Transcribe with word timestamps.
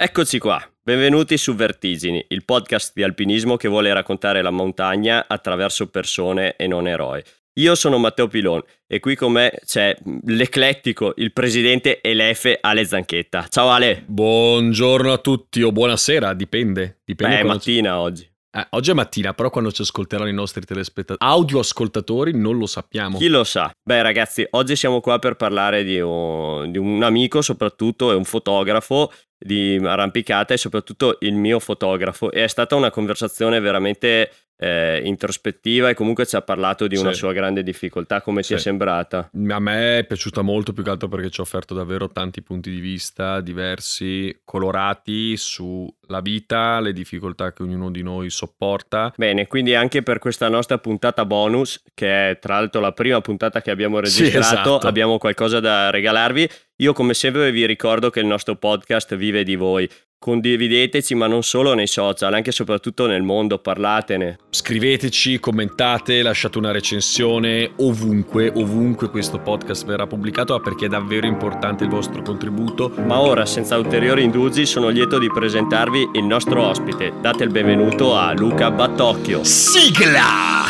Eccoci 0.00 0.38
qua, 0.38 0.62
benvenuti 0.80 1.36
su 1.36 1.56
Vertigini, 1.56 2.24
il 2.28 2.44
podcast 2.44 2.92
di 2.94 3.02
alpinismo 3.02 3.56
che 3.56 3.66
vuole 3.66 3.92
raccontare 3.92 4.42
la 4.42 4.52
montagna 4.52 5.24
attraverso 5.26 5.88
persone 5.88 6.54
e 6.54 6.68
non 6.68 6.86
eroi. 6.86 7.20
Io 7.54 7.74
sono 7.74 7.98
Matteo 7.98 8.28
Pilon 8.28 8.62
e 8.86 9.00
qui 9.00 9.16
con 9.16 9.32
me 9.32 9.58
c'è 9.66 9.98
l'eclettico, 10.26 11.14
il 11.16 11.32
presidente 11.32 12.00
Elefe 12.00 12.58
Ale 12.60 12.84
Zanchetta. 12.84 13.48
Ciao 13.48 13.70
Ale. 13.70 14.04
Buongiorno 14.06 15.12
a 15.12 15.18
tutti 15.18 15.62
o 15.62 15.72
buonasera, 15.72 16.32
dipende. 16.32 17.00
dipende 17.04 17.34
Beh, 17.34 17.40
è 17.40 17.44
mattina 17.44 17.90
ci... 17.90 17.96
oggi. 17.96 18.30
Eh, 18.50 18.66
oggi 18.70 18.90
è 18.92 18.94
mattina, 18.94 19.34
però 19.34 19.50
quando 19.50 19.70
ci 19.72 19.82
ascolteranno 19.82 20.30
i 20.30 20.32
nostri 20.32 20.64
telespettatori, 20.64 21.30
audio 21.30 21.58
ascoltatori, 21.58 22.34
non 22.34 22.56
lo 22.56 22.66
sappiamo. 22.66 23.18
Chi 23.18 23.28
lo 23.28 23.44
sa? 23.44 23.70
Beh, 23.82 24.00
ragazzi, 24.02 24.46
oggi 24.50 24.74
siamo 24.74 25.00
qua 25.00 25.18
per 25.18 25.34
parlare 25.34 25.84
di 25.84 26.00
un, 26.00 26.70
di 26.70 26.78
un 26.78 27.02
amico, 27.02 27.42
soprattutto, 27.42 28.10
è 28.10 28.14
un 28.14 28.24
fotografo 28.24 29.12
di 29.38 29.80
arrampicata 29.82 30.54
e 30.54 30.56
soprattutto 30.56 31.16
il 31.20 31.34
mio 31.34 31.60
fotografo. 31.60 32.30
E 32.30 32.44
è 32.44 32.48
stata 32.48 32.74
una 32.74 32.90
conversazione 32.90 33.60
veramente 33.60 34.30
eh, 34.60 35.00
introspettiva 35.04 35.88
e 35.88 35.94
comunque 35.94 36.26
ci 36.26 36.34
ha 36.34 36.42
parlato 36.42 36.88
di 36.88 36.96
una 36.96 37.12
sì. 37.12 37.18
sua 37.18 37.32
grande 37.32 37.62
difficoltà. 37.62 38.20
Come 38.20 38.42
sì. 38.42 38.48
ti 38.48 38.54
è 38.54 38.58
sembrata? 38.58 39.30
A 39.48 39.58
me 39.60 39.98
è 39.98 40.04
piaciuta 40.04 40.42
molto 40.42 40.72
più 40.72 40.82
che 40.82 40.90
altro 40.90 41.08
perché 41.08 41.30
ci 41.30 41.40
ha 41.40 41.44
offerto 41.44 41.74
davvero 41.74 42.08
tanti 42.08 42.42
punti 42.42 42.70
di 42.70 42.80
vista 42.80 43.40
diversi, 43.40 44.40
colorati 44.44 45.36
sulla 45.36 46.20
vita, 46.20 46.80
le 46.80 46.92
difficoltà 46.92 47.52
che 47.52 47.62
ognuno 47.62 47.90
di 47.90 48.02
noi 48.02 48.30
sopporta. 48.30 49.12
Bene, 49.16 49.46
quindi 49.46 49.74
anche 49.74 50.02
per 50.02 50.18
questa 50.18 50.48
nostra 50.48 50.78
puntata 50.78 51.24
bonus, 51.24 51.82
che 51.94 52.30
è 52.30 52.38
tra 52.38 52.54
l'altro 52.54 52.80
la 52.80 52.92
prima 52.92 53.20
puntata 53.20 53.62
che 53.62 53.70
abbiamo 53.70 54.00
registrato, 54.00 54.44
sì, 54.44 54.54
esatto. 54.54 54.86
abbiamo 54.86 55.18
qualcosa 55.18 55.60
da 55.60 55.90
regalarvi. 55.90 56.48
Io 56.80 56.92
come 56.92 57.12
sempre 57.12 57.50
vi 57.50 57.66
ricordo 57.66 58.08
che 58.08 58.20
il 58.20 58.26
nostro 58.26 58.54
podcast 58.54 59.16
vive 59.16 59.42
di 59.42 59.56
voi. 59.56 59.90
Condivideteci, 60.16 61.16
ma 61.16 61.26
non 61.26 61.42
solo 61.42 61.74
nei 61.74 61.88
social, 61.88 62.32
anche 62.32 62.50
e 62.50 62.52
soprattutto 62.52 63.06
nel 63.06 63.22
mondo, 63.22 63.58
parlatene. 63.58 64.38
Scriveteci, 64.50 65.40
commentate, 65.40 66.22
lasciate 66.22 66.56
una 66.56 66.70
recensione 66.70 67.72
ovunque, 67.78 68.52
ovunque 68.54 69.10
questo 69.10 69.40
podcast 69.40 69.84
verrà 69.86 70.06
pubblicato 70.06 70.60
perché 70.60 70.86
è 70.86 70.88
davvero 70.88 71.26
importante 71.26 71.82
il 71.82 71.90
vostro 71.90 72.22
contributo. 72.22 72.92
Ma 73.04 73.18
ora, 73.18 73.44
senza 73.44 73.76
ulteriori 73.76 74.22
indugi, 74.22 74.64
sono 74.64 74.88
lieto 74.88 75.18
di 75.18 75.28
presentarvi 75.28 76.10
il 76.14 76.24
nostro 76.24 76.62
ospite. 76.62 77.12
Date 77.20 77.42
il 77.42 77.50
benvenuto 77.50 78.14
a 78.14 78.32
Luca 78.34 78.70
Battocchio. 78.70 79.42
Sigla! 79.42 80.66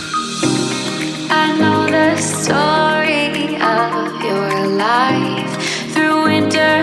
I 1.30 1.58
know 1.58 1.84
the 1.84 2.16
story 2.16 3.56
of 3.60 4.22
your 4.22 4.68
life 4.74 5.37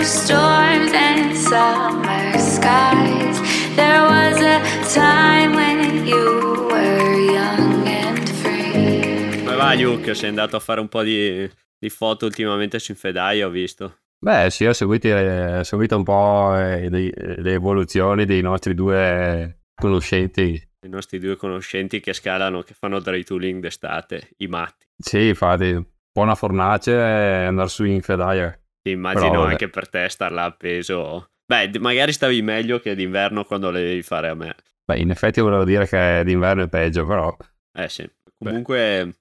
storms 0.05 0.91
and 0.93 1.35
summer 1.35 2.37
skies. 2.37 3.41
There 3.75 4.01
was 4.03 4.39
a 4.39 4.61
time 4.93 5.55
when 5.55 6.05
you 6.05 6.67
were 6.69 7.31
young 7.31 7.87
and 7.87 8.29
free. 8.29 9.43
Come 9.43 9.55
va 9.55 9.73
Luke? 9.73 10.13
Sei 10.13 10.29
andato 10.29 10.55
a 10.55 10.59
fare 10.59 10.79
un 10.79 10.87
po' 10.87 11.01
di, 11.01 11.49
di 11.77 11.89
foto 11.89 12.25
ultimamente 12.25 12.77
su 12.77 12.91
Infedaia, 12.91 13.47
ho 13.47 13.49
visto. 13.49 13.97
Beh, 14.19 14.49
sì, 14.49 14.65
ho 14.65 14.73
seguito, 14.73 15.09
ho 15.09 15.63
seguito 15.63 15.97
un 15.97 16.03
po' 16.03 16.55
eh, 16.55 16.87
le 16.89 17.51
evoluzioni 17.51 18.25
dei 18.25 18.41
nostri 18.41 18.73
due 18.73 19.59
conoscenti. 19.75 20.69
I 20.85 20.87
nostri 20.87 21.17
due 21.19 21.35
conoscenti 21.35 21.99
che 21.99 22.13
scalano, 22.13 22.61
che 22.61 22.75
fanno 22.75 22.99
dry 22.99 23.23
tooling 23.23 23.59
d'estate, 23.59 24.29
i 24.37 24.47
matti. 24.47 24.85
Sì, 24.97 25.27
infatti, 25.27 25.83
buona 26.11 26.35
fornace 26.35 26.93
e 26.93 27.43
andare 27.45 27.69
su 27.69 27.83
Infedaia. 27.85 28.57
Immagino 28.89 29.29
Però, 29.29 29.43
anche 29.45 29.67
per 29.69 29.89
te 29.89 30.07
star 30.09 30.31
là 30.31 30.43
appeso 30.43 31.29
Beh, 31.47 31.71
magari 31.79 32.11
stavi 32.11 32.41
meglio 32.41 32.79
che 32.79 32.95
d'inverno 32.95 33.43
quando 33.43 33.69
le 33.69 33.81
devi 33.81 34.01
fare 34.01 34.29
a 34.29 34.33
me. 34.33 34.55
Beh, 34.83 34.97
in 34.97 35.11
effetti 35.11 35.41
volevo 35.41 35.63
dire 35.63 35.87
che 35.87 36.23
d'inverno 36.25 36.63
è 36.63 36.67
peggio, 36.67 37.05
però... 37.05 37.35
Eh 37.77 37.87
sì. 37.87 38.09
Comunque... 38.37 39.17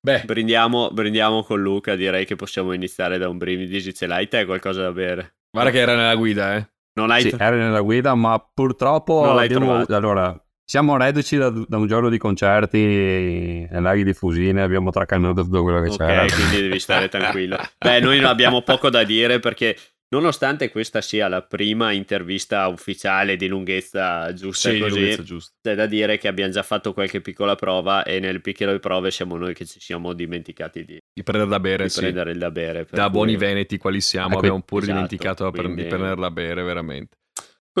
Beh. 0.00 0.22
Brindiamo, 0.24 0.90
brindiamo 0.90 1.44
con 1.44 1.60
Luca, 1.60 1.94
direi 1.94 2.24
che 2.24 2.34
possiamo 2.34 2.72
iniziare 2.72 3.18
da 3.18 3.28
un 3.28 3.38
brindisi. 3.38 3.94
Ce 3.94 4.06
l'hai 4.06 4.26
te 4.26 4.44
qualcosa 4.46 4.82
da 4.82 4.92
bere? 4.92 5.36
Guarda 5.50 5.70
che 5.70 5.78
era 5.78 5.94
nella 5.94 6.16
guida, 6.16 6.56
eh. 6.56 6.68
Non 6.94 7.10
hai... 7.10 7.22
Sì, 7.22 7.36
era 7.38 7.54
nella 7.54 7.82
guida, 7.82 8.16
ma 8.16 8.38
purtroppo... 8.52 9.24
Non 9.24 9.36
l'hai 9.36 9.44
abbiamo... 9.44 9.66
trovato. 9.66 9.94
Allora, 9.94 10.44
siamo 10.70 10.96
reduci 10.96 11.36
da, 11.36 11.50
da, 11.50 11.78
un 11.78 11.88
giorno 11.88 12.08
di 12.08 12.16
concerti 12.16 12.78
e 12.78 13.80
laghi 13.80 14.04
di 14.04 14.12
Fusine, 14.12 14.62
abbiamo 14.62 14.92
tracanato 14.92 15.42
tutto 15.42 15.64
quello 15.64 15.80
che 15.80 15.88
okay, 15.88 16.06
c'era. 16.06 16.22
Ok, 16.22 16.34
quindi 16.34 16.60
devi 16.60 16.78
stare 16.78 17.08
tranquillo. 17.10 17.58
Beh, 17.76 17.98
noi 17.98 18.22
abbiamo 18.22 18.62
poco 18.62 18.88
da 18.88 19.02
dire 19.02 19.40
perché 19.40 19.76
Nonostante 20.12 20.72
questa 20.72 21.00
sia 21.00 21.28
la 21.28 21.40
prima 21.40 21.92
intervista 21.92 22.66
ufficiale 22.66 23.36
di 23.36 23.46
lunghezza 23.46 24.32
giusta, 24.32 24.70
sì, 24.70 24.80
così, 24.80 24.98
lunghezza 24.98 25.22
giusta. 25.22 25.54
c'è 25.62 25.76
da 25.76 25.86
dire 25.86 26.18
che 26.18 26.26
abbiamo 26.26 26.50
già 26.50 26.64
fatto 26.64 26.92
qualche 26.92 27.20
piccola 27.20 27.54
prova 27.54 28.02
e 28.02 28.18
nelle 28.18 28.40
piccole 28.40 28.80
prove 28.80 29.12
siamo 29.12 29.36
noi 29.36 29.54
che 29.54 29.64
ci 29.66 29.78
siamo 29.78 30.12
dimenticati 30.12 30.84
di, 30.84 30.98
di 31.14 31.22
prendere 31.22 31.48
da 31.48 31.60
bere. 31.60 31.84
Di 31.84 31.90
sì. 31.90 32.00
prendere 32.00 32.36
da 32.36 32.50
bere. 32.50 32.88
Da 32.90 33.04
cui... 33.04 33.12
buoni 33.12 33.36
veneti 33.36 33.78
quali 33.78 34.00
siamo, 34.00 34.30
ecco, 34.30 34.38
abbiamo 34.38 34.62
pure 34.62 34.82
esatto, 34.82 34.96
dimenticato 34.96 35.50
quindi... 35.52 35.82
di 35.84 35.88
prenderla 35.88 36.26
da 36.26 36.30
bere, 36.32 36.62
veramente. 36.64 37.18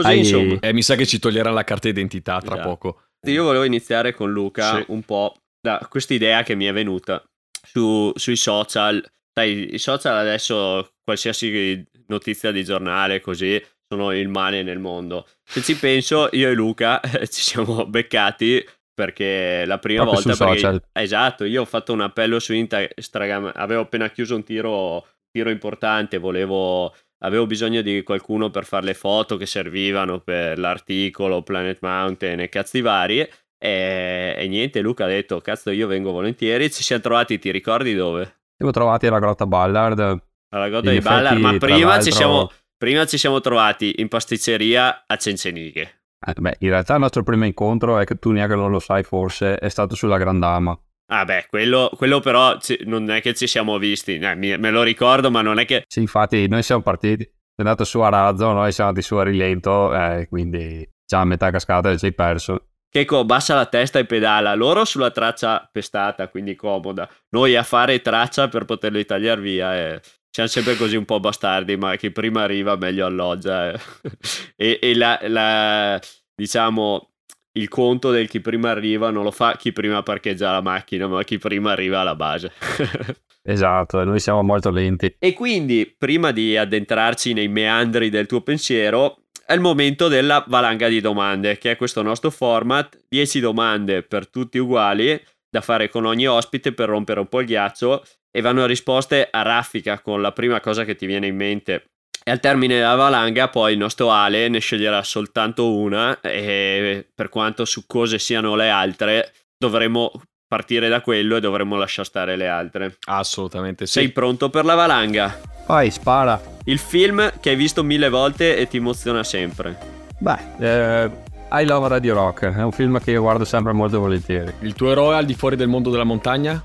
Così 0.00 0.12
Hai... 0.12 0.18
insomma. 0.18 0.58
Eh, 0.60 0.72
mi 0.72 0.82
sa 0.82 0.94
che 0.94 1.06
ci 1.06 1.18
toglierà 1.18 1.50
la 1.50 1.64
carta 1.64 1.88
d'identità 1.88 2.40
tra 2.40 2.54
esatto. 2.54 2.68
poco. 2.68 3.02
Io 3.26 3.44
volevo 3.44 3.64
iniziare 3.64 4.14
con 4.14 4.32
Luca 4.32 4.76
sì. 4.76 4.84
un 4.88 5.02
po' 5.02 5.34
da 5.60 5.86
questa 5.90 6.14
idea 6.14 6.42
che 6.42 6.54
mi 6.54 6.64
è 6.64 6.72
venuta 6.72 7.22
su, 7.66 8.10
sui 8.14 8.36
social. 8.36 9.04
Sai, 9.32 9.74
i 9.74 9.78
social 9.78 10.16
adesso 10.16 10.94
qualsiasi 11.04 11.86
notizia 12.06 12.50
di 12.50 12.64
giornale 12.64 13.20
così 13.20 13.62
sono 13.92 14.12
il 14.12 14.28
male 14.28 14.62
nel 14.62 14.78
mondo. 14.78 15.26
Se 15.44 15.60
ci 15.62 15.76
penso, 15.76 16.28
io 16.32 16.48
e 16.48 16.54
Luca 16.54 17.00
ci 17.28 17.40
siamo 17.40 17.86
beccati 17.86 18.64
perché 18.94 19.64
la 19.66 19.78
prima 19.78 20.04
Proprio 20.04 20.36
volta... 20.36 20.70
Perché, 20.70 20.88
esatto, 20.92 21.44
io 21.44 21.62
ho 21.62 21.66
fatto 21.66 21.92
un 21.92 22.02
appello 22.02 22.38
su 22.38 22.52
Instagram, 22.52 23.52
avevo 23.54 23.82
appena 23.82 24.10
chiuso 24.10 24.36
un 24.36 24.44
tiro, 24.44 25.06
tiro 25.30 25.50
importante, 25.50 26.18
volevo, 26.18 26.94
avevo 27.22 27.46
bisogno 27.46 27.82
di 27.82 28.02
qualcuno 28.02 28.50
per 28.50 28.64
fare 28.64 28.86
le 28.86 28.94
foto 28.94 29.36
che 29.36 29.46
servivano 29.46 30.20
per 30.20 30.58
l'articolo 30.58 31.42
Planet 31.42 31.78
Mountain 31.80 32.40
e 32.40 32.48
cazzi 32.48 32.80
vari. 32.80 33.20
E, 33.62 34.34
e 34.36 34.48
niente, 34.48 34.80
Luca 34.80 35.04
ha 35.04 35.08
detto, 35.08 35.40
cazzo 35.40 35.70
io 35.70 35.86
vengo 35.86 36.12
volentieri, 36.12 36.70
ci 36.70 36.82
siamo 36.82 37.02
trovati, 37.02 37.38
ti 37.38 37.50
ricordi 37.50 37.94
dove? 37.94 38.40
Siamo 38.56 38.72
trovati 38.72 39.06
alla 39.06 39.18
Grotta 39.18 39.46
Ballard 39.46 40.28
alla 40.50 40.68
Goda 40.68 40.90
di 40.90 40.98
Ballard, 41.00 41.38
ma 41.38 41.56
prima 41.58 42.00
ci, 42.00 42.12
siamo, 42.12 42.50
prima 42.76 43.04
ci, 43.06 43.18
siamo, 43.18 43.40
trovati 43.40 43.94
in 43.98 44.08
pasticceria 44.08 45.04
a 45.06 45.16
Cencenighe. 45.16 46.02
Eh, 46.26 46.34
beh, 46.38 46.56
in 46.60 46.68
realtà 46.68 46.94
il 46.94 47.00
nostro 47.00 47.22
primo 47.22 47.44
incontro 47.44 47.98
è 47.98 48.04
che 48.04 48.16
tu 48.16 48.30
neanche 48.30 48.54
non 48.54 48.70
lo 48.70 48.78
sai 48.78 49.02
forse, 49.02 49.56
è 49.56 49.68
stato 49.68 49.94
sulla 49.94 50.18
Grandama. 50.18 50.78
Ah 51.12 51.24
beh, 51.24 51.46
quello, 51.48 51.90
quello 51.96 52.20
però 52.20 52.58
ci, 52.58 52.78
non 52.84 53.10
è 53.10 53.20
che 53.20 53.34
ci 53.34 53.48
siamo 53.48 53.78
visti, 53.78 54.16
eh, 54.16 54.36
mi, 54.36 54.56
me 54.56 54.70
lo 54.70 54.84
ricordo, 54.84 55.28
ma 55.28 55.42
non 55.42 55.58
è 55.58 55.64
che... 55.64 55.82
Sì, 55.88 56.00
infatti 56.00 56.46
noi 56.46 56.62
siamo 56.62 56.82
partiti, 56.82 57.24
sei 57.24 57.34
andato 57.56 57.82
su 57.82 57.98
a 57.98 58.08
razzo, 58.08 58.52
noi 58.52 58.70
siamo 58.70 58.90
andati 58.90 59.06
su 59.06 59.16
a 59.16 59.24
rilento, 59.24 59.92
eh, 59.92 60.28
quindi 60.28 60.88
già 61.04 61.20
a 61.20 61.24
metà 61.24 61.50
cascata 61.50 61.96
ci 61.96 62.04
hai 62.04 62.14
perso. 62.14 62.66
Checo 62.88 63.24
bassa 63.24 63.56
la 63.56 63.66
testa 63.66 63.98
e 63.98 64.04
pedala, 64.04 64.54
loro 64.54 64.84
sulla 64.84 65.10
traccia 65.10 65.68
pestata, 65.70 66.28
quindi 66.28 66.54
comoda. 66.54 67.08
Noi 67.30 67.56
a 67.56 67.64
fare 67.64 68.00
traccia 68.00 68.48
per 68.48 68.64
poterlo 68.64 69.04
tagliare 69.04 69.40
via. 69.40 69.76
E 69.76 70.00
siamo 70.30 70.48
sempre 70.48 70.76
così 70.76 70.96
un 70.96 71.04
po' 71.04 71.18
bastardi, 71.18 71.76
ma 71.76 71.96
chi 71.96 72.12
prima 72.12 72.42
arriva 72.42 72.76
meglio 72.76 73.06
alloggia. 73.06 73.72
Eh. 73.72 73.80
e, 74.56 74.78
e 74.80 74.94
la, 74.96 75.18
la, 75.22 76.00
diciamo, 76.34 77.09
il 77.52 77.68
conto 77.68 78.10
del 78.10 78.28
chi 78.28 78.40
prima 78.40 78.70
arriva 78.70 79.10
non 79.10 79.24
lo 79.24 79.30
fa 79.30 79.56
chi 79.56 79.72
prima 79.72 80.02
parcheggia 80.02 80.52
la 80.52 80.60
macchina, 80.60 81.06
ma 81.08 81.22
chi 81.24 81.38
prima 81.38 81.72
arriva 81.72 82.00
alla 82.00 82.14
base. 82.14 82.52
esatto, 83.42 84.04
noi 84.04 84.20
siamo 84.20 84.42
molto 84.42 84.70
lenti. 84.70 85.14
E 85.18 85.32
quindi, 85.32 85.92
prima 85.96 86.30
di 86.30 86.56
addentrarci 86.56 87.32
nei 87.32 87.48
meandri 87.48 88.08
del 88.08 88.26
tuo 88.26 88.42
pensiero, 88.42 89.22
è 89.44 89.54
il 89.54 89.60
momento 89.60 90.06
della 90.06 90.44
valanga 90.46 90.86
di 90.86 91.00
domande, 91.00 91.58
che 91.58 91.72
è 91.72 91.76
questo 91.76 92.02
nostro 92.02 92.30
format, 92.30 92.96
10 93.08 93.40
domande 93.40 94.02
per 94.02 94.28
tutti 94.28 94.58
uguali, 94.58 95.20
da 95.50 95.60
fare 95.60 95.88
con 95.88 96.04
ogni 96.04 96.28
ospite 96.28 96.72
per 96.72 96.88
rompere 96.88 97.18
un 97.18 97.26
po' 97.26 97.40
il 97.40 97.46
ghiaccio 97.46 98.04
e 98.30 98.40
vanno 98.40 98.64
risposte 98.66 99.26
a 99.28 99.42
raffica 99.42 100.00
con 100.00 100.22
la 100.22 100.30
prima 100.30 100.60
cosa 100.60 100.84
che 100.84 100.94
ti 100.94 101.06
viene 101.06 101.26
in 101.26 101.34
mente. 101.34 101.90
E 102.30 102.32
al 102.32 102.38
termine 102.38 102.76
della 102.76 102.94
valanga 102.94 103.48
poi 103.48 103.72
il 103.72 103.78
nostro 103.78 104.12
Ale 104.12 104.46
ne 104.46 104.60
sceglierà 104.60 105.02
soltanto 105.02 105.74
una 105.74 106.20
e 106.20 107.04
per 107.12 107.28
quanto 107.28 107.64
succose 107.64 108.20
siano 108.20 108.54
le 108.54 108.70
altre 108.70 109.32
dovremo 109.58 110.12
partire 110.46 110.88
da 110.88 111.00
quello 111.00 111.34
e 111.34 111.40
dovremmo 111.40 111.74
lasciare 111.74 112.06
stare 112.06 112.36
le 112.36 112.46
altre. 112.46 112.98
Assolutamente 113.06 113.84
sì. 113.86 113.94
Sei 113.94 114.10
pronto 114.10 114.48
per 114.48 114.64
la 114.64 114.76
valanga? 114.76 115.40
Vai, 115.66 115.90
spara. 115.90 116.40
Il 116.66 116.78
film 116.78 117.32
che 117.40 117.50
hai 117.50 117.56
visto 117.56 117.82
mille 117.82 118.08
volte 118.08 118.56
e 118.56 118.68
ti 118.68 118.76
emoziona 118.76 119.24
sempre. 119.24 119.76
Beh, 120.20 120.38
eh, 120.60 121.10
I 121.50 121.64
Love 121.64 121.88
Radio 121.88 122.14
Rock 122.14 122.44
è 122.44 122.62
un 122.62 122.70
film 122.70 123.00
che 123.00 123.10
io 123.10 123.22
guardo 123.22 123.44
sempre 123.44 123.72
molto 123.72 123.98
volentieri. 123.98 124.52
Il 124.60 124.74
tuo 124.74 124.92
eroe 124.92 125.16
al 125.16 125.24
di 125.24 125.34
fuori 125.34 125.56
del 125.56 125.66
mondo 125.66 125.90
della 125.90 126.04
montagna? 126.04 126.62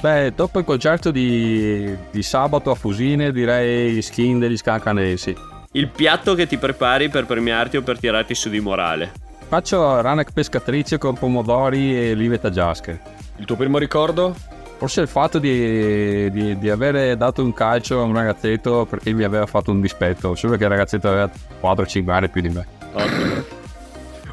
Beh, 0.00 0.32
dopo 0.34 0.58
il 0.58 0.64
concerto 0.64 1.10
di, 1.10 1.96
di 2.10 2.22
sabato 2.22 2.70
a 2.70 2.74
Fusine 2.74 3.32
direi 3.32 4.02
Skin 4.02 4.38
degli 4.38 4.56
Scancanesi. 4.56 5.34
il 5.72 5.88
piatto 5.88 6.34
che 6.34 6.46
ti 6.46 6.58
prepari 6.58 7.08
per 7.08 7.26
premiarti 7.26 7.76
o 7.76 7.82
per 7.82 7.98
tirarti 7.98 8.34
su 8.34 8.48
di 8.48 8.60
morale. 8.60 9.12
Faccio 9.48 10.00
ranek 10.00 10.32
pescatrice 10.32 10.98
con 10.98 11.14
pomodori 11.14 11.96
e 11.96 12.12
olive 12.12 12.38
taggiasche. 12.38 13.00
Il 13.36 13.44
tuo 13.44 13.56
primo 13.56 13.78
ricordo? 13.78 14.34
Forse 14.76 15.00
il 15.00 15.08
fatto 15.08 15.38
di, 15.38 16.30
di, 16.30 16.58
di 16.58 16.70
avere 16.70 17.16
dato 17.16 17.42
un 17.42 17.52
calcio 17.54 18.00
a 18.00 18.02
un 18.02 18.14
ragazzetto 18.14 18.86
perché 18.88 19.12
mi 19.12 19.22
aveva 19.22 19.46
fatto 19.46 19.70
un 19.70 19.80
dispetto, 19.80 20.34
solo 20.34 20.56
che 20.56 20.64
il 20.64 20.70
ragazzetto 20.70 21.08
aveva 21.08 21.30
4-5 21.62 22.10
anni 22.10 22.28
più 22.28 22.40
di 22.42 22.48
me. 22.48 22.66
Ottimo. 22.92 23.44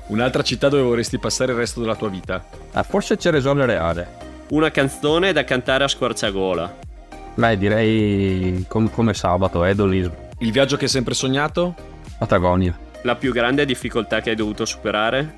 Un'altra 0.07 0.41
città 0.41 0.67
dove 0.69 0.83
vorresti 0.83 1.19
passare 1.19 1.51
il 1.51 1.57
resto 1.59 1.79
della 1.79 1.95
tua 1.95 2.09
vita? 2.09 2.43
Ah, 2.73 2.83
forse 2.83 3.17
Ceresole 3.17 3.65
Reale. 3.65 4.29
Una 4.51 4.69
canzone 4.69 5.31
da 5.31 5.43
cantare 5.45 5.85
a 5.85 5.87
squarciagola. 5.87 6.77
Beh, 7.35 7.57
direi 7.57 8.65
com- 8.67 8.89
come 8.89 9.13
sabato, 9.13 9.63
Edolism, 9.63 10.11
Il 10.39 10.51
viaggio 10.51 10.75
che 10.75 10.83
hai 10.83 10.89
sempre 10.89 11.13
sognato? 11.13 11.73
Patagonia. 12.17 12.77
La 13.03 13.15
più 13.15 13.31
grande 13.31 13.63
difficoltà 13.65 14.19
che 14.19 14.31
hai 14.31 14.35
dovuto 14.35 14.65
superare? 14.65 15.35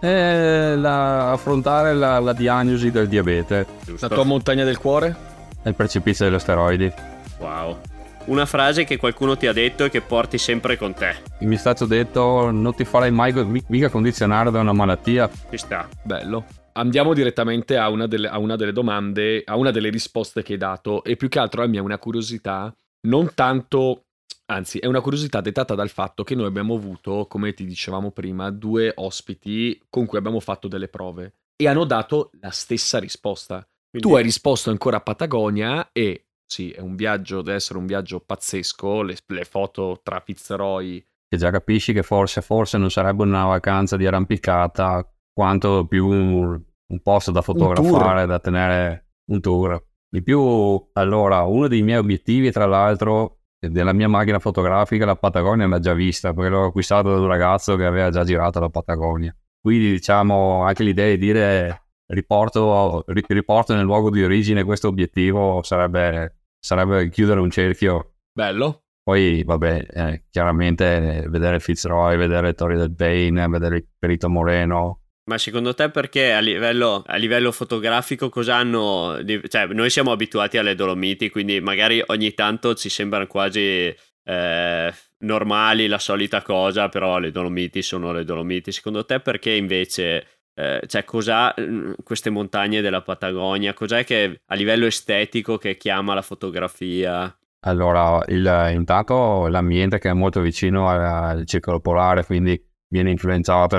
E 0.00 0.74
la- 0.76 1.32
affrontare 1.32 1.94
la, 1.94 2.20
la 2.20 2.32
diagnosi 2.32 2.90
del 2.92 3.08
diabete 3.08 3.66
Giusto. 3.84 4.06
La 4.08 4.14
tua 4.14 4.24
montagna 4.24 4.64
del 4.64 4.78
cuore? 4.78 5.30
il 5.64 5.74
precipizio 5.74 6.24
degli 6.24 6.34
asteroidi. 6.34 6.92
Wow. 7.38 7.78
Una 8.26 8.46
frase 8.46 8.84
che 8.84 8.96
qualcuno 8.98 9.36
ti 9.36 9.46
ha 9.48 9.52
detto 9.52 9.84
e 9.84 9.90
che 9.90 10.00
porti 10.00 10.38
sempre 10.38 10.76
con 10.76 10.94
te. 10.94 11.14
Mi 11.40 11.56
è 11.56 11.58
stato 11.58 11.86
detto 11.86 12.50
non 12.52 12.72
ti 12.74 12.84
farai 12.84 13.10
mai 13.10 13.62
mica 13.66 13.88
condizionare 13.88 14.50
da 14.52 14.60
una 14.60 14.72
malattia. 14.72 15.28
Ci 15.50 15.56
sta. 15.56 15.88
Bello. 16.02 16.44
Andiamo 16.74 17.12
direttamente 17.12 17.76
a 17.76 17.88
una, 17.88 18.06
delle, 18.06 18.28
a 18.28 18.38
una 18.38 18.56
delle 18.56 18.72
domande, 18.72 19.42
a 19.44 19.56
una 19.56 19.70
delle 19.70 19.90
risposte 19.90 20.42
che 20.42 20.52
hai 20.52 20.58
dato 20.58 21.04
e 21.04 21.16
più 21.16 21.28
che 21.28 21.38
altro 21.38 21.60
la 21.60 21.66
mia 21.66 21.80
è 21.80 21.82
una 21.82 21.98
curiosità, 21.98 22.74
non 23.08 23.32
tanto, 23.34 24.06
anzi 24.46 24.78
è 24.78 24.86
una 24.86 25.00
curiosità 25.00 25.40
dettata 25.40 25.74
dal 25.74 25.90
fatto 25.90 26.24
che 26.24 26.34
noi 26.34 26.46
abbiamo 26.46 26.74
avuto, 26.74 27.26
come 27.28 27.52
ti 27.52 27.64
dicevamo 27.64 28.10
prima, 28.10 28.50
due 28.50 28.92
ospiti 28.94 29.80
con 29.90 30.06
cui 30.06 30.18
abbiamo 30.18 30.40
fatto 30.40 30.68
delle 30.68 30.88
prove 30.88 31.34
e 31.56 31.68
hanno 31.68 31.84
dato 31.84 32.30
la 32.40 32.50
stessa 32.50 32.98
risposta. 32.98 33.66
Quindi- 33.90 34.08
Tu 34.08 34.14
hai 34.14 34.22
risposto 34.22 34.70
ancora 34.70 34.96
a 34.96 35.00
Patagonia 35.00 35.90
e 35.92 36.26
sì, 36.44 36.70
è 36.70 36.80
un 36.80 36.96
viaggio, 36.96 37.42
deve 37.42 37.56
essere 37.56 37.78
un 37.78 37.86
viaggio 37.86 38.20
pazzesco, 38.20 39.02
le, 39.02 39.16
le 39.26 39.44
foto 39.44 40.00
tra 40.02 40.20
Fitzroy 40.20 41.04
Che 41.28 41.36
già 41.36 41.50
capisci 41.50 41.92
che 41.92 42.02
forse, 42.02 42.42
forse 42.42 42.76
non 42.78 42.90
sarebbe 42.90 43.22
una 43.22 43.44
vacanza 43.44 43.96
di 43.96 44.06
arrampicata 44.06 45.06
quanto 45.32 45.86
più 45.86 46.06
un, 46.06 46.62
un 46.86 47.00
posto 47.02 47.30
da 47.30 47.42
fotografare, 47.42 48.26
da 48.26 48.38
tenere 48.38 49.06
un 49.30 49.40
tour. 49.40 49.82
Di 50.08 50.22
più, 50.22 50.90
allora, 50.92 51.42
uno 51.42 51.68
dei 51.68 51.82
miei 51.82 51.98
obiettivi, 51.98 52.50
tra 52.50 52.66
l'altro, 52.66 53.38
della 53.58 53.92
mia 53.92 54.08
macchina 54.08 54.38
fotografica, 54.38 55.06
la 55.06 55.16
Patagonia 55.16 55.66
l'ha 55.66 55.78
già 55.78 55.94
vista, 55.94 56.34
perché 56.34 56.50
l'ho 56.50 56.66
acquistato 56.66 57.10
da 57.14 57.20
un 57.20 57.26
ragazzo 57.26 57.76
che 57.76 57.84
aveva 57.84 58.10
già 58.10 58.24
girato 58.24 58.60
la 58.60 58.68
Patagonia. 58.68 59.34
Quindi, 59.60 59.92
diciamo, 59.92 60.64
anche 60.64 60.82
l'idea 60.82 61.08
di 61.08 61.18
dire 61.18 61.82
riporto, 62.12 63.04
ri- 63.06 63.24
riporto 63.28 63.74
nel 63.74 63.84
luogo 63.84 64.10
di 64.10 64.22
origine 64.22 64.64
questo 64.64 64.88
obiettivo 64.88 65.62
sarebbe, 65.62 66.40
sarebbe 66.58 67.08
chiudere 67.08 67.40
un 67.40 67.50
cerchio 67.50 68.16
Bello. 68.32 68.82
poi, 69.02 69.42
vabbè, 69.44 69.86
eh, 69.88 70.24
chiaramente 70.28 71.22
eh, 71.22 71.28
vedere 71.28 71.60
Fitzroy, 71.60 72.16
vedere 72.16 72.54
Torri 72.54 72.76
del 72.76 72.94
Paine, 72.94 73.48
vedere 73.48 73.76
il 73.76 73.86
Perito 73.98 74.28
Moreno. 74.28 75.01
Ma 75.24 75.38
secondo 75.38 75.72
te 75.72 75.88
perché 75.88 76.32
a 76.32 76.40
livello, 76.40 77.04
a 77.06 77.16
livello 77.16 77.52
fotografico 77.52 78.28
cosa 78.28 78.56
hanno... 78.56 79.22
di- 79.22 79.40
Cioè, 79.48 79.66
noi 79.66 79.88
siamo 79.88 80.10
abituati 80.10 80.58
alle 80.58 80.74
Dolomiti, 80.74 81.30
quindi 81.30 81.60
magari 81.60 82.02
ogni 82.06 82.34
tanto 82.34 82.74
ci 82.74 82.88
sembrano 82.88 83.28
quasi 83.28 83.94
eh, 84.24 84.92
normali, 85.18 85.86
la 85.86 85.98
solita 85.98 86.42
cosa, 86.42 86.88
però 86.88 87.18
le 87.18 87.30
Dolomiti 87.30 87.82
sono 87.82 88.10
le 88.12 88.24
Dolomiti. 88.24 88.72
Secondo 88.72 89.04
te 89.04 89.20
perché 89.20 89.52
invece... 89.52 90.26
eh, 90.54 90.82
cioè, 90.88 91.04
cos'ha 91.04 91.54
mm, 91.58 91.92
queste 92.02 92.30
montagne 92.30 92.80
della 92.80 93.02
Patagonia? 93.02 93.74
Cos'è 93.74 94.04
che 94.04 94.40
a 94.44 94.54
livello 94.56 94.86
estetico 94.86 95.56
che 95.56 95.76
chiama 95.76 96.14
la 96.14 96.22
fotografia? 96.22 97.32
Allora, 97.64 98.20
il- 98.26 98.70
intanto 98.74 99.46
l'ambiente 99.46 99.98
che 100.00 100.10
è 100.10 100.12
molto 100.14 100.40
vicino 100.40 100.88
al, 100.88 101.00
al 101.00 101.46
circolo 101.46 101.78
polare, 101.78 102.24
quindi 102.24 102.60
viene 102.88 103.10
influenzato, 103.12 103.78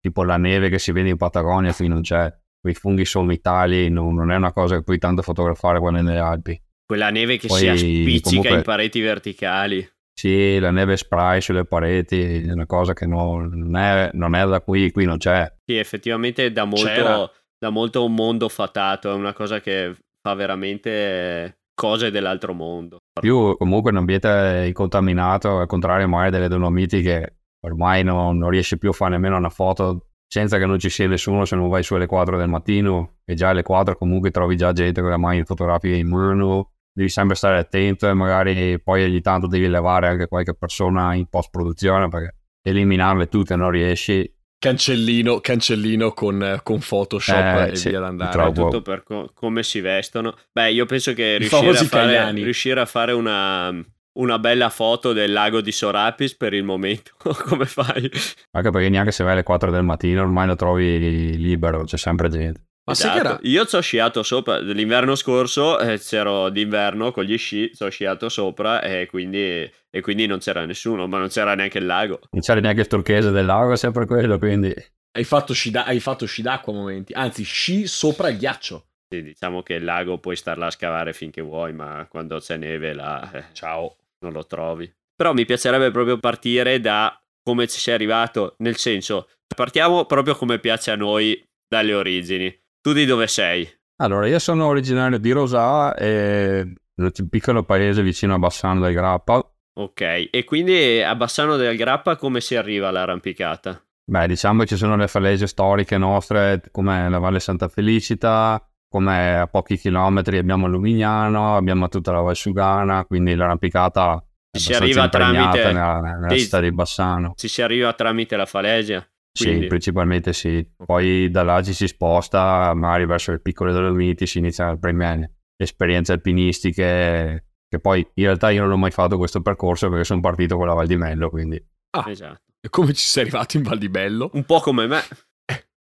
tipo 0.00 0.22
la 0.24 0.36
neve 0.36 0.68
che 0.68 0.78
si 0.78 0.92
vede 0.92 1.10
in 1.10 1.16
Patagonia, 1.16 1.72
qui 1.72 1.88
non 1.88 2.02
c'è. 2.02 2.32
Quei 2.60 2.74
funghi 2.74 3.04
solmitali 3.04 3.88
non, 3.88 4.14
non 4.14 4.32
è 4.32 4.36
una 4.36 4.52
cosa 4.52 4.76
che 4.76 4.82
puoi 4.82 4.98
tanto 4.98 5.22
fotografare 5.22 5.78
quando 5.78 6.00
è 6.00 6.02
nelle 6.02 6.18
Alpi. 6.18 6.60
Quella 6.84 7.10
neve 7.10 7.36
che 7.36 7.46
Poi, 7.46 7.58
si 7.58 7.68
appiccica 7.68 8.28
comunque- 8.28 8.56
in 8.56 8.62
pareti 8.62 9.00
verticali. 9.00 9.88
Sì, 10.18 10.58
la 10.58 10.72
neve 10.72 10.96
spray 10.96 11.40
sulle 11.40 11.64
pareti 11.64 12.42
è 12.42 12.50
una 12.50 12.66
cosa 12.66 12.92
che 12.92 13.06
non, 13.06 13.50
non 13.52 13.76
è, 13.76 14.10
non 14.14 14.34
è 14.34 14.44
da 14.48 14.60
qui, 14.60 14.90
qui 14.90 15.04
non 15.04 15.18
c'è. 15.18 15.48
Sì, 15.64 15.76
effettivamente 15.76 16.50
da 16.50 16.64
molto, 16.64 17.32
da 17.56 17.70
molto 17.70 18.04
un 18.04 18.14
mondo 18.14 18.48
fatato, 18.48 19.12
è 19.12 19.14
una 19.14 19.32
cosa 19.32 19.60
che 19.60 19.94
fa 20.20 20.34
veramente 20.34 21.58
cose 21.72 22.10
dell'altro 22.10 22.52
mondo. 22.52 22.98
più 23.20 23.56
comunque 23.56 23.92
un 23.92 23.98
ambiente 23.98 24.64
incontaminato, 24.66 25.60
al 25.60 25.68
contrario 25.68 26.08
magari 26.08 26.32
delle 26.32 26.48
Dolomiti 26.48 27.00
che 27.00 27.34
ormai 27.68 28.02
non, 28.02 28.38
non 28.38 28.50
riesci 28.50 28.78
più 28.78 28.90
a 28.90 28.92
fare 28.92 29.12
nemmeno 29.12 29.36
una 29.36 29.48
foto 29.50 30.08
senza 30.26 30.58
che 30.58 30.66
non 30.66 30.78
ci 30.78 30.90
sia 30.90 31.08
nessuno 31.08 31.44
se 31.46 31.56
non 31.56 31.68
vai 31.68 31.82
su 31.82 31.94
alle 31.94 32.06
4 32.06 32.36
del 32.36 32.48
mattino 32.48 33.20
e 33.24 33.34
già 33.34 33.48
alle 33.48 33.62
4 33.62 33.96
comunque 33.96 34.30
trovi 34.30 34.56
già 34.56 34.72
gente 34.72 35.00
con 35.00 35.08
la 35.10 35.16
macchina 35.16 35.44
fotografica 35.44 35.96
in 35.96 36.08
mano, 36.08 36.72
devi 36.92 37.08
sempre 37.08 37.34
stare 37.34 37.58
attento 37.58 38.08
e 38.08 38.12
magari 38.12 38.80
poi 38.82 39.04
ogni 39.04 39.20
tanto 39.22 39.46
devi 39.46 39.68
levare 39.68 40.08
anche 40.08 40.26
qualche 40.28 40.54
persona 40.54 41.14
in 41.14 41.26
post 41.28 41.48
produzione 41.50 42.08
perché 42.08 42.34
eliminarle 42.62 43.28
tutte 43.28 43.56
non 43.56 43.70
riesci. 43.70 44.30
Cancellino, 44.58 45.38
cancellino 45.40 46.10
con, 46.12 46.60
con 46.64 46.80
Photoshop 46.80 47.68
Eh, 47.68 47.70
e 47.70 47.76
sì, 47.76 47.90
via 47.90 48.00
d'andare. 48.00 48.30
purtroppo. 48.36 48.70
Tutto 48.70 48.82
per 48.82 49.02
co- 49.04 49.30
come 49.32 49.62
si 49.62 49.80
vestono. 49.80 50.34
Beh, 50.52 50.72
io 50.72 50.84
penso 50.84 51.14
che 51.14 51.38
riuscire 51.38 51.70
a, 51.70 51.84
fare, 51.84 52.32
riuscire 52.32 52.80
a 52.80 52.84
fare 52.86 53.12
una, 53.12 53.70
una 54.14 54.38
bella 54.38 54.68
foto 54.70 55.12
del 55.12 55.32
lago 55.32 55.60
di 55.60 55.72
Sorapis 55.72 56.36
per 56.36 56.52
il 56.54 56.64
momento, 56.64 57.12
come 57.44 57.66
fai? 57.66 58.10
Anche 58.52 58.70
perché 58.70 58.88
neanche 58.88 59.12
se 59.12 59.22
vai 59.24 59.32
alle 59.34 59.42
4 59.42 59.70
del 59.70 59.82
mattino 59.84 60.22
ormai 60.22 60.46
lo 60.46 60.56
trovi 60.56 61.36
libero, 61.36 61.84
c'è 61.84 61.96
sempre 61.96 62.28
gente. 62.28 62.66
Ma 62.88 62.94
sai 62.94 63.10
che 63.10 63.16
Esatto. 63.18 63.34
era... 63.34 63.38
Io 63.42 63.66
ci 63.66 63.76
ho 63.76 63.80
sciato 63.80 64.22
sopra 64.22 64.58
l'inverno 64.60 65.14
scorso, 65.14 65.78
eh, 65.78 65.98
c'ero 65.98 66.48
d'inverno 66.48 67.12
con 67.12 67.24
gli 67.24 67.36
sci, 67.36 67.70
ci 67.74 67.82
ho 67.82 67.90
sciato 67.90 68.30
sopra 68.30 68.80
e 68.80 69.06
quindi, 69.06 69.70
e 69.90 70.00
quindi 70.00 70.26
non 70.26 70.38
c'era 70.38 70.64
nessuno, 70.64 71.06
ma 71.06 71.18
non 71.18 71.28
c'era 71.28 71.54
neanche 71.54 71.76
il 71.78 71.84
lago. 71.86 72.20
Non 72.30 72.40
c'è 72.40 72.58
neanche 72.60 72.80
il 72.80 72.86
turchese 72.86 73.30
del 73.30 73.44
lago, 73.44 73.72
è 73.72 73.76
sempre 73.76 74.06
quello, 74.06 74.38
quindi... 74.38 74.74
Hai 75.10 75.24
fatto, 75.24 75.52
sci 75.52 75.70
da- 75.70 75.84
hai 75.84 76.00
fatto 76.00 76.24
sci 76.26 76.40
d'acqua 76.40 76.72
a 76.72 76.76
momenti, 76.76 77.12
anzi 77.12 77.42
sci 77.42 77.86
sopra 77.86 78.30
il 78.30 78.38
ghiaccio. 78.38 78.86
Sì, 79.10 79.22
diciamo 79.22 79.62
che 79.62 79.74
il 79.74 79.84
lago 79.84 80.18
puoi 80.18 80.36
star 80.36 80.58
là 80.58 80.66
a 80.66 80.70
scavare 80.70 81.14
finché 81.14 81.40
vuoi, 81.40 81.72
ma 81.72 82.06
quando 82.10 82.38
c'è 82.38 82.58
neve 82.58 82.92
là 82.92 83.30
eh, 83.32 83.44
Ciao. 83.52 83.96
non 84.20 84.32
lo 84.32 84.44
trovi. 84.44 84.92
Però 85.16 85.32
mi 85.32 85.46
piacerebbe 85.46 85.90
proprio 85.90 86.18
partire 86.18 86.78
da 86.78 87.18
come 87.42 87.66
ci 87.66 87.80
sei 87.80 87.94
arrivato, 87.94 88.54
nel 88.58 88.76
senso, 88.76 89.30
partiamo 89.56 90.04
proprio 90.04 90.34
come 90.34 90.58
piace 90.58 90.90
a 90.90 90.96
noi 90.96 91.42
dalle 91.66 91.94
origini. 91.94 92.54
Tu 92.82 92.92
di 92.92 93.06
dove 93.06 93.26
sei? 93.26 93.66
Allora, 94.00 94.28
io 94.28 94.38
sono 94.38 94.66
originario 94.66 95.18
di 95.18 95.30
Rosà, 95.32 95.94
e 95.96 96.74
un 96.94 97.28
piccolo 97.30 97.64
paese 97.64 98.02
vicino 98.02 98.34
a 98.34 98.38
Bassano 98.38 98.80
del 98.80 98.92
Grappa. 98.92 99.42
Ok, 99.80 100.28
e 100.30 100.44
quindi 100.44 101.00
a 101.00 101.14
Bassano 101.14 101.56
del 101.56 101.76
Grappa 101.76 102.16
come 102.16 102.40
si 102.40 102.54
arriva 102.54 102.88
all'arrampicata? 102.88 103.82
Beh, 104.04 104.26
diciamo 104.26 104.60
che 104.60 104.68
ci 104.68 104.76
sono 104.76 104.96
le 104.96 105.08
faleggio 105.08 105.46
storiche 105.46 105.98
nostre, 105.98 106.62
come 106.70 107.08
la 107.08 107.18
Valle 107.18 107.40
Santa 107.40 107.68
Felicita, 107.68 108.67
come 108.88 109.38
a 109.38 109.46
pochi 109.46 109.76
chilometri 109.76 110.38
abbiamo 110.38 110.66
Lumignano, 110.66 111.56
abbiamo 111.56 111.88
tutta 111.88 112.12
la 112.12 112.20
Val 112.20 112.36
Sugana, 112.36 113.04
quindi 113.04 113.34
l'arrampicata 113.34 114.24
è 114.50 114.56
Si 114.58 114.72
arriva 114.72 115.08
tramite 115.08 115.64
nella, 115.64 116.00
nella 116.00 116.26
dei- 116.26 116.40
città 116.40 116.60
di 116.60 116.72
Bassano. 116.72 117.34
Ci 117.36 117.48
si 117.48 117.62
arriva 117.62 117.92
tramite 117.92 118.36
la 118.36 118.46
Falesia? 118.46 119.06
Quindi- 119.38 119.60
Sì, 119.62 119.66
principalmente 119.66 120.32
sì. 120.32 120.66
Poi 120.84 121.30
da 121.30 121.42
là 121.42 121.62
ci 121.62 121.72
si 121.74 121.86
sposta, 121.86 122.72
magari 122.74 123.04
verso 123.06 123.30
le 123.32 123.40
piccole 123.40 123.72
Dolomiti, 123.72 124.26
si 124.26 124.38
iniziano 124.38 124.72
le 124.72 124.78
prime 124.78 125.32
esperienze 125.56 126.12
alpinistiche, 126.12 127.44
che 127.68 127.78
poi 127.80 128.00
in 128.14 128.24
realtà 128.24 128.50
io 128.50 128.62
non 128.62 128.72
ho 128.72 128.76
mai 128.76 128.90
fatto 128.90 129.16
questo 129.18 129.42
percorso 129.42 129.88
perché 129.90 130.04
sono 130.04 130.20
partito 130.20 130.56
con 130.56 130.66
la 130.66 130.74
Val 130.74 130.86
di 130.86 130.96
Mello, 130.96 131.28
quindi... 131.30 131.62
Ah, 131.90 132.04
Esatto. 132.10 132.40
e 132.60 132.68
come 132.70 132.92
ci 132.94 133.04
sei 133.06 133.24
arrivato 133.24 133.56
in 133.58 133.62
Val 133.62 133.78
di 133.78 133.88
Bello? 133.88 134.30
Un 134.32 134.44
po' 134.44 134.60
come 134.60 134.86
me. 134.86 135.02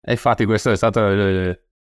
E 0.07 0.11
infatti 0.11 0.45
questo 0.45 0.71
è 0.71 0.75
stato 0.75 0.99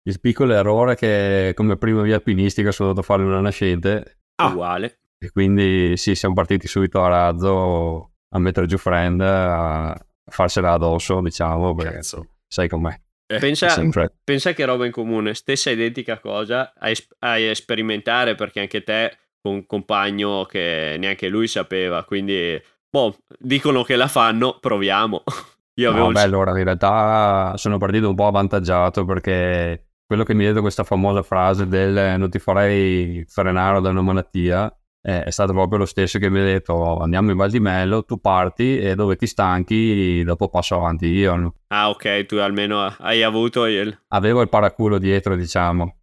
il, 0.08 0.20
piccolo 0.20 0.54
errore 0.54 0.96
che 0.96 1.52
come 1.56 1.78
prima 1.78 2.02
via 2.02 2.16
alpinistica 2.16 2.72
sono 2.72 2.90
dovuto 2.90 3.06
fare 3.06 3.24
una 3.24 3.40
nascente 3.42 4.20
Ah. 4.38 4.48
Uguale. 4.50 5.00
e 5.18 5.32
quindi 5.32 5.96
sì, 5.98 6.14
siamo 6.16 6.34
partiti 6.36 6.68
subito 6.68 7.02
a 7.04 7.08
razzo 7.08 8.12
a 8.30 8.40
mettere 8.40 8.66
giù 8.66 8.78
friend, 8.78 9.22
a 9.22 9.96
farsela 10.30 10.74
addosso, 10.74 11.22
diciamo, 11.22 11.74
perché 11.74 11.94
Cazzo. 11.96 12.28
sai 12.48 12.68
com'è. 12.68 12.94
Eh, 13.28 13.40
Pensa, 13.40 13.68
È 13.68 13.70
sempre... 13.70 14.14
pensa 14.24 14.54
che 14.54 14.66
roba 14.66 14.86
in 14.86 14.92
comune, 14.92 15.34
stessa 15.34 15.70
identica 15.72 16.20
cosa, 16.20 16.74
a, 16.78 16.90
es- 16.90 17.08
a 17.20 17.38
sperimentare 17.54 18.36
perché 18.36 18.60
anche 18.60 18.84
te 18.84 19.18
con 19.42 19.54
un 19.54 19.66
compagno 19.66 20.44
che 20.46 20.96
neanche 21.00 21.28
lui 21.30 21.48
sapeva, 21.48 22.04
quindi 22.04 22.62
boh, 22.90 23.16
dicono 23.40 23.84
che 23.84 23.96
la 23.96 24.08
fanno, 24.08 24.58
proviamo. 24.60 25.24
Io 25.80 25.90
avevo 25.90 26.06
no, 26.08 26.12
beh, 26.12 26.22
allora 26.22 26.58
in 26.58 26.64
realtà 26.66 27.54
sono 27.58 27.78
partito 27.78 28.10
un 28.10 28.16
po' 28.16 28.28
avvantaggiato 28.28 29.06
perché 29.06 29.88
quello 30.06 30.24
che 30.24 30.34
mi 30.34 30.46
ha 30.46 30.50
detto 30.50 30.62
questa 30.62 30.84
famosa 30.84 31.24
frase 31.24 31.68
del 31.68 32.18
non 32.20 32.30
ti 32.30 32.40
farei 32.40 33.26
frenare 33.28 33.82
da 33.82 33.90
una 33.90 34.02
malattia 34.02 34.76
eh, 35.08 35.22
è 35.24 35.30
stato 35.30 35.54
proprio 35.54 35.78
lo 35.78 35.86
stesso 35.86 36.18
che 36.18 36.32
mi 36.32 36.40
ha 36.40 36.44
detto 36.44 36.74
oh, 36.74 36.98
andiamo 36.98 37.30
in 37.30 37.38
Val 37.38 37.52
di 37.52 37.60
Mello, 37.60 38.04
tu 38.06 38.20
parti 38.20 38.80
e 38.80 38.96
dove 38.96 39.16
ti 39.16 39.28
stanchi 39.28 40.24
dopo 40.24 40.50
passo 40.50 40.78
avanti 40.78 41.06
io. 41.06 41.54
Ah 41.68 41.90
ok, 41.90 42.26
tu 42.26 42.38
almeno 42.38 42.82
hai 42.82 43.22
avuto 43.22 43.66
il... 43.66 43.96
Avevo 44.08 44.42
il 44.42 44.50
paraculo 44.50 44.98
dietro 44.98 45.36
diciamo. 45.36 45.98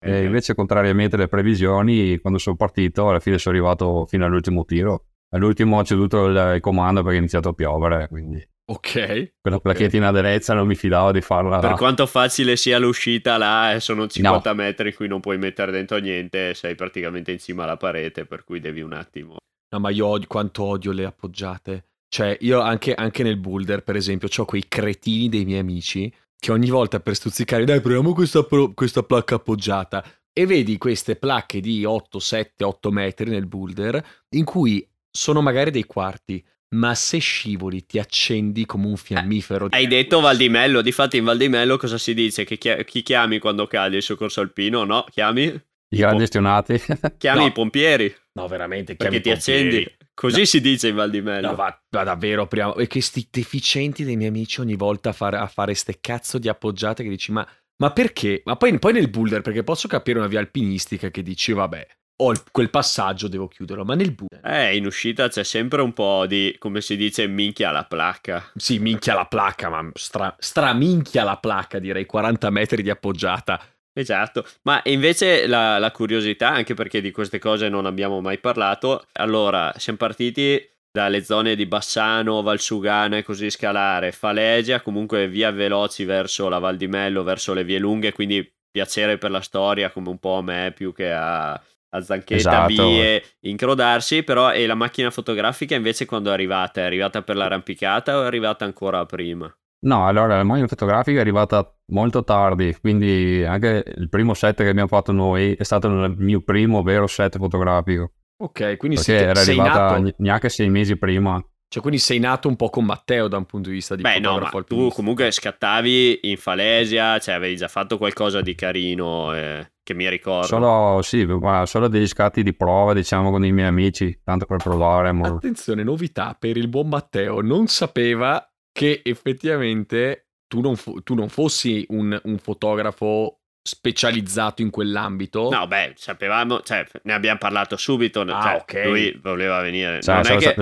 Okay. 0.00 0.22
E 0.22 0.24
invece 0.24 0.56
contrariamente 0.56 1.14
alle 1.14 1.28
previsioni, 1.28 2.18
quando 2.18 2.40
sono 2.40 2.56
partito 2.56 3.08
alla 3.08 3.20
fine 3.20 3.38
sono 3.38 3.54
arrivato 3.54 4.06
fino 4.06 4.24
all'ultimo 4.24 4.64
tiro. 4.64 5.04
All'ultimo 5.30 5.78
ho 5.78 5.84
ceduto 5.84 6.26
il 6.26 6.58
comando 6.60 7.02
perché 7.02 7.16
è 7.16 7.20
iniziato 7.20 7.50
a 7.50 7.52
piovere, 7.52 8.08
quindi... 8.08 8.44
Ok. 8.70 8.92
Quella 8.92 9.56
okay. 9.56 9.60
placchetta 9.60 9.96
in 9.96 10.02
aderenza 10.02 10.52
non 10.52 10.66
mi 10.66 10.74
fidavo 10.74 11.10
di 11.10 11.22
farla. 11.22 11.58
Per 11.58 11.72
quanto 11.72 12.06
facile 12.06 12.56
sia 12.56 12.78
l'uscita 12.78 13.38
là, 13.38 13.72
eh, 13.72 13.80
sono 13.80 14.06
50 14.06 14.50
no. 14.50 14.54
metri 14.54 14.90
in 14.90 14.94
cui 14.94 15.08
non 15.08 15.20
puoi 15.20 15.38
mettere 15.38 15.72
dentro 15.72 15.96
niente, 15.96 16.52
sei 16.52 16.74
praticamente 16.74 17.32
in 17.32 17.38
cima 17.38 17.62
alla 17.64 17.78
parete, 17.78 18.26
per 18.26 18.44
cui 18.44 18.60
devi 18.60 18.82
un 18.82 18.92
attimo. 18.92 19.36
No, 19.70 19.80
ma 19.80 19.88
io 19.88 20.06
odio, 20.06 20.26
quanto 20.28 20.64
odio 20.64 20.92
le 20.92 21.06
appoggiate. 21.06 21.84
Cioè, 22.08 22.36
io 22.40 22.60
anche, 22.60 22.94
anche 22.94 23.22
nel 23.22 23.38
boulder, 23.38 23.82
per 23.82 23.96
esempio, 23.96 24.28
ho 24.34 24.44
quei 24.44 24.64
cretini 24.68 25.30
dei 25.30 25.44
miei 25.46 25.60
amici 25.60 26.12
che 26.38 26.52
ogni 26.52 26.68
volta 26.68 27.00
per 27.00 27.14
stuzzicare, 27.14 27.64
dai, 27.64 27.80
proviamo 27.80 28.12
questa, 28.12 28.44
pro- 28.44 28.72
questa 28.74 29.02
placca 29.02 29.36
appoggiata. 29.36 30.04
E 30.30 30.44
vedi 30.46 30.76
queste 30.76 31.16
placche 31.16 31.60
di 31.60 31.84
8, 31.84 32.18
7, 32.18 32.64
8 32.64 32.90
metri 32.90 33.30
nel 33.30 33.46
boulder, 33.46 34.04
in 34.30 34.44
cui 34.44 34.86
sono 35.10 35.40
magari 35.40 35.70
dei 35.70 35.84
quarti, 35.84 36.44
ma 36.70 36.94
se 36.94 37.18
scivoli 37.18 37.86
ti 37.86 37.98
accendi 37.98 38.66
come 38.66 38.86
un 38.86 38.96
fiammifero. 38.96 39.66
Eh, 39.66 39.76
hai 39.76 39.86
detto 39.86 40.20
Val 40.20 40.36
di 40.36 40.48
Mello, 40.48 40.82
difatti 40.82 41.16
in 41.16 41.24
Val 41.24 41.38
di 41.38 41.48
Mello 41.48 41.76
cosa 41.76 41.98
si 41.98 42.14
dice? 42.14 42.44
Che 42.44 42.58
chi, 42.58 42.84
chi 42.84 43.02
chiami 43.02 43.38
quando 43.38 43.66
cade 43.66 43.96
il 43.96 44.02
soccorso 44.02 44.40
alpino? 44.40 44.84
No, 44.84 45.04
chiami? 45.10 45.44
I 45.90 45.96
grandi 45.96 46.18
gestionati. 46.18 46.80
Chiami 47.16 47.40
no. 47.40 47.46
i 47.46 47.52
pompieri. 47.52 48.14
No, 48.32 48.46
veramente, 48.46 48.94
Perché 48.94 49.20
ti 49.20 49.30
accendi. 49.30 49.96
Così 50.12 50.40
no. 50.40 50.44
si 50.44 50.60
dice 50.60 50.88
in 50.88 50.96
Val 50.96 51.10
di 51.10 51.22
Mello. 51.22 51.48
No, 51.48 51.54
va, 51.54 51.82
va 51.90 52.04
davvero, 52.04 52.46
prima... 52.46 52.74
E 52.74 52.86
che 52.86 53.00
sti 53.00 53.28
deficienti 53.30 54.04
dei 54.04 54.16
miei 54.16 54.28
amici 54.28 54.60
ogni 54.60 54.74
volta 54.74 55.10
a 55.10 55.12
fare, 55.12 55.38
a 55.38 55.46
fare 55.46 55.74
ste 55.74 55.98
cazzo 56.00 56.38
di 56.38 56.48
appoggiate 56.48 57.02
che 57.02 57.08
dici, 57.08 57.32
ma, 57.32 57.46
ma 57.76 57.92
perché? 57.92 58.42
Ma 58.44 58.56
poi, 58.56 58.78
poi 58.78 58.92
nel 58.92 59.08
boulder, 59.08 59.40
perché 59.40 59.62
posso 59.62 59.88
capire 59.88 60.18
una 60.18 60.28
via 60.28 60.40
alpinistica 60.40 61.10
che 61.10 61.22
dici, 61.22 61.52
vabbè, 61.52 61.86
ho 62.20 62.30
il, 62.32 62.42
quel 62.50 62.70
passaggio, 62.70 63.28
devo 63.28 63.48
chiuderlo, 63.48 63.84
ma 63.84 63.94
nel 63.94 64.12
buco... 64.12 64.36
Eh, 64.42 64.76
in 64.76 64.86
uscita 64.86 65.28
c'è 65.28 65.44
sempre 65.44 65.82
un 65.82 65.92
po' 65.92 66.26
di, 66.26 66.54
come 66.58 66.80
si 66.80 66.96
dice, 66.96 67.26
minchia 67.26 67.70
la 67.70 67.84
placca. 67.84 68.50
Sì, 68.56 68.78
minchia 68.78 69.14
la 69.14 69.26
placca, 69.26 69.68
ma 69.68 69.88
stra, 69.94 70.34
straminchia 70.38 71.22
la 71.24 71.36
placca, 71.36 71.78
direi, 71.78 72.06
40 72.06 72.50
metri 72.50 72.82
di 72.82 72.90
appoggiata. 72.90 73.60
Esatto, 73.92 74.46
ma 74.62 74.80
invece 74.84 75.46
la, 75.46 75.78
la 75.78 75.90
curiosità, 75.90 76.50
anche 76.50 76.74
perché 76.74 77.00
di 77.00 77.10
queste 77.10 77.38
cose 77.38 77.68
non 77.68 77.84
abbiamo 77.84 78.20
mai 78.20 78.38
parlato, 78.38 79.04
allora, 79.14 79.72
siamo 79.76 79.98
partiti 79.98 80.60
dalle 80.90 81.22
zone 81.22 81.54
di 81.54 81.66
Bassano, 81.66 82.42
Valsugana 82.42 83.18
e 83.18 83.22
così 83.22 83.50
scalare, 83.50 84.12
Falegia, 84.12 84.80
comunque 84.80 85.28
via 85.28 85.50
veloci 85.50 86.04
verso 86.04 86.48
la 86.48 86.58
Val 86.58 86.76
di 86.76 86.86
Mello, 86.86 87.22
verso 87.22 87.52
le 87.54 87.64
vie 87.64 87.78
lunghe, 87.78 88.12
quindi 88.12 88.48
piacere 88.70 89.18
per 89.18 89.30
la 89.30 89.40
storia 89.40 89.90
come 89.90 90.08
un 90.08 90.18
po' 90.18 90.36
a 90.36 90.42
me 90.42 90.72
più 90.74 90.92
che 90.92 91.12
a, 91.12 91.60
a 91.90 92.00
Zanchetta, 92.00 92.34
esatto. 92.36 92.88
vie, 92.88 93.22
incrodarsi, 93.40 94.22
però 94.22 94.52
e 94.52 94.66
la 94.66 94.74
macchina 94.74 95.10
fotografica 95.10 95.74
invece 95.74 96.04
quando 96.04 96.30
è 96.30 96.32
arrivata? 96.32 96.80
È 96.80 96.84
arrivata 96.84 97.22
per 97.22 97.36
l'arrampicata 97.36 98.18
o 98.18 98.22
è 98.22 98.26
arrivata 98.26 98.64
ancora 98.64 99.04
prima? 99.06 99.52
No, 99.80 100.06
allora 100.06 100.36
la 100.36 100.42
macchina 100.42 100.66
fotografica 100.66 101.18
è 101.18 101.20
arrivata 101.20 101.72
molto 101.92 102.24
tardi, 102.24 102.76
quindi 102.80 103.44
anche 103.44 103.84
il 103.96 104.08
primo 104.08 104.34
set 104.34 104.56
che 104.56 104.68
abbiamo 104.68 104.88
fatto 104.88 105.12
noi 105.12 105.54
è 105.54 105.62
stato 105.62 105.86
il 105.86 106.14
mio 106.18 106.42
primo 106.42 106.82
vero 106.82 107.06
set 107.06 107.38
fotografico. 107.38 108.12
Ok, 108.40 108.76
quindi 108.76 108.96
Perché 108.96 109.18
siete, 109.18 109.24
era 109.24 109.40
arrivata 109.40 109.98
nato... 109.98 110.14
neanche 110.18 110.48
sei 110.48 110.68
mesi 110.68 110.96
prima. 110.96 111.42
Cioè, 111.70 111.82
quindi 111.82 112.00
sei 112.00 112.18
nato 112.18 112.48
un 112.48 112.56
po' 112.56 112.70
con 112.70 112.86
Matteo 112.86 113.28
da 113.28 113.36
un 113.36 113.44
punto 113.44 113.68
di 113.68 113.74
vista 113.74 113.94
di 113.94 114.00
Beh, 114.00 114.20
no, 114.20 114.38
ma 114.38 114.50
tu 114.62 114.88
comunque 114.88 115.30
scattavi 115.30 116.20
in 116.22 116.38
Falesia, 116.38 117.18
cioè 117.18 117.34
avevi 117.34 117.56
già 117.56 117.68
fatto 117.68 117.98
qualcosa 117.98 118.40
di 118.40 118.54
carino 118.54 119.34
eh, 119.34 119.72
che 119.88 119.94
mi 119.94 120.06
ricordo. 120.06 120.46
Solo, 120.46 121.00
sì, 121.00 121.24
ma 121.24 121.64
solo 121.64 121.88
degli 121.88 122.06
scatti 122.06 122.42
di 122.42 122.52
prova, 122.52 122.92
diciamo, 122.92 123.30
con 123.30 123.42
i 123.42 123.52
miei 123.52 123.68
amici, 123.68 124.20
tanto 124.22 124.44
per 124.44 124.58
provare. 124.58 125.12
Ma... 125.12 125.28
Attenzione, 125.28 125.82
novità 125.82 126.36
per 126.38 126.58
il 126.58 126.68
buon 126.68 126.88
Matteo, 126.88 127.40
non 127.40 127.68
sapeva 127.68 128.46
che 128.70 129.00
effettivamente 129.02 130.28
tu 130.46 130.60
non, 130.60 130.76
fo- 130.76 131.02
tu 131.02 131.14
non 131.14 131.30
fossi 131.30 131.86
un, 131.88 132.20
un 132.22 132.36
fotografo 132.36 133.40
specializzato 133.62 134.60
in 134.60 134.68
quell'ambito. 134.68 135.48
No, 135.48 135.66
beh, 135.66 135.94
sapevamo, 135.96 136.60
cioè, 136.60 136.84
ne 137.04 137.12
abbiamo 137.14 137.38
parlato 137.38 137.78
subito. 137.78 138.20
Ah, 138.20 138.42
cioè, 138.42 138.54
ok. 138.60 138.84
Lui 138.84 139.18
voleva 139.22 139.62
venire. 139.62 140.02
Cioè, 140.02 140.16
non, 140.16 140.26
è 140.26 140.36
che, 140.36 140.54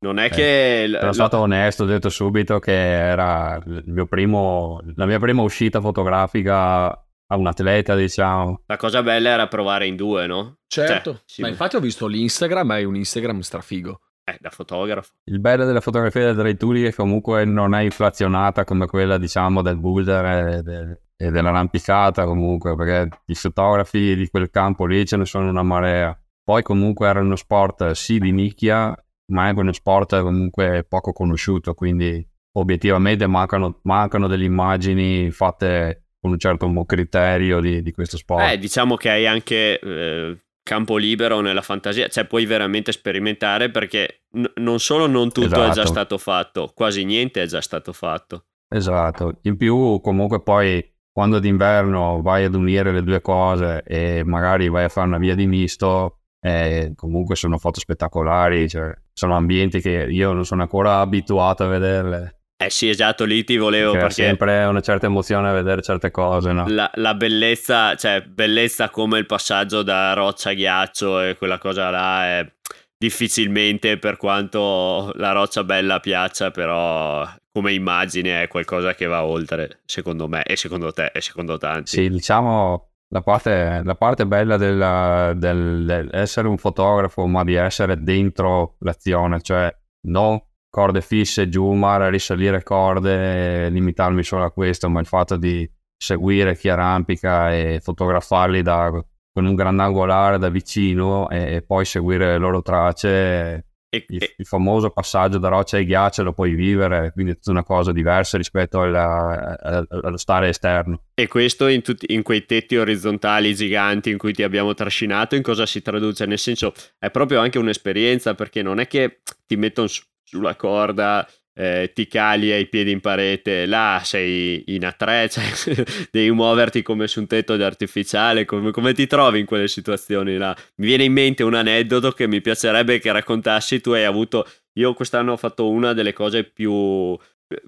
non, 0.00 0.18
è 0.18 0.28
che, 0.28 0.86
Sono 0.90 1.06
lo... 1.06 1.12
stato 1.12 1.38
onesto, 1.38 1.84
ho 1.84 1.86
detto 1.86 2.08
subito 2.08 2.58
che 2.58 2.72
era 2.72 3.62
il 3.64 3.84
mio 3.86 4.06
primo, 4.06 4.80
la 4.96 5.06
mia 5.06 5.20
prima 5.20 5.42
uscita 5.42 5.80
fotografica 5.80 7.00
a 7.32 7.36
un 7.36 7.46
atleta, 7.46 7.96
diciamo. 7.96 8.62
La 8.66 8.76
cosa 8.76 9.02
bella 9.02 9.30
era 9.30 9.48
provare 9.48 9.86
in 9.86 9.96
due, 9.96 10.26
no? 10.26 10.58
Certo. 10.66 11.12
Cioè, 11.12 11.22
sì. 11.24 11.40
Ma 11.40 11.48
infatti 11.48 11.76
ho 11.76 11.80
visto 11.80 12.06
l'Instagram, 12.06 12.74
è 12.74 12.84
un 12.84 12.96
Instagram 12.96 13.40
strafigo. 13.40 14.00
Eh, 14.24 14.36
da 14.38 14.50
fotografo. 14.50 15.14
Il 15.24 15.40
bello 15.40 15.64
della 15.64 15.80
fotografia 15.80 16.32
del 16.32 16.36
Ray 16.36 16.56
Tuli 16.56 16.84
è 16.84 16.90
che 16.90 16.94
comunque 16.94 17.44
non 17.44 17.74
è 17.74 17.80
inflazionata 17.80 18.64
come 18.64 18.86
quella, 18.86 19.18
diciamo, 19.18 19.62
del 19.62 19.78
boulder 19.78 20.24
e 20.24 20.62
del, 20.62 21.00
e 21.16 21.30
dell'arrampicata 21.30 22.24
comunque, 22.24 22.76
perché 22.76 23.08
i 23.26 23.34
fotografi 23.34 24.14
di 24.14 24.28
quel 24.28 24.50
campo 24.50 24.86
lì 24.86 25.04
ce 25.06 25.16
ne 25.16 25.24
sono 25.24 25.48
una 25.48 25.62
marea. 25.62 26.16
Poi 26.44 26.62
comunque 26.62 27.08
era 27.08 27.20
uno 27.20 27.34
sport 27.34 27.92
sì 27.92 28.18
di 28.18 28.30
nicchia, 28.30 28.94
ma 29.32 29.48
è 29.48 29.52
uno 29.52 29.72
sport 29.72 30.20
comunque 30.20 30.84
poco 30.84 31.12
conosciuto, 31.12 31.74
quindi 31.74 32.24
obiettivamente 32.52 33.26
mancano, 33.26 33.80
mancano 33.84 34.28
delle 34.28 34.44
immagini 34.44 35.30
fatte 35.30 36.02
con 36.22 36.30
un 36.30 36.38
certo 36.38 36.84
criterio 36.86 37.58
di, 37.58 37.82
di 37.82 37.90
questo 37.90 38.16
sport. 38.16 38.52
Eh, 38.52 38.58
diciamo 38.58 38.94
che 38.94 39.10
hai 39.10 39.26
anche 39.26 39.80
eh, 39.80 40.36
campo 40.62 40.96
libero 40.96 41.40
nella 41.40 41.62
fantasia, 41.62 42.06
cioè 42.06 42.26
puoi 42.26 42.46
veramente 42.46 42.92
sperimentare 42.92 43.70
perché 43.70 44.22
n- 44.36 44.50
non 44.56 44.78
solo 44.78 45.08
non 45.08 45.32
tutto 45.32 45.46
esatto. 45.46 45.62
è 45.62 45.66
già 45.66 45.70
esatto. 45.72 45.88
stato 45.88 46.18
fatto, 46.18 46.72
quasi 46.74 47.04
niente 47.04 47.42
è 47.42 47.46
già 47.46 47.60
stato 47.60 47.92
fatto. 47.92 48.44
Esatto, 48.68 49.40
in 49.42 49.56
più 49.56 50.00
comunque 50.00 50.40
poi 50.42 50.88
quando 51.10 51.40
d'inverno 51.40 52.22
vai 52.22 52.44
ad 52.44 52.54
unire 52.54 52.92
le 52.92 53.02
due 53.02 53.20
cose 53.20 53.82
e 53.84 54.22
magari 54.24 54.68
vai 54.68 54.84
a 54.84 54.88
fare 54.88 55.08
una 55.08 55.18
via 55.18 55.34
di 55.34 55.46
misto, 55.48 56.20
eh, 56.40 56.92
comunque 56.94 57.34
sono 57.34 57.58
foto 57.58 57.80
spettacolari, 57.80 58.68
cioè, 58.68 58.94
sono 59.12 59.34
ambienti 59.34 59.80
che 59.80 60.06
io 60.08 60.32
non 60.32 60.44
sono 60.44 60.62
ancora 60.62 61.00
abituato 61.00 61.64
a 61.64 61.66
vederle. 61.66 62.41
Eh 62.64 62.70
sì, 62.70 62.88
esatto, 62.88 63.24
lì 63.24 63.42
ti 63.44 63.56
volevo 63.56 63.92
perché... 63.92 64.06
perché... 64.06 64.24
sempre 64.24 64.64
una 64.64 64.80
certa 64.80 65.06
emozione 65.06 65.48
a 65.48 65.52
vedere 65.52 65.82
certe 65.82 66.10
cose, 66.10 66.52
no? 66.52 66.66
La, 66.68 66.90
la, 66.94 67.14
bellezza, 67.14 67.94
cioè 67.96 68.22
bellezza 68.22 68.90
come 68.90 69.18
il 69.18 69.26
passaggio 69.26 69.82
da 69.82 70.12
roccia 70.12 70.50
a 70.50 70.54
ghiaccio 70.54 71.20
e 71.22 71.36
quella 71.36 71.58
cosa 71.58 71.90
là 71.90 72.24
è 72.24 72.52
difficilmente 72.96 73.98
per 73.98 74.16
quanto 74.16 75.10
la 75.16 75.32
roccia 75.32 75.64
bella 75.64 75.98
piaccia, 75.98 76.52
però 76.52 77.28
come 77.50 77.72
immagine 77.72 78.42
è 78.42 78.48
qualcosa 78.48 78.94
che 78.94 79.06
va 79.06 79.24
oltre, 79.24 79.80
secondo 79.84 80.28
me, 80.28 80.44
e 80.44 80.56
secondo 80.56 80.92
te, 80.92 81.10
e 81.12 81.20
secondo 81.20 81.58
tanti. 81.58 81.90
Sì, 81.90 82.08
diciamo 82.08 82.90
la 83.08 83.20
parte, 83.20 83.82
la 83.84 83.94
parte 83.96 84.24
bella 84.24 84.56
del, 84.56 85.36
del, 85.36 85.84
del, 85.84 86.08
essere 86.12 86.46
un 86.46 86.58
fotografo, 86.58 87.26
ma 87.26 87.42
di 87.42 87.54
essere 87.54 88.00
dentro 88.02 88.76
l'azione, 88.78 89.42
cioè 89.42 89.74
non 90.06 90.40
corde 90.72 91.02
fisse 91.02 91.50
giù, 91.50 91.70
mare, 91.72 92.08
risalire 92.08 92.62
corde, 92.62 93.68
limitarmi 93.68 94.22
solo 94.22 94.44
a 94.44 94.50
questo, 94.50 94.88
ma 94.88 95.00
il 95.00 95.06
fatto 95.06 95.36
di 95.36 95.70
seguire 95.94 96.56
chi 96.56 96.70
arrampica 96.70 97.52
e 97.52 97.78
fotografarli 97.82 98.62
da 98.62 98.90
con 99.32 99.46
un 99.46 99.54
grandangolare 99.54 100.38
da 100.38 100.50
vicino 100.50 101.28
e, 101.30 101.56
e 101.56 101.62
poi 101.62 101.84
seguire 101.84 102.26
le 102.26 102.38
loro 102.38 102.62
tracce. 102.62 103.66
Il, 103.92 104.04
il, 104.38 104.46
famoso 104.46 104.88
passaggio 104.88 105.36
da 105.36 105.48
roccia 105.48 105.76
ai 105.76 105.84
ghiaccio 105.84 106.22
lo 106.22 106.32
puoi 106.32 106.54
vivere, 106.54 107.12
quindi 107.12 107.32
è 107.32 107.34
tutta 107.34 107.50
una 107.50 107.62
cosa 107.62 107.92
diversa 107.92 108.38
rispetto 108.38 108.80
alla, 108.80 109.54
allo 109.60 110.16
stare 110.16 110.48
esterno. 110.48 111.02
E 111.12 111.28
questo 111.28 111.66
in, 111.66 111.82
tutti, 111.82 112.06
in 112.14 112.22
quei 112.22 112.46
tetti 112.46 112.76
orizzontali 112.76 113.54
giganti 113.54 114.08
in 114.08 114.16
cui 114.16 114.32
ti 114.32 114.42
abbiamo 114.42 114.72
trascinato, 114.72 115.34
in 115.36 115.42
cosa 115.42 115.66
si 115.66 115.82
traduce? 115.82 116.24
Nel 116.24 116.38
senso, 116.38 116.72
è 116.98 117.10
proprio 117.10 117.40
anche 117.40 117.58
un'esperienza 117.58 118.34
perché 118.34 118.62
non 118.62 118.80
è 118.80 118.86
che 118.86 119.20
ti 119.46 119.56
mettono 119.56 119.88
sulla 120.32 120.56
corda 120.56 121.28
eh, 121.54 121.90
ti 121.94 122.06
cali 122.06 122.50
ai 122.50 122.66
piedi 122.66 122.90
in 122.90 123.00
parete, 123.00 123.66
là 123.66 124.00
sei 124.02 124.64
in 124.68 124.82
A3, 124.82 125.28
cioè, 125.28 125.84
devi 126.10 126.30
muoverti 126.30 126.80
come 126.82 127.06
su 127.06 127.20
un 127.20 127.26
tetto 127.26 127.52
artificiale, 127.52 128.46
come, 128.46 128.70
come, 128.70 128.94
ti 128.94 129.06
trovi 129.06 129.40
in 129.40 129.46
quelle 129.46 129.68
situazioni 129.68 130.36
là? 130.38 130.56
Mi 130.76 130.86
viene 130.86 131.04
in 131.04 131.12
mente 131.12 131.42
un 131.42 131.54
aneddoto 131.54 132.12
che 132.12 132.26
mi 132.26 132.40
piacerebbe 132.40 132.98
che 132.98 133.12
raccontassi, 133.12 133.80
tu 133.80 133.90
hai 133.90 134.04
avuto 134.04 134.46
io 134.74 134.94
quest'anno 134.94 135.32
ho 135.32 135.36
fatto 135.36 135.68
una 135.68 135.92
delle 135.92 136.14
cose 136.14 136.44
più, 136.44 137.14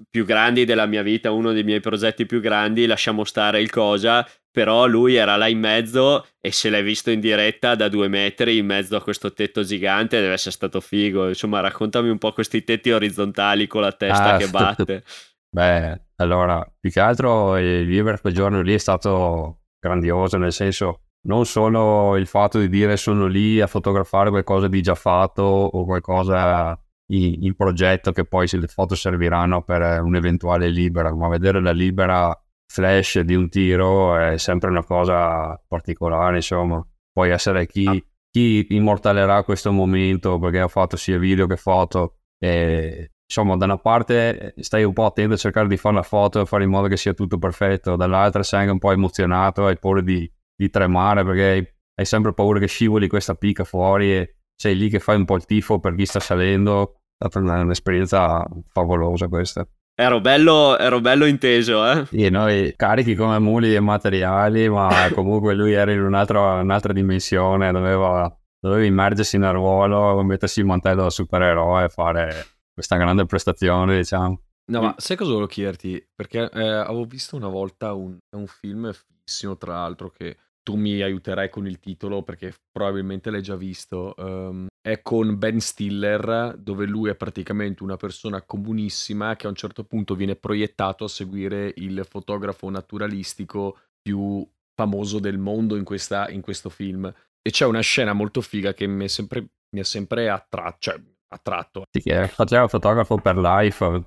più 0.09 0.25
grandi 0.25 0.65
della 0.65 0.85
mia 0.85 1.01
vita, 1.01 1.31
uno 1.31 1.51
dei 1.51 1.63
miei 1.63 1.79
progetti 1.79 2.25
più 2.25 2.39
grandi, 2.39 2.85
lasciamo 2.85 3.23
stare 3.23 3.61
il 3.61 3.69
cosa, 3.69 4.27
però 4.51 4.85
lui 4.85 5.15
era 5.15 5.35
là 5.35 5.47
in 5.47 5.59
mezzo 5.59 6.25
e 6.39 6.51
se 6.51 6.69
l'hai 6.69 6.83
visto 6.83 7.11
in 7.11 7.19
diretta 7.19 7.75
da 7.75 7.89
due 7.89 8.07
metri 8.07 8.57
in 8.57 8.65
mezzo 8.65 8.95
a 8.95 9.01
questo 9.01 9.33
tetto 9.33 9.63
gigante 9.63 10.21
deve 10.21 10.33
essere 10.33 10.51
stato 10.51 10.79
figo. 10.79 11.27
Insomma, 11.27 11.59
raccontami 11.59 12.09
un 12.09 12.17
po' 12.17 12.31
questi 12.31 12.63
tetti 12.63 12.91
orizzontali 12.91 13.67
con 13.67 13.81
la 13.81 13.91
testa 13.91 14.33
ah, 14.33 14.37
che 14.37 14.47
batte. 14.47 15.03
Beh, 15.49 16.01
allora, 16.17 16.65
più 16.79 16.89
che 16.89 16.99
altro 16.99 17.57
il 17.57 17.85
vivere 17.85 18.19
quel 18.19 18.33
giorno 18.33 18.61
lì 18.61 18.73
è 18.73 18.77
stato 18.77 19.63
grandioso, 19.79 20.37
nel 20.37 20.53
senso 20.53 21.01
non 21.25 21.45
solo 21.45 22.15
il 22.17 22.27
fatto 22.27 22.59
di 22.59 22.69
dire 22.69 22.97
sono 22.97 23.25
lì 23.25 23.59
a 23.59 23.67
fotografare 23.67 24.29
qualcosa 24.29 24.67
di 24.67 24.81
già 24.81 24.95
fatto 24.95 25.41
o 25.43 25.85
qualcosa 25.85 26.79
in, 27.07 27.43
in 27.43 27.55
progetto 27.55 28.11
che 28.11 28.25
poi 28.25 28.47
le 28.51 28.67
foto 28.67 28.95
serviranno 28.95 29.63
per 29.63 30.01
un'eventuale 30.01 30.69
libera, 30.69 31.13
ma 31.13 31.27
vedere 31.27 31.61
la 31.61 31.71
libera 31.71 32.37
flash 32.67 33.19
di 33.19 33.35
un 33.35 33.49
tiro 33.49 34.17
è 34.17 34.37
sempre 34.37 34.69
una 34.69 34.83
cosa 34.83 35.61
particolare, 35.67 36.37
insomma. 36.37 36.85
Poi 37.11 37.29
essere 37.29 37.65
chi, 37.67 37.85
ah. 37.87 37.97
chi 38.29 38.67
immortalerà 38.69 39.43
questo 39.43 39.71
momento, 39.71 40.39
perché 40.39 40.61
ho 40.61 40.67
fatto 40.67 40.97
sia 40.97 41.17
video 41.17 41.47
che 41.47 41.57
foto, 41.57 42.17
e 42.37 43.11
insomma, 43.25 43.55
da 43.55 43.65
una 43.65 43.77
parte 43.77 44.53
stai 44.57 44.83
un 44.83 44.93
po' 44.93 45.05
attento 45.05 45.35
a 45.35 45.37
cercare 45.37 45.67
di 45.67 45.77
fare 45.77 45.95
la 45.95 46.03
foto 46.03 46.41
e 46.41 46.45
fare 46.45 46.63
in 46.63 46.69
modo 46.69 46.87
che 46.87 46.97
sia 46.97 47.13
tutto 47.13 47.37
perfetto, 47.37 47.95
dall'altra 47.95 48.43
sei 48.43 48.61
anche 48.61 48.71
un 48.71 48.79
po' 48.79 48.91
emozionato, 48.91 49.67
hai 49.67 49.77
paura 49.77 50.01
di, 50.01 50.29
di 50.55 50.69
tremare 50.69 51.23
perché 51.23 51.75
hai 51.95 52.05
sempre 52.05 52.33
paura 52.33 52.59
che 52.59 52.67
scivoli 52.67 53.07
questa 53.07 53.35
picca 53.35 53.63
fuori 53.63 54.13
e 54.13 54.35
sei 54.55 54.75
lì 54.75 54.89
che 54.89 54.99
fai 54.99 55.17
un 55.17 55.25
po' 55.25 55.35
il 55.35 55.45
tifo 55.45 55.79
per 55.79 55.95
chi 55.95 56.05
sta 56.05 56.19
salendo. 56.19 57.01
È 57.17 57.27
stata 57.27 57.39
un'esperienza 57.39 58.45
favolosa 58.71 59.27
questa. 59.27 59.67
Ero 59.97 60.19
bello, 60.19 60.77
ero 60.77 60.99
bello 60.99 61.25
inteso, 61.25 61.89
eh? 61.89 62.05
Sì, 62.07 62.29
noi 62.29 62.73
carichi 62.75 63.15
come 63.15 63.39
muli 63.39 63.73
e 63.73 63.79
materiali, 63.79 64.67
ma 64.67 64.89
comunque 65.15 65.55
lui 65.55 65.71
era 65.71 65.93
in 65.93 66.01
un'altra, 66.01 66.59
un'altra 66.59 66.91
dimensione, 66.91 67.71
doveva, 67.71 68.29
doveva 68.59 68.83
immergersi 68.83 69.37
nel 69.37 69.53
ruolo, 69.53 70.21
mettersi 70.23 70.59
il 70.59 70.65
mantello 70.65 71.03
da 71.03 71.09
supereroe 71.09 71.85
e 71.85 71.89
fare 71.89 72.45
questa 72.73 72.97
grande 72.97 73.25
prestazione, 73.25 73.95
diciamo. 73.95 74.41
No, 74.67 74.81
ma 74.81 74.95
sai 74.97 75.15
cosa 75.15 75.29
volevo 75.29 75.47
chiederti? 75.47 76.05
Perché 76.13 76.49
eh, 76.51 76.67
avevo 76.67 77.05
visto 77.05 77.37
una 77.37 77.47
volta 77.47 77.93
un, 77.93 78.17
un 78.35 78.47
film 78.47 78.91
fighissimo, 78.91 79.55
tra 79.55 79.75
l'altro, 79.75 80.09
che 80.09 80.35
tu 80.65 80.75
mi 80.75 80.99
aiuterai 80.99 81.51
con 81.51 81.67
il 81.67 81.79
titolo 81.79 82.23
perché 82.23 82.51
probabilmente 82.71 83.29
l'hai 83.29 83.43
già 83.43 83.55
visto. 83.55 84.15
Um, 84.17 84.65
è 84.81 85.03
con 85.03 85.37
Ben 85.37 85.59
Stiller, 85.59 86.55
dove 86.57 86.87
lui 86.87 87.11
è 87.11 87.15
praticamente 87.15 87.83
una 87.83 87.97
persona 87.97 88.41
comunissima 88.41 89.35
che 89.35 89.45
a 89.45 89.49
un 89.49 89.55
certo 89.55 89.83
punto 89.83 90.15
viene 90.15 90.35
proiettato 90.35 91.03
a 91.03 91.07
seguire 91.07 91.71
il 91.75 92.03
fotografo 92.09 92.67
naturalistico 92.71 93.77
più 94.01 94.43
famoso 94.73 95.19
del 95.19 95.37
mondo 95.37 95.75
in, 95.75 95.83
questa, 95.83 96.29
in 96.29 96.41
questo 96.41 96.69
film. 96.69 97.05
E 97.41 97.51
c'è 97.51 97.65
una 97.65 97.81
scena 97.81 98.13
molto 98.13 98.41
figa 98.41 98.73
che 98.73 98.87
mi, 98.87 99.05
ha 99.05 99.83
sempre 99.83 100.29
attra- 100.29 100.75
cioè, 100.79 100.99
attratto. 101.27 101.83
Sì, 101.91 102.01
che 102.01 102.27
faceva 102.27 102.67
fotografo 102.67 103.17
per 103.17 103.37
life. 103.37 104.03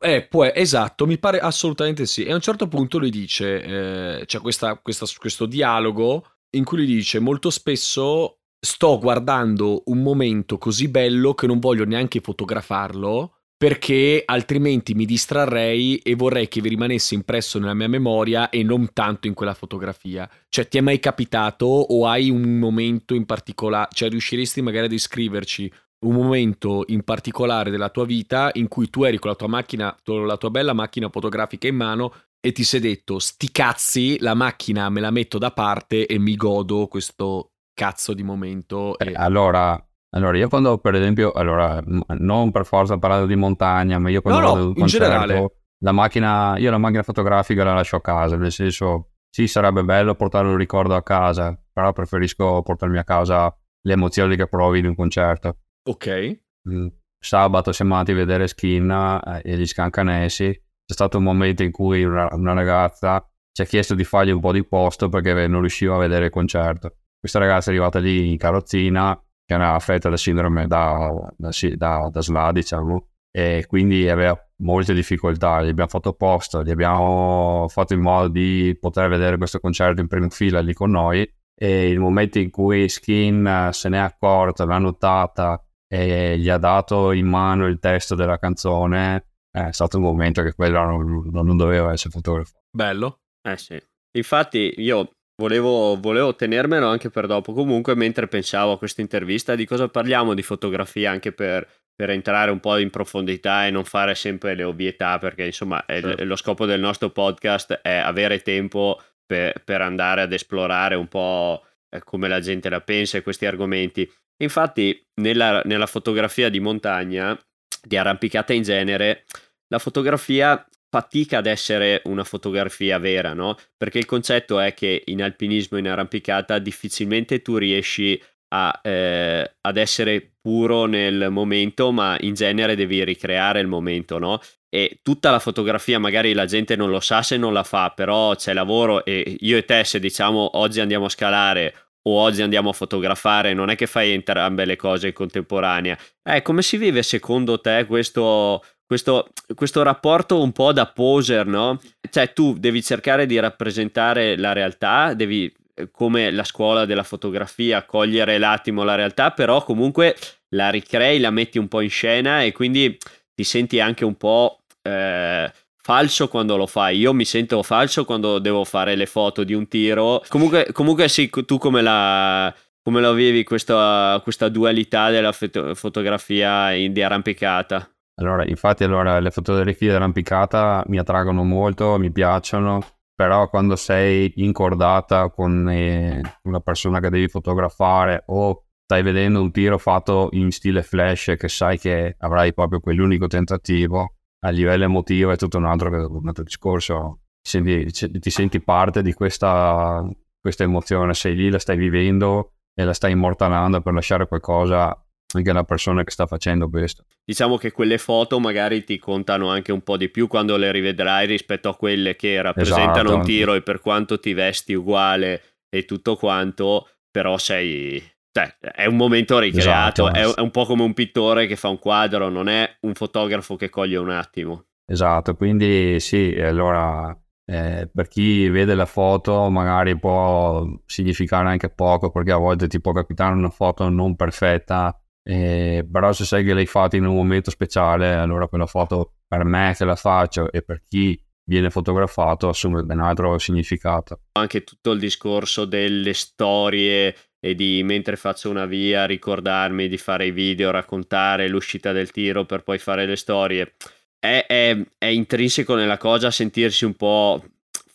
Eh, 0.00 0.26
può, 0.26 0.44
esatto, 0.44 1.06
mi 1.06 1.18
pare 1.18 1.38
assolutamente 1.38 2.06
sì. 2.06 2.24
E 2.24 2.32
a 2.32 2.34
un 2.34 2.40
certo 2.40 2.68
punto 2.68 2.98
lui 2.98 3.10
dice, 3.10 3.62
eh, 3.62 4.26
c'è 4.26 4.40
questa, 4.40 4.76
questa, 4.76 5.06
questo 5.18 5.46
dialogo 5.46 6.24
in 6.50 6.64
cui 6.64 6.78
lui 6.78 6.86
dice 6.86 7.18
molto 7.18 7.50
spesso 7.50 8.38
sto 8.60 8.98
guardando 8.98 9.82
un 9.86 10.02
momento 10.02 10.58
così 10.58 10.88
bello 10.88 11.34
che 11.34 11.46
non 11.46 11.60
voglio 11.60 11.84
neanche 11.84 12.20
fotografarlo 12.20 13.38
perché 13.58 14.22
altrimenti 14.24 14.94
mi 14.94 15.04
distrarrei 15.04 15.96
e 15.96 16.14
vorrei 16.14 16.46
che 16.46 16.60
vi 16.60 16.68
rimanesse 16.68 17.16
impresso 17.16 17.58
nella 17.58 17.74
mia 17.74 17.88
memoria 17.88 18.50
e 18.50 18.62
non 18.62 18.90
tanto 18.92 19.26
in 19.26 19.34
quella 19.34 19.52
fotografia. 19.52 20.30
Cioè, 20.48 20.68
ti 20.68 20.78
è 20.78 20.80
mai 20.80 21.00
capitato 21.00 21.66
o 21.66 22.06
hai 22.06 22.30
un 22.30 22.56
momento 22.56 23.14
in 23.14 23.26
particolare, 23.26 23.88
cioè 23.92 24.10
riusciresti 24.10 24.62
magari 24.62 24.86
a 24.86 24.88
descriverci 24.88 25.72
un 26.00 26.14
momento 26.14 26.84
in 26.88 27.02
particolare 27.02 27.70
della 27.70 27.88
tua 27.88 28.04
vita 28.04 28.50
in 28.52 28.68
cui 28.68 28.88
tu 28.88 29.02
eri 29.02 29.18
con 29.18 29.30
la 29.30 29.36
tua 29.36 29.48
macchina, 29.48 29.94
la 30.04 30.36
tua 30.36 30.50
bella 30.50 30.72
macchina 30.72 31.08
fotografica 31.08 31.66
in 31.66 31.76
mano 31.76 32.12
e 32.40 32.52
ti 32.52 32.62
sei 32.62 32.80
detto 32.80 33.18
sti 33.18 33.50
cazzi, 33.50 34.18
la 34.20 34.34
macchina 34.34 34.88
me 34.90 35.00
la 35.00 35.10
metto 35.10 35.38
da 35.38 35.50
parte 35.50 36.06
e 36.06 36.18
mi 36.18 36.36
godo 36.36 36.86
questo 36.86 37.52
cazzo 37.74 38.14
di 38.14 38.22
momento. 38.22 38.96
E... 38.98 39.10
Eh, 39.10 39.14
allora, 39.14 39.80
allora, 40.10 40.36
io 40.36 40.48
quando 40.48 40.78
per 40.78 40.94
esempio, 40.94 41.32
allora, 41.32 41.82
non 41.84 42.50
per 42.50 42.64
forza 42.64 42.96
parlando 42.98 43.26
di 43.26 43.36
montagna, 43.36 43.98
ma 43.98 44.08
io 44.08 44.20
quando 44.20 44.40
no, 44.40 44.46
vado 44.46 44.62
no, 44.62 44.68
in 44.68 44.74
concerto, 44.74 45.06
generale. 45.06 45.52
la 45.78 45.92
macchina, 45.92 46.56
io 46.58 46.70
la 46.70 46.78
macchina 46.78 47.02
fotografica 47.02 47.64
la 47.64 47.74
lascio 47.74 47.96
a 47.96 48.00
casa, 48.00 48.36
nel 48.36 48.52
senso, 48.52 49.10
sì, 49.28 49.48
sarebbe 49.48 49.82
bello 49.82 50.14
portare 50.14 50.46
un 50.46 50.56
ricordo 50.56 50.94
a 50.94 51.02
casa, 51.02 51.60
però 51.72 51.92
preferisco 51.92 52.62
portarmi 52.62 52.98
a 52.98 53.04
casa 53.04 53.54
le 53.82 53.92
emozioni 53.92 54.36
che 54.36 54.46
provi 54.46 54.78
in 54.78 54.86
un 54.86 54.94
concerto. 54.94 55.56
Ok. 55.88 56.40
Mm, 56.68 56.88
sabato 57.18 57.72
siamo 57.72 57.94
andati 57.94 58.12
a 58.12 58.16
vedere 58.16 58.46
Skin 58.46 58.90
eh, 58.90 59.40
e 59.42 59.56
gli 59.56 59.66
Scancanesi. 59.66 60.50
C'è 60.50 60.92
stato 60.92 61.16
un 61.16 61.24
momento 61.24 61.62
in 61.62 61.70
cui 61.70 62.04
una, 62.04 62.28
una, 62.32 62.52
ragazza 62.52 63.26
ci 63.52 63.62
ha 63.62 63.64
chiesto 63.64 63.94
di 63.94 64.04
fargli 64.04 64.30
un 64.30 64.40
po' 64.40 64.52
di 64.52 64.66
posto 64.66 65.08
perché 65.08 65.46
non 65.46 65.60
riusciva 65.60 65.94
a 65.94 65.98
vedere 65.98 66.26
il 66.26 66.30
concerto. 66.30 66.96
Questa 67.18 67.38
ragazza 67.38 67.70
è 67.70 67.74
arrivata 67.74 67.98
lì 68.00 68.30
in 68.30 68.36
carrozzina, 68.36 69.18
che 69.44 69.54
era 69.54 69.74
affetta 69.74 70.10
da 70.10 70.18
sindrome 70.18 70.66
da, 70.66 71.10
da, 71.36 71.50
da, 71.76 72.10
da 72.12 72.20
SLA, 72.20 72.52
diciamo, 72.52 73.08
e 73.30 73.64
quindi 73.66 74.08
aveva 74.10 74.38
molte 74.56 74.92
difficoltà. 74.92 75.62
Gli 75.62 75.68
abbiamo 75.68 75.88
fatto 75.88 76.12
posto, 76.12 76.62
gli 76.62 76.70
abbiamo 76.70 77.66
fatto 77.68 77.94
in 77.94 78.00
modo 78.00 78.28
di 78.28 78.76
poter 78.78 79.08
vedere 79.08 79.38
questo 79.38 79.58
concerto 79.58 80.02
in 80.02 80.06
prima 80.06 80.28
fila 80.28 80.60
lì 80.60 80.74
con 80.74 80.90
noi. 80.90 81.26
E 81.60 81.88
il 81.88 81.98
momento 81.98 82.38
in 82.38 82.50
cui 82.50 82.88
Skin 82.88 83.70
se 83.72 83.88
n'è 83.88 83.98
accorta, 83.98 84.64
l'ha 84.64 84.78
notata 84.78 85.62
e 85.88 86.38
gli 86.38 86.48
ha 86.48 86.58
dato 86.58 87.12
in 87.12 87.26
mano 87.26 87.66
il 87.66 87.78
testo 87.78 88.14
della 88.14 88.38
canzone, 88.38 89.24
è 89.50 89.72
stato 89.72 89.96
un 89.96 90.04
momento 90.04 90.42
che 90.42 90.52
quello 90.52 90.84
non, 90.84 91.30
non 91.32 91.56
doveva 91.56 91.92
essere 91.92 92.10
fotografato. 92.10 92.64
Bello. 92.70 93.20
Eh 93.42 93.56
sì. 93.56 93.82
Infatti 94.16 94.74
io 94.76 95.10
volevo, 95.40 95.98
volevo 95.98 96.34
tenermelo 96.34 96.86
anche 96.86 97.10
per 97.10 97.26
dopo. 97.26 97.52
Comunque 97.52 97.94
mentre 97.94 98.28
pensavo 98.28 98.72
a 98.72 98.78
questa 98.78 99.00
intervista 99.00 99.54
di 99.54 99.64
cosa 99.66 99.88
parliamo 99.88 100.34
di 100.34 100.42
fotografia 100.42 101.10
anche 101.10 101.32
per, 101.32 101.66
per 101.94 102.10
entrare 102.10 102.50
un 102.50 102.60
po' 102.60 102.76
in 102.76 102.90
profondità 102.90 103.66
e 103.66 103.70
non 103.70 103.84
fare 103.84 104.14
sempre 104.14 104.54
le 104.54 104.64
ovvietà 104.64 105.18
perché 105.18 105.46
insomma 105.46 105.82
certo. 105.86 106.24
lo 106.24 106.36
scopo 106.36 106.66
del 106.66 106.80
nostro 106.80 107.10
podcast 107.10 107.80
è 107.82 107.96
avere 107.96 108.40
tempo 108.42 109.00
per, 109.24 109.62
per 109.64 109.80
andare 109.80 110.22
ad 110.22 110.32
esplorare 110.32 110.94
un 110.94 111.08
po' 111.08 111.62
come 112.04 112.28
la 112.28 112.40
gente 112.40 112.68
la 112.68 112.80
pensa 112.80 113.18
e 113.18 113.22
questi 113.22 113.46
argomenti. 113.46 114.10
Infatti, 114.38 115.06
nella, 115.20 115.62
nella 115.64 115.86
fotografia 115.86 116.48
di 116.48 116.60
montagna, 116.60 117.38
di 117.82 117.96
arrampicata 117.96 118.52
in 118.52 118.62
genere, 118.62 119.24
la 119.68 119.78
fotografia 119.78 120.66
fatica 120.90 121.38
ad 121.38 121.46
essere 121.46 122.00
una 122.04 122.24
fotografia 122.24 122.98
vera, 122.98 123.34
no? 123.34 123.56
Perché 123.76 123.98
il 123.98 124.06
concetto 124.06 124.58
è 124.58 124.74
che 124.74 125.02
in 125.06 125.22
alpinismo, 125.22 125.76
in 125.76 125.88
arrampicata, 125.88 126.58
difficilmente 126.58 127.42
tu 127.42 127.56
riesci 127.56 128.20
a, 128.54 128.80
eh, 128.82 129.56
ad 129.60 129.76
essere 129.76 130.37
puro 130.48 130.86
nel 130.86 131.28
momento, 131.28 131.92
ma 131.92 132.16
in 132.20 132.32
genere 132.32 132.74
devi 132.74 133.04
ricreare 133.04 133.60
il 133.60 133.66
momento, 133.66 134.18
no? 134.18 134.40
E 134.70 135.00
tutta 135.02 135.30
la 135.30 135.40
fotografia, 135.40 135.98
magari 135.98 136.32
la 136.32 136.46
gente 136.46 136.74
non 136.74 136.88
lo 136.88 137.00
sa 137.00 137.22
se 137.22 137.36
non 137.36 137.52
la 137.52 137.64
fa, 137.64 137.92
però 137.94 138.34
c'è 138.34 138.54
lavoro 138.54 139.04
e 139.04 139.36
io 139.40 139.58
e 139.58 139.66
te, 139.66 139.84
se 139.84 140.00
diciamo 140.00 140.56
oggi 140.56 140.80
andiamo 140.80 141.04
a 141.04 141.10
scalare 141.10 141.74
o 142.08 142.18
oggi 142.18 142.40
andiamo 142.40 142.70
a 142.70 142.72
fotografare, 142.72 143.52
non 143.52 143.68
è 143.68 143.76
che 143.76 143.86
fai 143.86 144.12
entrambe 144.12 144.64
le 144.64 144.76
cose 144.76 145.08
in 145.08 145.12
contemporanea. 145.12 145.98
Eh, 146.22 146.40
come 146.40 146.62
si 146.62 146.78
vive 146.78 147.02
secondo 147.02 147.60
te 147.60 147.84
questo, 147.84 148.64
questo, 148.86 149.28
questo 149.54 149.82
rapporto 149.82 150.40
un 150.40 150.52
po' 150.52 150.72
da 150.72 150.86
poser, 150.86 151.46
no? 151.46 151.78
Cioè 152.08 152.32
tu 152.32 152.54
devi 152.58 152.82
cercare 152.82 153.26
di 153.26 153.38
rappresentare 153.38 154.38
la 154.38 154.54
realtà, 154.54 155.12
devi 155.12 155.52
come 155.90 156.30
la 156.30 156.44
scuola 156.44 156.84
della 156.84 157.02
fotografia, 157.02 157.84
cogliere 157.84 158.38
l'attimo 158.38 158.84
la 158.84 158.94
realtà, 158.94 159.30
però 159.30 159.62
comunque 159.62 160.16
la 160.50 160.70
ricrei, 160.70 161.20
la 161.20 161.30
metti 161.30 161.58
un 161.58 161.68
po' 161.68 161.80
in 161.80 161.90
scena 161.90 162.42
e 162.42 162.52
quindi 162.52 162.96
ti 163.34 163.44
senti 163.44 163.80
anche 163.80 164.04
un 164.04 164.16
po' 164.16 164.60
eh, 164.82 165.52
falso 165.80 166.28
quando 166.28 166.56
lo 166.56 166.66
fai. 166.66 166.98
Io 166.98 167.12
mi 167.14 167.24
sento 167.24 167.62
falso 167.62 168.04
quando 168.04 168.38
devo 168.38 168.64
fare 168.64 168.94
le 168.94 169.06
foto 169.06 169.44
di 169.44 169.54
un 169.54 169.68
tiro. 169.68 170.22
Comunque, 170.28 170.70
comunque 170.72 171.08
sì, 171.08 171.30
tu 171.46 171.58
come 171.58 171.82
la, 171.82 172.54
come 172.82 173.00
la 173.00 173.12
vivi 173.12 173.44
questa, 173.44 174.20
questa 174.22 174.48
dualità 174.48 175.10
della 175.10 175.32
foto- 175.32 175.74
fotografia 175.74 176.72
in, 176.72 176.92
di 176.92 177.02
arrampicata? 177.02 177.88
Allora, 178.20 178.44
infatti, 178.44 178.82
allora, 178.82 179.20
le 179.20 179.30
fotografie 179.30 179.90
di 179.90 179.94
arrampicata 179.94 180.82
mi 180.88 180.98
attraggono 180.98 181.44
molto, 181.44 181.98
mi 181.98 182.10
piacciono, 182.10 182.84
però 183.18 183.48
quando 183.48 183.74
sei 183.74 184.32
incordata 184.36 185.28
con 185.28 185.68
eh, 185.68 186.20
una 186.44 186.60
persona 186.60 187.00
che 187.00 187.10
devi 187.10 187.26
fotografare 187.26 188.22
o 188.26 188.66
stai 188.84 189.02
vedendo 189.02 189.42
un 189.42 189.50
tiro 189.50 189.76
fatto 189.76 190.28
in 190.34 190.52
stile 190.52 190.84
flash 190.84 191.34
che 191.36 191.48
sai 191.48 191.80
che 191.80 192.14
avrai 192.20 192.54
proprio 192.54 192.78
quell'unico 192.78 193.26
tentativo, 193.26 194.14
a 194.44 194.50
livello 194.50 194.84
emotivo 194.84 195.32
è 195.32 195.36
tutto 195.36 195.58
un 195.58 195.64
altro, 195.64 195.88
un 195.88 196.28
altro 196.28 196.44
discorso. 196.44 197.22
Ti 197.42 197.50
senti, 197.50 198.20
ti 198.20 198.30
senti 198.30 198.60
parte 198.60 199.02
di 199.02 199.12
questa, 199.12 200.08
questa 200.40 200.62
emozione, 200.62 201.12
sei 201.12 201.34
lì, 201.34 201.50
la 201.50 201.58
stai 201.58 201.76
vivendo 201.76 202.52
e 202.72 202.84
la 202.84 202.94
stai 202.94 203.10
immortalando 203.10 203.80
per 203.80 203.94
lasciare 203.94 204.28
qualcosa 204.28 204.96
anche 205.34 205.50
alla 205.50 205.64
persona 205.64 206.04
che 206.04 206.10
sta 206.10 206.26
facendo 206.26 206.68
questo. 206.70 207.04
Diciamo 207.24 207.56
che 207.56 207.72
quelle 207.72 207.98
foto 207.98 208.40
magari 208.40 208.84
ti 208.84 208.98
contano 208.98 209.50
anche 209.50 209.72
un 209.72 209.82
po' 209.82 209.96
di 209.96 210.08
più 210.08 210.26
quando 210.26 210.56
le 210.56 210.72
rivedrai 210.72 211.26
rispetto 211.26 211.68
a 211.68 211.76
quelle 211.76 212.16
che 212.16 212.40
rappresentano 212.40 213.08
esatto. 213.08 213.14
un 213.14 213.22
tiro 213.24 213.54
e 213.54 213.62
per 213.62 213.80
quanto 213.80 214.18
ti 214.18 214.32
vesti 214.32 214.72
uguale 214.72 215.42
e 215.68 215.84
tutto 215.84 216.16
quanto, 216.16 216.88
però 217.10 217.36
sei 217.36 218.02
cioè, 218.30 218.56
è 218.72 218.86
un 218.86 218.96
momento 218.96 219.38
ricreato, 219.38 220.10
esatto. 220.10 220.36
è, 220.36 220.40
un 220.40 220.50
po' 220.50 220.64
come 220.64 220.82
un 220.82 220.94
pittore 220.94 221.46
che 221.46 221.56
fa 221.56 221.68
un 221.68 221.78
quadro, 221.78 222.28
non 222.28 222.48
è 222.48 222.78
un 222.82 222.94
fotografo 222.94 223.56
che 223.56 223.68
coglie 223.68 223.96
un 223.96 224.10
attimo. 224.10 224.66
Esatto, 224.86 225.34
quindi 225.34 225.98
sì, 226.00 226.34
allora 226.38 227.14
eh, 227.44 227.90
per 227.92 228.08
chi 228.08 228.48
vede 228.48 228.74
la 228.74 228.86
foto 228.86 229.50
magari 229.50 229.98
può 229.98 230.64
significare 230.86 231.48
anche 231.48 231.68
poco 231.68 232.10
perché 232.10 232.32
a 232.32 232.36
volte 232.36 232.68
ti 232.68 232.80
può 232.80 232.92
capitare 232.92 233.34
una 233.34 233.50
foto 233.50 233.88
non 233.88 234.14
perfetta, 234.16 234.98
eh, 235.30 235.86
però 235.90 236.14
se 236.14 236.24
sai 236.24 236.42
che 236.42 236.54
l'hai 236.54 236.64
fatta 236.64 236.96
in 236.96 237.04
un 237.04 237.14
momento 237.14 237.50
speciale, 237.50 238.14
allora 238.14 238.48
quella 238.48 238.64
foto 238.64 239.16
per 239.28 239.44
me 239.44 239.74
che 239.76 239.84
la 239.84 239.94
faccio 239.94 240.50
e 240.50 240.62
per 240.62 240.80
chi 240.88 241.22
viene 241.44 241.68
fotografato 241.68 242.48
assume 242.48 242.82
ben 242.82 242.98
altro 243.00 243.36
significato. 243.36 244.20
Anche 244.38 244.64
tutto 244.64 244.92
il 244.92 244.98
discorso 244.98 245.66
delle 245.66 246.14
storie 246.14 247.14
e 247.38 247.54
di 247.54 247.82
mentre 247.84 248.16
faccio 248.16 248.48
una 248.48 248.64
via 248.64 249.04
ricordarmi 249.04 249.86
di 249.86 249.98
fare 249.98 250.24
i 250.24 250.30
video, 250.30 250.70
raccontare 250.70 251.46
l'uscita 251.46 251.92
del 251.92 252.10
tiro 252.10 252.46
per 252.46 252.62
poi 252.62 252.78
fare 252.78 253.04
le 253.04 253.16
storie. 253.16 253.74
È, 254.18 254.46
è, 254.48 254.78
è 254.96 255.06
intrinseco 255.06 255.74
nella 255.74 255.98
cosa 255.98 256.30
sentirsi 256.30 256.86
un 256.86 256.94
po' 256.94 257.44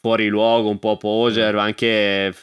fuori 0.04 0.28
luogo, 0.28 0.68
un 0.68 0.80
po' 0.80 0.98
poser, 0.98 1.56
anche 1.56 2.34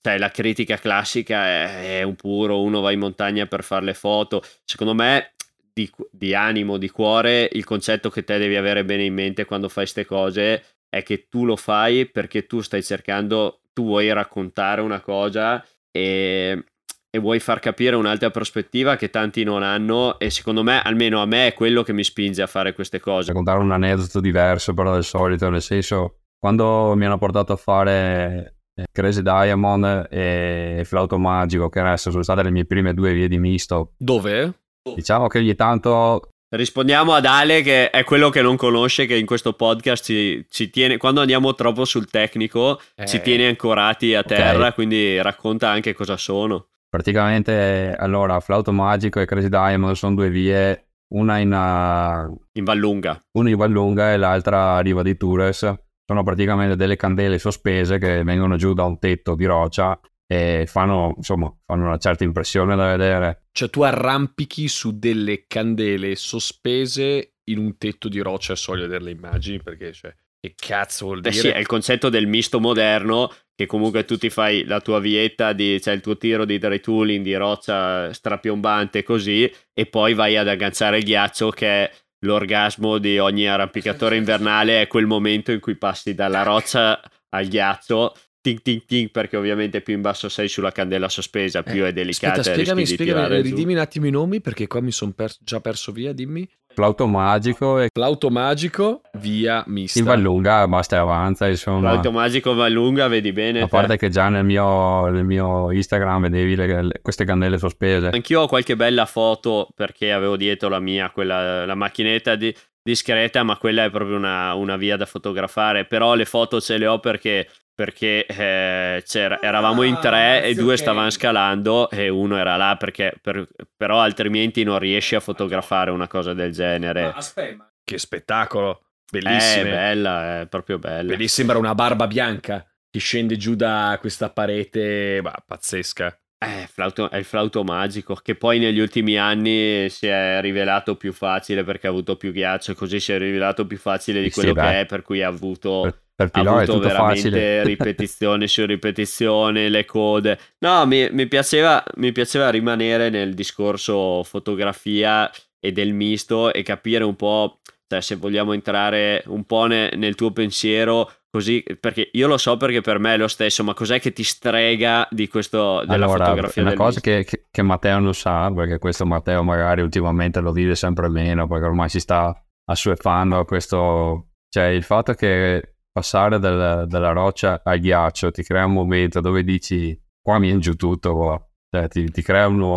cioè, 0.00 0.18
la 0.18 0.30
critica 0.30 0.76
classica 0.76 1.44
è, 1.46 1.98
è, 1.98 2.02
un 2.04 2.14
puro, 2.14 2.62
uno 2.62 2.80
va 2.80 2.92
in 2.92 3.00
montagna 3.00 3.46
per 3.46 3.64
fare 3.64 3.84
le 3.84 3.94
foto. 3.94 4.40
Secondo 4.62 4.94
me 4.94 5.32
di, 5.72 5.90
di 6.12 6.32
animo, 6.32 6.76
di 6.76 6.88
cuore, 6.88 7.48
il 7.50 7.64
concetto 7.64 8.08
che 8.08 8.22
te 8.22 8.38
devi 8.38 8.54
avere 8.54 8.84
bene 8.84 9.02
in 9.02 9.14
mente 9.14 9.46
quando 9.46 9.68
fai 9.68 9.82
queste 9.82 10.04
cose 10.06 10.62
è 10.88 11.02
che 11.02 11.26
tu 11.28 11.44
lo 11.44 11.56
fai 11.56 12.06
perché 12.06 12.46
tu 12.46 12.60
stai 12.60 12.84
cercando, 12.84 13.62
tu 13.72 13.82
vuoi 13.82 14.12
raccontare 14.12 14.80
una 14.80 15.00
cosa 15.00 15.66
e, 15.90 16.64
e 17.10 17.18
vuoi 17.18 17.40
far 17.40 17.58
capire 17.58 17.96
un'altra 17.96 18.30
prospettiva 18.30 18.94
che 18.94 19.10
tanti 19.10 19.42
non 19.42 19.64
hanno 19.64 20.20
e 20.20 20.30
secondo 20.30 20.62
me, 20.62 20.80
almeno 20.80 21.20
a 21.20 21.26
me, 21.26 21.48
è 21.48 21.54
quello 21.54 21.82
che 21.82 21.92
mi 21.92 22.04
spinge 22.04 22.42
a 22.42 22.46
fare 22.46 22.74
queste 22.74 23.00
cose. 23.00 23.32
Raccontare 23.32 23.58
un 23.58 23.72
aneddoto 23.72 24.20
diverso 24.20 24.72
però 24.72 24.92
del 24.92 25.02
solito, 25.02 25.50
nel 25.50 25.62
senso, 25.62 26.17
quando 26.38 26.94
mi 26.94 27.04
hanno 27.04 27.18
portato 27.18 27.52
a 27.52 27.56
fare 27.56 28.58
eh, 28.74 28.86
Crazy 28.90 29.22
Diamond 29.22 30.06
e 30.10 30.82
Flauto 30.84 31.18
Magico, 31.18 31.68
che 31.68 31.80
adesso 31.80 32.10
sono 32.10 32.22
state 32.22 32.42
le 32.42 32.50
mie 32.50 32.64
prime 32.64 32.94
due 32.94 33.12
vie 33.12 33.28
di 33.28 33.38
misto. 33.38 33.92
Dove? 33.98 34.60
Diciamo 34.94 35.26
che 35.26 35.38
ogni 35.38 35.54
tanto 35.54 36.30
Rispondiamo 36.50 37.12
ad 37.12 37.26
Ale 37.26 37.60
che 37.60 37.90
è 37.90 38.04
quello 38.04 38.30
che 38.30 38.40
non 38.40 38.56
conosce 38.56 39.04
che 39.04 39.16
in 39.16 39.26
questo 39.26 39.52
podcast 39.52 40.02
ci, 40.02 40.46
ci 40.48 40.70
tiene, 40.70 40.96
quando 40.96 41.20
andiamo 41.20 41.54
troppo 41.54 41.84
sul 41.84 42.08
tecnico 42.08 42.80
eh, 42.94 43.06
ci 43.06 43.20
tiene 43.20 43.48
ancorati 43.48 44.14
a 44.14 44.22
terra, 44.22 44.58
okay. 44.58 44.72
quindi 44.72 45.20
racconta 45.20 45.68
anche 45.68 45.92
cosa 45.92 46.16
sono. 46.16 46.68
Praticamente 46.88 47.94
allora 47.98 48.40
Flauto 48.40 48.72
Magico 48.72 49.20
e 49.20 49.26
Crazy 49.26 49.50
Diamond 49.50 49.94
sono 49.94 50.14
due 50.14 50.30
vie, 50.30 50.88
una 51.08 51.36
in, 51.36 51.52
uh, 51.52 52.34
in 52.52 52.64
Vallunga. 52.64 53.22
Una 53.32 53.50
in 53.50 53.56
Vallunga 53.56 54.14
e 54.14 54.16
l'altra 54.16 54.76
a 54.76 54.80
Riva 54.80 55.02
di 55.02 55.18
Tures. 55.18 55.74
Sono 56.10 56.22
praticamente 56.22 56.74
delle 56.74 56.96
candele 56.96 57.38
sospese 57.38 57.98
che 57.98 58.24
vengono 58.24 58.56
giù 58.56 58.72
da 58.72 58.84
un 58.84 58.98
tetto 58.98 59.34
di 59.34 59.44
roccia 59.44 60.00
e 60.26 60.64
fanno, 60.66 61.12
insomma, 61.18 61.54
fanno 61.66 61.84
una 61.84 61.98
certa 61.98 62.24
impressione 62.24 62.74
da 62.76 62.96
vedere. 62.96 63.48
Cioè 63.52 63.68
tu 63.68 63.82
arrampichi 63.82 64.68
su 64.68 64.98
delle 64.98 65.44
candele 65.46 66.16
sospese 66.16 67.34
in 67.50 67.58
un 67.58 67.76
tetto 67.76 68.08
di 68.08 68.20
roccia, 68.20 68.54
so 68.54 68.72
vedere 68.72 69.04
le 69.04 69.10
immagini 69.10 69.62
perché 69.62 69.92
cioè, 69.92 70.14
che 70.40 70.54
cazzo 70.56 71.06
vuol 71.06 71.20
dire? 71.20 71.34
Eh 71.34 71.38
sì, 71.38 71.48
è 71.48 71.58
il 71.58 71.66
concetto 71.66 72.08
del 72.08 72.26
misto 72.26 72.58
moderno 72.58 73.30
che 73.54 73.66
comunque 73.66 74.06
tu 74.06 74.16
ti 74.16 74.30
fai 74.30 74.64
la 74.64 74.80
tua 74.80 75.00
vietta, 75.00 75.52
di, 75.52 75.78
cioè 75.78 75.92
il 75.92 76.00
tuo 76.00 76.16
tiro 76.16 76.46
di 76.46 76.58
dry 76.58 76.80
tooling 76.80 77.22
di 77.22 77.34
roccia 77.34 78.12
strapiombante 78.14 79.02
così 79.02 79.52
e 79.74 79.86
poi 79.86 80.14
vai 80.14 80.38
ad 80.38 80.48
agganciare 80.48 80.98
il 80.98 81.04
ghiaccio 81.04 81.50
che 81.50 81.66
è 81.66 81.92
l'orgasmo 82.20 82.98
di 82.98 83.18
ogni 83.18 83.46
arrampicatore 83.48 84.16
invernale, 84.18 84.82
è 84.82 84.86
quel 84.86 85.06
momento 85.06 85.52
in 85.52 85.60
cui 85.60 85.76
passi 85.76 86.14
dalla 86.14 86.42
roccia 86.42 87.00
al 87.30 87.46
ghiaccio 87.46 88.14
ting 88.40 88.62
ting 88.62 88.84
ting 88.84 89.10
perché 89.10 89.36
ovviamente 89.36 89.80
più 89.80 89.94
in 89.94 90.00
basso 90.00 90.28
sei 90.28 90.48
sulla 90.48 90.70
candela 90.70 91.08
sospesa 91.08 91.62
più 91.62 91.84
eh, 91.84 91.88
è 91.88 91.92
delicata 91.92 92.40
aspetta, 92.40 92.60
spiegami, 92.60 92.86
spiegami 92.86 93.42
ridimmi 93.42 93.72
un 93.72 93.80
attimo 93.80 94.06
i 94.06 94.10
nomi 94.10 94.40
perché 94.40 94.66
qua 94.66 94.80
mi 94.80 94.92
sono 94.92 95.12
per- 95.12 95.34
già 95.40 95.60
perso 95.60 95.90
via 95.92 96.12
dimmi 96.12 96.48
Flauto 96.78 97.08
magico 97.08 97.80
e 97.80 97.88
Flauto 97.92 98.30
magico 98.30 99.00
via 99.14 99.64
mista 99.66 99.98
in 99.98 100.04
Vallunga 100.04 100.68
basta 100.68 100.94
e 100.94 100.98
avanza 101.00 101.48
insomma 101.48 101.90
Flauto 101.90 102.12
magico 102.12 102.54
Vallunga 102.54 103.08
vedi 103.08 103.32
bene 103.32 103.62
a 103.62 103.66
parte 103.66 103.94
te. 103.94 103.98
che 103.98 104.08
già 104.10 104.28
nel 104.28 104.44
mio, 104.44 105.06
nel 105.06 105.24
mio 105.24 105.72
Instagram 105.72 106.22
vedevi 106.22 106.54
le, 106.54 106.82
le, 106.82 107.00
queste 107.02 107.24
candele 107.24 107.58
sospese 107.58 108.10
anch'io 108.10 108.42
ho 108.42 108.46
qualche 108.46 108.76
bella 108.76 109.06
foto 109.06 109.68
perché 109.74 110.12
avevo 110.12 110.36
dietro 110.36 110.68
la 110.68 110.78
mia 110.78 111.10
quella 111.10 111.66
la 111.66 111.74
macchinetta 111.74 112.36
di 112.36 112.54
discreta, 112.80 113.42
ma 113.42 113.58
quella 113.58 113.84
è 113.84 113.90
proprio 113.90 114.16
una, 114.16 114.54
una, 114.54 114.76
via 114.76 114.96
da 114.96 115.04
fotografare. 115.04 115.84
Però 115.84 116.14
le 116.14 116.24
foto 116.24 116.58
ce 116.58 116.78
le 116.78 116.86
ho 116.86 116.98
perché 117.00 117.46
perché 117.78 118.26
eh, 118.26 119.04
eravamo 119.40 119.84
in 119.84 120.00
tre 120.00 120.40
ah, 120.40 120.44
e 120.46 120.54
due 120.54 120.64
okay. 120.64 120.78
stavano 120.78 121.10
scalando 121.10 121.88
e 121.90 122.08
uno 122.08 122.36
era 122.36 122.56
là 122.56 122.74
perché 122.76 123.14
per, 123.22 123.46
però 123.76 124.00
altrimenti 124.00 124.64
non 124.64 124.80
riesci 124.80 125.14
a 125.14 125.20
fotografare 125.20 125.92
una 125.92 126.08
cosa 126.08 126.34
del 126.34 126.50
genere. 126.50 127.02
Ma 127.02 127.14
aspetta, 127.14 127.72
che 127.84 127.98
spettacolo! 127.98 128.82
Bellissima. 129.08 129.68
È 129.68 129.70
bella, 129.70 130.40
è 130.40 130.46
proprio 130.48 130.80
bella. 130.80 131.14
Lì 131.14 131.28
sembra 131.28 131.56
una 131.56 131.76
barba 131.76 132.08
bianca 132.08 132.66
che 132.90 132.98
scende 132.98 133.36
giù 133.36 133.54
da 133.54 133.96
questa 134.00 134.30
parete, 134.30 135.20
bah, 135.22 135.40
pazzesca. 135.46 136.20
Eh, 136.36 136.68
flauto, 136.68 137.08
è 137.08 137.16
il 137.16 137.24
flauto 137.24 137.62
magico 137.62 138.16
che 138.16 138.34
poi 138.34 138.58
negli 138.58 138.80
ultimi 138.80 139.16
anni 139.16 139.88
si 139.88 140.08
è 140.08 140.40
rivelato 140.40 140.96
più 140.96 141.12
facile 141.12 141.62
perché 141.62 141.86
ha 141.86 141.90
avuto 141.90 142.16
più 142.16 142.32
ghiaccio, 142.32 142.74
così 142.74 142.98
si 142.98 143.12
è 143.12 143.18
rivelato 143.18 143.68
più 143.68 143.78
facile 143.78 144.20
di 144.20 144.32
quello 144.32 144.48
sì, 144.48 144.54
che 144.56 144.80
è, 144.80 144.84
per 144.84 145.02
cui 145.02 145.22
ha 145.22 145.28
avuto... 145.28 146.02
Per 146.18 146.30
Pilò 146.30 146.58
è 146.58 146.66
tutto 146.66 146.80
veramente 146.80 147.20
facile. 147.20 147.62
ripetizione 147.62 148.48
su 148.48 148.66
ripetizione, 148.66 149.68
le 149.68 149.84
code. 149.84 150.36
No, 150.58 150.84
mi, 150.84 151.08
mi, 151.12 151.28
piaceva, 151.28 151.80
mi 151.94 152.10
piaceva 152.10 152.50
rimanere 152.50 153.08
nel 153.08 153.34
discorso 153.34 154.24
fotografia 154.24 155.30
e 155.60 155.70
del 155.70 155.92
misto 155.92 156.52
e 156.52 156.64
capire 156.64 157.04
un 157.04 157.14
po', 157.14 157.60
cioè, 157.86 158.00
se 158.00 158.16
vogliamo 158.16 158.52
entrare 158.52 159.22
un 159.26 159.44
po' 159.44 159.66
ne, 159.66 159.92
nel 159.94 160.16
tuo 160.16 160.32
pensiero, 160.32 161.08
così, 161.30 161.62
perché 161.78 162.10
io 162.12 162.26
lo 162.26 162.36
so 162.36 162.56
perché 162.56 162.80
per 162.80 162.98
me 162.98 163.14
è 163.14 163.16
lo 163.16 163.28
stesso, 163.28 163.62
ma 163.62 163.72
cos'è 163.72 164.00
che 164.00 164.12
ti 164.12 164.24
strega 164.24 165.06
di 165.12 165.28
questo, 165.28 165.84
della 165.86 166.06
allora, 166.06 166.24
fotografia? 166.24 166.62
Una 166.62 166.74
cosa 166.74 166.98
che, 166.98 167.22
che, 167.22 167.44
che, 167.48 167.62
Matteo 167.62 168.00
non 168.00 168.14
sa, 168.14 168.50
perché 168.52 168.78
questo 168.78 169.06
Matteo 169.06 169.44
magari 169.44 169.82
ultimamente 169.82 170.40
lo 170.40 170.50
vive 170.50 170.74
sempre 170.74 171.08
meno, 171.08 171.46
perché 171.46 171.66
ormai 171.66 171.88
si 171.88 172.00
sta 172.00 172.34
assuefando 172.64 173.38
a 173.38 173.44
questo, 173.44 174.30
cioè 174.48 174.64
il 174.64 174.82
fatto 174.82 175.14
che 175.14 175.74
passare 175.98 176.38
dal, 176.38 176.86
dalla 176.86 177.10
roccia 177.10 177.60
al 177.64 177.80
ghiaccio 177.80 178.30
ti 178.30 178.44
crea 178.44 178.64
un 178.64 178.72
momento 178.72 179.20
dove 179.20 179.42
dici 179.42 180.00
qua 180.22 180.38
mi 180.38 180.50
è 180.50 180.56
giù 180.58 180.74
tutto, 180.74 181.14
qua. 181.14 181.48
Cioè, 181.70 181.88
ti, 181.88 182.10
ti, 182.10 182.22
crea 182.22 182.46
uno, 182.46 182.74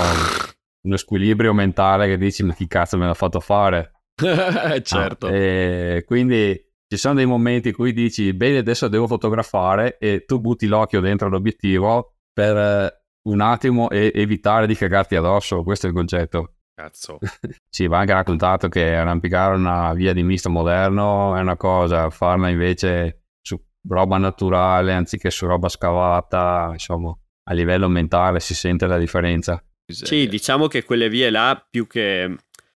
uno, 0.81 0.97
squilibrio 0.97 1.53
mentale 1.53 2.07
che 2.07 2.17
dici 2.17 2.43
ma 2.43 2.53
chi 2.53 2.67
cazzo 2.67 2.97
me 2.97 3.05
l'ha 3.05 3.13
fatto 3.13 3.39
fare? 3.39 3.91
certo. 4.81 5.27
Ah, 5.27 5.35
e 5.35 6.03
quindi 6.05 6.59
ci 6.87 6.97
sono 6.97 7.13
dei 7.15 7.25
momenti 7.25 7.69
in 7.69 7.73
cui 7.75 7.93
dici 7.93 8.33
bene 8.33 8.57
adesso 8.57 8.87
devo 8.87 9.07
fotografare 9.07 9.97
e 9.97 10.25
tu 10.25 10.39
butti 10.41 10.65
l'occhio 10.65 10.99
dentro 10.99 11.29
l'obiettivo 11.29 12.15
per 12.33 12.57
eh, 12.57 13.03
un 13.29 13.39
attimo 13.39 13.89
e 13.89 14.11
evitare 14.13 14.65
di 14.65 14.75
cagarti 14.75 15.15
addosso, 15.15 15.63
questo 15.63 15.85
è 15.85 15.89
il 15.89 15.95
concetto. 15.95 16.55
Cazzo. 16.73 17.19
sì, 17.69 17.87
va 17.87 17.99
anche 17.99 18.13
raccontato 18.13 18.69
che 18.69 18.95
arrampicare 18.95 19.55
una 19.55 19.93
via 19.93 20.13
di 20.13 20.23
misto 20.23 20.49
moderno 20.49 21.35
è 21.35 21.41
una 21.41 21.57
cosa, 21.57 22.09
farla 22.09 22.49
invece 22.49 23.25
su 23.41 23.59
roba 23.87 24.17
naturale 24.17 24.93
anziché 24.93 25.29
su 25.29 25.45
roba 25.45 25.69
scavata, 25.69 26.69
insomma, 26.71 27.15
a 27.49 27.53
livello 27.53 27.87
mentale 27.87 28.39
si 28.39 28.53
sente 28.53 28.87
la 28.87 28.97
differenza. 28.97 29.63
Sì, 29.91 30.27
diciamo 30.27 30.67
che 30.67 30.83
quelle 30.83 31.09
vie 31.09 31.29
là 31.29 31.65
più 31.69 31.85
che 31.85 32.35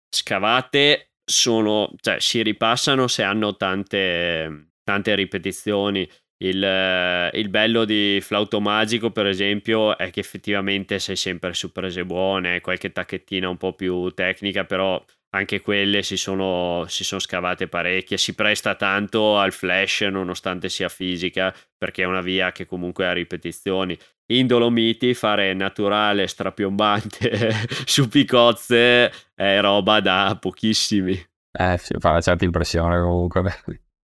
scavate 0.09 1.13
sono, 1.25 1.93
cioè 2.01 2.21
si 2.21 2.43
ripassano 2.43 3.07
se 3.07 3.23
hanno 3.23 3.57
tante, 3.57 4.71
tante 4.83 5.15
ripetizioni. 5.15 6.09
Il, 6.43 6.63
eh, 6.63 7.31
il, 7.35 7.49
bello 7.49 7.85
di 7.85 8.19
Flauto 8.21 8.61
Magico, 8.61 9.11
per 9.11 9.27
esempio, 9.27 9.97
è 9.97 10.11
che 10.11 10.19
effettivamente 10.19 10.99
sei 10.99 11.15
sempre 11.15 11.55
su 11.55 11.71
prese 11.71 12.05
buone, 12.05 12.61
qualche 12.61 12.91
tacchettina 12.91 13.49
un 13.49 13.57
po' 13.57 13.75
più 13.75 14.11
tecnica, 14.11 14.65
però 14.65 15.03
anche 15.35 15.61
quelle 15.61 16.03
si 16.03 16.17
sono, 16.17 16.85
si 16.89 17.05
sono 17.05 17.21
scavate 17.21 17.69
parecchie. 17.69 18.19
Si 18.19 18.35
presta 18.35 18.75
tanto 18.75 19.39
al 19.39 19.53
flash, 19.53 20.01
nonostante 20.01 20.69
sia 20.69 20.89
fisica, 20.89 21.55
perché 21.79 22.03
è 22.03 22.07
una 22.07 22.21
via 22.21 22.51
che 22.51 22.67
comunque 22.67 23.07
ha 23.07 23.13
ripetizioni. 23.13 23.97
In 24.33 24.49
Dolomiti 24.49 25.15
fare 25.15 25.55
naturale 25.55 26.27
strapiombante 26.27 27.53
su 27.87 28.09
picozze 28.09 29.13
è 29.33 29.61
roba 29.61 30.01
da 30.01 30.37
pochissimi. 30.41 31.13
Eh, 31.53 31.79
fa 31.79 32.11
una 32.11 32.21
certa 32.21 32.45
impressione 32.45 33.01
comunque. 33.01 33.43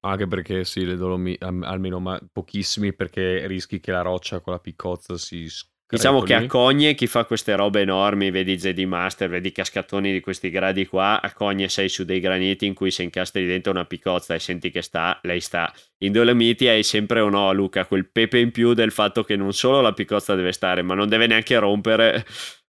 Anche 0.00 0.26
perché 0.26 0.64
sì, 0.64 0.84
le 0.84 0.96
Dolomiti, 0.96 1.44
almeno 1.44 1.98
ma 1.98 2.20
pochissimi, 2.32 2.92
perché 2.92 3.46
rischi 3.46 3.80
che 3.80 3.90
la 3.90 4.02
roccia 4.02 4.40
con 4.40 4.52
la 4.52 4.60
piccozza 4.60 5.16
si 5.18 5.48
Diciamo 5.90 6.20
che 6.20 6.34
a 6.34 6.46
Cogne 6.46 6.94
chi 6.94 7.06
fa 7.06 7.24
queste 7.24 7.56
robe 7.56 7.80
enormi, 7.80 8.30
vedi 8.30 8.58
Jedi 8.58 8.84
Master, 8.84 9.30
vedi 9.30 9.52
cascatoni 9.52 10.12
di 10.12 10.20
questi 10.20 10.50
gradi 10.50 10.86
qua, 10.86 11.22
a 11.22 11.32
Cogne 11.32 11.70
sei 11.70 11.88
su 11.88 12.04
dei 12.04 12.20
graniti 12.20 12.66
in 12.66 12.74
cui 12.74 12.90
se 12.90 13.04
incastri 13.04 13.46
dentro 13.46 13.72
una 13.72 13.86
piccozza 13.86 14.34
e 14.34 14.38
senti 14.38 14.70
che 14.70 14.82
sta, 14.82 15.18
lei 15.22 15.40
sta. 15.40 15.72
In 16.04 16.12
Dolomiti 16.12 16.68
hai 16.68 16.82
sempre 16.82 17.20
o 17.20 17.30
no, 17.30 17.50
Luca, 17.54 17.86
quel 17.86 18.06
pepe 18.06 18.38
in 18.38 18.50
più 18.50 18.74
del 18.74 18.92
fatto 18.92 19.24
che 19.24 19.34
non 19.34 19.54
solo 19.54 19.80
la 19.80 19.94
piccozza 19.94 20.34
deve 20.34 20.52
stare, 20.52 20.82
ma 20.82 20.92
non 20.92 21.08
deve 21.08 21.26
neanche 21.26 21.58
rompere 21.58 22.22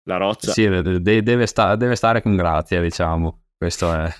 la 0.03 0.17
roccia. 0.17 0.51
Sì, 0.51 0.67
deve, 0.67 1.47
sta- 1.47 1.75
deve 1.75 1.95
stare 1.95 2.21
con 2.21 2.35
grazia, 2.35 2.79
diciamo. 2.79 3.45
Questo 3.57 3.91
è... 3.91 4.13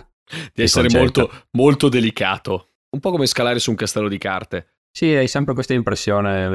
Di 0.52 0.64
essere 0.64 0.90
molto, 0.92 1.32
molto 1.52 1.90
delicato. 1.90 2.70
Un 2.92 3.00
po' 3.00 3.12
come 3.12 3.28
scalare 3.28 3.60
su 3.60 3.70
un 3.70 3.76
castello 3.76 4.08
di 4.08 4.18
carte. 4.18 4.74
Sì, 4.92 5.14
hai 5.14 5.28
sempre 5.28 5.54
questa 5.54 5.74
impressione, 5.74 6.50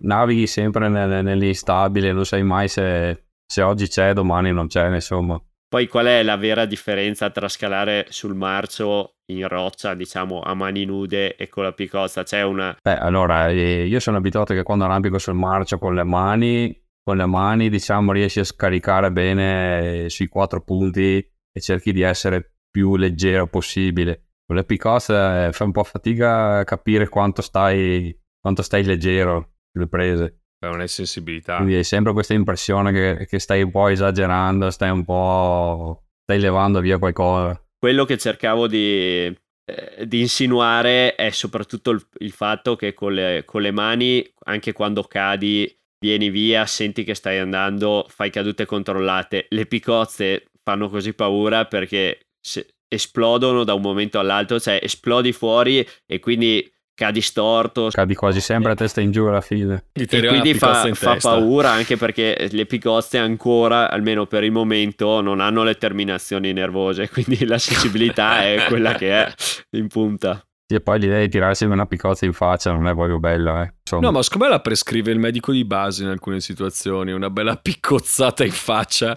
navighi 0.00 0.46
sempre 0.46 0.88
nell'instabile, 0.88 2.12
non 2.12 2.26
sai 2.26 2.42
mai 2.42 2.68
se, 2.68 3.26
se 3.46 3.62
oggi 3.62 3.86
c'è, 3.86 4.12
domani 4.12 4.52
non 4.52 4.66
c'è, 4.66 4.92
insomma. 4.92 5.40
Poi 5.68 5.86
qual 5.88 6.06
è 6.06 6.22
la 6.22 6.36
vera 6.36 6.64
differenza 6.64 7.30
tra 7.30 7.48
scalare 7.48 8.06
sul 8.10 8.34
marcio 8.34 9.16
in 9.26 9.46
roccia, 9.48 9.94
diciamo 9.94 10.40
a 10.40 10.54
mani 10.54 10.84
nude 10.84 11.36
e 11.36 11.48
con 11.48 11.64
la 11.64 11.72
piccozza? 11.72 12.22
C'è 12.22 12.42
una... 12.42 12.76
Beh, 12.80 12.98
allora, 12.98 13.48
eh, 13.48 13.86
io 13.86 14.00
sono 14.00 14.16
abituato 14.16 14.54
che 14.54 14.62
quando 14.62 14.84
arrampico 14.84 15.18
sul 15.18 15.34
marcio 15.34 15.78
con 15.78 15.94
le 15.94 16.04
mani, 16.04 16.76
con 17.02 17.16
le 17.16 17.26
mani, 17.26 17.68
diciamo, 17.68 18.12
riesci 18.12 18.40
a 18.40 18.44
scaricare 18.44 19.10
bene 19.12 20.08
sui 20.08 20.28
quattro 20.28 20.62
punti 20.62 21.18
e 21.18 21.60
cerchi 21.60 21.92
di 21.92 22.02
essere 22.02 22.54
più 22.70 22.96
leggero 22.96 23.46
possibile. 23.46 24.25
Con 24.46 24.54
le 24.54 24.64
picozze 24.64 25.50
fa 25.52 25.64
un 25.64 25.72
po' 25.72 25.82
fatica 25.82 26.58
a 26.58 26.64
capire 26.64 27.08
quanto 27.08 27.42
stai, 27.42 28.16
quanto 28.40 28.62
stai 28.62 28.84
leggero 28.84 29.54
le 29.72 29.88
prese. 29.88 30.42
È 30.58 30.66
una 30.66 30.86
sensibilità. 30.86 31.56
Quindi 31.56 31.74
hai 31.74 31.84
sempre 31.84 32.12
questa 32.12 32.32
impressione 32.32 32.92
che, 32.92 33.26
che 33.26 33.38
stai 33.40 33.62
un 33.62 33.72
po' 33.72 33.88
esagerando, 33.88 34.70
stai 34.70 34.90
un 34.90 35.04
po'... 35.04 36.04
stai 36.22 36.38
levando 36.38 36.80
via 36.80 36.98
qualcosa. 36.98 37.60
Quello 37.76 38.04
che 38.04 38.16
cercavo 38.16 38.68
di, 38.68 39.36
eh, 39.68 40.06
di 40.06 40.20
insinuare 40.20 41.16
è 41.16 41.30
soprattutto 41.30 41.90
il, 41.90 42.06
il 42.18 42.30
fatto 42.30 42.76
che 42.76 42.94
con 42.94 43.14
le, 43.14 43.42
con 43.44 43.62
le, 43.62 43.72
mani, 43.72 44.24
anche 44.44 44.72
quando 44.72 45.02
cadi, 45.02 45.76
vieni 45.98 46.30
via, 46.30 46.66
senti 46.66 47.02
che 47.02 47.14
stai 47.14 47.38
andando, 47.38 48.06
fai 48.08 48.30
cadute 48.30 48.64
controllate. 48.64 49.46
Le 49.50 49.66
picozze 49.66 50.46
fanno 50.62 50.88
così 50.88 51.14
paura 51.14 51.66
perché 51.66 52.28
se, 52.40 52.75
esplodono 52.88 53.64
da 53.64 53.74
un 53.74 53.82
momento 53.82 54.18
all'altro, 54.18 54.60
cioè 54.60 54.78
esplodi 54.82 55.32
fuori 55.32 55.86
e 56.06 56.18
quindi 56.18 56.70
cadi 56.96 57.20
storto. 57.20 57.88
Cadi 57.90 58.14
quasi 58.14 58.40
sempre 58.40 58.72
a 58.72 58.74
testa 58.74 59.00
in 59.00 59.12
giù 59.12 59.26
alla 59.26 59.42
fine. 59.42 59.86
E 59.92 60.06
quindi 60.06 60.54
fa, 60.54 60.92
fa 60.94 61.16
paura 61.16 61.70
anche 61.70 61.96
perché 61.96 62.48
le 62.50 62.66
picozze 62.66 63.18
ancora, 63.18 63.90
almeno 63.90 64.26
per 64.26 64.42
il 64.42 64.50
momento, 64.50 65.20
non 65.20 65.40
hanno 65.40 65.62
le 65.62 65.74
terminazioni 65.74 66.52
nervose, 66.52 67.08
quindi 67.12 67.44
la 67.44 67.58
sensibilità 67.58 68.42
è 68.42 68.64
quella 68.66 68.94
che 68.94 69.12
è 69.12 69.32
in 69.76 69.86
punta. 69.88 70.40
E 70.68 70.80
poi 70.80 70.98
l'idea 70.98 71.20
di 71.20 71.28
tirarsi 71.28 71.64
una 71.64 71.86
piccozza 71.86 72.24
in 72.24 72.32
faccia 72.32 72.72
non 72.72 72.88
è 72.88 72.92
proprio 72.92 73.20
bella, 73.20 73.62
eh. 73.62 73.72
No, 74.00 74.10
ma 74.10 74.20
secondo 74.20 74.46
me 74.46 74.50
la 74.50 74.60
prescrive 74.60 75.12
il 75.12 75.18
medico 75.20 75.52
di 75.52 75.64
base 75.64 76.02
in 76.02 76.08
alcune 76.08 76.40
situazioni, 76.40 77.12
una 77.12 77.30
bella 77.30 77.54
piccozzata 77.62 78.42
in 78.42 78.50
faccia 78.50 79.16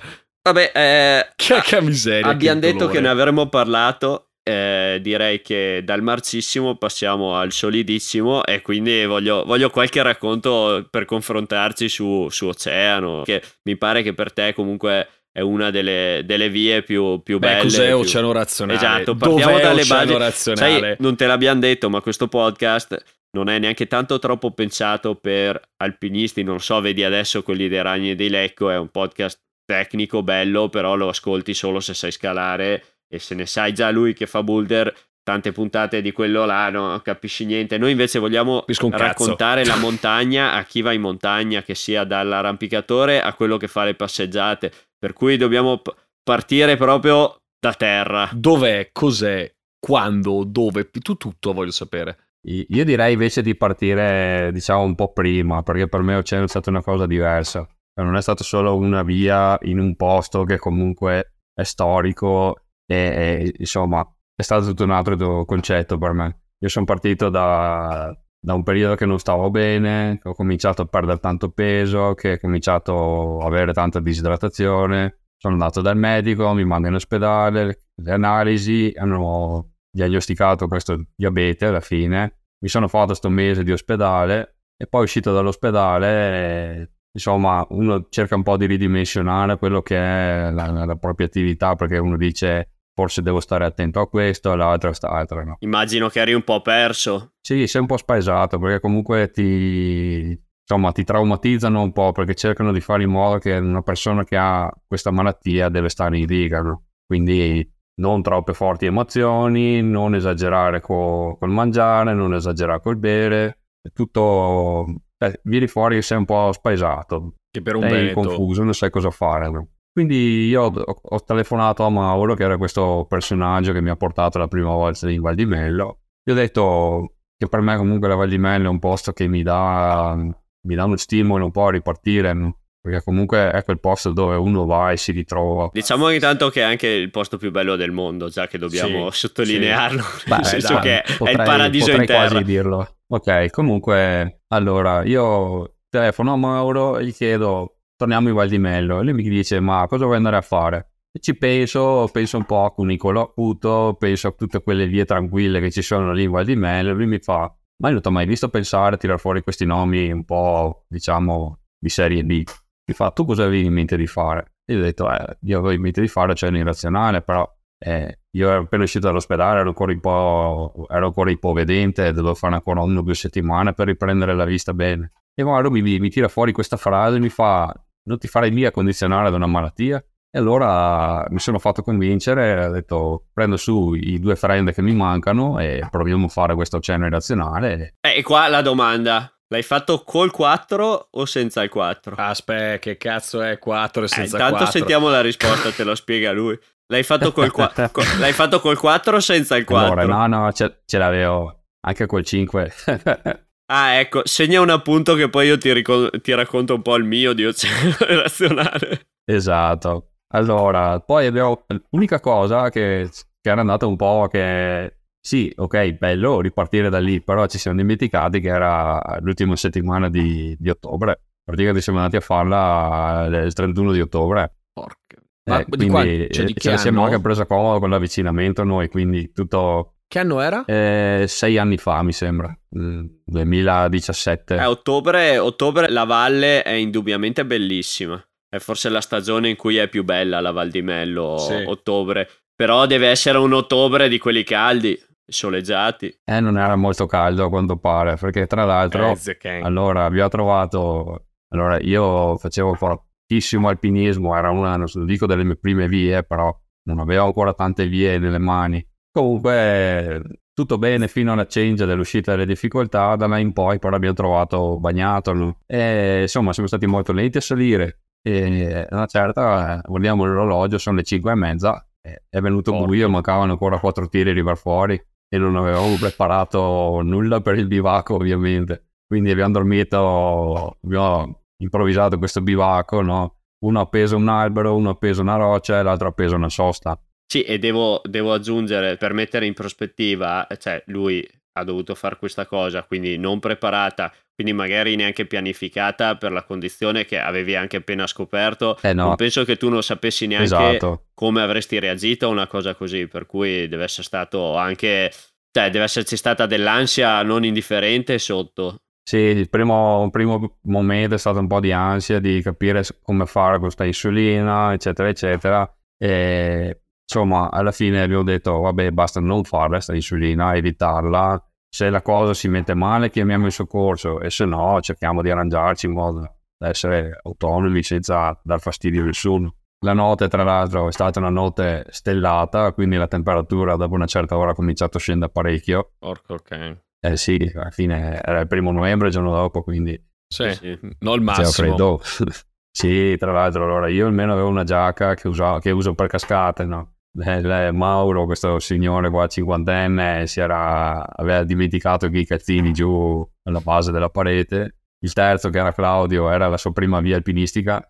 Vabbè, 0.51 0.71
eh, 0.73 1.27
che 1.35 1.81
miseria. 1.81 2.27
Abbiamo 2.27 2.59
detto 2.59 2.77
dolore. 2.77 2.93
che 2.93 3.01
ne 3.01 3.09
avremmo 3.09 3.47
parlato. 3.47 4.25
Eh, 4.41 4.97
direi 5.01 5.43
che 5.43 5.81
dal 5.83 6.01
marcissimo 6.01 6.75
passiamo 6.75 7.35
al 7.35 7.51
solidissimo 7.51 8.43
e 8.43 8.63
quindi 8.63 9.05
voglio, 9.05 9.43
voglio 9.45 9.69
qualche 9.69 10.01
racconto 10.01 10.87
per 10.89 11.05
confrontarci 11.05 11.87
su, 11.87 12.27
su, 12.31 12.47
Oceano, 12.47 13.21
che 13.25 13.43
mi 13.65 13.77
pare 13.77 14.01
che 14.01 14.15
per 14.15 14.33
te 14.33 14.55
comunque 14.55 15.07
è 15.31 15.41
una 15.41 15.69
delle, 15.69 16.23
delle 16.25 16.49
vie 16.49 16.81
più, 16.81 17.21
più 17.21 17.37
Beh, 17.37 17.47
belle. 17.47 17.61
Cos'è 17.61 17.87
più... 17.87 17.97
Oceano 17.97 18.31
Razionale? 18.31 18.77
Esatto, 18.79 19.15
partiamo 19.15 19.51
Dov'è 19.51 19.61
dalle 19.61 19.81
Oceano 19.81 20.05
basi. 20.05 20.17
Razionale? 20.17 20.79
Sai, 20.79 20.95
non 20.97 21.15
te 21.15 21.27
l'abbiamo 21.27 21.59
detto, 21.59 21.89
ma 21.91 22.01
questo 22.01 22.27
podcast 22.27 23.03
non 23.31 23.49
è 23.49 23.59
neanche 23.59 23.85
tanto 23.85 24.17
troppo 24.17 24.51
pensato 24.51 25.13
per 25.13 25.61
alpinisti, 25.77 26.41
non 26.41 26.59
so, 26.59 26.81
vedi 26.81 27.03
adesso 27.03 27.43
quelli 27.43 27.67
dei 27.67 27.83
ragni 27.83 28.11
e 28.11 28.15
dei 28.15 28.29
Lecco, 28.29 28.71
è 28.71 28.77
un 28.77 28.89
podcast 28.89 29.39
tecnico 29.69 30.23
bello, 30.23 30.67
però 30.67 30.95
lo 30.95 31.09
ascolti 31.09 31.53
solo 31.53 31.79
se 31.79 31.93
sai 31.93 32.11
scalare 32.11 32.83
e 33.07 33.19
se 33.19 33.35
ne 33.35 33.45
sai 33.45 33.71
già 33.71 33.91
lui 33.91 34.15
che 34.15 34.25
fa 34.25 34.41
boulder 34.41 34.91
tante 35.21 35.51
puntate 35.51 36.01
di 36.01 36.11
quello 36.11 36.43
là, 36.45 36.71
non 36.71 36.99
capisci 37.03 37.45
niente. 37.45 37.77
Noi 37.77 37.91
invece 37.91 38.17
vogliamo 38.17 38.65
raccontare 38.89 39.63
la 39.63 39.75
montagna 39.75 40.53
a 40.53 40.63
chi 40.63 40.81
va 40.81 40.91
in 40.91 41.01
montagna, 41.01 41.61
che 41.61 41.75
sia 41.75 42.03
dall'arrampicatore 42.03 43.21
a 43.21 43.35
quello 43.35 43.57
che 43.57 43.67
fa 43.67 43.83
le 43.83 43.93
passeggiate. 43.93 44.71
Per 44.97 45.13
cui 45.13 45.37
dobbiamo 45.37 45.77
p- 45.77 45.93
partire 46.23 46.75
proprio 46.77 47.41
da 47.59 47.75
terra. 47.75 48.27
Dov'è? 48.33 48.89
Cos'è? 48.91 49.53
Quando? 49.79 50.45
Dove? 50.45 50.89
Tu 50.89 51.13
tutto 51.15 51.53
voglio 51.53 51.69
sapere. 51.69 52.17
Io 52.47 52.85
direi 52.85 53.13
invece 53.13 53.43
di 53.43 53.53
partire, 53.53 54.49
diciamo, 54.51 54.81
un 54.81 54.95
po' 54.95 55.13
prima, 55.13 55.61
perché 55.61 55.87
per 55.87 56.01
me 56.01 56.15
Oceano 56.15 56.45
è 56.45 56.47
stata 56.47 56.71
una 56.71 56.81
cosa 56.81 57.05
diversa. 57.05 57.67
Cioè, 57.99 58.07
non 58.07 58.15
è 58.15 58.21
stata 58.21 58.43
solo 58.45 58.77
una 58.77 59.03
via 59.03 59.57
in 59.63 59.77
un 59.77 59.95
posto 59.97 60.45
che 60.45 60.57
comunque 60.57 61.33
è 61.53 61.63
storico 61.63 62.67
e, 62.85 62.95
e 62.95 63.53
insomma 63.57 64.09
è 64.33 64.41
stato 64.41 64.67
tutto 64.67 64.85
un 64.85 64.91
altro 64.91 65.43
concetto 65.43 65.97
per 65.97 66.13
me. 66.13 66.43
Io 66.59 66.69
sono 66.69 66.85
partito 66.85 67.29
da, 67.29 68.17
da 68.39 68.53
un 68.53 68.63
periodo 68.63 68.95
che 68.95 69.05
non 69.05 69.19
stavo 69.19 69.49
bene, 69.49 70.17
ho 70.23 70.33
cominciato 70.33 70.83
a 70.83 70.85
perdere 70.85 71.19
tanto 71.19 71.51
peso, 71.51 72.13
che 72.13 72.33
ho 72.33 72.39
cominciato 72.39 73.39
a 73.39 73.47
avere 73.47 73.73
tanta 73.73 73.99
disidratazione. 73.99 75.23
Sono 75.35 75.55
andato 75.55 75.81
dal 75.81 75.97
medico, 75.97 76.53
mi 76.53 76.63
manda 76.63 76.87
in 76.87 76.93
ospedale, 76.95 77.87
le 77.95 78.11
analisi 78.11 78.93
hanno 78.95 79.71
diagnosticato 79.91 80.67
questo 80.67 81.03
diabete 81.15 81.65
alla 81.65 81.81
fine. 81.81 82.43
Mi 82.61 82.69
sono 82.69 82.87
fatto 82.87 83.07
questo 83.07 83.29
mese 83.29 83.63
di 83.63 83.73
ospedale 83.73 84.59
e 84.77 84.87
poi 84.87 85.03
uscito 85.03 85.33
dall'ospedale 85.33 86.98
insomma, 87.19 87.65
uno 87.69 88.07
cerca 88.09 88.35
un 88.35 88.43
po' 88.43 88.57
di 88.57 88.65
ridimensionare 88.65 89.57
quello 89.57 89.81
che 89.81 89.97
è 89.97 90.51
la, 90.51 90.85
la 90.85 90.95
propria 90.95 91.27
attività 91.27 91.75
perché 91.75 91.97
uno 91.97 92.15
dice 92.17 92.71
forse 92.93 93.21
devo 93.21 93.39
stare 93.39 93.65
attento 93.65 93.99
a 93.99 94.09
questo, 94.09 94.51
all'altro 94.51 94.91
all'altra 95.01 95.43
no. 95.43 95.57
Immagino 95.59 96.09
che 96.09 96.19
eri 96.21 96.33
un 96.33 96.43
po' 96.43 96.61
perso. 96.61 97.33
Sì, 97.39 97.67
sei 97.67 97.81
un 97.81 97.87
po' 97.87 97.97
spaesato 97.97 98.57
perché 98.57 98.79
comunque 98.79 99.29
ti, 99.29 100.37
insomma, 100.61 100.91
ti 100.91 101.03
traumatizzano 101.03 101.81
un 101.81 101.91
po' 101.91 102.11
perché 102.11 102.35
cercano 102.35 102.71
di 102.71 102.81
fare 102.81 103.03
in 103.03 103.09
modo 103.09 103.37
che 103.37 103.53
una 103.53 103.81
persona 103.81 104.23
che 104.23 104.37
ha 104.37 104.69
questa 104.85 105.11
malattia 105.11 105.69
deve 105.69 105.89
stare 105.89 106.17
in 106.17 106.25
riga, 106.25 106.61
no? 106.61 106.87
quindi 107.05 107.65
non 107.99 108.21
troppe 108.21 108.53
forti 108.53 108.85
emozioni, 108.85 109.81
non 109.81 110.15
esagerare 110.15 110.79
co- 110.79 111.35
col 111.37 111.49
mangiare, 111.49 112.13
non 112.13 112.33
esagerare 112.33 112.81
col 112.81 112.97
bere, 112.97 113.59
è 113.81 113.91
tutto 113.93 114.85
eh, 115.19 115.39
vieni 115.43 115.67
fuori 115.67 115.95
che 115.95 116.01
sei 116.01 116.17
un 116.17 116.25
po' 116.25 116.51
spaesato. 116.51 117.35
Che 117.51 117.61
per 117.61 117.75
un 117.75 117.81
sei 117.83 117.91
Veneto. 117.91 118.21
confuso, 118.21 118.63
non 118.63 118.73
sai 118.73 118.89
cosa 118.89 119.11
fare. 119.11 119.67
Quindi 119.91 120.47
io 120.47 120.63
ho, 120.63 121.01
ho, 121.01 121.23
telefonato 121.23 121.83
a 121.83 121.89
Mauro, 121.89 122.35
che 122.35 122.43
era 122.43 122.57
questo 122.57 123.05
personaggio 123.07 123.73
che 123.73 123.81
mi 123.81 123.89
ha 123.89 123.95
portato 123.95 124.37
la 124.37 124.47
prima 124.47 124.71
volta 124.71 125.09
in 125.09 125.21
Val 125.21 125.35
di 125.35 125.45
Mello. 125.45 126.01
Gli 126.23 126.31
ho 126.31 126.35
detto 126.35 127.15
che 127.35 127.47
per 127.47 127.61
me 127.61 127.75
comunque 127.75 128.07
la 128.07 128.15
Val 128.15 128.29
di 128.29 128.37
Mello 128.37 128.67
è 128.67 128.69
un 128.69 128.79
posto 128.79 129.11
che 129.11 129.27
mi 129.27 129.43
dà, 129.43 130.15
mi 130.15 130.75
dà 130.75 130.85
uno 130.85 130.95
stimolo 130.95 131.45
un 131.45 131.51
po' 131.51 131.65
a 131.65 131.71
ripartire. 131.71 132.33
Perché 132.81 133.03
comunque 133.03 133.51
è 133.51 133.63
quel 133.63 133.79
posto 133.79 134.11
dove 134.13 134.35
uno 134.37 134.65
va 134.65 134.91
e 134.91 134.97
si 134.97 135.11
ritrova. 135.11 135.69
Diciamo 135.73 136.05
ogni 136.05 136.19
tanto 136.19 136.49
che 136.49 136.61
è 136.61 136.63
anche 136.63 136.87
il 136.87 137.11
posto 137.11 137.37
più 137.37 137.51
bello 137.51 137.75
del 137.75 137.91
mondo, 137.91 138.29
già 138.29 138.47
che 138.47 138.57
dobbiamo 138.57 139.11
sì, 139.11 139.19
sottolinearlo. 139.19 140.01
Sì. 140.01 140.23
Beh, 140.29 140.35
nel 140.35 140.45
senso 140.45 140.73
dai, 140.73 140.81
che 140.81 141.03
potrei, 141.17 141.35
è 141.35 141.39
il 141.39 141.45
paradiso 141.45 141.91
in 141.91 142.05
terra. 142.05 142.27
quasi 142.27 142.43
dirlo. 142.43 142.95
Ok, 143.07 143.49
comunque, 143.49 144.43
allora, 144.47 145.03
io 145.03 145.75
telefono 145.89 146.33
a 146.33 146.37
Mauro 146.37 146.97
e 146.97 147.05
gli 147.05 147.13
chiedo, 147.13 147.79
torniamo 147.97 148.29
in 148.29 148.35
Val 148.35 148.47
di 148.47 148.59
Mello. 148.59 149.01
E 149.01 149.03
lui 149.03 149.13
mi 149.13 149.23
dice, 149.23 149.59
ma 149.59 149.85
cosa 149.87 150.05
vuoi 150.05 150.17
andare 150.17 150.37
a 150.37 150.41
fare? 150.41 150.91
E 151.11 151.19
ci 151.19 151.35
penso, 151.35 152.07
penso 152.13 152.37
un 152.37 152.45
po' 152.45 152.63
a 152.63 152.71
Cunicolo 152.71 153.21
Acuto, 153.21 153.97
penso 153.99 154.27
a 154.27 154.31
tutte 154.31 154.61
quelle 154.61 154.87
vie 154.87 155.05
tranquille 155.05 155.59
che 155.59 155.71
ci 155.71 155.81
sono 155.81 156.13
lì 156.13 156.23
in 156.23 156.31
Val 156.31 156.45
di 156.45 156.55
Mello. 156.55 156.93
Lui 156.93 157.07
mi 157.07 157.19
fa, 157.19 157.53
mai 157.81 157.91
non 157.91 158.01
ti 158.01 158.07
ho 158.07 158.11
mai 158.11 158.25
visto 158.25 158.47
pensare 158.47 158.95
a 158.95 158.97
tirare 158.97 159.19
fuori 159.19 159.41
questi 159.41 159.65
nomi 159.65 160.11
un 160.11 160.23
po', 160.23 160.85
diciamo, 160.87 161.59
di 161.77 161.89
serie 161.89 162.23
B. 162.23 162.43
Mi 162.89 162.95
fa, 162.95 163.11
tu 163.11 163.23
cosa 163.23 163.43
avevi 163.43 163.65
in 163.65 163.73
mente 163.73 163.95
di 163.95 164.07
fare? 164.07 164.53
E 164.65 164.73
io 164.73 164.79
ho 164.79 164.81
detto, 164.81 165.11
eh, 165.11 165.37
io 165.41 165.59
avevo 165.59 165.73
in 165.75 165.81
mente 165.81 166.01
di 166.01 166.07
fare 166.07 166.33
cioè 166.33 166.49
irrazionale, 166.49 167.21
però 167.21 167.47
eh, 167.77 168.21
io 168.31 168.49
ero 168.49 168.63
appena 168.63 168.81
uscito 168.81 169.05
dall'ospedale, 169.05 169.59
ero 169.59 169.67
ancora 169.67 169.91
un 169.91 169.99
po', 169.99 170.87
ero 170.89 171.05
ancora 171.05 171.29
ipovedente, 171.29 172.11
dovevo 172.11 172.33
fare 172.33 172.55
ancora 172.55 172.81
una 172.81 172.97
o 172.97 173.03
due 173.03 173.13
settimane 173.13 173.73
per 173.73 173.85
riprendere 173.85 174.33
la 174.33 174.43
vista 174.43 174.73
bene. 174.73 175.11
E 175.35 175.43
Mauro 175.43 175.69
mi, 175.69 175.99
mi 175.99 176.09
tira 176.09 176.27
fuori 176.29 176.51
questa 176.51 176.77
frase 176.77 177.17
e 177.17 177.19
mi 177.19 177.29
fa, 177.29 177.71
non 178.07 178.17
ti 178.17 178.27
farai 178.27 178.49
mica 178.49 178.71
condizionare 178.71 179.29
da 179.29 179.35
una 179.35 179.45
malattia? 179.45 180.03
E 180.31 180.39
allora 180.39 181.27
mi 181.29 181.39
sono 181.39 181.59
fatto 181.59 181.83
convincere, 181.83 182.65
ho 182.65 182.71
detto 182.71 183.25
prendo 183.31 183.55
su 183.55 183.93
i 183.93 184.17
due 184.19 184.35
friend 184.35 184.73
che 184.73 184.81
mi 184.81 184.95
mancano 184.95 185.59
e 185.59 185.87
proviamo 185.87 186.25
a 186.25 186.29
fare 186.29 186.55
questo 186.55 186.79
cenno 186.79 187.05
irrazionale. 187.05 187.97
Eh, 188.01 188.17
e 188.17 188.23
qua 188.23 188.47
la 188.47 188.63
domanda, 188.63 189.31
l'hai 189.49 189.63
fatto 189.63 190.03
col 190.03 190.31
4 190.31 191.07
o 191.11 191.25
senza 191.25 191.61
il 191.61 191.69
4? 191.69 192.15
Aspetta, 192.17 192.79
che 192.79 192.97
cazzo 192.97 193.41
è 193.41 193.59
4 193.59 194.01
e 194.01 194.05
Eh, 194.05 194.07
senza 194.07 194.37
intanto 194.37 194.55
4? 194.63 194.71
sentiamo 194.79 195.09
la 195.09 195.21
risposta, 195.21 195.71
te 195.71 195.83
lo 195.83 195.95
spiega 195.95 196.31
lui. 196.31 196.57
L'hai 196.91 197.03
fatto 197.03 197.31
col, 197.31 197.51
qua- 197.51 197.71
co- 197.91 198.01
l'hai 198.19 198.33
fatto 198.33 198.59
col 198.59 198.77
4 198.77 199.17
o 199.17 199.19
senza 199.19 199.55
il 199.57 199.65
4? 199.65 199.99
Allora, 200.01 200.25
no, 200.27 200.43
no, 200.45 200.51
ce, 200.51 200.81
ce 200.85 200.97
l'avevo 200.97 201.65
anche 201.85 202.05
col 202.05 202.23
5. 202.25 202.73
Ah, 203.71 203.99
ecco, 203.99 204.21
segna 204.25 204.61
un 204.61 204.71
appunto 204.71 205.13
che 205.13 205.29
poi 205.29 205.45
io 205.45 205.55
ti, 205.59 205.71
ricon- 205.71 206.09
ti 206.23 206.33
racconto 206.33 206.73
un 206.73 206.81
po' 206.81 206.95
il 206.95 207.03
mio 207.03 207.33
di 207.33 207.45
oceano 207.45 207.95
relazionale. 208.01 209.09
esatto. 209.25 210.13
Allora, 210.33 210.99
poi 211.01 211.27
abbiamo 211.27 211.65
l'unica 211.91 212.19
cosa 212.19 212.71
che, 212.71 213.07
che 213.39 213.49
era 213.49 213.61
andata 213.61 213.85
un 213.85 213.95
po' 213.95 214.27
che 214.27 214.97
sì, 215.21 215.51
ok, 215.55 215.91
bello 215.93 216.41
ripartire 216.41 216.89
da 216.89 216.99
lì, 216.99 217.21
però 217.21 217.45
ci 217.47 217.57
siamo 217.57 217.77
dimenticati 217.77 218.39
che 218.39 218.47
era 218.49 219.17
l'ultima 219.21 219.55
settimana 219.55 220.09
di, 220.09 220.55
di 220.57 220.69
ottobre. 220.69 221.21
Praticamente 221.43 221.81
siamo 221.81 221.99
andati 221.99 222.17
a 222.17 222.21
farla 222.21 223.25
il 223.45 223.53
31 223.53 223.91
di 223.91 224.01
ottobre. 224.01 224.53
Porca. 224.71 225.17
Eh, 225.17 225.51
Ma 225.51 225.57
di 225.59 225.65
quindi 225.65 225.87
qua- 225.89 226.03
cioè, 226.03 226.45
di 226.45 226.51
eh, 226.51 226.53
che 226.53 226.59
ce 226.59 226.69
la 226.71 226.77
siamo 226.77 227.03
anche 227.03 227.19
presa 227.19 227.45
comoda 227.45 227.79
con 227.79 227.89
l'avvicinamento 227.89 228.63
noi, 228.63 228.87
quindi 228.87 229.31
tutto 229.31 229.95
Che 230.07 230.19
anno 230.19 230.41
era? 230.41 230.63
eh, 230.65 231.25
sei 231.27 231.57
anni 231.57 231.77
fa 231.77 232.01
mi 232.03 232.13
sembra, 232.13 232.55
Mm, 232.77 233.05
2017. 233.25 234.55
Eh, 234.55 234.65
ottobre, 234.65 235.37
ottobre 235.39 235.89
la 235.89 236.03
valle 236.05 236.61
è 236.63 236.71
indubbiamente 236.73 237.45
bellissima. 237.45 238.21
È 238.47 238.57
forse 238.59 238.89
la 238.89 239.01
stagione 239.01 239.49
in 239.49 239.55
cui 239.55 239.77
è 239.77 239.87
più 239.87 240.03
bella 240.03 240.39
la 240.39 240.51
Val 240.51 240.69
di 240.69 240.81
Mello, 240.81 241.37
Sì. 241.37 241.53
ottobre. 241.65 242.27
Però 242.55 242.85
deve 242.85 243.07
essere 243.07 243.37
un 243.37 243.53
ottobre 243.53 244.09
di 244.09 244.17
quelli 244.17 244.43
caldi, 244.43 244.99
soleggiati. 245.29 246.19
Eh, 246.23 246.39
non 246.39 246.57
era 246.57 246.75
molto 246.75 247.05
caldo 247.05 247.45
a 247.45 247.49
quanto 247.49 247.77
pare, 247.77 248.15
perché 248.15 248.47
tra 248.47 248.65
l'altro, 248.65 249.15
Eh, 249.59 249.61
allora 249.61 250.05
abbiamo 250.05 250.29
trovato, 250.29 251.25
allora 251.49 251.79
io 251.79 252.37
facevo 252.37 252.73
fortissimo 252.75 253.67
alpinismo, 253.69 254.35
era 254.35 254.49
una, 254.51 254.75
non 254.75 254.87
so, 254.87 255.03
dico 255.03 255.25
delle 255.25 255.43
mie 255.43 255.57
prime 255.57 255.87
vie, 255.87 256.23
però 256.23 256.55
non 256.83 256.99
avevo 256.99 257.25
ancora 257.25 257.53
tante 257.53 257.87
vie 257.87 258.17
nelle 258.17 258.39
mani. 258.39 258.85
Comunque, 259.11 260.21
tutto 260.53 260.77
bene 260.77 261.07
fino 261.07 261.31
alla 261.31 261.45
change 261.47 261.85
dell'uscita 261.85 262.31
delle 262.31 262.45
difficoltà, 262.45 263.15
da 263.15 263.27
me 263.27 263.39
in 263.39 263.53
poi 263.53 263.79
però 263.79 263.95
abbiamo 263.95 264.15
trovato 264.15 264.77
bagnato, 264.79 265.33
no? 265.33 265.59
e 265.65 266.21
insomma 266.21 266.53
siamo 266.53 266.67
stati 266.67 266.85
molto 266.85 267.11
lenti 267.13 267.37
a 267.37 267.41
salire, 267.41 268.01
e 268.21 268.85
una 268.89 269.05
certa, 269.05 269.81
guardiamo 269.85 270.25
l'orologio, 270.25 270.77
sono 270.77 270.97
le 270.97 271.03
5 271.03 271.31
e 271.31 271.35
mezza, 271.35 271.87
è 272.01 272.39
venuto 272.39 272.71
Porca. 272.71 272.85
buio, 272.85 273.09
mancavano 273.09 273.51
ancora 273.53 273.79
quattro 273.79 274.07
tiri 274.07 274.29
a 274.29 274.31
arrivare 274.31 274.57
fuori 274.57 275.01
e 275.29 275.37
non 275.37 275.55
avevamo 275.55 275.95
preparato 275.95 277.01
nulla 277.03 277.39
per 277.39 277.55
il 277.57 277.67
bivacco 277.67 278.15
ovviamente. 278.15 278.87
Quindi 279.07 279.31
abbiamo 279.31 279.53
dormito, 279.53 280.77
abbiamo 280.83 281.43
improvvisato 281.57 282.17
questo 282.17 282.41
bivacco, 282.41 283.01
no? 283.01 283.37
Uno 283.65 283.79
appesa 283.79 284.15
un 284.15 284.27
albero, 284.27 284.75
uno 284.75 284.89
appesa 284.89 285.21
una 285.21 285.35
roccia 285.35 285.79
e 285.79 285.83
l'altro 285.83 286.07
appesa 286.09 286.35
una 286.35 286.49
sosta. 286.49 286.99
Sì, 287.25 287.43
e 287.43 287.59
devo, 287.59 288.01
devo 288.03 288.33
aggiungere, 288.33 288.97
per 288.97 289.13
mettere 289.13 289.45
in 289.45 289.53
prospettiva, 289.53 290.47
cioè 290.57 290.81
lui 290.87 291.27
ha 291.53 291.63
dovuto 291.63 291.93
fare 291.93 292.17
questa 292.17 292.45
cosa, 292.45 292.83
quindi 292.83 293.17
non 293.17 293.39
preparata, 293.39 294.11
quindi 294.39 294.53
magari 294.55 294.95
neanche 294.95 295.25
pianificata 295.25 296.15
per 296.15 296.31
la 296.31 296.45
condizione 296.45 297.03
che 297.03 297.19
avevi 297.19 297.55
anche 297.55 297.75
appena 297.75 298.07
scoperto. 298.07 298.77
Eh 298.81 298.93
no, 298.93 299.07
Non 299.07 299.15
penso 299.17 299.43
che 299.43 299.57
tu 299.57 299.67
non 299.67 299.83
sapessi 299.83 300.27
neanche 300.27 300.45
esatto. 300.45 301.07
come 301.13 301.41
avresti 301.41 301.77
reagito 301.77 302.27
a 302.27 302.29
una 302.29 302.47
cosa 302.47 302.73
così, 302.73 303.07
per 303.07 303.25
cui 303.25 303.67
deve 303.67 303.83
essere 303.83 304.03
stato 304.03 304.55
anche, 304.55 305.11
cioè 305.51 305.69
deve 305.69 305.83
esserci 305.83 306.15
stata 306.15 306.45
dell'ansia 306.45 307.21
non 307.21 307.43
indifferente 307.43 308.17
sotto. 308.17 308.77
Sì, 309.03 309.17
il 309.17 309.49
primo, 309.49 310.05
il 310.05 310.11
primo 310.11 310.59
momento 310.61 311.15
è 311.15 311.17
stato 311.17 311.39
un 311.39 311.47
po' 311.47 311.59
di 311.59 311.73
ansia 311.73 312.19
di 312.19 312.41
capire 312.41 312.85
come 313.01 313.25
fare 313.25 313.59
questa 313.59 313.83
insulina, 313.83 314.71
eccetera, 314.71 315.09
eccetera. 315.09 315.69
E 315.97 316.83
insomma, 317.03 317.51
alla 317.51 317.73
fine 317.73 318.01
abbiamo 318.01 318.23
detto, 318.23 318.57
vabbè, 318.57 318.91
basta 318.91 319.19
non 319.19 319.43
farla 319.43 319.73
questa 319.73 319.95
insulina, 319.95 320.55
evitarla. 320.55 321.43
Se 321.71 321.89
la 321.89 322.01
cosa 322.01 322.33
si 322.33 322.47
mette 322.47 322.73
male, 322.73 323.09
chiamiamo 323.11 323.45
il 323.45 323.51
soccorso 323.51 324.19
e 324.21 324.29
se 324.31 324.45
no, 324.45 324.79
cerchiamo 324.81 325.21
di 325.21 325.29
arrangiarci 325.29 325.85
in 325.85 325.91
modo 325.93 326.19
da 326.57 326.67
essere 326.67 327.19
autonomi 327.23 327.83
senza 327.83 328.37
dar 328.43 328.59
fastidio 328.59 329.03
a 329.03 329.05
nessuno. 329.05 329.53
La 329.85 329.93
notte, 329.93 330.27
tra 330.27 330.43
l'altro, 330.43 330.87
è 330.89 330.91
stata 330.91 331.19
una 331.19 331.29
notte 331.29 331.85
stellata, 331.89 332.73
quindi 332.73 332.97
la 332.97 333.07
temperatura 333.07 333.75
dopo 333.75 333.93
una 333.93 334.07
certa 334.07 334.35
ora 334.35 334.51
ha 334.51 334.55
cominciato 334.55 334.97
a 334.97 334.99
scendere 334.99 335.31
parecchio. 335.31 335.91
Porca 335.99 336.33
ok. 336.33 336.77
Eh 337.01 337.15
sì, 337.15 337.37
alla 337.55 337.69
fine 337.69 338.19
era 338.21 338.41
il 338.41 338.47
primo 338.47 338.71
novembre, 338.71 339.07
il 339.07 339.13
giorno 339.13 339.31
dopo, 339.31 339.61
quindi 339.63 339.97
Sì, 340.27 340.51
Sì. 340.51 340.77
non 340.99 341.15
il 341.15 341.21
massimo. 341.21 341.49
freddo. 341.49 342.01
sì, 342.71 343.15
tra 343.17 343.31
l'altro, 343.31 343.63
allora 343.63 343.87
io 343.87 344.07
almeno 344.07 344.33
avevo 344.33 344.49
una 344.49 344.63
giacca 344.65 345.13
che, 345.13 345.27
usa- 345.29 345.59
che 345.59 345.71
uso 345.71 345.93
per 345.93 346.07
cascate, 346.07 346.65
no? 346.65 346.95
Eh, 347.21 347.71
Mauro, 347.71 348.25
questo 348.25 348.59
signore 348.59 349.09
qua 349.09 349.27
cinquantenne, 349.27 350.25
si 350.27 350.39
era, 350.39 351.05
aveva 351.07 351.43
dimenticato 351.43 352.05
i 352.05 352.25
calzini 352.25 352.71
giù 352.71 353.27
alla 353.43 353.59
base 353.59 353.91
della 353.91 354.09
parete. 354.09 354.77
Il 355.01 355.13
terzo, 355.13 355.49
che 355.49 355.59
era 355.59 355.73
Claudio, 355.73 356.29
era 356.29 356.47
la 356.47 356.57
sua 356.57 356.71
prima 356.71 356.99
via 356.99 357.15
alpinistica. 357.15 357.81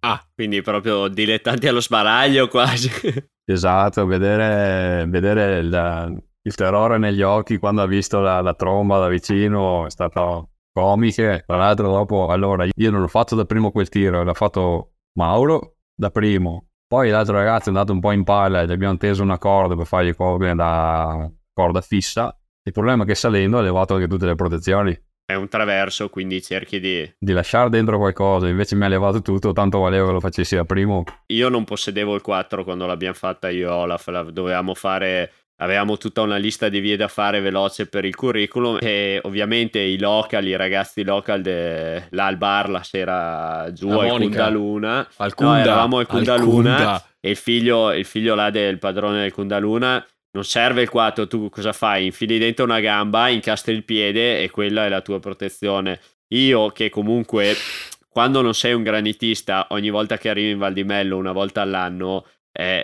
Ah, 0.00 0.24
quindi 0.34 0.62
proprio 0.62 1.08
dilettanti 1.08 1.66
allo 1.68 1.80
sbaraglio 1.80 2.48
quasi. 2.48 2.90
Esatto, 3.48 4.04
vedere, 4.06 5.06
vedere 5.06 5.58
il, 5.58 6.22
il 6.42 6.54
terrore 6.56 6.98
negli 6.98 7.22
occhi 7.22 7.58
quando 7.58 7.80
ha 7.80 7.86
visto 7.86 8.18
la, 8.18 8.40
la 8.40 8.54
tromba 8.54 8.98
da 8.98 9.06
vicino 9.06 9.86
è 9.86 9.90
stato 9.90 10.50
comiche. 10.72 11.44
Tra 11.46 11.56
l'altro 11.56 11.88
dopo, 11.88 12.26
allora, 12.26 12.64
io 12.64 12.90
non 12.90 13.02
ho 13.02 13.06
fatto 13.08 13.36
da 13.36 13.44
primo 13.44 13.70
quel 13.70 13.88
tiro, 13.88 14.24
l'ha 14.24 14.34
fatto 14.34 14.94
Mauro 15.16 15.76
da 15.94 16.10
primo. 16.10 16.65
Poi 16.88 17.10
l'altro 17.10 17.34
ragazzo 17.34 17.64
è 17.64 17.68
andato 17.68 17.92
un 17.92 17.98
po' 17.98 18.12
in 18.12 18.22
palla 18.22 18.62
e 18.62 18.66
gli 18.66 18.70
abbiamo 18.70 18.96
teso 18.96 19.24
una 19.24 19.38
corda 19.38 19.74
per 19.74 19.86
fargli 19.86 20.14
correre 20.14 20.54
da 20.54 21.28
corda 21.52 21.80
fissa. 21.80 22.32
Il 22.62 22.72
problema 22.72 23.02
è 23.02 23.06
che 23.06 23.16
salendo 23.16 23.58
ha 23.58 23.60
levato 23.60 23.94
anche 23.94 24.06
tutte 24.06 24.26
le 24.26 24.36
protezioni. 24.36 24.96
È 25.24 25.34
un 25.34 25.48
traverso, 25.48 26.08
quindi 26.08 26.40
cerchi 26.40 26.78
di... 26.78 27.14
Di 27.18 27.32
lasciare 27.32 27.70
dentro 27.70 27.98
qualcosa, 27.98 28.46
invece 28.46 28.76
mi 28.76 28.84
ha 28.84 28.88
levato 28.88 29.20
tutto, 29.20 29.50
tanto 29.52 29.80
valeva 29.80 30.06
che 30.06 30.12
lo 30.12 30.20
facessi 30.20 30.54
da 30.54 30.64
primo. 30.64 31.02
Io 31.26 31.48
non 31.48 31.64
possedevo 31.64 32.14
il 32.14 32.22
4 32.22 32.62
quando 32.62 32.86
l'abbiamo 32.86 33.14
fatta 33.14 33.48
io 33.50 33.68
e 33.68 33.72
Olaf, 33.72 34.06
la 34.06 34.22
dovevamo 34.22 34.74
fare... 34.74 35.32
Avevamo 35.58 35.96
tutta 35.96 36.20
una 36.20 36.36
lista 36.36 36.68
di 36.68 36.80
vie 36.80 36.96
da 36.96 37.08
fare 37.08 37.40
veloce 37.40 37.86
per 37.86 38.04
il 38.04 38.14
curriculum 38.14 38.78
e 38.80 39.20
ovviamente 39.22 39.78
i 39.78 39.98
local, 39.98 40.46
i 40.46 40.54
ragazzi 40.56 41.02
local, 41.02 41.40
de... 41.40 42.08
là 42.10 42.26
al 42.26 42.36
bar 42.36 42.68
la 42.68 42.82
sera 42.82 43.72
giù 43.72 43.88
La 43.88 44.00
al 44.02 44.06
Monica. 44.08 44.44
Kundaluna 44.44 45.08
Al 45.16 45.28
No, 45.28 45.34
Kunda. 45.34 45.60
eravamo 45.60 45.96
al 45.96 46.02
al 46.02 46.08
Kundaluna. 46.08 46.74
Kunda. 46.76 47.06
e 47.20 47.30
il 47.30 47.36
figlio, 47.36 47.92
il 47.92 48.04
figlio 48.04 48.34
là 48.34 48.50
del 48.50 48.78
padrone 48.78 49.22
del 49.22 49.32
Kundaluna 49.32 50.06
non 50.32 50.44
serve 50.44 50.82
il 50.82 50.90
4, 50.90 51.26
tu 51.26 51.48
cosa 51.48 51.72
fai? 51.72 52.04
Infili 52.04 52.36
dentro 52.36 52.64
una 52.64 52.80
gamba, 52.80 53.28
incastri 53.28 53.72
il 53.72 53.84
piede 53.84 54.42
e 54.42 54.50
quella 54.50 54.84
è 54.84 54.90
la 54.90 55.00
tua 55.00 55.18
protezione. 55.18 55.98
Io 56.34 56.68
che 56.70 56.90
comunque 56.90 57.54
quando 58.16 58.42
non 58.42 58.54
sei 58.54 58.72
un 58.74 58.82
granitista, 58.82 59.66
ogni 59.70 59.90
volta 59.90 60.18
che 60.18 60.28
arrivi 60.28 60.50
in 60.50 60.58
Val 60.58 60.72
di 60.72 60.84
Mello, 60.84 61.16
una 61.16 61.32
volta 61.32 61.62
all'anno, 61.62 62.26
eh, 62.52 62.82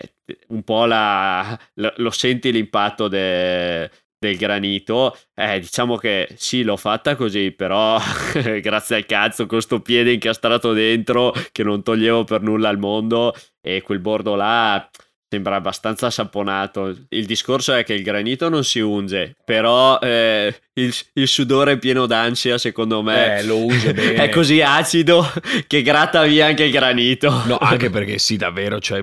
un 0.48 0.62
po' 0.62 0.84
la, 0.84 1.58
lo, 1.74 1.92
lo 1.96 2.10
senti 2.10 2.52
l'impatto 2.52 3.08
de- 3.08 3.90
del 4.18 4.36
granito. 4.36 5.16
Eh, 5.34 5.58
diciamo 5.60 5.96
che 5.96 6.28
sì, 6.36 6.62
l'ho 6.62 6.76
fatta 6.76 7.16
così, 7.16 7.50
però 7.52 7.98
grazie 8.60 8.96
al 8.96 9.06
cazzo 9.06 9.46
con 9.46 9.60
sto 9.60 9.80
piede 9.80 10.12
incastrato 10.12 10.72
dentro 10.72 11.32
che 11.50 11.62
non 11.64 11.82
toglievo 11.82 12.24
per 12.24 12.42
nulla 12.42 12.68
al 12.68 12.78
mondo 12.78 13.34
e 13.60 13.82
quel 13.82 13.98
bordo 14.00 14.34
là 14.34 14.88
sembra 15.32 15.56
abbastanza 15.56 16.10
saponato. 16.10 16.94
Il 17.08 17.24
discorso 17.24 17.72
è 17.72 17.84
che 17.84 17.94
il 17.94 18.02
granito 18.02 18.50
non 18.50 18.64
si 18.64 18.80
unge, 18.80 19.34
però 19.42 19.98
eh, 19.98 20.54
il, 20.74 20.94
il 21.14 21.26
sudore 21.26 21.78
pieno 21.78 22.04
d'ansia, 22.04 22.58
secondo 22.58 23.00
me. 23.00 23.38
Eh, 23.38 23.44
lo 23.44 23.64
uso 23.64 23.92
bene. 23.94 24.24
È 24.24 24.28
così 24.28 24.60
acido 24.60 25.24
che 25.66 25.80
gratta 25.80 26.24
via 26.24 26.44
anche 26.44 26.64
il 26.64 26.70
granito. 26.70 27.30
No, 27.46 27.56
anche 27.56 27.88
perché 27.88 28.18
sì, 28.18 28.36
davvero, 28.36 28.78
cioè, 28.78 29.02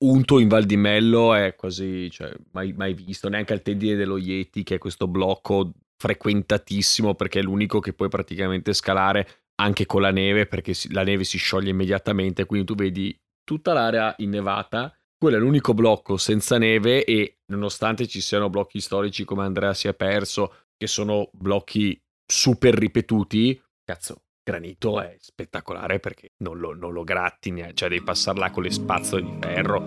unto 0.00 0.38
in 0.40 0.48
Val 0.48 0.64
di 0.64 0.76
Mello 0.76 1.32
è 1.32 1.54
quasi, 1.54 2.10
cioè, 2.10 2.30
mai, 2.52 2.74
mai 2.76 2.92
visto, 2.92 3.30
neanche 3.30 3.54
al 3.54 3.62
tendine 3.62 3.94
dello 3.94 4.18
Yeti, 4.18 4.62
che 4.62 4.74
è 4.74 4.78
questo 4.78 5.08
blocco 5.08 5.72
frequentatissimo 5.98 7.14
perché 7.14 7.38
è 7.38 7.42
l'unico 7.42 7.80
che 7.80 7.94
puoi 7.94 8.10
praticamente 8.10 8.74
scalare 8.74 9.26
anche 9.62 9.86
con 9.86 10.02
la 10.02 10.10
neve 10.10 10.44
perché 10.44 10.74
la 10.90 11.02
neve 11.02 11.24
si 11.24 11.38
scioglie 11.38 11.70
immediatamente, 11.70 12.44
quindi 12.44 12.66
tu 12.66 12.74
vedi 12.74 13.18
tutta 13.42 13.72
l'area 13.72 14.12
innevata. 14.18 14.92
Quello 15.18 15.38
è 15.38 15.40
l'unico 15.40 15.72
blocco 15.72 16.18
senza 16.18 16.58
neve 16.58 17.02
e 17.02 17.38
nonostante 17.46 18.06
ci 18.06 18.20
siano 18.20 18.50
blocchi 18.50 18.80
storici 18.80 19.24
come 19.24 19.44
Andrea 19.44 19.72
si 19.72 19.88
è 19.88 19.94
perso, 19.94 20.66
che 20.76 20.86
sono 20.86 21.30
blocchi 21.32 21.98
super 22.30 22.74
ripetuti, 22.74 23.58
cazzo, 23.82 24.24
granito 24.42 25.00
è 25.00 25.16
spettacolare 25.18 26.00
perché 26.00 26.32
non 26.42 26.58
lo, 26.58 26.74
non 26.74 26.92
lo 26.92 27.02
grattini, 27.02 27.62
cioè 27.72 27.88
devi 27.88 28.04
passarla 28.04 28.50
con 28.50 28.64
le 28.64 28.70
spazzole 28.70 29.22
di 29.22 29.36
ferro. 29.40 29.80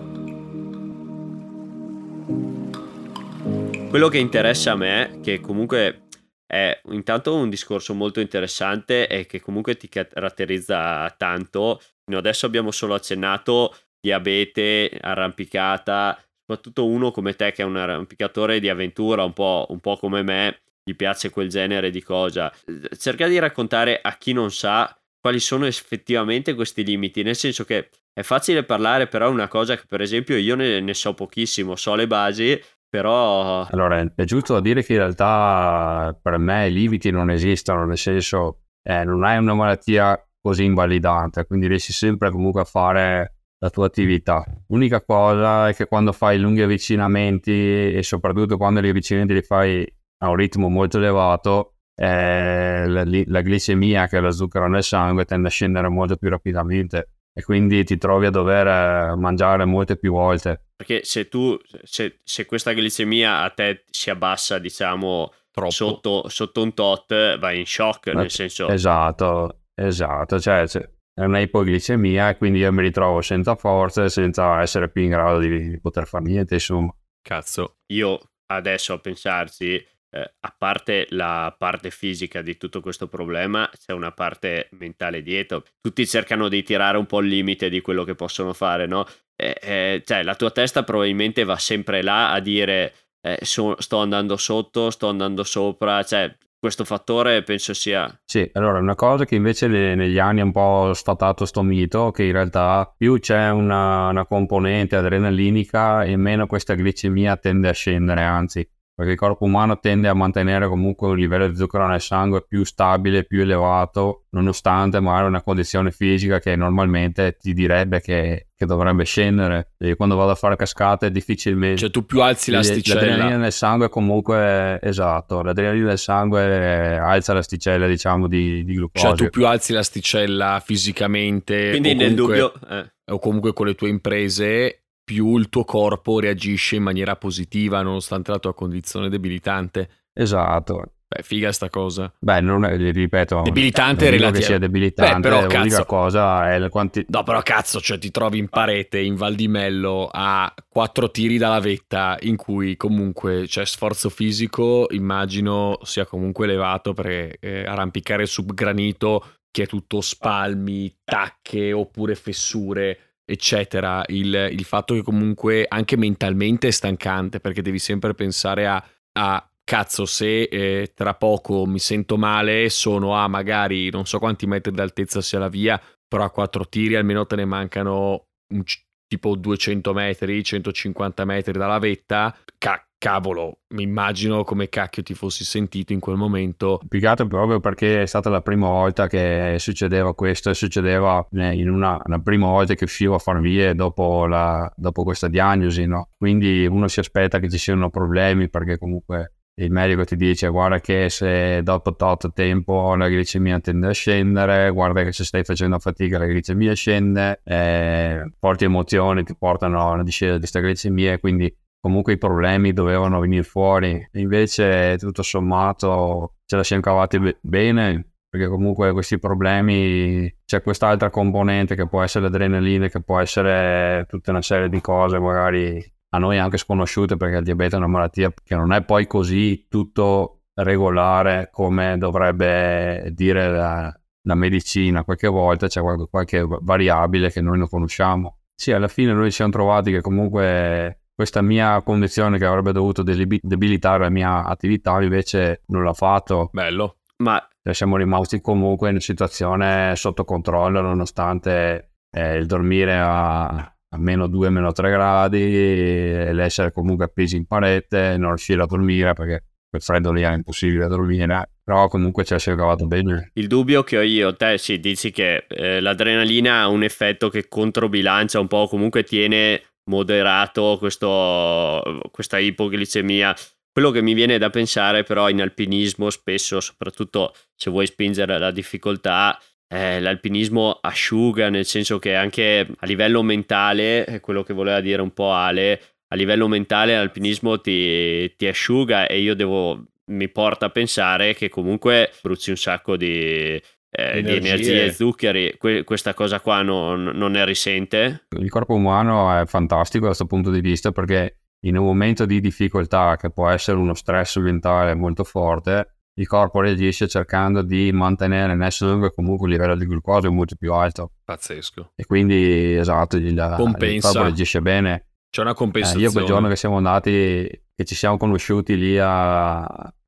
Quello 3.88 4.08
che 4.08 4.18
interessa 4.18 4.72
a 4.72 4.76
me, 4.76 5.20
che 5.22 5.38
comunque 5.38 6.08
è 6.44 6.80
intanto 6.86 7.36
un 7.36 7.48
discorso 7.48 7.94
molto 7.94 8.18
interessante 8.18 9.06
e 9.06 9.26
che 9.26 9.40
comunque 9.40 9.76
ti 9.76 9.88
caratterizza 9.88 11.08
tanto. 11.16 11.80
Adesso 12.10 12.46
abbiamo 12.46 12.72
solo 12.72 12.94
accennato 12.94 13.72
diabete, 14.00 14.90
arrampicata, 15.00 16.18
soprattutto 16.40 16.86
uno 16.86 17.10
come 17.10 17.34
te 17.34 17.52
che 17.52 17.62
è 17.62 17.64
un 17.64 17.76
arrampicatore 17.76 18.58
di 18.58 18.68
avventura, 18.68 19.24
un 19.24 19.32
po', 19.32 19.66
un 19.68 19.80
po 19.80 19.96
come 19.96 20.22
me, 20.22 20.62
gli 20.82 20.94
piace 20.94 21.30
quel 21.30 21.48
genere 21.48 21.90
di 21.90 22.02
cosa. 22.02 22.52
Cerca 22.96 23.28
di 23.28 23.38
raccontare 23.38 24.00
a 24.02 24.16
chi 24.16 24.32
non 24.32 24.50
sa 24.50 24.94
quali 25.20 25.38
sono 25.38 25.66
effettivamente 25.66 26.54
questi 26.54 26.82
limiti, 26.82 27.22
nel 27.22 27.36
senso 27.36 27.64
che 27.64 27.90
è 28.12 28.22
facile 28.22 28.64
parlare, 28.64 29.06
però 29.06 29.26
è 29.26 29.30
una 29.30 29.48
cosa 29.48 29.76
che 29.76 29.84
per 29.86 30.00
esempio 30.00 30.36
io 30.36 30.56
ne, 30.56 30.80
ne 30.80 30.94
so 30.94 31.14
pochissimo, 31.14 31.76
so 31.76 31.94
le 31.94 32.06
basi, 32.06 32.60
però... 32.88 33.66
Allora, 33.70 34.00
è 34.14 34.24
giusto 34.24 34.58
dire 34.60 34.82
che 34.82 34.94
in 34.94 34.98
realtà 34.98 36.18
per 36.20 36.38
me 36.38 36.68
i 36.68 36.72
limiti 36.72 37.10
non 37.10 37.30
esistono, 37.30 37.84
nel 37.84 37.98
senso 37.98 38.62
eh, 38.82 39.04
non 39.04 39.24
hai 39.24 39.38
una 39.38 39.54
malattia 39.54 40.20
così 40.40 40.64
invalidante, 40.64 41.46
quindi 41.46 41.66
riesci 41.66 41.92
sempre 41.92 42.30
comunque 42.30 42.62
a 42.62 42.64
fare 42.64 43.39
la 43.60 43.70
tua 43.70 43.86
attività. 43.86 44.44
L'unica 44.68 45.02
cosa 45.02 45.68
è 45.68 45.74
che 45.74 45.86
quando 45.86 46.12
fai 46.12 46.38
lunghi 46.38 46.62
avvicinamenti 46.62 47.94
e 47.94 48.02
soprattutto 48.02 48.56
quando 48.56 48.80
gli 48.80 48.88
avvicinamenti 48.88 49.34
li 49.34 49.42
fai 49.42 49.86
a 50.22 50.28
un 50.28 50.36
ritmo 50.36 50.68
molto 50.68 50.96
elevato, 50.96 51.74
eh, 51.94 52.86
la, 52.86 53.04
la, 53.04 53.40
glicemia, 53.42 54.06
che 54.06 54.18
è 54.18 54.20
lo 54.20 54.30
zucchero 54.30 54.66
nel 54.68 54.82
sangue, 54.82 55.26
tende 55.26 55.48
a 55.48 55.50
scendere 55.50 55.88
molto 55.88 56.16
più 56.16 56.30
rapidamente 56.30 57.10
e 57.32 57.42
quindi 57.42 57.84
ti 57.84 57.98
trovi 57.98 58.26
a 58.26 58.30
dover 58.30 58.66
eh, 58.66 59.16
mangiare 59.16 59.64
molte 59.66 59.96
più 59.96 60.12
volte. 60.12 60.68
Perché 60.76 61.04
se 61.04 61.28
tu, 61.28 61.58
se, 61.82 62.20
se 62.24 62.46
questa 62.46 62.72
glicemia 62.72 63.42
a 63.42 63.50
te 63.50 63.84
si 63.90 64.08
abbassa, 64.08 64.58
diciamo, 64.58 65.32
sotto, 65.68 66.28
sotto, 66.28 66.62
un 66.62 66.72
tot, 66.72 67.38
vai 67.38 67.58
in 67.58 67.66
shock, 67.66 68.14
Ma, 68.14 68.22
nel 68.22 68.30
senso... 68.30 68.68
Esatto, 68.68 69.60
esatto, 69.74 70.40
cioè, 70.40 70.66
cioè 70.66 70.88
è 71.12 71.24
una 71.24 71.40
ipoglicemia 71.40 72.30
e 72.30 72.36
quindi 72.36 72.60
io 72.60 72.72
mi 72.72 72.82
ritrovo 72.82 73.20
senza 73.20 73.56
forze, 73.56 74.08
senza 74.08 74.60
essere 74.60 74.90
più 74.90 75.02
in 75.02 75.10
grado 75.10 75.38
di, 75.38 75.70
di 75.70 75.80
poter 75.80 76.06
fare 76.06 76.24
niente, 76.24 76.54
insomma. 76.54 76.94
Cazzo, 77.22 77.78
io 77.92 78.18
adesso 78.46 78.94
a 78.94 78.98
pensarci, 78.98 79.74
eh, 79.74 80.34
a 80.40 80.54
parte 80.56 81.06
la 81.10 81.54
parte 81.56 81.90
fisica 81.90 82.42
di 82.42 82.56
tutto 82.56 82.80
questo 82.80 83.08
problema, 83.08 83.68
c'è 83.76 83.92
una 83.92 84.12
parte 84.12 84.68
mentale 84.72 85.22
dietro. 85.22 85.64
Tutti 85.80 86.06
cercano 86.06 86.48
di 86.48 86.62
tirare 86.62 86.98
un 86.98 87.06
po' 87.06 87.20
il 87.20 87.28
limite 87.28 87.68
di 87.68 87.80
quello 87.80 88.04
che 88.04 88.14
possono 88.14 88.52
fare, 88.52 88.86
no? 88.86 89.06
Eh, 89.36 89.56
eh, 89.60 90.02
cioè, 90.04 90.22
la 90.22 90.34
tua 90.34 90.50
testa 90.50 90.82
probabilmente 90.84 91.44
va 91.44 91.56
sempre 91.56 92.02
là 92.02 92.32
a 92.32 92.40
dire 92.40 92.94
eh, 93.22 93.38
so, 93.42 93.80
sto 93.80 93.98
andando 93.98 94.36
sotto, 94.36 94.90
sto 94.90 95.08
andando 95.08 95.44
sopra, 95.44 96.02
cioè 96.02 96.34
questo 96.60 96.84
fattore 96.84 97.42
penso 97.42 97.72
sia... 97.72 98.20
Sì, 98.24 98.48
allora 98.52 98.78
una 98.78 98.94
cosa 98.94 99.24
che 99.24 99.34
invece 99.34 99.66
negli 99.66 100.18
anni 100.18 100.40
è 100.40 100.44
un 100.44 100.52
po' 100.52 100.92
sfatato 100.92 101.46
sto 101.46 101.62
mito, 101.62 102.10
che 102.10 102.24
in 102.24 102.32
realtà 102.32 102.92
più 102.96 103.18
c'è 103.18 103.48
una, 103.50 104.08
una 104.08 104.26
componente 104.26 104.94
adrenalinica 104.94 106.04
e 106.04 106.16
meno 106.16 106.46
questa 106.46 106.74
glicemia 106.74 107.36
tende 107.38 107.70
a 107.70 107.72
scendere, 107.72 108.22
anzi 108.22 108.68
perché 109.00 109.14
il 109.14 109.18
corpo 109.18 109.46
umano 109.46 109.78
tende 109.78 110.08
a 110.08 110.14
mantenere 110.14 110.68
comunque 110.68 111.08
un 111.08 111.16
livello 111.16 111.48
di 111.48 111.56
zucchero 111.56 111.86
nel 111.86 112.02
sangue 112.02 112.44
più 112.46 112.64
stabile, 112.64 113.24
più 113.24 113.40
elevato, 113.40 114.26
nonostante 114.32 115.00
magari 115.00 115.26
una 115.26 115.40
condizione 115.40 115.90
fisica 115.90 116.38
che 116.38 116.54
normalmente 116.54 117.38
ti 117.40 117.54
direbbe 117.54 118.02
che, 118.02 118.48
che 118.54 118.66
dovrebbe 118.66 119.04
scendere. 119.04 119.72
E 119.78 119.96
quando 119.96 120.16
vado 120.16 120.32
a 120.32 120.34
fare 120.34 120.54
cascate 120.54 121.10
difficilmente... 121.10 121.78
Cioè 121.78 121.88
tu 121.88 122.04
più 122.04 122.20
alzi 122.20 122.50
l'asticella. 122.50 123.00
L'adrenalina 123.00 123.36
nel 123.38 123.52
sangue 123.52 123.88
comunque, 123.88 124.78
esatto, 124.82 125.40
l'adrenalina 125.40 125.86
nel 125.86 125.98
sangue 125.98 126.98
alza 126.98 127.32
l'asticella 127.32 127.86
diciamo 127.86 128.28
di, 128.28 128.62
di 128.64 128.74
glucosio. 128.74 129.08
Cioè 129.08 129.16
tu 129.16 129.30
più 129.30 129.46
alzi 129.46 129.72
l'asticella 129.72 130.60
fisicamente... 130.62 131.70
Quindi 131.70 131.94
nel 131.94 132.14
comunque, 132.14 132.38
dubbio... 132.38 132.68
Eh. 132.68 132.92
O 133.12 133.18
comunque 133.18 133.54
con 133.54 133.64
le 133.64 133.74
tue 133.74 133.88
imprese 133.88 134.82
più 135.10 135.36
il 135.38 135.48
tuo 135.48 135.64
corpo 135.64 136.20
reagisce 136.20 136.76
in 136.76 136.84
maniera 136.84 137.16
positiva 137.16 137.82
nonostante 137.82 138.30
la 138.30 138.38
tua 138.38 138.54
condizione 138.54 139.08
debilitante. 139.08 139.88
Esatto. 140.12 140.92
Beh, 141.08 141.24
figa 141.24 141.50
sta 141.50 141.68
cosa. 141.68 142.12
Beh, 142.16 142.40
non 142.40 142.64
è, 142.64 142.76
ripeto, 142.76 143.42
debilitante 143.42 144.06
è 144.06 144.10
relativo. 144.10 144.38
che 144.38 144.44
sia 144.44 144.58
debilitante, 144.58 145.14
Beh, 145.14 145.20
però, 145.20 145.40
l'unica 145.40 145.78
cazzo, 145.78 145.84
cosa 145.84 146.52
è 146.52 146.54
il 146.54 146.68
quanti... 146.68 147.04
No, 147.08 147.24
però 147.24 147.42
cazzo, 147.42 147.80
cioè 147.80 147.98
ti 147.98 148.12
trovi 148.12 148.38
in 148.38 148.48
parete 148.48 149.00
in 149.00 149.16
Val 149.16 149.34
di 149.34 149.48
Mello 149.48 150.08
a 150.12 150.54
quattro 150.68 151.10
tiri 151.10 151.38
dalla 151.38 151.58
vetta 151.58 152.16
in 152.20 152.36
cui 152.36 152.76
comunque 152.76 153.46
c'è 153.46 153.66
sforzo 153.66 154.10
fisico, 154.10 154.86
immagino 154.90 155.80
sia 155.82 156.06
comunque 156.06 156.44
elevato 156.44 156.92
perché 156.92 157.36
eh, 157.40 157.64
arrampicare 157.64 158.26
su 158.26 158.44
granito 158.44 159.24
che 159.50 159.64
è 159.64 159.66
tutto 159.66 160.00
spalmi, 160.00 160.98
tacche 161.02 161.72
oppure 161.72 162.14
fessure 162.14 163.09
eccetera, 163.30 164.02
il, 164.08 164.48
il, 164.50 164.64
fatto 164.64 164.94
che 164.94 165.02
comunque 165.02 165.64
anche 165.68 165.96
mentalmente 165.96 166.68
è 166.68 166.70
stancante 166.72 167.38
perché 167.38 167.62
devi 167.62 167.78
sempre 167.78 168.14
pensare 168.14 168.66
a, 168.66 168.84
a 169.12 169.50
cazzo 169.62 170.04
se 170.04 170.42
eh, 170.42 170.92
tra 170.94 171.14
poco 171.14 171.64
mi 171.64 171.78
sento 171.78 172.16
male 172.16 172.68
sono 172.70 173.14
a 173.14 173.28
magari 173.28 173.88
non 173.90 174.04
so 174.04 174.18
quanti 174.18 174.46
metri 174.46 174.72
d'altezza 174.72 175.20
sia 175.20 175.38
la 175.38 175.48
via, 175.48 175.80
però 176.08 176.24
a 176.24 176.30
quattro 176.30 176.68
tiri 176.68 176.96
almeno 176.96 177.24
te 177.24 177.36
ne 177.36 177.44
mancano 177.44 178.26
un, 178.52 178.64
tipo 179.06 179.34
200 179.34 179.92
metri, 179.92 180.42
150 180.42 181.24
metri 181.24 181.52
dalla 181.58 181.78
vetta, 181.78 182.36
ca- 182.58 182.84
cavolo, 183.00 183.60
mi 183.68 183.82
immagino 183.82 184.44
come 184.44 184.68
cacchio 184.68 185.02
ti 185.02 185.14
fossi 185.14 185.42
sentito 185.42 185.94
in 185.94 186.00
quel 186.00 186.16
momento. 186.16 186.78
Piegato 186.86 187.26
proprio 187.26 187.58
perché 187.58 188.02
è 188.02 188.06
stata 188.06 188.28
la 188.28 188.42
prima 188.42 188.68
volta 188.68 189.06
che 189.06 189.56
succedeva 189.58 190.14
questo 190.14 190.52
succedeva 190.52 191.26
in 191.32 191.70
una, 191.70 191.98
la 192.04 192.18
prima 192.18 192.48
volta 192.48 192.74
che 192.74 192.84
uscivo 192.84 193.14
a 193.14 193.18
far 193.18 193.40
vie 193.40 193.74
dopo, 193.74 194.26
la, 194.26 194.70
dopo 194.76 195.02
questa 195.02 195.28
diagnosi, 195.28 195.86
no? 195.86 196.10
Quindi 196.18 196.66
uno 196.66 196.88
si 196.88 197.00
aspetta 197.00 197.38
che 197.38 197.48
ci 197.48 197.56
siano 197.56 197.88
problemi 197.88 198.50
perché 198.50 198.76
comunque 198.76 199.32
il 199.54 199.70
medico 199.70 200.04
ti 200.04 200.16
dice 200.16 200.48
guarda 200.48 200.80
che 200.80 201.08
se 201.08 201.62
dopo 201.62 201.94
tot 201.94 202.32
tempo 202.32 202.94
la 202.96 203.08
glicemia 203.08 203.60
tende 203.60 203.88
a 203.88 203.92
scendere, 203.92 204.70
guarda 204.70 205.04
che 205.04 205.12
se 205.12 205.24
stai 205.24 205.42
facendo 205.42 205.78
fatica 205.78 206.18
la 206.18 206.26
glicemia 206.26 206.74
scende, 206.74 207.40
eh, 207.44 208.30
forti 208.38 208.64
emozioni 208.64 209.24
ti 209.24 209.34
portano 209.34 209.80
a 209.80 209.92
una 209.92 210.02
discesa 210.02 210.34
di 210.34 210.40
questa 210.40 210.60
glicemia, 210.60 211.18
quindi 211.18 211.54
comunque 211.80 212.12
i 212.12 212.18
problemi 212.18 212.72
dovevano 212.72 213.20
venire 213.20 213.42
fuori. 213.42 214.08
Invece, 214.12 214.96
tutto 214.98 215.22
sommato, 215.22 216.36
ce 216.44 216.56
la 216.56 216.62
siamo 216.62 216.82
cavati 216.82 217.18
be- 217.18 217.38
bene. 217.40 218.04
Perché 218.30 218.46
comunque 218.46 218.92
questi 218.92 219.18
problemi 219.18 220.32
c'è 220.44 220.62
quest'altra 220.62 221.10
componente 221.10 221.74
che 221.74 221.88
può 221.88 222.00
essere 222.00 222.26
l'adrenalina, 222.26 222.86
che 222.86 223.02
può 223.02 223.18
essere 223.18 224.06
tutta 224.08 224.30
una 224.30 224.40
serie 224.40 224.68
di 224.68 224.80
cose, 224.80 225.18
magari 225.18 225.84
a 226.10 226.18
noi 226.18 226.38
anche 226.38 226.56
sconosciute, 226.56 227.16
perché 227.16 227.38
il 227.38 227.42
diabete 227.42 227.74
è 227.74 227.78
una 227.78 227.88
malattia 227.88 228.32
che 228.32 228.54
non 228.54 228.72
è 228.72 228.84
poi 228.84 229.08
così 229.08 229.66
tutto 229.68 230.42
regolare 230.54 231.48
come 231.50 231.98
dovrebbe 231.98 233.10
dire 233.14 233.50
la, 233.50 234.00
la 234.22 234.34
medicina. 234.36 235.02
Qualche 235.02 235.26
volta 235.26 235.66
c'è 235.66 235.80
qualche, 235.80 236.06
qualche 236.08 236.46
variabile 236.60 237.32
che 237.32 237.40
noi 237.40 237.58
non 237.58 237.68
conosciamo. 237.68 238.38
Sì, 238.54 238.70
alla 238.70 238.88
fine 238.88 239.12
noi 239.12 239.30
ci 239.30 239.36
siamo 239.36 239.50
trovati 239.50 239.90
che 239.90 240.02
comunque 240.02 240.99
questa 241.20 241.42
mia 241.42 241.82
condizione 241.82 242.38
che 242.38 242.46
avrebbe 242.46 242.72
dovuto 242.72 243.02
debilitare 243.02 244.04
la 244.04 244.08
mia 244.08 244.42
attività 244.42 245.02
invece 245.02 245.64
non 245.66 245.84
l'ha 245.84 245.92
fatto. 245.92 246.48
Bello. 246.50 246.96
Ma 247.18 247.46
siamo 247.72 247.98
rimasti 247.98 248.40
comunque 248.40 248.88
in 248.88 248.94
una 248.94 249.02
situazione 249.02 249.94
sotto 249.96 250.24
controllo 250.24 250.80
nonostante 250.80 251.90
eh, 252.10 252.36
il 252.36 252.46
dormire 252.46 252.96
a, 252.96 253.48
a 253.48 253.98
meno 253.98 254.28
2, 254.28 254.48
meno 254.48 254.72
3 254.72 254.90
gradi 254.90 255.42
e 255.42 256.32
l'essere 256.32 256.72
comunque 256.72 257.04
appesi 257.04 257.36
in 257.36 257.44
parete, 257.46 258.16
non 258.16 258.28
riuscire 258.30 258.62
a 258.62 258.66
dormire 258.66 259.12
perché 259.12 259.44
quel 259.68 259.82
freddo 259.82 260.12
lì 260.12 260.22
è 260.22 260.32
impossibile 260.32 260.88
dormire, 260.88 261.50
però 261.62 261.86
comunque 261.88 262.24
ce 262.24 262.34
la 262.34 262.40
si 262.40 262.50
è 262.50 262.56
cavato 262.56 262.86
bene. 262.86 263.30
Il 263.34 263.46
dubbio 263.46 263.82
che 263.82 263.98
ho 263.98 264.02
io, 264.02 264.34
te 264.34 264.56
sì, 264.56 264.80
dici 264.80 265.10
che 265.10 265.44
eh, 265.48 265.80
l'adrenalina 265.80 266.62
ha 266.62 266.68
un 266.68 266.82
effetto 266.82 267.28
che 267.28 267.46
controbilancia 267.46 268.40
un 268.40 268.48
po', 268.48 268.66
comunque 268.66 269.04
tiene 269.04 269.69
moderato 269.84 270.76
questo, 270.78 272.00
questa 272.10 272.38
ipoglicemia. 272.38 273.34
quello 273.72 273.90
che 273.90 274.02
mi 274.02 274.14
viene 274.14 274.38
da 274.38 274.50
pensare 274.50 275.02
però 275.04 275.28
in 275.28 275.40
alpinismo 275.40 276.10
spesso, 276.10 276.60
soprattutto 276.60 277.34
se 277.54 277.70
vuoi 277.70 277.86
spingere 277.86 278.38
la 278.38 278.50
difficoltà, 278.50 279.38
eh, 279.68 280.00
l'alpinismo 280.00 280.78
asciuga, 280.80 281.48
nel 281.48 281.64
senso 281.64 281.98
che 281.98 282.16
anche 282.16 282.66
a 282.76 282.86
livello 282.86 283.22
mentale, 283.22 284.04
è 284.04 284.20
quello 284.20 284.42
che 284.42 284.52
voleva 284.52 284.80
dire 284.80 285.00
un 285.00 285.12
po' 285.12 285.32
Ale, 285.32 285.80
a 286.08 286.16
livello 286.16 286.48
mentale 286.48 286.96
l'alpinismo 286.96 287.60
ti, 287.60 288.34
ti 288.36 288.46
asciuga 288.48 289.06
e 289.06 289.20
io 289.20 289.34
devo, 289.34 289.86
mi 290.06 290.28
porta 290.28 290.66
a 290.66 290.70
pensare 290.70 291.34
che 291.34 291.48
comunque 291.48 292.12
bruci 292.20 292.50
un 292.50 292.56
sacco 292.56 292.96
di, 292.96 293.60
eh, 293.90 294.22
di 294.22 294.36
energie 294.36 294.84
e 294.84 294.92
zuccheri, 294.92 295.56
que- 295.58 295.84
questa 295.84 296.14
cosa 296.14 296.40
qua 296.40 296.62
non, 296.62 297.02
non 297.02 297.32
ne 297.32 297.44
risente? 297.44 298.26
Il 298.38 298.48
corpo 298.48 298.74
umano 298.74 299.36
è 299.38 299.44
fantastico 299.46 300.02
da 300.02 300.06
questo 300.08 300.26
punto 300.26 300.50
di 300.50 300.60
vista 300.60 300.92
perché 300.92 301.40
in 301.64 301.76
un 301.76 301.84
momento 301.84 302.24
di 302.24 302.40
difficoltà 302.40 303.16
che 303.16 303.30
può 303.30 303.48
essere 303.48 303.76
uno 303.76 303.94
stress 303.94 304.38
mentale 304.38 304.94
molto 304.94 305.24
forte, 305.24 305.96
il 306.14 306.26
corpo 306.26 306.60
reagisce 306.60 307.08
cercando 307.08 307.62
di 307.62 307.90
mantenere 307.92 308.54
nel 308.54 308.72
sangue 308.72 309.12
comunque 309.12 309.46
il 309.46 309.54
livello 309.54 309.76
di 309.76 309.86
glucosio 309.86 310.30
molto 310.30 310.54
più 310.56 310.72
alto. 310.72 311.12
Pazzesco. 311.24 311.92
E 311.96 312.04
quindi, 312.04 312.74
esatto, 312.76 313.16
il, 313.16 313.26
il 313.26 314.00
corpo 314.00 314.22
reagisce 314.22 314.60
bene. 314.60 315.06
C'è 315.30 315.42
una 315.42 315.54
compensazione. 315.54 316.04
Eh, 316.04 316.08
io 316.08 316.12
quel 316.12 316.24
giorno 316.24 316.48
che 316.48 316.56
siamo 316.56 316.76
andati, 316.76 317.48
che 317.74 317.84
ci 317.84 317.94
siamo 317.94 318.16
conosciuti 318.16 318.76
lì 318.76 318.98
a, 318.98 319.60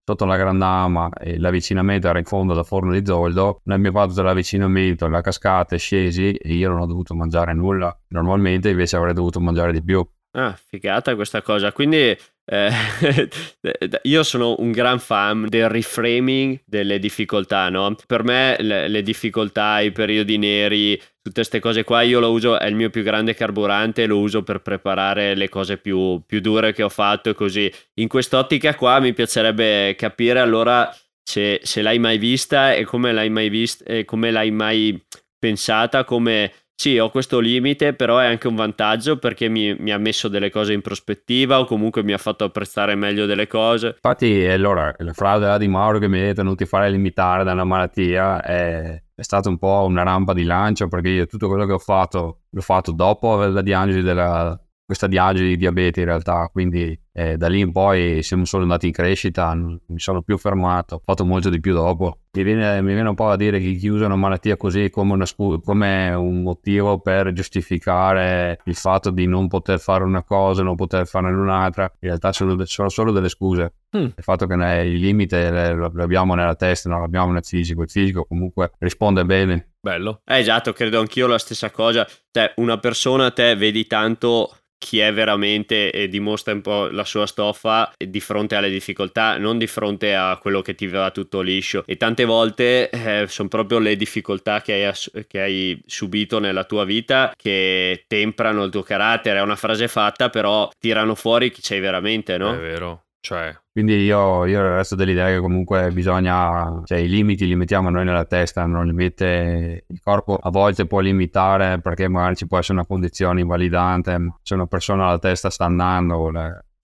sotto 0.05 0.25
la 0.25 0.37
Grandama 0.37 1.09
e 1.11 1.39
l'avvicinamento 1.39 2.09
era 2.09 2.19
in 2.19 2.25
fondo 2.25 2.53
alla 2.53 2.65
Forno 2.65 2.93
di 2.93 3.05
Zoldo, 3.05 3.61
noi 3.65 3.77
abbiamo 3.77 4.07
fatto 4.07 4.23
l'avvicinamento, 4.23 5.07
la 5.09 5.21
cascata, 5.21 5.77
scesi 5.77 6.33
e 6.33 6.55
io 6.55 6.69
non 6.71 6.81
ho 6.81 6.87
dovuto 6.87 7.15
mangiare 7.15 7.55
nulla. 7.55 7.97
Normalmente 8.09 8.71
invece 8.71 8.97
avrei 8.97 9.15
dovuto 9.15 9.41
mangiare 9.41 9.73
di 9.73 9.83
più. 9.83 10.07
Ah, 10.35 10.59
figata 10.67 11.15
questa 11.15 11.43
cosa. 11.43 11.73
Quindi 11.73 12.17
eh, 12.45 12.71
io 14.03 14.23
sono 14.23 14.57
un 14.59 14.71
gran 14.73 14.99
fan 14.99 15.47
del 15.49 15.69
reframing 15.69 16.63
delle 16.65 16.99
difficoltà, 16.99 17.69
no? 17.69 17.95
Per 18.07 18.25
me 18.25 18.57
le, 18.61 18.89
le, 18.89 19.03
difficoltà, 19.03 19.81
i 19.81 19.93
periodi 19.93 20.39
neri, 20.39 21.01
tutte 21.23 21.41
queste 21.41 21.61
cose 21.61 21.85
qua, 21.85 22.03
io 22.03 22.19
lo 22.19 22.33
uso, 22.33 22.59
è 22.59 22.67
il 22.67 22.75
mio 22.75 22.91
più 22.91 23.03
grande 23.03 23.35
carburante, 23.35 24.07
lo 24.07 24.19
uso 24.19 24.43
per 24.43 24.61
preparare 24.61 25.37
le 25.37 25.49
cose 25.49 25.77
più, 25.79 26.21
più 26.27 26.41
dure 26.41 26.73
che 26.73 26.83
ho 26.83 26.89
fatto 26.89 27.31
e 27.31 27.35
così. 27.35 27.73
In 27.95 28.09
quest'ottica 28.09 28.75
qua 28.75 28.99
mi 28.99 29.13
piacerebbe 29.13 29.95
capire 29.95 30.41
allora 30.41 30.93
se, 31.23 31.61
se 31.63 31.81
l'hai 31.81 32.01
mai 32.01 32.19
vista 32.19 32.75
e 32.75 32.85
come 32.85 33.13
l'hai 33.13 33.31
mai 33.31 33.49
vista 33.49 33.85
e 33.85 34.05
come 34.05 34.33
l'hai 34.33 34.51
mai 34.51 35.01
pensata 35.39 36.05
come 36.05 36.53
sì, 36.75 36.99
ho 36.99 37.11
questo 37.11 37.39
limite, 37.39 37.95
però 37.95 38.19
è 38.19 38.27
anche 38.27 38.49
un 38.49 38.57
vantaggio 38.57 39.17
perché 39.17 39.49
mi, 39.49 39.73
mi, 39.79 39.93
ha 39.93 39.99
messo 39.99 40.27
delle 40.27 40.51
cose 40.51 40.73
in 40.73 40.81
prospettiva 40.81 41.61
o 41.61 41.65
comunque 41.65 42.03
mi 42.03 42.13
ha 42.13 42.19
fatto 42.19 42.43
apprezzare 42.43 42.97
meglio 42.97 43.25
delle 43.25 43.47
cose. 43.47 43.95
Infatti, 43.95 44.45
allora, 44.47 44.93
la 44.99 45.13
frase 45.13 45.59
di 45.59 45.69
Mauro 45.69 46.01
che 46.01 46.09
mi 46.09 46.19
ha 46.19 46.25
detto 46.25 46.43
non 46.43 46.57
ti 46.57 46.65
fare 46.67 46.91
limitare 46.91 47.45
da 47.45 47.53
una 47.53 47.63
malattia 47.63 48.43
è, 48.43 49.01
è 49.23 49.25
stata 49.25 49.49
un 49.49 49.57
po' 49.57 49.85
una 49.87 50.03
rampa 50.03 50.33
di 50.33 50.43
lancio 50.43 50.89
perché 50.89 51.09
io 51.09 51.27
tutto 51.27 51.47
quello 51.47 51.65
che 51.65 51.73
ho 51.73 51.79
fatto 51.79 52.41
l'ho 52.51 52.61
fatto 52.61 52.91
dopo 52.91 53.37
la 53.37 53.63
diagnosi 53.63 54.03
della, 54.03 54.61
questa 54.85 55.07
diagnosi 55.07 55.45
di 55.45 55.57
diabete 55.57 56.01
in 56.01 56.07
realtà, 56.07 56.49
quindi 56.53 56.99
eh, 57.13 57.37
da 57.37 57.49
lì 57.49 57.61
in 57.61 57.73
poi 57.73 58.23
siamo 58.23 58.45
solo 58.45 58.65
andati 58.65 58.87
in 58.87 58.93
crescita, 58.93 59.55
non 59.55 59.79
mi 59.87 59.99
sono 59.99 60.23
più 60.23 60.37
fermato, 60.37 60.97
ho 60.97 61.03
fatto 61.05 61.25
molto 61.25 61.51
di 61.51 61.61
più 61.61 61.73
dopo. 61.73 62.19
Mi 62.33 62.43
viene, 62.43 62.83
mi 62.83 62.93
viene 62.93 63.09
un 63.09 63.15
po' 63.15 63.29
a 63.29 63.37
dire 63.37 63.59
che 63.61 63.73
chi 63.75 63.87
usa 63.87 64.07
una 64.07 64.17
malattia 64.17 64.57
così 64.57 64.91
come, 64.91 65.13
una 65.13 65.27
come, 65.65 66.13
un 66.13 66.43
motivo 66.43 66.99
per 66.99 67.33
giustificare 67.33 68.61
il 68.65 68.75
fatto 68.75 69.11
di 69.11 69.27
non 69.27 69.49
poter 69.49 69.79
fare 69.79 70.05
una 70.05 70.25
cosa, 70.25 70.63
non 70.63 70.75
poter 70.75 71.07
fare 71.07 71.33
un'altra, 71.33 71.85
in 71.85 72.09
realtà 72.09 72.33
sono, 72.33 72.63
sono 72.65 72.89
solo 72.89 73.13
delle 73.13 73.29
scuse. 73.29 73.75
Mm. 73.97 74.05
Il 74.17 74.23
fatto 74.23 74.47
che 74.47 74.55
il 74.55 75.01
limite 75.01 75.73
lo 75.73 75.93
abbiamo 75.99 76.35
nella 76.35 76.55
testa, 76.55 76.89
non 76.89 77.01
l'abbiamo 77.01 77.33
nel 77.33 77.45
fisico, 77.45 77.83
il 77.83 77.91
fisico 77.91 78.25
comunque 78.25 78.73
risponde 78.79 79.25
bene. 79.25 79.73
Bello. 79.81 80.23
Eh, 80.25 80.39
esatto, 80.39 80.73
credo 80.73 81.01
anch'io 81.01 81.27
la 81.27 81.39
stessa 81.39 81.71
cosa. 81.71 82.07
Cioè, 82.31 82.53
una 82.57 82.79
persona 82.79 83.31
te 83.31 83.55
vedi 83.55 83.87
tanto 83.87 84.57
chi 84.83 84.99
è 84.99 85.13
veramente 85.13 85.93
e 85.93 86.09
dimostra 86.09 86.53
un 86.53 86.61
po' 86.61 86.89
la 86.89 87.05
sua 87.05 87.25
stoffa 87.27 87.93
di 87.97 88.19
fronte 88.19 88.57
alle 88.57 88.69
difficoltà, 88.69 89.39
non 89.39 89.57
di 89.57 89.69
fronte 89.69 90.13
a 90.17 90.37
quello 90.43 90.61
che 90.61 90.75
ti 90.75 90.89
va 90.89 91.13
tutto 91.13 91.41
liscio. 91.41 91.85
E 91.87 91.97
tante 91.97 92.25
volte 92.25 92.91
eh, 92.91 93.27
sono 93.29 93.49
proprio 93.49 93.79
le 93.79 93.95
difficoltà 93.95 94.61
che 94.61 94.85
hai, 94.85 94.93
che 95.29 95.41
hai, 95.41 95.81
subito 95.87 96.41
nella 96.41 96.65
tua 96.65 96.85
vita 96.85 97.33
che 97.37 98.05
temprano 98.09 98.65
il 98.65 98.73
tuo 98.73 98.83
carattere. 98.83 99.39
È 99.39 99.43
una 99.43 99.55
frase 99.55 99.87
fatta, 99.87 100.31
però 100.31 100.69
tirano 100.81 101.15
fuori 101.15 101.53
chi 101.53 101.63
sei 101.63 101.79
veramente, 101.79 102.37
no? 102.37 102.53
È 102.53 102.59
vero. 102.59 103.02
Cioè... 103.23 103.57
Quindi 103.71 104.03
io, 104.03 104.45
io 104.47 104.61
resto 104.75 104.97
dell'idea 104.97 105.29
che 105.29 105.39
comunque 105.39 105.91
bisogna, 105.93 106.83
cioè 106.85 106.99
i 106.99 107.09
limiti 107.09 107.47
li 107.47 107.55
mettiamo 107.55 107.89
noi 107.89 108.05
nella 108.05 108.25
testa, 108.25 108.67
non 108.67 108.85
li 108.85 108.93
mette 108.93 109.85
il 109.87 110.01
corpo, 110.03 110.37
a 110.37 110.51
volte 110.51 110.87
può 110.87 110.99
limitare 110.99 111.81
perché 111.81 112.09
magari 112.09 112.37
ci 112.37 112.47
può 112.47 112.59
essere 112.59 112.79
una 112.79 112.87
condizione 112.87 113.41
invalidante, 113.41 114.35
se 114.43 114.55
una 114.55 114.67
persona 114.67 115.07
la 115.07 115.19
testa 115.19 115.49
sta 115.51 115.65
andando, 115.65 116.31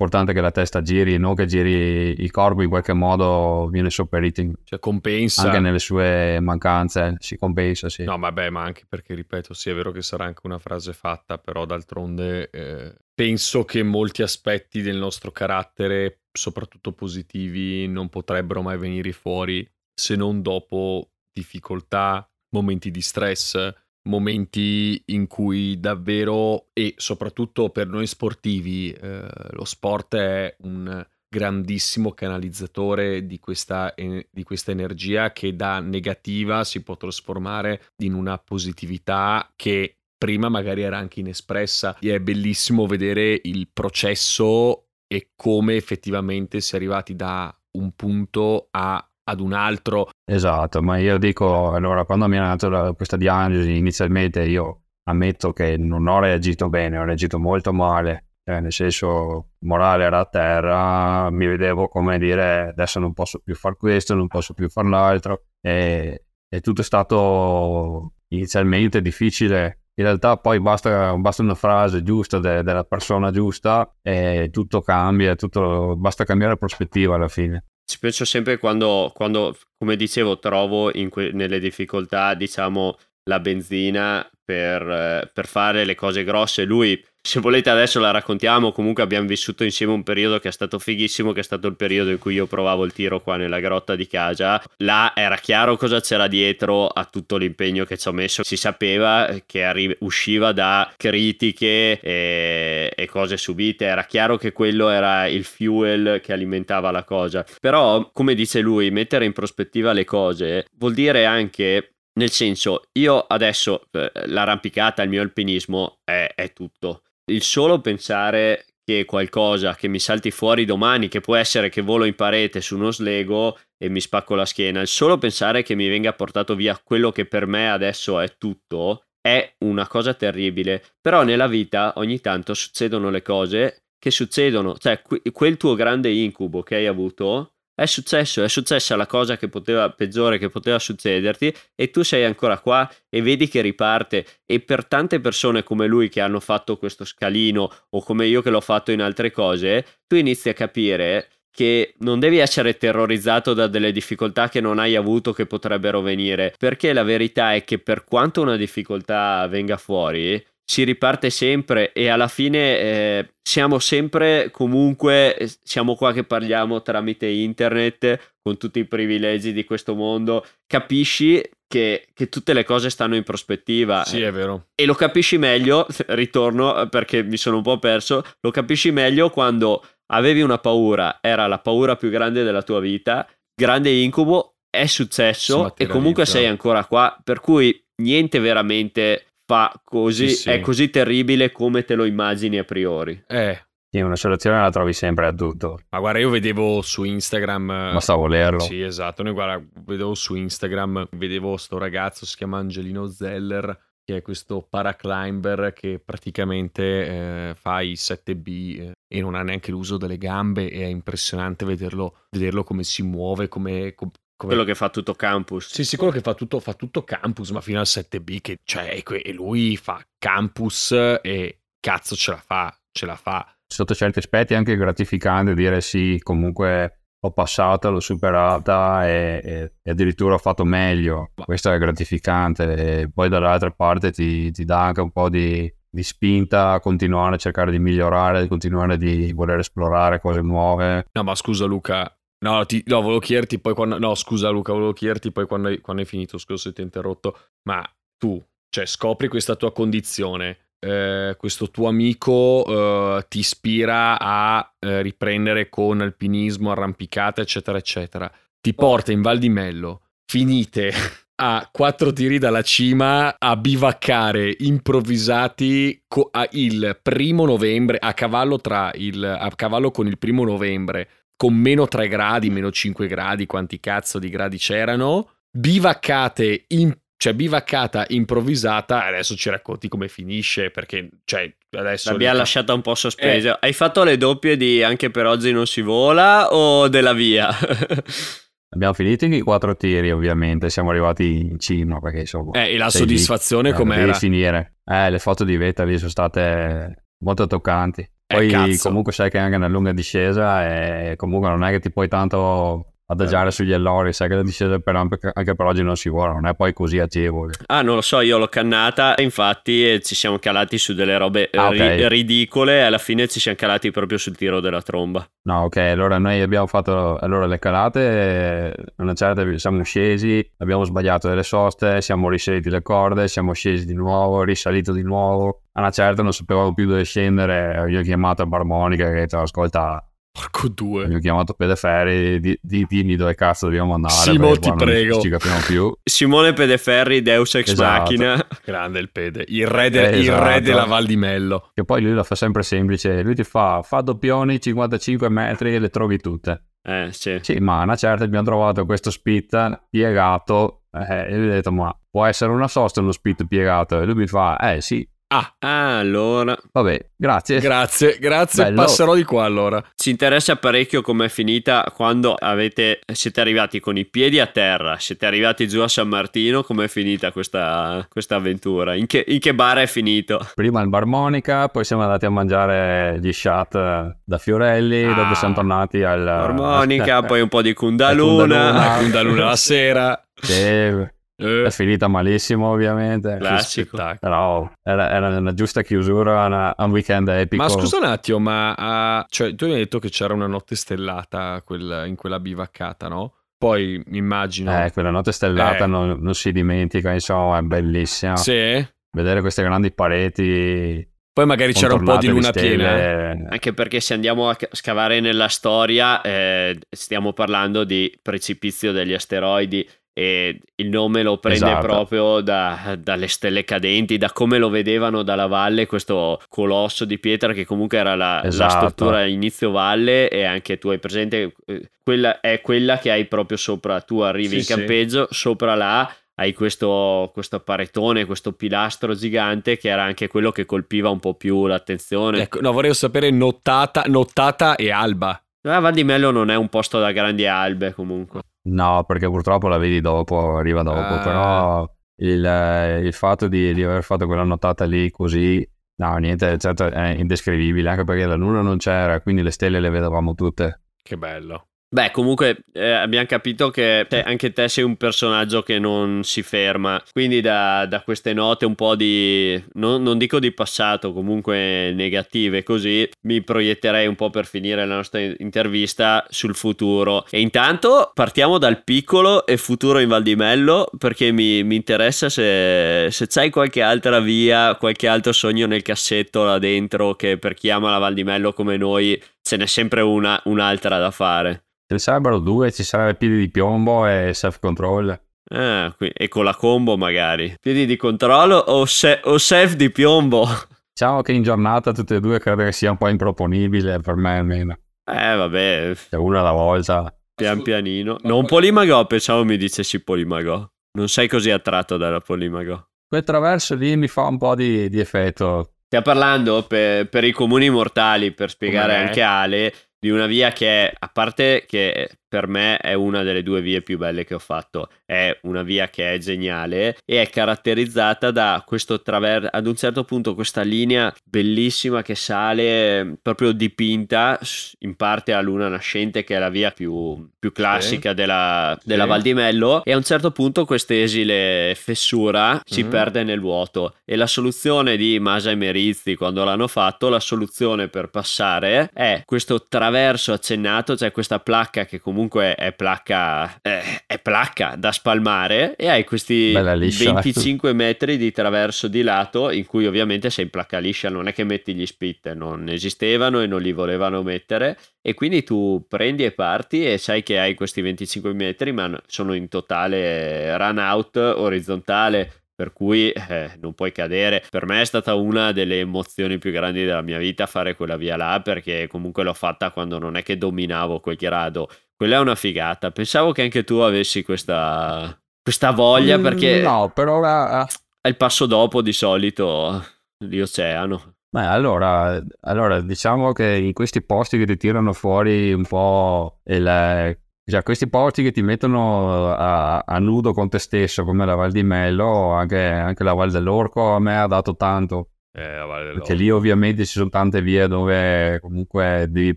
importante 0.01 0.33
che 0.33 0.41
la 0.41 0.53
testa 0.53 0.81
giri, 0.81 1.19
non 1.19 1.35
che 1.35 1.45
giri 1.45 2.23
il 2.23 2.31
corpo 2.31 2.63
in 2.63 2.69
qualche 2.69 2.93
modo 2.93 3.67
viene 3.69 3.91
sopperito. 3.91 4.43
Cioè 4.63 4.79
compensa. 4.79 5.43
Anche 5.43 5.59
nelle 5.59 5.81
sue 5.81 6.39
mancanze, 6.41 7.17
si 7.19 7.37
compensa, 7.37 7.89
sì. 7.89 8.05
No, 8.05 8.17
vabbè, 8.17 8.49
ma 8.49 8.63
anche 8.63 8.85
perché, 8.89 9.15
ripeto, 9.15 9.53
sì 9.55 9.71
è 9.71 9.75
vero 9.75 9.91
che 9.91 10.03
sarà 10.03 10.25
anche 10.25 10.43
una 10.45 10.59
frase 10.59 10.93
fatta, 10.93 11.37
però 11.37 11.67
d'altronde 11.67 12.49
eh, 12.49 12.95
penso 13.13 13.65
che 13.65 13.83
molti 13.83 14.23
aspetti 14.23 14.81
del 14.81 14.97
nostro 14.97 15.33
carattere 15.33 16.21
soprattutto 16.39 16.93
positivi, 16.93 17.87
non 17.89 18.09
potrebbero 18.09 18.63
mai 18.63 18.79
venire 18.79 19.13
fuori 19.13 19.69
se 19.95 20.15
non 20.15 20.41
dopo 20.43 21.11
difficoltà, 21.33 22.27
momenti 22.55 22.91
di 22.91 23.03
stress, 23.03 23.73
momenti 24.09 25.03
in 25.07 25.27
cui 25.27 25.79
davvero 25.79 26.69
e 26.73 26.95
soprattutto 26.97 27.71
per 27.71 27.89
noi 27.89 28.07
sportivi 28.07 28.91
eh, 28.93 29.29
lo 29.51 29.65
sport 29.65 30.15
è 30.15 30.57
un 30.61 31.07
grandissimo 31.29 32.13
canalizzatore 32.13 33.27
di 33.27 33.39
questa, 33.39 33.93
di 33.95 34.43
questa 34.45 34.71
energia 34.71 35.33
che 35.33 35.55
da 35.55 35.81
negativa 35.81 36.65
si 36.65 36.83
può 36.83 36.97
trasformare 36.97 37.91
in 38.03 38.15
una 38.15 38.39
positività 38.39 39.53
che 39.55 39.99
prima 40.17 40.49
magari 40.49 40.83
era 40.83 40.99
anche 40.99 41.21
inespressa. 41.21 41.97
E 42.01 42.15
è 42.15 42.21
bellissimo 42.21 42.87
vedere 42.87 43.41
il 43.45 43.69
processo 43.73 44.88
e 45.09 45.31
come 45.35 45.75
effettivamente 45.75 46.61
si 46.61 46.75
è 46.75 46.77
arrivati 46.77 47.17
da 47.17 47.53
un 47.73 47.93
punto 47.97 48.69
a, 48.71 49.05
ad 49.25 49.41
un 49.41 49.53
altro. 49.55 50.11
Esatto, 50.25 50.83
ma 50.83 50.99
io 50.99 51.19
dico, 51.19 51.73
allora 51.73 52.05
quando 52.05 52.29
mi 52.29 52.37
è 52.37 52.41
nata 52.41 52.93
questa 52.93 53.17
diagnosi 53.17 53.77
inizialmente 53.77 54.43
io 54.43 54.83
ammetto 55.09 55.53
che 55.53 55.77
non 55.79 56.07
ho 56.07 56.21
reagito 56.21 56.69
bene, 56.69 56.99
ho 56.99 57.05
reagito 57.05 57.39
molto 57.39 57.73
male, 57.73 58.27
cioè, 58.45 58.61
nel 58.61 58.73
senso 58.73 59.53
morale 59.61 60.05
era 60.05 60.21
a 60.21 60.27
terra, 60.27 61.31
mi 61.31 61.47
vedevo 61.47 61.89
come 61.89 62.19
dire 62.19 62.69
adesso 62.69 63.01
non 63.01 63.15
posso 63.15 63.41
più 63.41 63.55
fare 63.55 63.77
questo, 63.77 64.15
non 64.15 64.27
posso 64.27 64.53
più 64.53 64.69
fare 64.69 64.89
l'altro 64.89 65.45
e, 65.61 66.27
e 66.49 66.61
tutto 66.61 66.83
è 66.83 66.85
stato 66.85 68.15
inizialmente 68.29 69.01
difficile 69.01 69.81
in 69.99 70.05
realtà 70.05 70.37
poi 70.37 70.61
basta, 70.61 71.17
basta 71.17 71.43
una 71.43 71.57
frase 71.57 72.05
giusta 72.05 72.39
de, 72.39 72.63
della 72.63 72.85
persona 72.85 73.33
giusta 73.33 73.93
e 74.01 74.49
tutto 74.53 74.81
cambia, 74.81 75.35
tutto, 75.35 75.97
basta 75.97 76.25
cambiare 76.25 76.57
prospettiva 76.57 77.17
alla 77.17 77.29
fine. 77.29 77.65
Ci 77.85 77.99
penso 77.99 78.25
sempre 78.25 78.59
quando, 78.59 79.11
quando 79.13 79.57
come 79.77 79.97
dicevo, 79.97 80.39
trovo 80.39 80.93
que- 80.93 81.33
nelle 81.33 81.59
difficoltà, 81.59 82.35
diciamo, 82.35 82.97
la 83.25 83.41
benzina 83.41 84.29
per, 84.45 85.31
per 85.35 85.47
fare 85.47 85.85
le 85.85 85.97
cose 85.97 86.23
grosse. 86.23 86.65
Lui 86.65 87.03
se 87.21 87.41
volete 87.41 87.69
adesso 87.69 88.01
la 88.01 88.11
raccontiamo, 88.11 88.73
comunque 88.73 89.03
abbiamo 89.03 89.27
vissuto 89.27 89.63
insieme 89.63 89.93
un 89.93 90.03
periodo 90.03 90.39
che 90.39 90.49
è 90.49 90.53
stato 90.53 90.79
fighissimo, 90.79 91.33
che 91.33 91.41
è 91.41 91.43
stato 91.43 91.67
il 91.67 91.77
periodo 91.77 92.11
in 92.11 92.19
cui 92.19 92.35
io 92.35 92.47
provavo 92.47 92.85
il 92.85 92.93
tiro 92.93 93.21
qua 93.21 93.37
nella 93.37 93.61
grotta 93.61 93.97
di 93.97 94.07
casa. 94.07 94.63
Là 94.79 95.13
era 95.15 95.37
chiaro 95.37 95.77
cosa 95.77 96.01
c'era 96.01 96.27
dietro 96.27 96.87
a 96.87 97.05
tutto 97.05 97.37
l'impegno 97.37 97.85
che 97.85 97.99
ci 97.99 98.09
ho 98.09 98.13
messo, 98.13 98.43
si 98.43 98.57
sapeva 98.57 99.43
che 99.45 99.63
arri- 99.63 99.95
usciva 100.01 100.53
da 100.53 100.91
critiche 100.97 102.01
e-, 102.01 102.93
e 102.97 103.07
cose 103.07 103.37
subite, 103.37 103.85
era 103.85 104.05
chiaro 104.05 104.39
che 104.39 104.53
quello 104.53 104.89
era 104.89 105.27
il 105.27 105.45
fuel 105.45 106.21
che 106.23 106.33
alimentava 106.33 106.91
la 106.91 107.05
cosa. 107.05 107.45
Però, 107.61 108.11
come 108.13 108.35
dice 108.35 108.61
lui, 108.61 108.91
mettere 108.91 109.27
in 109.27 109.33
prospettiva 109.33 109.93
le 109.93 110.05
cose 110.05 110.67
vuol 110.79 110.95
dire 110.95 111.27
anche 111.27 111.93
nel 112.19 112.31
senso, 112.31 112.89
io 112.95 113.21
adesso 113.21 113.87
eh, 113.93 114.11
l'arrampicata, 114.27 115.03
il 115.03 115.09
mio 115.09 115.23
alpinismo 115.23 116.01
è, 116.05 116.33
è 116.35 116.53
tutto 116.53 117.03
il 117.29 117.43
solo 117.43 117.81
pensare 117.81 118.67
che 118.85 119.05
qualcosa 119.05 119.75
che 119.75 119.87
mi 119.87 119.99
salti 119.99 120.31
fuori 120.31 120.65
domani, 120.65 121.09
che 121.09 121.21
può 121.21 121.37
essere 121.37 121.69
che 121.69 121.83
volo 121.83 122.05
in 122.05 122.15
parete 122.15 122.61
su 122.61 122.77
uno 122.77 122.91
slego 122.91 123.59
e 123.77 123.89
mi 123.89 124.01
spacco 124.01 124.35
la 124.35 124.47
schiena, 124.47 124.81
il 124.81 124.89
solo 124.89 125.19
pensare 125.19 125.63
che 125.63 125.75
mi 125.75 125.89
venga 125.89 126.15
portato 126.15 126.55
via 126.55 126.81
quello 126.83 127.13
che 127.13 127.27
per 127.27 127.47
me 127.47 127.71
adesso 127.71 128.19
è 128.19 128.37
tutto, 128.39 129.05
è 129.21 129.57
una 129.59 129.87
cosa 129.87 130.15
terribile. 130.15 130.83
Però 131.01 131.23
nella 131.23 131.49
vita 131.49 131.93
ogni 131.97 132.21
tanto 132.21 132.55
succedono 132.55 133.11
le 133.11 133.21
cose 133.21 133.83
che 133.99 134.11
succedono, 134.11 134.79
cioè 134.79 135.03
quel 135.33 135.57
tuo 135.57 135.75
grande 135.75 136.11
incubo 136.11 136.63
che 136.63 136.77
hai 136.77 136.87
avuto 136.87 137.57
è 137.79 137.87
successo, 137.87 138.43
è 138.43 138.49
successa 138.49 138.97
la 138.97 139.07
cosa 139.07 139.37
che 139.37 139.49
poteva, 139.49 139.89
peggiore 139.91 140.37
che 140.37 140.49
poteva 140.49 140.81
succederti 140.81 141.55
e 141.77 141.91
tu 141.91 142.03
sei 142.03 142.25
ancora 142.25 142.59
qua 142.59 142.91
e 143.09 143.23
vedi 143.23 143.47
che 143.47 143.61
riparte 143.61 144.27
e 144.47 144.59
per 144.59 144.85
tante 144.85 145.21
persone 145.21 145.63
come 145.63 145.87
lui 145.87 146.09
che 146.09 146.21
hanno 146.21 146.41
fatto 146.41 146.77
questo 146.77 147.05
scalino 147.05 147.71
o 147.91 148.03
come 148.03 148.27
io 148.27 148.43
che 148.43 148.51
l'ho 148.51 148.61
fatto 148.61 148.91
in 148.91 149.01
altre 149.01 149.31
cose, 149.31 149.87
tu 150.09 150.17
inizi 150.17 150.49
a 150.49 150.55
capire 150.55 151.29
che 151.53 151.95
non 151.99 152.19
devi 152.19 152.39
essere 152.39 152.77
terrorizzato 152.77 153.55
da 153.55 153.69
delle 153.69 153.93
difficoltà 153.93 154.49
che 154.49 154.61
non 154.61 154.81
hai 154.81 154.97
avuto 154.97 155.33
che 155.33 155.47
potrebbero 155.47 156.01
venire, 156.01 156.55
perché 156.59 156.93
la 156.93 157.05
verità 157.05 157.55
è 157.55 157.63
che 157.63 157.79
per 157.79 158.03
quanto 158.03 158.43
una 158.43 158.57
difficoltà 158.57 159.47
venga 159.47 159.77
fuori, 159.77 160.45
si 160.71 160.85
riparte 160.85 161.31
sempre 161.31 161.93
e 161.93 162.09
alla 162.09 162.29
fine 162.29 162.79
eh, 162.79 163.29
siamo 163.43 163.79
sempre 163.79 164.51
comunque 164.51 165.35
eh, 165.35 165.51
siamo 165.63 165.97
qua 165.97 166.13
che 166.13 166.25
parliamo 166.25 166.83
tramite 166.83 167.27
internet 167.27 168.35
con 168.43 168.59
tutti 168.59 168.79
i 168.79 168.85
privilegi 168.85 169.55
di 169.55 169.65
questo 169.65 169.95
mondo. 169.95 170.45
Capisci 170.67 171.43
che, 171.67 172.09
che 172.13 172.29
tutte 172.29 172.53
le 172.53 172.65
cose 172.65 172.91
stanno 172.91 173.17
in 173.17 173.23
prospettiva. 173.23 174.05
Sì 174.05 174.21
è 174.21 174.31
vero. 174.31 174.67
E 174.75 174.85
lo 174.85 174.93
capisci 174.93 175.39
meglio 175.39 175.87
ritorno 176.09 176.87
perché 176.91 177.23
mi 177.23 177.39
sono 177.39 177.57
un 177.57 177.63
po' 177.63 177.79
perso 177.79 178.23
lo 178.41 178.51
capisci 178.51 178.91
meglio 178.91 179.31
quando 179.31 179.83
avevi 180.13 180.43
una 180.43 180.59
paura 180.59 181.19
era 181.23 181.47
la 181.47 181.59
paura 181.59 181.97
più 181.97 182.11
grande 182.11 182.43
della 182.43 182.63
tua 182.63 182.81
vita 182.81 183.27
grande 183.55 183.91
incubo 183.91 184.55
è 184.71 184.87
successo 184.87 185.75
e 185.77 185.87
comunque 185.87 186.27
sei 186.27 186.47
ancora 186.47 186.85
qua 186.85 187.19
per 187.23 187.41
cui 187.41 187.83
niente 188.03 188.39
veramente 188.39 189.28
fa 189.49 189.73
così, 189.83 190.29
sì, 190.29 190.37
sì. 190.37 190.51
è 190.51 190.61
così 190.61 190.91
terribile 190.91 191.51
come 191.51 191.83
te 191.83 191.95
lo 191.95 192.05
immagini 192.05 192.59
a 192.59 192.65
priori. 192.65 193.25
Eh. 193.27 193.63
Sì, 193.91 194.01
una 194.01 194.17
soluzione 194.17 194.61
la 194.61 194.69
trovi 194.69 194.93
sempre 194.93 195.27
a 195.27 195.33
tutto. 195.33 195.81
Ma 195.89 195.99
guarda, 195.99 196.19
io 196.19 196.29
vedevo 196.29 196.83
su 196.83 197.05
Instagram. 197.05 197.67
Basta 197.95 198.15
volerlo. 198.15 198.61
Sì, 198.61 198.83
esatto. 198.83 199.23
Noi 199.23 199.33
guarda, 199.33 199.67
vedevo 199.87 200.13
su 200.13 200.35
Instagram, 200.35 201.09
vedevo 201.13 201.57
sto 201.57 201.79
ragazzo, 201.79 202.27
si 202.27 202.37
chiama 202.37 202.59
Angelino 202.59 203.07
Zeller, 203.07 203.75
che 204.05 204.17
è 204.17 204.21
questo 204.21 204.61
paraclimber 204.61 205.73
che 205.75 206.03
praticamente 206.05 206.83
eh, 206.83 207.55
fa 207.55 207.81
i 207.81 207.95
7B 207.95 208.81
eh, 208.81 208.93
e 209.09 209.21
non 209.23 209.35
ha 209.35 209.43
neanche 209.43 209.71
l'uso 209.71 209.97
delle 209.97 210.19
gambe. 210.19 210.71
E 210.71 210.83
è 210.83 210.89
impressionante 210.89 211.65
vederlo, 211.65 212.27
vederlo 212.29 212.65
come 212.65 212.83
si 212.83 213.03
muove, 213.03 213.49
come, 213.49 213.95
come... 214.39 214.53
Quello 214.53 214.67
che 214.67 214.77
fa 214.77 214.89
tutto 214.89 215.15
campus. 215.15 215.73
Sì, 215.73 215.85
sì, 215.85 215.97
quello 215.97 216.13
che 216.13 216.21
fa 216.21 216.33
tutto, 216.33 216.61
fa 216.61 216.73
tutto 216.75 217.03
campus, 217.03 217.51
ma 217.51 217.61
fino 217.61 217.81
al 217.81 217.87
7B, 217.87 218.41
che, 218.41 218.59
cioè, 218.63 219.03
e 219.05 219.33
lui 219.33 219.77
fa 219.77 220.01
campus 220.17 220.93
e 220.93 221.59
cazzo 221.81 222.15
ce 222.15 222.31
la 222.31 222.43
fa, 222.45 222.79
ce 222.93 223.05
la 223.05 223.17
fa. 223.17 223.53
Sotto 223.67 223.95
certi 223.95 224.21
aspetti 224.21 224.55
è 224.55 224.57
anche 224.57 224.77
gratificante 224.77 225.55
dire 225.55 225.81
sì, 225.81 226.21
comunque 226.23 227.01
ho 227.21 227.33
passato, 227.33 227.91
l'ho 227.91 227.99
superata 227.99 229.09
e, 229.09 229.41
e, 229.43 229.73
e 229.83 229.91
addirittura 229.91 230.35
ho 230.35 230.39
fatto 230.39 230.65
meglio. 230.65 231.33
Questo 231.35 231.73
è 231.73 231.79
gratificante 231.79 233.01
e 233.01 233.11
poi 233.13 233.29
dall'altra 233.29 233.73
parte 233.73 234.13
ti, 234.13 234.53
ti 234.53 234.65
dà 234.65 234.85
anche 234.85 235.01
un 235.01 235.11
po' 235.11 235.29
di, 235.29 235.71
di 235.91 236.03
spinta 236.05 236.73
a 236.73 236.81
continuare 236.81 237.35
a 237.35 237.39
cercare 237.39 237.73
di 237.73 237.81
migliorare, 237.81 238.43
di 238.43 238.49
continuare 238.49 238.97
di 238.97 239.33
voler 239.33 239.59
esplorare 239.59 240.21
cose 240.21 240.43
nuove. 240.43 241.07
No, 241.13 241.23
ma 241.25 241.35
scusa 241.35 241.65
Luca, 241.65 242.18
No, 242.41 242.65
ti, 242.67 242.83
no, 242.87 243.01
volevo 243.01 243.19
chiederti 243.19 243.59
poi 243.59 243.75
quando... 243.75 243.99
No, 243.99 244.15
scusa 244.15 244.49
Luca, 244.51 244.73
volevo 244.73 244.93
chiederti 244.93 245.33
poi 245.33 245.47
quando 245.47 245.69
hai, 245.69 245.81
quando 245.81 246.03
hai 246.03 246.09
finito, 246.09 246.39
scusa 246.39 246.69
se 246.69 246.73
ti 246.73 246.81
ho 246.81 246.85
interrotto, 246.85 247.39
ma 247.65 247.85
tu, 248.17 248.43
cioè, 248.71 248.87
scopri 248.87 249.29
questa 249.29 249.57
tua 249.57 249.73
condizione, 249.73 250.69
eh, 250.79 251.35
questo 251.37 251.71
tuo 251.71 251.89
amico 251.89 252.65
eh, 252.67 253.27
ti 253.29 253.41
ispira 253.41 254.19
a 254.21 254.75
eh, 254.79 255.03
riprendere 255.03 255.69
con 255.69 256.01
alpinismo, 256.01 256.71
arrampicata, 256.71 257.41
eccetera, 257.41 257.79
eccetera, 257.79 258.31
ti 258.61 258.73
porta 258.75 259.11
in 259.11 259.23
Val 259.23 259.39
di 259.39 259.49
Mello, 259.49 260.03
finite 260.25 260.93
a 261.41 261.69
quattro 261.73 262.13
tiri 262.13 262.39
dalla 262.39 262.63
cima 262.63 263.35
a 263.39 263.57
bivaccare 263.57 264.55
improvvisati 264.59 266.03
co- 266.07 266.29
a 266.31 266.49
il 266.53 266.99
primo 267.03 267.47
novembre, 267.47 267.99
a 268.01 268.13
cavallo, 268.15 268.61
tra 268.61 268.93
il, 268.95 269.25
a 269.25 269.51
cavallo 269.57 269.91
con 269.91 270.07
il 270.07 270.19
primo 270.19 270.45
novembre 270.45 271.09
con 271.39 271.55
meno 271.55 271.87
3 271.87 272.09
gradi, 272.09 272.51
meno 272.51 272.73
5 272.73 273.07
gradi, 273.07 273.47
quanti 273.47 273.79
cazzo 273.79 274.19
di 274.19 274.29
gradi 274.29 274.59
c'erano, 274.59 275.37
bivaccate 275.51 276.65
in 276.69 276.95
cioè 277.21 277.35
bivaccata 277.35 278.05
improvvisata 278.11 279.05
adesso 279.05 279.35
ci 279.35 279.51
racconti 279.51 279.89
come 279.89 280.07
finisce 280.07 280.71
perché 280.71 281.09
cioè 281.25 281.53
adesso 281.77 282.13
l'abbiamo 282.13 282.35
fa... 282.35 282.39
lasciata 282.39 282.73
un 282.75 282.81
po' 282.81 282.95
sospesa. 282.95 283.55
Eh. 283.55 283.67
hai 283.67 283.73
fatto 283.73 284.05
le 284.05 284.17
doppie 284.17 284.57
di 284.57 284.85
anche 284.85 285.11
per 285.11 285.27
oggi 285.27 285.51
non 285.51 285.67
si 285.67 285.81
vola 285.81 286.53
o 286.53 286.89
della 286.89 287.13
via? 287.13 287.49
Abbiamo 288.71 288.93
finito 288.93 289.25
i 289.25 289.41
quattro 289.41 289.75
tiri 289.75 290.13
ovviamente. 290.13 290.71
Siamo 290.71 290.91
arrivati 290.91 291.41
in 291.41 291.59
cima 291.59 291.99
perché 292.01 292.21
insomma 292.21 292.53
eh, 292.53 292.75
e 292.75 292.77
la 292.77 292.91
soddisfazione 292.91 293.71
lì, 293.71 293.75
eh, 293.75 293.79
com'era? 293.79 294.13
finire. 294.13 294.77
Eh 294.85 295.11
le 295.11 295.19
foto 295.19 295.43
di 295.43 295.57
Veta 295.57 295.85
lì 295.85 295.99
sono 295.99 296.11
state 296.11 297.07
molto 297.19 297.47
toccanti 297.49 298.09
Poi 298.29 298.49
eh, 298.51 298.79
comunque 298.79 299.13
sai 299.13 299.31
che 299.31 299.39
è 299.39 299.41
anche 299.41 299.57
una 299.57 299.69
lunga 299.69 299.93
discesa 299.93 300.67
e 301.11 301.17
comunque 301.17 301.49
non 301.49 301.65
è 301.65 301.71
che 301.71 301.81
ti 301.81 301.91
puoi 301.91 302.09
tanto 302.09 302.93
adagiare 303.11 303.51
sugli 303.51 303.73
allori, 303.73 304.13
sai 304.13 304.29
che 304.29 304.35
la 304.35 304.43
discesa 304.43 304.79
per 304.79 304.97
anche 304.97 305.55
per 305.55 305.67
oggi 305.67 305.83
non 305.83 305.97
si 305.97 306.11
vuole, 306.11 306.35
non 306.35 306.47
è 306.47 306.55
poi 306.55 306.73
così 306.75 306.99
agevole. 306.99 307.55
Ah, 307.67 307.81
non 307.81 307.95
lo 307.95 308.01
so, 308.03 308.21
io 308.21 308.37
l'ho 308.37 308.49
cannata, 308.49 309.15
infatti 309.19 310.03
ci 310.03 310.15
siamo 310.15 310.39
calati 310.39 310.77
su 310.77 310.93
delle 310.93 311.17
robe 311.17 311.49
ah, 311.53 311.69
okay. 311.69 311.97
ri- 311.97 312.09
ridicole 312.09 312.79
e 312.79 312.83
alla 312.83 312.99
fine 312.99 313.27
ci 313.27 313.41
siamo 313.41 313.57
calati 313.57 313.91
proprio 313.91 314.19
sul 314.19 314.37
tiro 314.37 314.61
della 314.61 314.83
tromba. 314.83 315.27
No, 315.45 315.63
ok, 315.63 315.77
allora 315.77 316.19
noi 316.19 316.43
abbiamo 316.43 316.67
fatto 316.67 317.17
allora, 317.17 317.47
le 317.47 317.59
calate, 317.59 318.75
una 318.97 319.15
certa 319.15 319.57
siamo 319.57 319.83
scesi, 319.83 320.47
abbiamo 320.59 320.85
sbagliato 320.85 321.29
delle 321.29 321.43
soste, 321.43 322.03
siamo 322.03 322.29
risaliti 322.29 322.69
le 322.69 322.83
corde, 322.83 323.27
siamo 323.29 323.55
scesi 323.55 323.87
di 323.87 323.95
nuovo, 323.95 324.43
risalito 324.43 324.93
di 324.93 325.03
nuovo. 325.03 325.63
A 325.73 325.81
una 325.81 325.91
certa 325.91 326.23
non 326.23 326.33
sapevamo 326.33 326.75
più 326.75 326.87
dove 326.87 327.05
scendere, 327.05 327.91
io 327.91 328.01
ho 328.01 328.03
chiamato 328.03 328.43
a 328.43 328.47
Barmonica 328.47 329.05
che 329.05 329.11
ha 329.11 329.15
detto 329.21 329.39
ascolta 329.39 330.08
Porco 330.31 330.69
due. 330.69 331.09
Mi 331.09 331.17
ho 331.17 331.19
chiamato 331.19 331.55
Pedeferri, 331.55 332.41
di, 332.41 332.59
di, 332.63 332.87
dimmi 332.89 333.17
dove 333.17 333.35
cazzo 333.35 333.67
dobbiamo 333.67 333.95
andare. 333.95 334.15
Simo, 334.15 334.57
ti 334.57 334.73
prego. 334.73 335.15
Non 335.15 335.23
ci 335.23 335.29
capiamo 335.31 335.61
più. 335.67 335.93
Simone 336.03 336.53
Pedeferri, 336.53 337.23
Deus 337.23 337.55
Ex 337.55 337.73
esatto. 337.73 338.01
Machina. 338.03 338.47
Grande 338.65 338.99
il 339.01 339.11
Pede, 339.11 339.45
il 339.49 339.67
re, 339.67 339.91
de, 339.91 340.09
eh, 340.09 340.19
il 340.19 340.29
esatto. 340.29 340.45
re 340.45 340.61
della 340.61 340.85
Val 340.85 341.07
di 341.07 341.17
Mello. 341.17 341.71
Che 341.75 341.85
poi 341.85 342.03
lui 342.03 342.15
la 342.15 342.23
fa 342.23 342.35
sempre 342.35 342.63
semplice, 342.63 343.23
lui 343.23 343.35
ti 343.35 343.45
fa, 343.45 343.83
fa 343.83 344.01
doppioni 344.01 344.61
55 344.61 345.29
metri 345.29 345.75
e 345.75 345.79
le 345.79 345.89
trovi 345.89 346.19
tutte. 346.19 346.69
Eh, 346.83 347.09
sì. 347.13 347.39
Sì, 347.43 347.59
ma 347.59 347.83
una 347.83 347.97
certa 347.97 348.25
abbiamo 348.25 348.45
trovato 348.45 348.87
questo 348.87 349.11
spit 349.11 349.87
piegato 349.91 350.85
eh, 350.93 351.27
e 351.29 351.39
gli 351.39 351.47
ho 351.47 351.51
detto, 351.51 351.73
ma 351.73 351.95
può 352.11 352.25
essere 352.25 352.51
una 352.51 352.69
sosta 352.69 353.01
uno 353.01 353.13
spit 353.13 353.47
piegato? 353.47 354.01
E 354.01 354.05
lui 354.05 354.15
mi 354.15 354.27
fa, 354.27 354.57
eh 354.59 354.81
sì, 354.81 355.07
Ah. 355.31 355.99
allora. 355.99 356.57
Vabbè, 356.73 357.11
grazie. 357.15 357.61
Grazie, 357.61 358.17
grazie. 358.19 358.65
Bello. 358.65 358.83
Passerò 358.83 359.15
di 359.15 359.25
qua 359.25 359.45
allora. 359.45 359.83
Ci 359.95 360.11
interessa 360.11 360.57
parecchio 360.57 361.03
com'è 361.03 361.29
finita 361.29 361.85
quando 361.95 362.35
avete, 362.35 363.01
siete 363.13 363.41
arrivati 363.41 363.79
con 363.79 363.99
i 363.99 364.07
piedi 364.07 364.41
a 364.41 364.47
terra, 364.47 364.97
siete 364.99 365.27
arrivati 365.27 365.69
giù 365.69 365.81
a 365.81 365.89
San 365.89 366.09
Martino, 366.09 366.63
com'è 366.63 366.89
finita 366.89 367.31
questa, 367.31 368.07
questa 368.11 368.37
avventura? 368.37 368.95
In 368.95 369.07
che, 369.07 369.23
in 369.27 369.39
che, 369.39 369.55
bar 369.55 369.79
è 369.79 369.87
finito? 369.87 370.41
Prima 370.55 370.81
il 370.81 370.89
bar 370.89 371.05
Monica, 371.05 371.69
poi 371.69 371.85
siamo 371.85 372.03
andati 372.03 372.25
a 372.25 372.31
mangiare 372.31 373.19
gli 373.21 373.33
shot 373.33 374.17
da 374.25 374.39
Fiorelli, 374.39 375.05
ah, 375.05 375.13
dopo 375.13 375.35
siamo 375.35 375.55
tornati 375.55 376.03
al... 376.03 376.27
Armonica, 376.27 377.23
poi 377.27 377.43
un 377.43 377.49
po' 377.49 377.61
di 377.61 377.75
Kundaluna. 377.75 378.45
Kundaluna, 378.45 378.97
Kundaluna 378.97 379.45
la 379.45 379.57
sera. 379.57 380.23
Sì. 380.41 381.17
Eh. 381.41 381.67
È 381.67 381.71
finita 381.71 382.09
malissimo, 382.09 382.69
ovviamente. 382.69 383.37
Classico. 383.39 383.97
Però 384.19 384.69
era, 384.83 385.11
era, 385.11 385.39
una 385.39 385.55
giusta 385.55 385.83
chiusura 385.83 386.47
una, 386.47 386.77
a 386.77 386.85
un 386.85 386.91
weekend 386.91 387.29
epico. 387.29 387.63
Ma 387.63 387.69
scusa 387.69 387.99
un 387.99 388.05
attimo, 388.05 388.41
ma 388.41 389.21
uh, 389.21 389.27
cioè, 389.29 389.55
tu 389.55 389.67
mi 389.67 389.75
hai 389.75 389.79
detto 389.79 390.01
che 390.01 390.09
c'era 390.09 390.35
una 390.35 390.49
notte 390.49 390.75
stellata 390.75 391.63
quel, 391.65 392.05
in 392.07 392.17
quella 392.17 392.41
bivaccata, 392.41 393.07
no? 393.07 393.35
Poi 393.57 394.03
immagino. 394.11 394.85
Eh, 394.85 394.91
quella 394.93 395.11
notte 395.11 395.31
stellata 395.31 395.85
eh. 395.85 395.87
non, 395.87 396.19
non, 396.21 396.35
si 396.35 396.51
dimentica, 396.51 397.13
insomma, 397.13 397.59
è 397.59 397.63
bellissima. 397.63 398.37
Sì. 398.37 398.85
Vedere 399.11 399.41
queste 399.41 399.63
grandi 399.63 399.93
pareti. 399.93 401.09
Poi 401.33 401.47
magari 401.47 401.73
c'era 401.73 401.95
un 401.95 402.03
po' 402.03 402.17
di 402.17 402.27
luna 402.27 402.51
di 402.51 402.61
piena. 402.61 403.31
Anche 403.49 403.73
perché 403.73 404.01
se 404.01 404.13
andiamo 404.13 404.49
a 404.49 404.57
scavare 404.73 405.21
nella 405.21 405.47
storia, 405.47 406.21
eh, 406.21 406.77
stiamo 406.91 407.33
parlando 407.33 407.85
di 407.85 408.13
precipizio 408.21 408.91
degli 408.91 409.13
asteroidi 409.13 409.89
e 410.19 410.59
il 410.75 410.89
nome 410.89 411.23
lo 411.23 411.39
prende 411.39 411.67
esatto. 411.67 411.87
proprio 411.87 412.41
da, 412.41 412.99
dalle 412.99 413.29
stelle 413.29 413.63
cadenti, 413.63 414.19
da 414.19 414.33
come 414.33 414.59
lo 414.59 414.69
vedevano 414.69 415.23
dalla 415.23 415.47
valle 415.47 415.87
questo 415.87 416.41
colosso 416.49 417.05
di 417.05 417.21
pietra 417.21 417.53
che 417.53 417.65
comunque 417.65 417.99
era 417.99 418.17
la, 418.17 418.43
esatto. 418.43 418.75
la 418.75 418.81
struttura 418.81 419.27
inizio 419.27 419.71
valle 419.71 420.29
e 420.29 420.43
anche 420.43 420.77
tu 420.77 420.89
hai 420.89 420.99
presente, 420.99 421.55
eh, 421.67 421.91
quella 422.03 422.41
è 422.41 422.61
quella 422.61 422.99
che 422.99 423.13
hai 423.13 423.27
proprio 423.27 423.57
sopra, 423.57 424.01
tu 424.01 424.19
arrivi 424.19 424.61
sì, 424.61 424.73
in 424.73 424.77
campeggio, 424.77 425.29
sì. 425.31 425.35
sopra 425.35 425.77
là 425.77 426.13
hai 426.35 426.53
questo, 426.53 427.31
questo 427.33 427.61
paretone, 427.61 428.25
questo 428.25 428.51
pilastro 428.55 429.15
gigante 429.15 429.77
che 429.77 429.89
era 429.89 430.03
anche 430.03 430.27
quello 430.27 430.51
che 430.51 430.67
colpiva 430.67 431.11
un 431.11 431.21
po' 431.21 431.35
più 431.35 431.67
l'attenzione. 431.67 432.43
Ecco, 432.43 432.61
no, 432.61 432.73
vorrei 432.73 432.93
sapere 432.93 433.31
nottata, 433.31 434.03
nottata 434.07 434.75
e 434.75 434.91
alba. 434.91 435.41
La 435.63 435.79
Val 435.79 435.93
di 435.93 436.03
Mello 436.03 436.33
non 436.33 436.51
è 436.51 436.57
un 436.57 436.69
posto 436.69 436.99
da 436.99 437.13
grandi 437.13 437.47
albe 437.47 437.93
comunque. 437.93 438.41
No, 438.69 439.05
perché 439.05 439.29
purtroppo 439.29 439.69
la 439.69 439.79
vedi 439.79 440.01
dopo, 440.01 440.57
arriva 440.57 440.83
dopo, 440.83 440.99
ah. 440.99 441.23
però 441.23 441.95
il, 442.17 443.05
il 443.05 443.13
fatto 443.13 443.49
di, 443.49 443.73
di, 443.73 443.83
aver 443.83 444.03
fatto 444.03 444.27
quella 444.27 444.45
notata 444.45 444.85
lì 444.85 445.11
così, 445.11 445.67
no, 445.97 446.17
niente, 446.17 446.59
certo 446.59 446.87
è 446.87 447.15
indescrivibile, 447.17 447.89
anche 447.89 448.05
perché 448.05 448.27
la 448.27 448.35
luna 448.35 448.61
non 448.61 448.77
c'era, 448.79 449.21
quindi 449.21 449.43
le 449.43 449.51
stelle 449.51 449.81
le 449.81 449.91
vedevamo 449.91 450.35
tutte. 450.35 450.83
Che 451.03 451.17
bello. 451.17 451.68
Beh, 451.91 452.11
comunque 452.11 452.59
eh, 452.75 452.91
abbiamo 452.91 453.25
capito 453.25 453.71
che 453.71 454.05
te, 454.11 454.23
anche 454.23 454.53
te 454.53 454.69
sei 454.69 454.85
un 454.85 454.97
personaggio 454.97 455.63
che 455.63 455.79
non 455.79 456.23
si 456.23 456.43
ferma, 456.43 457.03
quindi 457.13 457.41
da, 457.41 457.87
da 457.87 458.03
queste 458.03 458.35
note 458.35 458.67
un 458.67 458.75
po' 458.75 458.95
di, 458.95 459.59
non, 459.73 460.03
non, 460.03 460.19
dico 460.19 460.39
di 460.39 460.53
passato, 460.53 461.15
comunque 461.15 461.93
negative 461.95 462.63
così, 462.63 463.09
mi 463.23 463.43
proietterei 463.43 464.07
un 464.07 464.17
po' 464.17 464.29
per 464.29 464.45
finire 464.45 464.85
la 464.85 464.97
nostra 464.97 465.19
intervista 465.39 466.27
sul 466.29 466.55
futuro. 466.55 467.25
E 467.31 467.41
intanto 467.41 468.11
partiamo 468.13 468.59
dal 468.59 468.85
piccolo 468.85 469.47
e 469.47 469.57
futuro 469.57 469.99
in 469.99 470.09
Val 470.09 470.23
di 470.23 470.37
Mello, 470.37 470.91
perché 470.99 471.33
mi, 471.33 471.63
mi 471.65 471.77
interessa 471.77 472.29
se, 472.29 473.09
se 473.11 473.27
c'hai 473.29 473.49
qualche 473.49 473.81
altra 473.81 474.21
via, 474.21 474.75
qualche 474.75 475.09
altro 475.09 475.33
sogno 475.33 475.67
nel 475.67 475.81
cassetto 475.81 476.45
là 476.45 476.59
dentro, 476.59 477.15
che 477.15 477.39
per 477.39 477.55
chi 477.55 477.71
ama 477.71 477.91
la 477.91 477.99
Val 477.99 478.13
di 478.13 478.25
Mello 478.25 478.53
come 478.53 478.77
noi 478.77 479.19
ce 479.41 479.57
n'è 479.57 479.67
sempre 479.67 480.03
una, 480.03 480.39
un'altra 480.45 480.99
da 480.99 481.11
fare. 481.11 481.63
Ce 481.89 481.95
ne 481.95 482.01
sarebbero 482.01 482.39
due, 482.39 482.71
ci 482.71 482.83
sarebbe 482.83 483.15
piedi 483.15 483.39
di 483.39 483.49
piombo 483.49 484.07
e 484.07 484.35
self-control. 484.35 485.19
Ah, 485.53 485.95
qui, 485.97 486.11
e 486.11 486.29
con 486.29 486.45
la 486.45 486.55
combo 486.55 486.99
magari. 486.99 487.55
Piedi 487.59 487.87
di 487.87 487.97
controllo 487.97 488.57
o, 488.59 488.85
se- 488.85 489.23
o 489.25 489.39
self 489.39 489.73
di 489.73 489.91
piombo? 489.91 490.47
Diciamo 490.93 491.23
che 491.23 491.33
in 491.33 491.43
giornata 491.43 491.93
tutte 491.93 492.17
e 492.17 492.21
due 492.21 492.41
credo 492.41 492.65
che 492.65 492.73
sia 492.73 492.91
un 492.91 492.99
po' 492.99 493.09
improponibile 493.09 494.01
per 494.01 494.17
me 494.17 494.37
almeno. 494.37 494.77
Eh 495.11 495.35
vabbè. 495.35 495.95
Cioè 496.11 496.21
una 496.21 496.41
alla 496.41 496.53
volta. 496.53 497.11
Pian 497.35 497.63
pianino. 497.63 498.19
Non 498.21 498.45
polimagò, 498.45 499.07
pensavo 499.07 499.43
mi 499.47 499.57
dicessi 499.57 500.05
polimagò. 500.05 500.69
Non 500.99 501.09
sei 501.09 501.27
così 501.27 501.51
attratto 501.51 501.97
dalla 501.97 502.21
polimagò. 502.21 502.79
Quel 503.09 503.25
traverso 503.25 503.75
lì 503.75 503.97
mi 503.97 504.09
fa 504.09 504.25
un 504.25 504.37
po' 504.37 504.55
di, 504.55 504.91
di 504.91 505.01
effetto. 505.01 505.73
Stiamo 505.87 506.05
parlando 506.05 506.65
per, 506.65 507.09
per, 507.09 507.25
i 507.25 507.33
comuni 507.33 507.71
mortali, 507.71 508.33
per 508.33 508.51
spiegare 508.51 508.95
anche 508.95 509.23
Ale, 509.23 509.73
di 509.99 510.11
una 510.11 510.27
via 510.27 510.53
che, 510.53 510.93
a 510.97 511.09
parte 511.09 511.65
che 511.67 512.19
per 512.29 512.47
me 512.47 512.77
è 512.77 512.95
una 512.95 513.23
delle 513.23 513.43
due 513.43 513.61
vie 513.61 513.83
più 513.83 513.99
belle 513.99 514.25
che 514.25 514.35
ho 514.35 514.39
fatto. 514.39 514.91
È 515.05 515.37
una 515.43 515.63
via 515.63 515.89
che 515.89 516.13
è 516.15 516.19
geniale 516.19 516.97
e 517.05 517.21
è 517.23 517.29
caratterizzata 517.31 518.31
da 518.31 518.63
questo 518.67 519.01
traverso, 519.03 519.49
ad 519.51 519.67
un 519.67 519.77
certo 519.77 520.05
punto 520.05 520.35
questa 520.35 520.63
linea 520.63 521.13
bellissima 521.25 522.03
che 522.03 522.15
sale 522.15 523.17
proprio 523.23 523.53
dipinta 523.53 524.39
in 524.81 524.95
parte 524.97 525.33
a 525.33 525.41
luna 525.41 525.69
nascente 525.69 526.25
che 526.25 526.37
è 526.37 526.39
la 526.39 526.51
via 526.51 526.71
più, 526.71 527.29
più 527.39 527.53
classica 527.53 528.11
sì. 528.11 528.15
della, 528.17 528.79
della 528.85 529.05
sì. 529.05 529.09
Val 529.09 529.23
di 529.23 529.35
Mello 529.35 529.83
e 529.85 529.93
a 529.93 529.97
un 529.97 530.03
certo 530.03 530.31
punto 530.31 530.65
quest'esile 530.65 531.75
fessura 531.77 532.61
si 532.65 532.85
mm. 532.85 532.91
perde 532.91 533.25
nel 533.25 533.41
vuoto 533.41 533.95
e 534.05 534.17
la 534.17 534.27
soluzione 534.27 534.97
di 534.97 535.19
Masa 535.19 535.51
e 535.51 535.55
Merizzi 535.55 536.15
quando 536.15 536.45
l'hanno 536.45 536.69
fatto, 536.69 537.09
la 537.09 537.21
soluzione 537.21 537.89
per 537.89 538.09
passare 538.09 538.91
è 538.93 539.23
questo 539.25 539.65
traverso 539.67 540.33
accennato, 540.33 540.97
cioè 540.97 541.13
questa 541.13 541.41
placca 541.41 541.85
che 541.85 542.01
comunque 542.01 542.18
comunque 542.19 542.57
è 542.57 542.73
placca, 542.73 543.61
eh, 543.63 544.03
è 544.05 544.19
placca 544.19 544.75
da 544.77 544.91
spalmare 544.91 545.77
e 545.77 545.89
hai 545.89 546.03
questi 546.03 546.53
liscia, 546.75 547.13
25 547.13 547.73
metri 547.73 548.17
di 548.17 548.33
traverso 548.33 548.89
di 548.89 549.03
lato 549.03 549.53
in 549.53 549.65
cui 549.65 549.87
ovviamente 549.87 550.29
sei 550.29 550.47
in 550.47 550.51
placca 550.51 550.79
liscia, 550.79 551.11
non 551.11 551.29
è 551.29 551.33
che 551.33 551.45
metti 551.45 551.73
gli 551.77 551.87
split, 551.87 552.33
non 552.33 552.69
esistevano 552.69 553.41
e 553.41 553.47
non 553.47 553.63
li 553.63 553.71
volevano 553.71 554.25
mettere 554.25 554.77
e 555.01 555.15
quindi 555.15 555.45
tu 555.45 555.85
prendi 555.89 556.25
e 556.25 556.33
parti 556.33 556.85
e 556.85 556.99
sai 556.99 557.23
che 557.23 557.39
hai 557.39 557.55
questi 557.55 557.83
25 557.83 558.33
metri 558.33 558.73
ma 558.73 559.01
sono 559.07 559.33
in 559.33 559.47
totale 559.47 560.57
run 560.59 560.79
out 560.79 561.17
orizzontale 561.17 562.47
per 562.59 562.73
cui 562.73 563.13
eh, 563.13 563.53
non 563.61 563.73
puoi 563.73 563.93
cadere. 563.93 564.45
Per 564.51 564.67
me 564.67 564.81
è 564.81 564.85
stata 564.85 565.15
una 565.15 565.53
delle 565.53 565.79
emozioni 565.79 566.39
più 566.39 566.51
grandi 566.51 566.85
della 566.85 567.03
mia 567.03 567.19
vita 567.19 567.47
fare 567.47 567.77
quella 567.77 567.97
via 567.97 568.17
là 568.17 568.41
perché 568.43 568.89
comunque 568.89 569.23
l'ho 569.23 569.33
fatta 569.33 569.71
quando 569.71 570.01
non 570.01 570.17
è 570.17 570.25
che 570.25 570.37
dominavo 570.37 570.99
quel 570.99 571.15
grado. 571.15 571.69
Quella 571.99 572.15
è 572.15 572.21
una 572.21 572.37
figata. 572.37 572.93
Pensavo 572.93 573.33
che 573.33 573.43
anche 573.43 573.65
tu 573.65 573.75
avessi 573.79 574.23
questa, 574.23 575.21
questa 575.43 575.73
voglia 575.73 576.17
mm, 576.17 576.23
perché... 576.23 576.61
No, 576.63 576.93
per 576.95 577.09
ora... 577.09 577.67
È 578.01 578.07
il 578.07 578.17
passo 578.17 578.47
dopo 578.47 578.83
di 578.83 578.93
solito 578.93 579.85
di 580.17 580.41
oceano. 580.41 581.17
Beh, 581.29 581.45
allora, 581.45 582.25
allora, 582.43 582.81
diciamo 582.81 583.33
che 583.33 583.57
in 583.57 583.73
questi 583.73 584.01
posti 584.01 584.39
che 584.39 584.47
ti 584.47 584.57
tirano 584.57 584.93
fuori 584.93 585.53
un 585.53 585.65
po' 585.65 586.39
il, 586.45 587.19
cioè, 587.51 587.63
questi 587.65 587.89
porti 587.89 588.23
che 588.23 588.31
ti 588.31 588.43
mettono 588.43 589.33
a, 589.33 589.79
a, 589.79 589.99
nudo 589.99 590.33
con 590.33 590.49
te 590.49 590.61
stesso, 590.61 591.03
come 591.05 591.27
la 591.27 591.35
Val 591.35 591.51
di 591.51 591.65
Mello, 591.65 592.31
anche, 592.31 592.63
anche 592.63 593.03
la 593.03 593.15
Val 593.15 593.33
dell'Orco, 593.33 593.95
a 593.95 593.99
me 593.99 594.19
ha 594.19 594.29
dato 594.29 594.55
tanto. 594.55 595.09
Eh, 595.31 595.65
vale 595.67 595.93
Perché 595.93 596.15
lì 596.15 596.31
ovviamente 596.31 596.85
ci 596.85 596.93
sono 596.93 597.11
tante 597.11 597.43
vie 597.43 597.69
dove 597.69 598.41
comunque 598.41 599.07
devi 599.09 599.37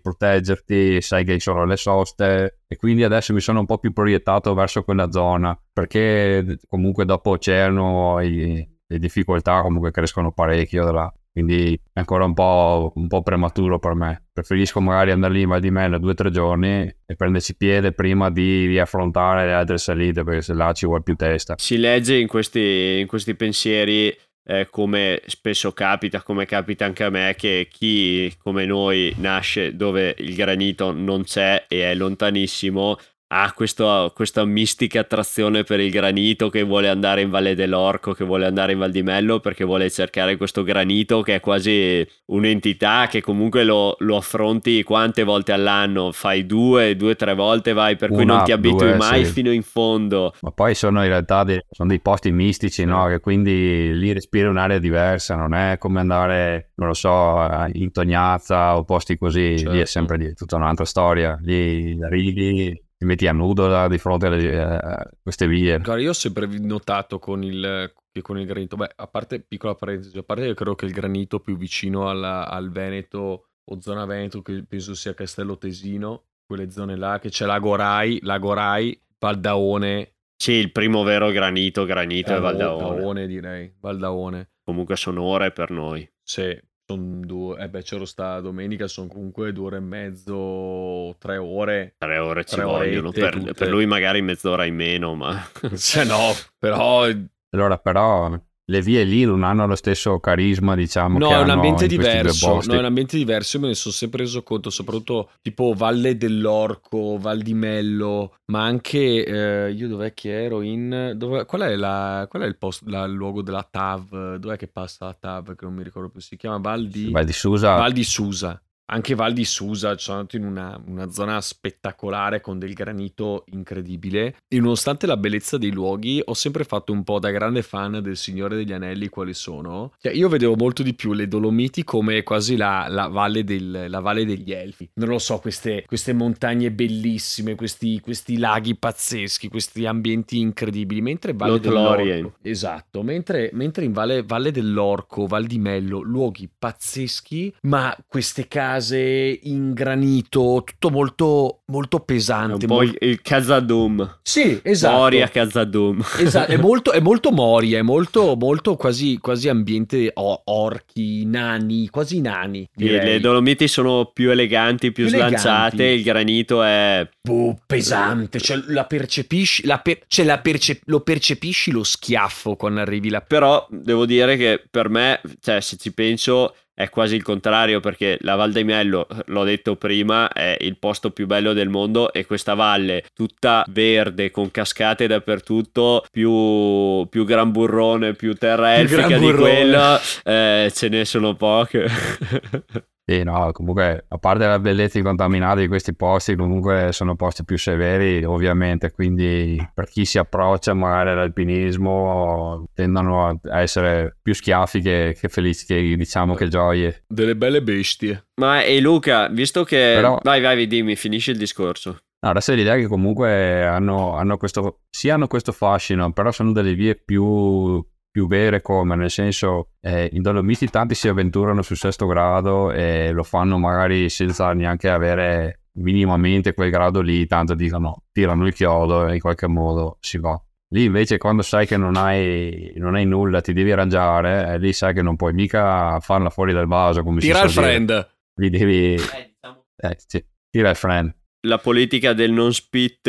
proteggerti, 0.00 1.00
sai 1.00 1.24
che 1.24 1.34
ci 1.34 1.40
sono 1.40 1.64
le 1.64 1.76
soste 1.76 2.60
e 2.66 2.76
quindi 2.76 3.04
adesso 3.04 3.32
mi 3.32 3.40
sono 3.40 3.60
un 3.60 3.66
po' 3.66 3.78
più 3.78 3.92
proiettato 3.92 4.54
verso 4.54 4.82
quella 4.82 5.10
zona 5.10 5.56
perché 5.72 6.58
comunque 6.66 7.04
dopo 7.04 7.30
oceano 7.30 8.18
le 8.18 8.98
difficoltà 8.98 9.62
comunque 9.62 9.90
crescono 9.90 10.32
parecchio 10.32 10.84
da 10.84 10.92
là 10.92 11.14
quindi 11.32 11.72
è 11.74 11.98
ancora 11.98 12.24
un 12.24 12.34
po', 12.34 12.92
un 12.94 13.06
po', 13.08 13.22
prematuro 13.22 13.78
per 13.78 13.94
me. 13.94 14.26
Preferisco 14.30 14.82
magari 14.82 15.12
andare 15.12 15.32
lì 15.32 15.40
in 15.40 15.48
Val 15.48 15.60
di 15.60 15.70
Melo 15.70 15.98
due 15.98 16.10
o 16.10 16.14
tre 16.14 16.30
giorni 16.30 16.82
e 17.06 17.16
prenderci 17.16 17.56
piede 17.56 17.92
prima 17.92 18.30
di, 18.30 18.66
di, 18.66 18.78
affrontare 18.78 19.46
le 19.46 19.54
altre 19.54 19.78
salite 19.78 20.24
perché 20.24 20.42
se 20.42 20.52
là 20.52 20.72
ci 20.72 20.84
vuole 20.84 21.02
più 21.02 21.16
testa. 21.16 21.54
Si 21.56 21.78
legge 21.78 22.18
in 22.18 22.26
questi, 22.26 22.98
in 23.00 23.06
questi 23.06 23.34
pensieri 23.34 24.14
eh, 24.44 24.68
come 24.70 25.22
spesso 25.26 25.72
capita, 25.72 26.22
come 26.22 26.46
capita 26.46 26.84
anche 26.84 27.04
a 27.04 27.10
me, 27.10 27.34
che 27.36 27.68
chi 27.70 28.32
come 28.38 28.64
noi 28.66 29.14
nasce 29.18 29.76
dove 29.76 30.14
il 30.18 30.34
granito 30.34 30.92
non 30.92 31.24
c'è 31.24 31.66
e 31.68 31.90
è 31.90 31.94
lontanissimo 31.94 32.98
ha 33.34 33.52
questo, 33.54 34.12
questa 34.14 34.44
mistica 34.44 35.00
attrazione 35.00 35.64
per 35.64 35.80
il 35.80 35.90
granito 35.90 36.50
che 36.50 36.62
vuole 36.62 36.90
andare 36.90 37.22
in 37.22 37.30
Valle 37.30 37.54
dell'Orco, 37.54 38.12
che 38.12 38.24
vuole 38.24 38.44
andare 38.44 38.72
in 38.72 38.78
Val 38.78 38.90
di 38.90 39.02
Mello 39.02 39.40
perché 39.40 39.64
vuole 39.64 39.88
cercare 39.88 40.36
questo 40.36 40.62
granito 40.62 41.22
che 41.22 41.36
è 41.36 41.40
quasi 41.40 42.06
un'entità 42.26 43.06
che 43.08 43.22
comunque 43.22 43.64
lo, 43.64 43.96
lo 44.00 44.16
affronti 44.16 44.82
quante 44.82 45.24
volte 45.24 45.52
all'anno, 45.52 46.12
fai 46.12 46.44
due, 46.44 46.94
due, 46.94 47.16
tre 47.16 47.34
volte 47.34 47.72
vai, 47.72 47.96
per 47.96 48.10
Una, 48.10 48.18
cui 48.18 48.26
non 48.26 48.44
ti 48.44 48.52
abitui 48.52 48.88
due, 48.88 48.96
mai 48.96 49.24
sì. 49.24 49.32
fino 49.32 49.50
in 49.50 49.62
fondo. 49.62 50.34
Ma 50.42 50.50
poi 50.50 50.74
sono 50.74 51.02
in 51.02 51.08
realtà 51.08 51.42
dei, 51.42 51.58
sono 51.70 51.88
dei 51.88 52.00
posti 52.00 52.30
mistici, 52.30 52.84
no? 52.84 53.06
Che 53.06 53.20
quindi 53.20 53.96
lì 53.96 54.12
respiri 54.12 54.46
un'area 54.46 54.78
diversa, 54.78 55.36
non 55.36 55.54
è 55.54 55.78
come 55.78 56.00
andare, 56.00 56.72
non 56.74 56.88
lo 56.88 56.94
so, 56.94 57.48
in 57.72 57.90
Tognazza 57.92 58.76
o 58.76 58.84
posti 58.84 59.16
così, 59.16 59.56
certo. 59.56 59.70
lì 59.70 59.76
è 59.80 59.86
certo. 59.86 59.90
sempre 59.90 60.16
lì, 60.18 60.34
tutta 60.34 60.56
un'altra 60.56 60.84
storia, 60.84 61.38
lì 61.40 61.98
arrivi 62.02 62.81
ti 63.02 63.08
metti 63.08 63.26
a 63.26 63.32
nudo 63.32 63.88
di 63.88 63.98
fronte 63.98 64.26
a 64.26 65.10
queste 65.20 65.48
vie. 65.48 65.78
Guarda, 65.78 66.00
io 66.00 66.10
ho 66.10 66.14
sempre 66.14 66.46
notato 66.46 67.18
con 67.18 67.42
il, 67.42 67.92
con 68.20 68.38
il 68.38 68.46
granito, 68.46 68.76
beh, 68.76 68.92
a 68.94 69.06
parte, 69.08 69.40
piccola 69.40 69.74
parentesi, 69.74 70.16
a 70.16 70.22
parte 70.22 70.46
che 70.46 70.54
credo 70.54 70.76
che 70.76 70.86
il 70.86 70.92
granito 70.92 71.40
più 71.40 71.56
vicino 71.56 72.08
alla, 72.08 72.48
al 72.48 72.70
Veneto 72.70 73.48
o 73.64 73.80
zona 73.80 74.06
Veneto, 74.06 74.40
che 74.40 74.64
penso 74.66 74.94
sia 74.94 75.14
Castello 75.14 75.58
Tesino, 75.58 76.26
quelle 76.46 76.70
zone 76.70 76.96
là, 76.96 77.18
che 77.18 77.28
c'è 77.28 77.44
Lagorai, 77.44 78.20
Lagorai, 78.22 79.00
Valdaone. 79.18 80.14
Sì, 80.36 80.52
il 80.52 80.70
primo 80.70 81.02
vero 81.02 81.30
granito, 81.30 81.84
granito 81.84 82.32
eh, 82.32 82.36
è 82.36 82.40
Valdaone. 82.40 82.88
Valdaone 82.88 83.26
direi, 83.26 83.74
Valdaone. 83.80 84.50
Comunque 84.62 84.94
sono 84.94 85.22
ore 85.22 85.50
per 85.50 85.70
noi. 85.70 86.08
Sì, 86.22 86.56
sono 86.84 87.20
due, 87.20 87.58
eh 87.60 87.68
beh, 87.68 87.82
c'ero 87.82 88.04
sta 88.04 88.40
domenica, 88.40 88.86
sono 88.86 89.08
comunque 89.08 89.52
due 89.52 89.66
ore 89.66 89.76
e 89.76 89.80
mezzo, 89.80 91.16
tre 91.18 91.36
ore. 91.36 91.94
Tre 91.98 92.18
ore 92.18 92.44
ci 92.44 92.56
tre 92.56 92.64
vogliono, 92.64 93.10
per, 93.10 93.52
per, 93.54 93.68
lui 93.68 93.86
magari 93.86 94.22
mezz'ora 94.22 94.64
in 94.64 94.74
meno, 94.74 95.14
ma... 95.14 95.40
Cioè 95.76 96.04
no, 96.04 96.32
però... 96.58 97.06
Allora, 97.50 97.78
però 97.78 98.38
le 98.72 98.80
vie 98.80 99.04
lì 99.04 99.24
non 99.24 99.44
hanno 99.44 99.66
lo 99.66 99.76
stesso 99.76 100.18
carisma, 100.18 100.74
diciamo. 100.74 101.18
No, 101.18 101.30
è 101.30 101.42
un 101.42 101.50
ambiente 101.50 101.86
diverso. 101.86 102.62
No, 102.64 102.72
è 102.72 102.78
un 102.78 102.86
ambiente 102.86 103.18
diverso. 103.18 103.56
Io 103.56 103.62
me 103.62 103.68
ne 103.68 103.74
sono 103.74 103.92
sempre 103.92 104.22
reso 104.22 104.42
conto, 104.42 104.70
soprattutto 104.70 105.32
tipo 105.42 105.74
Valle 105.76 106.16
dell'Orco, 106.16 107.18
Val 107.18 107.42
di 107.42 107.52
Mello, 107.52 108.36
ma 108.46 108.62
anche 108.62 109.24
eh, 109.26 109.72
io 109.72 109.88
dov'è 109.88 110.14
che 110.14 110.44
ero 110.44 110.62
in. 110.62 111.12
Dove, 111.16 111.44
qual, 111.44 111.60
è 111.60 111.76
la, 111.76 112.26
qual 112.30 112.42
è 112.42 112.46
il, 112.46 112.56
posto, 112.56 112.88
la, 112.88 113.04
il 113.04 113.12
luogo 113.12 113.42
della 113.42 113.66
TAV? 113.70 114.36
Dov'è 114.36 114.56
che 114.56 114.68
passa 114.68 115.04
la 115.04 115.16
TAV? 115.20 115.54
Che 115.54 115.64
non 115.66 115.74
mi 115.74 115.82
ricordo 115.82 116.08
più. 116.08 116.20
Si 116.20 116.36
chiama 116.38 116.56
Val 116.56 116.88
di. 116.88 117.10
Val 117.10 117.26
di 117.26 117.32
Susa. 117.32 117.76
Val 117.76 117.92
di 117.92 118.04
Susa. 118.04 118.58
Anche 118.86 119.14
Val 119.14 119.32
di 119.32 119.44
Susa, 119.44 119.96
sono 119.96 120.18
andato 120.18 120.36
in 120.36 120.44
una, 120.44 120.80
una, 120.86 121.10
zona 121.10 121.40
spettacolare 121.40 122.40
con 122.40 122.58
del 122.58 122.74
granito 122.74 123.44
incredibile 123.46 124.36
e 124.48 124.60
nonostante 124.60 125.06
la 125.06 125.16
bellezza 125.16 125.56
dei 125.56 125.70
luoghi 125.70 126.20
ho 126.22 126.34
sempre 126.34 126.64
fatto 126.64 126.92
un 126.92 127.02
po' 127.02 127.18
da 127.18 127.30
grande 127.30 127.62
fan 127.62 128.00
del 128.02 128.16
Signore 128.16 128.56
degli 128.56 128.72
Anelli 128.72 129.08
quali 129.08 129.32
sono. 129.32 129.92
Cioè, 129.98 130.12
io 130.12 130.28
vedevo 130.28 130.56
molto 130.56 130.82
di 130.82 130.94
più 130.94 131.14
le 131.14 131.26
Dolomiti 131.26 131.84
come 131.84 132.22
quasi 132.22 132.56
la, 132.56 132.86
la, 132.88 133.08
valle, 133.08 133.44
del, 133.44 133.86
la 133.88 134.00
valle, 134.00 134.26
degli 134.26 134.52
Elfi. 134.52 134.90
Non 134.94 135.08
lo 135.08 135.18
so, 135.18 135.38
queste, 135.38 135.84
queste 135.86 136.12
montagne 136.12 136.70
bellissime, 136.70 137.54
questi, 137.54 137.98
questi, 138.00 138.36
laghi 138.36 138.76
pazzeschi, 138.76 139.48
questi 139.48 139.86
ambienti 139.86 140.38
incredibili, 140.38 141.00
mentre 141.00 141.32
Valle 141.32 141.60
dell'Orco... 141.60 142.34
Esatto, 142.42 143.02
mentre, 143.02 143.50
mentre 143.54 143.84
in 143.84 143.92
valle, 143.92 144.22
valle 144.22 144.50
dell'Orco, 144.50 145.26
Val 145.26 145.46
di 145.46 145.58
Mello, 145.58 146.00
luoghi 146.00 146.50
pazzeschi, 146.58 147.54
ma 147.62 147.96
queste 148.06 148.48
case 148.48 148.80
case 148.82 149.38
in 149.44 149.72
granito, 149.72 150.64
tutto 150.66 150.90
molto, 150.90 151.60
molto 151.66 152.00
pesante. 152.00 152.64
Un 152.64 152.66
po' 152.66 152.74
molto... 152.74 153.04
il 153.04 153.22
Khazad-dûm. 153.22 154.18
Sì, 154.22 154.60
esatto. 154.62 154.96
Moria 154.96 155.28
Khazad-dûm. 155.28 156.00
Esatto, 156.32 156.50
è 156.52 156.56
molto, 156.56 156.92
è 156.92 157.00
molto 157.00 157.30
Moria, 157.30 157.78
è 157.78 157.82
molto, 157.82 158.36
molto 158.36 158.76
quasi, 158.76 159.18
quasi 159.18 159.48
ambiente 159.48 160.10
oh, 160.14 160.42
orchi, 160.44 161.24
nani, 161.26 161.88
quasi 161.88 162.20
nani. 162.20 162.68
Direi. 162.74 163.04
Le 163.04 163.20
Dolomiti 163.20 163.68
sono 163.68 164.10
più 164.12 164.30
eleganti, 164.30 164.92
più, 164.92 165.06
più 165.06 165.14
slanciate, 165.14 165.76
eleganti. 165.76 165.98
il 165.98 166.02
granito 166.02 166.62
è... 166.62 167.08
Boh, 167.20 167.56
pesante, 167.66 168.40
cioè, 168.40 168.62
la 168.68 168.84
percepisci, 168.84 169.66
la 169.66 169.78
per... 169.78 170.00
cioè 170.06 170.24
la 170.24 170.38
perce... 170.38 170.80
lo 170.84 171.00
percepisci 171.00 171.70
lo 171.70 171.84
schiaffo 171.84 172.56
quando 172.56 172.80
arrivi 172.80 173.10
là. 173.10 173.20
Però 173.20 173.66
devo 173.70 174.06
dire 174.06 174.36
che 174.36 174.62
per 174.70 174.88
me, 174.88 175.20
cioè 175.40 175.60
se 175.60 175.76
ci 175.76 175.92
penso 175.92 176.54
è 176.74 176.88
quasi 176.88 177.16
il 177.16 177.22
contrario 177.22 177.80
perché 177.80 178.18
la 178.20 178.34
Val 178.34 178.52
di 178.52 178.64
Mello, 178.64 179.06
l'ho 179.26 179.44
detto 179.44 179.76
prima, 179.76 180.32
è 180.32 180.56
il 180.60 180.78
posto 180.78 181.10
più 181.10 181.26
bello 181.26 181.52
del 181.52 181.68
mondo 181.68 182.12
e 182.12 182.24
questa 182.24 182.54
valle 182.54 183.04
tutta 183.14 183.64
verde 183.68 184.30
con 184.30 184.50
cascate 184.50 185.06
dappertutto, 185.06 186.04
più, 186.10 187.06
più 187.08 187.24
gran 187.24 187.50
burrone, 187.50 188.14
più 188.14 188.34
terra 188.34 188.74
elfica 188.74 189.18
di 189.18 189.32
quello, 189.32 189.98
eh, 190.24 190.70
ce 190.74 190.88
ne 190.88 191.04
sono 191.04 191.34
poche. 191.34 191.86
Sì, 193.04 193.24
no, 193.24 193.50
comunque, 193.52 194.04
a 194.06 194.18
parte 194.18 194.46
la 194.46 194.60
bellezza 194.60 194.96
incontaminata 194.96 195.60
di 195.60 195.66
questi 195.66 195.92
posti, 195.92 196.36
comunque 196.36 196.90
sono 196.92 197.16
posti 197.16 197.44
più 197.44 197.58
severi, 197.58 198.22
ovviamente, 198.22 198.92
quindi 198.92 199.60
per 199.74 199.88
chi 199.88 200.04
si 200.04 200.18
approccia 200.18 200.72
magari 200.72 201.10
all'alpinismo 201.10 202.66
tendono 202.72 203.40
a 203.42 203.60
essere 203.60 204.16
più 204.22 204.34
schiaffi 204.34 204.80
che, 204.80 205.16
che 205.18 205.28
felici, 205.28 205.66
che, 205.66 205.96
diciamo 205.96 206.34
che 206.34 206.46
gioie. 206.46 207.02
Delle 207.08 207.34
belle 207.34 207.60
bestie. 207.60 208.28
Ma 208.40 208.62
e 208.62 208.80
Luca, 208.80 209.26
visto 209.28 209.64
che... 209.64 209.94
Però... 209.96 210.20
Vai, 210.22 210.40
vai, 210.40 210.66
dimmi, 210.68 210.94
finisci 210.94 211.32
il 211.32 211.38
discorso. 211.38 211.98
No, 212.24 212.30
adesso 212.30 212.54
l'idea 212.54 212.74
è 212.76 212.78
che 212.78 212.86
comunque 212.86 213.66
hanno, 213.66 214.14
hanno 214.14 214.36
questo, 214.36 214.82
sì 214.88 215.10
hanno 215.10 215.26
questo 215.26 215.50
fascino, 215.50 216.12
però 216.12 216.30
sono 216.30 216.52
delle 216.52 216.74
vie 216.74 216.94
più 216.94 217.84
più 218.12 218.28
vere 218.28 218.60
come, 218.60 218.94
nel 218.94 219.10
senso 219.10 219.70
eh, 219.80 220.08
in 220.12 220.20
Dolomiti 220.22 220.68
tanti 220.68 220.94
si 220.94 221.08
avventurano 221.08 221.62
sul 221.62 221.78
sesto 221.78 222.06
grado 222.06 222.70
e 222.70 223.10
lo 223.10 223.22
fanno 223.22 223.58
magari 223.58 224.10
senza 224.10 224.52
neanche 224.52 224.88
avere 224.90 225.62
minimamente 225.78 226.52
quel 226.52 226.70
grado 226.70 227.00
lì, 227.00 227.26
tanto 227.26 227.54
dicono 227.54 228.04
tirano 228.12 228.46
il 228.46 228.52
chiodo 228.52 229.08
e 229.08 229.14
in 229.14 229.20
qualche 229.20 229.48
modo 229.48 229.96
si 230.00 230.18
va. 230.18 230.40
Lì 230.68 230.84
invece 230.84 231.16
quando 231.18 231.42
sai 231.42 231.66
che 231.66 231.76
non 231.78 231.96
hai, 231.96 232.72
non 232.76 232.94
hai 232.94 233.06
nulla, 233.06 233.40
ti 233.40 233.54
devi 233.54 233.72
arrangiare, 233.72 234.52
eh, 234.52 234.58
lì 234.58 234.72
sai 234.72 234.94
che 234.94 235.02
non 235.02 235.16
puoi 235.16 235.32
mica 235.32 235.98
farla 236.00 236.30
fuori 236.30 236.52
dal 236.52 236.66
vaso 236.66 237.02
come 237.02 237.20
Tira 237.20 237.40
si 237.40 237.44
il 237.46 237.50
friend. 237.50 237.86
Dire. 237.86 238.08
Lì 238.34 238.50
devi... 238.50 238.94
Eh, 238.94 239.34
diciamo. 239.34 239.64
eh, 239.76 239.96
sì. 240.06 240.24
Tira 240.50 240.70
il 240.70 240.76
friend 240.76 241.14
la 241.42 241.58
politica 241.58 242.12
del 242.12 242.32
non 242.32 242.52
spit 242.52 243.08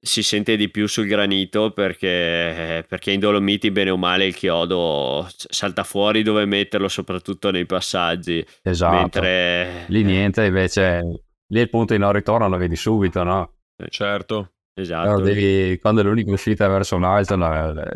si 0.00 0.22
sente 0.22 0.56
di 0.56 0.70
più 0.70 0.86
sul 0.86 1.06
granito 1.06 1.72
perché, 1.72 2.84
perché, 2.88 3.10
in 3.10 3.20
Dolomiti 3.20 3.70
bene 3.70 3.90
o 3.90 3.96
male 3.96 4.26
il 4.26 4.34
chiodo 4.34 5.26
salta 5.28 5.82
fuori 5.82 6.22
dove 6.22 6.44
metterlo 6.44 6.88
soprattutto 6.88 7.50
nei 7.50 7.66
passaggi. 7.66 8.44
Esatto. 8.62 8.94
Mentre 8.94 9.84
lì 9.88 10.04
niente 10.04 10.44
invece 10.44 11.22
lì 11.48 11.60
il 11.60 11.68
punto 11.68 11.94
di 11.94 11.98
non 11.98 12.12
ritorno 12.12 12.48
lo 12.48 12.56
vedi 12.56 12.76
subito 12.76 13.22
no? 13.22 13.54
Eh, 13.76 13.88
certo. 13.90 14.52
esatto. 14.74 15.20
Devi, 15.20 15.78
quando 15.78 16.02
è 16.02 16.04
l'unica 16.04 16.30
uscita 16.30 16.68
verso 16.68 16.96
un 16.96 17.04
altro 17.04 17.36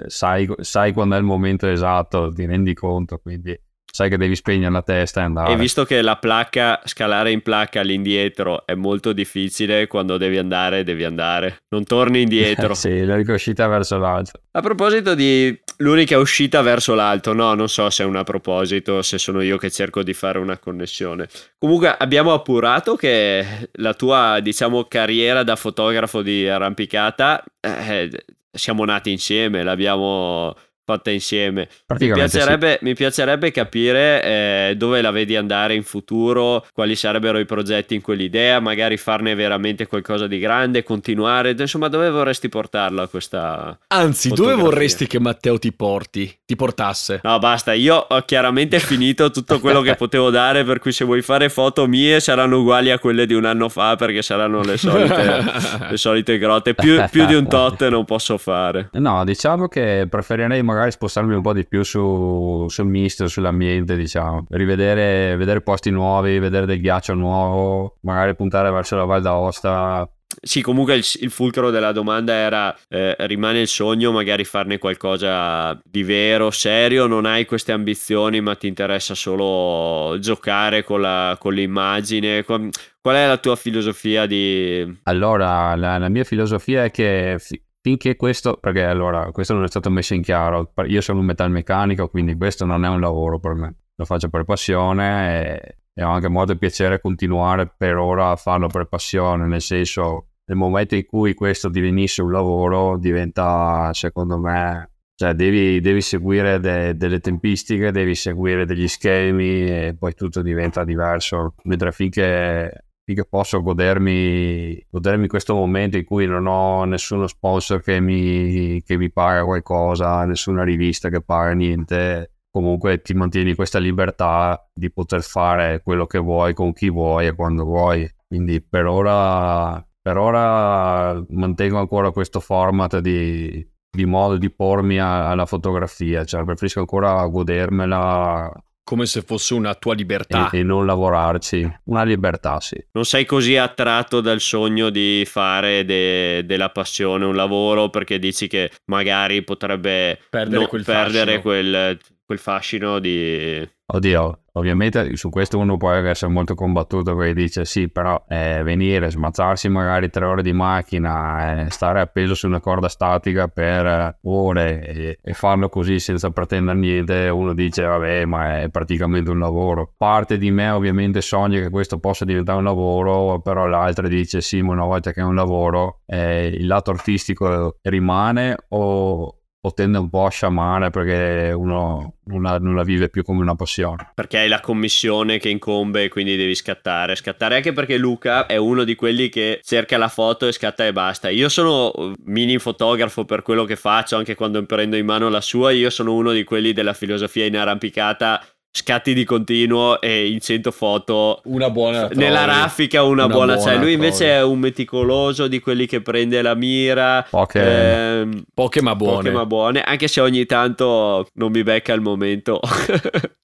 sai, 0.07 0.49
sai 0.61 0.93
quando 0.93 1.15
è 1.15 1.19
il 1.19 1.25
momento 1.25 1.69
esatto 1.69 2.33
ti 2.33 2.47
rendi 2.47 2.75
conto 2.75 3.19
quindi 3.19 3.59
sai 3.95 4.09
che 4.09 4.17
devi 4.17 4.35
spegnere 4.35 4.73
la 4.73 4.81
testa 4.81 5.21
e 5.21 5.25
andare. 5.25 5.53
E 5.53 5.57
visto 5.57 5.85
che 5.85 6.01
la 6.01 6.17
placca, 6.17 6.81
scalare 6.87 7.31
in 7.31 7.43
placca 7.43 7.81
all'indietro 7.81 8.65
è 8.65 8.75
molto 8.75 9.13
difficile, 9.13 9.87
quando 9.87 10.17
devi 10.17 10.39
andare, 10.39 10.83
devi 10.83 11.05
andare. 11.05 11.59
Non 11.69 11.85
torni 11.85 12.23
indietro. 12.23 12.73
sì, 12.75 13.05
l'unica 13.05 13.35
uscita 13.35 13.67
verso 13.67 13.99
l'alto. 13.99 14.41
A 14.53 14.61
proposito 14.63 15.15
di 15.15 15.61
l'unica 15.79 16.19
uscita 16.19 16.63
verso 16.63 16.95
l'alto, 16.95 17.35
no, 17.35 17.53
non 17.53 17.69
so 17.69 17.91
se 17.91 18.03
è 18.03 18.07
un 18.07 18.19
proposito, 18.25 19.03
se 19.03 19.19
sono 19.19 19.43
io 19.43 19.59
che 19.59 19.71
cerco 19.71 20.03
di 20.03 20.15
fare 20.15 20.39
una 20.39 20.57
connessione. 20.57 21.29
Comunque 21.59 21.95
abbiamo 21.95 22.33
appurato 22.33 22.97
che 22.97 23.69
la 23.73 23.93
tua, 23.93 24.41
diciamo, 24.41 24.85
carriera 24.85 25.43
da 25.43 25.55
fotografo 25.55 26.23
di 26.23 26.49
arrampicata, 26.49 27.45
eh, 27.61 28.11
siamo 28.51 28.87
nati 28.87 29.11
insieme, 29.11 29.63
l'abbiamo 29.63 30.55
fatta 30.93 31.11
insieme. 31.11 31.69
Mi 31.99 32.13
piacerebbe, 32.13 32.77
sì. 32.79 32.85
mi 32.85 32.95
piacerebbe, 32.95 33.51
capire 33.51 34.23
eh, 34.23 34.75
dove 34.77 35.01
la 35.01 35.11
vedi 35.11 35.37
andare 35.37 35.75
in 35.75 35.83
futuro, 35.83 36.67
quali 36.73 36.95
sarebbero 36.97 37.39
i 37.39 37.47
progetti 37.47 37.95
in 37.95 38.01
quell'idea, 38.01 38.61
magari 38.61 38.97
farne 38.97 39.35
veramente 39.35 39.87
qualcosa 39.87 40.27
di 40.27 40.39
grande, 40.39 40.83
continuare. 40.83 41.55
Insomma, 41.59 41.89
dove 41.89 42.11
vorresti 42.11 42.49
portarla 42.49 43.07
questa. 43.07 43.79
Anzi, 43.89 44.29
fotografia? 44.29 44.57
dove 44.57 44.71
vorresti 44.71 45.07
che 45.07 45.21
Matteo 45.21 45.59
ti 45.59 45.73
porti? 45.73 46.39
Ti 46.45 46.57
portasse? 46.57 47.21
No, 47.23 47.39
basta. 47.39 47.73
Io 47.73 47.97
ho 47.97 48.21
chiaramente 48.23 48.79
finito 48.79 49.31
tutto 49.31 49.61
quello 49.61 49.81
che 49.81 49.95
potevo 49.95 50.31
dare. 50.31 50.65
Per 50.65 50.79
cui, 50.79 50.93
se 50.93 51.05
vuoi 51.05 51.23
fare 51.23 51.49
foto 51.49 51.87
mie, 51.87 52.21
saranno 52.21 52.59
uguali 52.59 52.91
a 52.91 52.99
quelle 52.99 53.27
di 53.27 53.35
un 53.35 53.45
anno 53.45 53.69
fa, 53.69 53.97
perché 53.97 54.23
saranno 54.23 54.63
le 54.63 54.77
solite, 54.77 55.45
le 55.91 55.97
solite 55.97 56.39
grotte. 56.39 56.75
Più, 56.75 57.03
più 57.11 57.27
di 57.27 57.35
un 57.35 57.49
tot 57.49 57.89
non 57.89 58.05
posso 58.05 58.37
fare. 58.39 58.91
No, 58.93 59.25
diciamo 59.25 59.69
che 59.69 60.07
preferirei 60.09 60.63
magari 60.63 60.82
spostarmi 60.91 61.35
un 61.35 61.43
po' 61.43 61.53
di 61.53 61.67
più 61.67 61.83
su, 61.83 62.67
sul 62.69 62.87
misto, 62.87 63.29
sull'ambiente, 63.29 63.97
diciamo. 63.97 64.47
Rivedere 64.51 65.37
vedere 65.37 65.61
posti 65.61 65.91
nuovi, 65.91 66.39
vedere 66.39 66.67
del 66.67 66.81
ghiaccio 66.81 67.15
nuovo, 67.15 67.99
magari 68.01 68.35
puntare 68.35 68.71
verso 68.71 68.97
la 68.97 69.05
Val 69.05 69.23
d'Aosta. 69.23 70.11
Sì, 70.41 70.63
comunque 70.63 70.95
il, 70.95 71.05
il 71.21 71.31
fulcro 71.31 71.69
della 71.71 71.93
domanda 71.93 72.33
era: 72.33 72.75
eh, 72.89 73.15
rimane 73.19 73.61
il 73.61 73.69
sogno, 73.69 74.13
magari 74.13 74.45
farne 74.45 74.79
qualcosa 74.79 75.79
di 75.85 76.03
vero, 76.03 76.51
serio? 76.51 77.07
Non 77.07 77.27
hai 77.27 77.45
queste 77.45 77.73
ambizioni, 77.73 78.41
ma 78.41 78.55
ti 78.55 78.67
interessa 78.67 79.15
solo 79.15 80.19
giocare 80.19 80.85
con, 80.85 81.03
la, 81.03 81.37
con 81.39 81.53
l'immagine? 81.53 82.45
Qual 82.45 82.71
è 83.15 83.27
la 83.27 83.37
tua 83.37 83.57
filosofia 83.57 84.25
di. 84.25 85.01
Allora, 85.03 85.77
la, 85.77 85.99
la 85.99 86.09
mia 86.09 86.25
filosofia 86.25 86.85
è 86.85 86.91
che 86.91 87.37
finché 87.83 88.17
questo, 88.17 88.57
perché 88.59 88.85
allora 88.85 89.31
questo 89.33 89.55
non 89.55 89.65
è 89.65 89.69
stato 89.69 89.91
messo 89.91 90.15
in 90.15 90.23
chiaro, 90.23 90.73
io 90.87 91.01
sono 91.01 91.19
un 91.19 91.27
metalmeccanico, 91.27 92.09
quindi 92.09 92.37
questo 92.37 92.65
non 92.65 92.85
è 92.85 92.89
un 92.89 93.01
lavoro 93.01 93.39
per 93.39 93.55
me, 93.55 93.75
lo 93.97 94.05
faccio 94.05 94.29
per 94.29 94.45
passione 94.45 95.61
e, 95.61 95.77
e 95.93 96.03
ho 96.05 96.09
anche 96.11 96.29
molto 96.29 96.57
piacere 96.57 97.01
continuare 97.01 97.71
per 97.77 97.97
ora 97.97 98.31
a 98.31 98.37
farlo 98.37 98.69
per 98.69 98.87
passione, 98.87 99.47
nel 99.47 99.61
senso 99.61 100.29
nel 100.45 100.57
momento 100.57 100.95
in 100.95 101.05
cui 101.05 101.35
questo 101.35 101.69
divenisse 101.69 102.23
un 102.23 102.33
lavoro 102.33 102.97
diventa 102.99 103.91
secondo 103.93 104.39
me 104.39 104.93
cioè 105.15 105.35
devi, 105.35 105.81
devi 105.81 106.01
seguire 106.01 106.59
de, 106.59 106.97
delle 106.97 107.21
tempistiche, 107.21 107.93
devi 107.93 108.17
seguire 108.17 108.65
degli 108.65 108.89
schemi 108.89 109.67
e 109.69 109.95
poi 109.97 110.15
tutto 110.15 110.43
diventa 110.43 110.83
diverso. 110.83 111.55
Mentre 111.63 111.93
finché 111.93 112.87
finché 113.05 113.25
posso 113.27 113.61
godermi, 113.63 114.87
godermi 114.91 115.27
questo 115.27 115.55
momento 115.55 115.97
in 115.97 116.05
cui 116.05 116.27
non 116.27 116.47
ho 116.47 116.85
nessuno 116.85 117.27
sponsor 117.27 117.83
che 117.83 118.01
mi, 118.01 118.83
che 118.83 118.97
mi 118.97 119.11
paga 119.11 119.45
qualcosa, 119.45 120.25
nessuna 120.25 120.63
rivista 120.63 121.09
che 121.09 121.23
paga 121.23 121.53
niente, 121.53 122.35
comunque 122.51 123.01
ti 123.03 123.15
mantieni 123.15 123.55
questa 123.55 123.79
libertà 123.79 124.69
di 124.73 124.93
poter 124.93 125.23
fare 125.23 125.83
quello 125.83 126.07
che 126.07 126.19
vuoi 126.19 126.55
con 126.55 126.73
chi 126.73 126.91
vuoi 126.91 127.27
e 127.27 127.35
quando 127.35 127.65
vuoi. 127.65 128.09
Quindi 128.27 128.63
per 128.63 128.87
ora, 128.87 129.85
per 130.01 130.17
ora 130.17 131.23
mantengo 131.31 131.79
ancora 131.79 132.13
questo 132.13 132.41
format 132.41 132.99
di, 132.99 133.67
di 133.91 134.05
modo 134.07 134.37
di 134.39 134.51
pormi 134.51 134.99
a, 134.99 135.29
alla 135.31 135.47
fotografia, 135.47 136.25
cioè 136.25 136.45
preferisco 136.45 136.81
ancora 136.81 137.27
godermela 137.27 138.51
come 138.93 139.07
se 139.07 139.23
fosse 139.23 139.55
una 139.55 139.75
tua 139.75 139.95
libertà. 139.95 140.51
E, 140.51 140.59
e, 140.59 140.63
non 140.63 140.85
lavorarci, 140.85 141.79
una 141.85 142.03
libertà, 142.03 142.61
sì. 142.61 142.77
Non 142.93 143.07
sei 143.07 143.25
così 143.25 143.57
attratto 143.57 144.21
dal 144.21 144.39
sogno 144.39 144.91
di 144.91 145.25
fare 145.27 145.87
de- 145.87 146.45
della 146.45 146.69
passione 146.69 147.25
un 147.25 147.35
lavoro 147.35 147.89
perché 147.89 148.19
dici 148.19 148.49
che 148.49 148.71
magari 148.91 149.43
potrebbe 149.45 150.21
perdere, 150.29 150.61
no, 150.61 150.69
quel, 150.69 150.85
perdere 150.85 151.37
fascino. 151.37 151.41
Quel, 151.41 152.01
quel 152.23 152.39
fascino 152.39 152.99
di... 152.99 153.67
Oddio, 153.87 154.42
ovviamente 154.53 155.17
su 155.17 155.31
questo 155.31 155.59
uno 155.59 155.77
può 155.77 155.91
essere 155.93 156.31
molto 156.31 156.55
combattuto 156.55 157.15
perché 157.17 157.35
dice 157.35 157.65
sì, 157.65 157.89
però 157.89 158.25
eh, 158.29 158.63
venire, 158.63 159.11
smazzarsi 159.11 159.69
magari 159.69 160.11
tre 160.11 160.25
ore 160.25 160.43
di 160.43 160.53
macchina, 160.53 161.65
eh, 161.65 161.71
stare 161.71 162.01
appeso 162.01 162.35
su 162.35 162.47
una 162.47 162.61
corda 162.61 162.89
statica 162.89 163.49
per 163.49 164.19
ore 164.23 164.87
e, 164.87 165.19
e, 165.23 165.33
farlo 165.35 165.69
così 165.69 165.99
senza 165.99 166.31
pretendere 166.31 166.79
niente, 166.79 167.29
uno 167.29 167.55
dice 167.55 167.83
vabbè 167.83 168.25
ma 168.27 168.61
è 168.61 168.69
praticamente 168.69 169.31
un 169.31 169.39
lavoro. 169.39 169.95
Parte 169.97 170.39
di 170.39 170.51
me 170.51 170.71
ovviamente 170.71 171.21
sogna 171.21 171.61
che 171.61 171.71
questo 171.71 171.99
possa 171.99 172.25
diventare 172.25 172.59
un 172.59 172.65
lavoro, 172.65 173.41
però 173.41 173.67
l'altra 173.67 174.09
dice 174.09 174.41
sì, 174.41 174.61
ma 174.63 174.73
una 174.73 174.85
volta 174.85 175.13
che 175.13 175.21
è 175.21 175.25
un 175.25 175.35
lavoro 175.35 176.01
eh, 176.07 176.47
il 176.47 176.67
lato 176.67 176.91
artistico 176.91 177.79
rimane 177.83 178.57
o 178.69 179.42
o 179.65 179.73
tende 179.73 179.99
un 179.99 180.11
po' 180.11 180.27
a 180.27 180.31
sciamare 180.31 180.91
perché 180.91 181.53
uno 181.53 182.15
non 182.25 182.43
la, 182.43 182.59
non 182.59 182.75
la, 182.75 182.83
vive 182.83 183.09
più 183.09 183.23
come 183.23 183.43
una 183.43 183.55
passione. 183.55 184.11
Perché 184.15 184.39
hai 184.39 184.49
la 184.49 184.61
commissione 184.61 185.39
che 185.39 185.49
incombe 185.51 186.05
e 186.05 186.09
quindi 186.09 186.37
devi 186.37 186.55
scattare. 186.57 187.15
Scattare 187.15 187.57
anche 187.57 187.73
perché 187.73 187.97
Luca 187.97 188.47
è 188.47 188.57
uno 188.57 188.83
di 188.83 188.97
quelli 188.97 189.29
che 189.29 189.61
cerca 189.63 189.97
la 189.99 190.09
foto 190.09 190.49
e 190.49 190.53
scatta 190.53 190.85
e 190.85 190.93
basta. 190.93 191.29
Io 191.29 191.49
sono 191.49 191.93
mini 192.25 192.59
fotografo 192.59 193.25
per 193.25 193.43
quello 193.43 193.65
che 193.65 193.77
faccio, 193.77 194.17
anche 194.17 194.35
quando 194.35 194.65
prendo 194.65 194.97
in 194.97 195.07
mano 195.07 195.29
la 195.29 195.41
sua. 195.41 195.71
Io 195.71 195.91
sono 195.91 196.13
uno 196.13 196.33
di 196.33 196.43
quelli 196.43 196.73
della 196.73 196.95
filosofia 196.95 197.47
in 197.47 197.57
arrampicata 197.57 198.45
scatti 198.75 199.13
di 199.13 199.25
continuo 199.25 200.01
e 200.01 200.29
in 200.31 200.41
100 200.41 200.71
foto 200.71 201.43
una 201.45 201.69
buona 201.69 202.09
nella 202.15 202.47
raffica 202.47 203.03
una, 203.03 203.25
una 203.27 203.35
buona, 203.35 203.55
buona 203.57 203.71
cioè 203.71 203.79
lui 203.79 203.93
invece 203.93 204.25
trovi. 204.25 204.33
è 204.33 204.43
un 204.43 204.59
meticoloso 204.61 205.47
di 205.47 205.61
quelli 205.61 205.85
che 205.87 206.01
prende 206.01 206.41
la 206.41 206.55
mira 206.55 207.27
poche, 207.29 207.61
ehm, 207.61 208.45
poche 208.55 208.81
ma 208.81 208.97
buone. 208.97 209.17
poche 209.17 209.31
ma 209.31 209.45
buone 209.45 209.83
anche 209.83 210.09
se 210.09 210.23
ogni 210.23 210.47
tanto 210.47 211.29
non 211.35 211.51
mi 211.51 211.63
becca 211.63 211.93
il 211.93 212.01
momento 212.01 212.61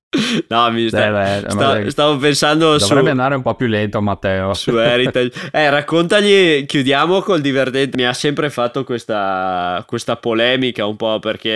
No, 0.48 0.70
mi 0.70 0.88
sta, 0.88 1.11
Deve, 1.11 1.50
sta, 1.50 1.90
stavo 1.90 2.16
pensando 2.16 2.78
Dovrebbe 2.78 3.04
su, 3.04 3.11
andare 3.11 3.34
un 3.34 3.42
po' 3.42 3.54
più 3.54 3.66
lento 3.66 4.00
Matteo. 4.00 4.54
Su 4.54 4.76
Heritage. 4.76 5.50
Eh, 5.52 5.68
raccontagli, 5.68 6.64
chiudiamo 6.64 7.20
col 7.20 7.40
divertente. 7.42 7.96
Mi 7.96 8.06
ha 8.06 8.14
sempre 8.14 8.48
fatto 8.48 8.84
questa, 8.84 9.84
questa 9.86 10.16
polemica 10.16 10.86
un 10.86 10.96
po' 10.96 11.18
perché 11.18 11.50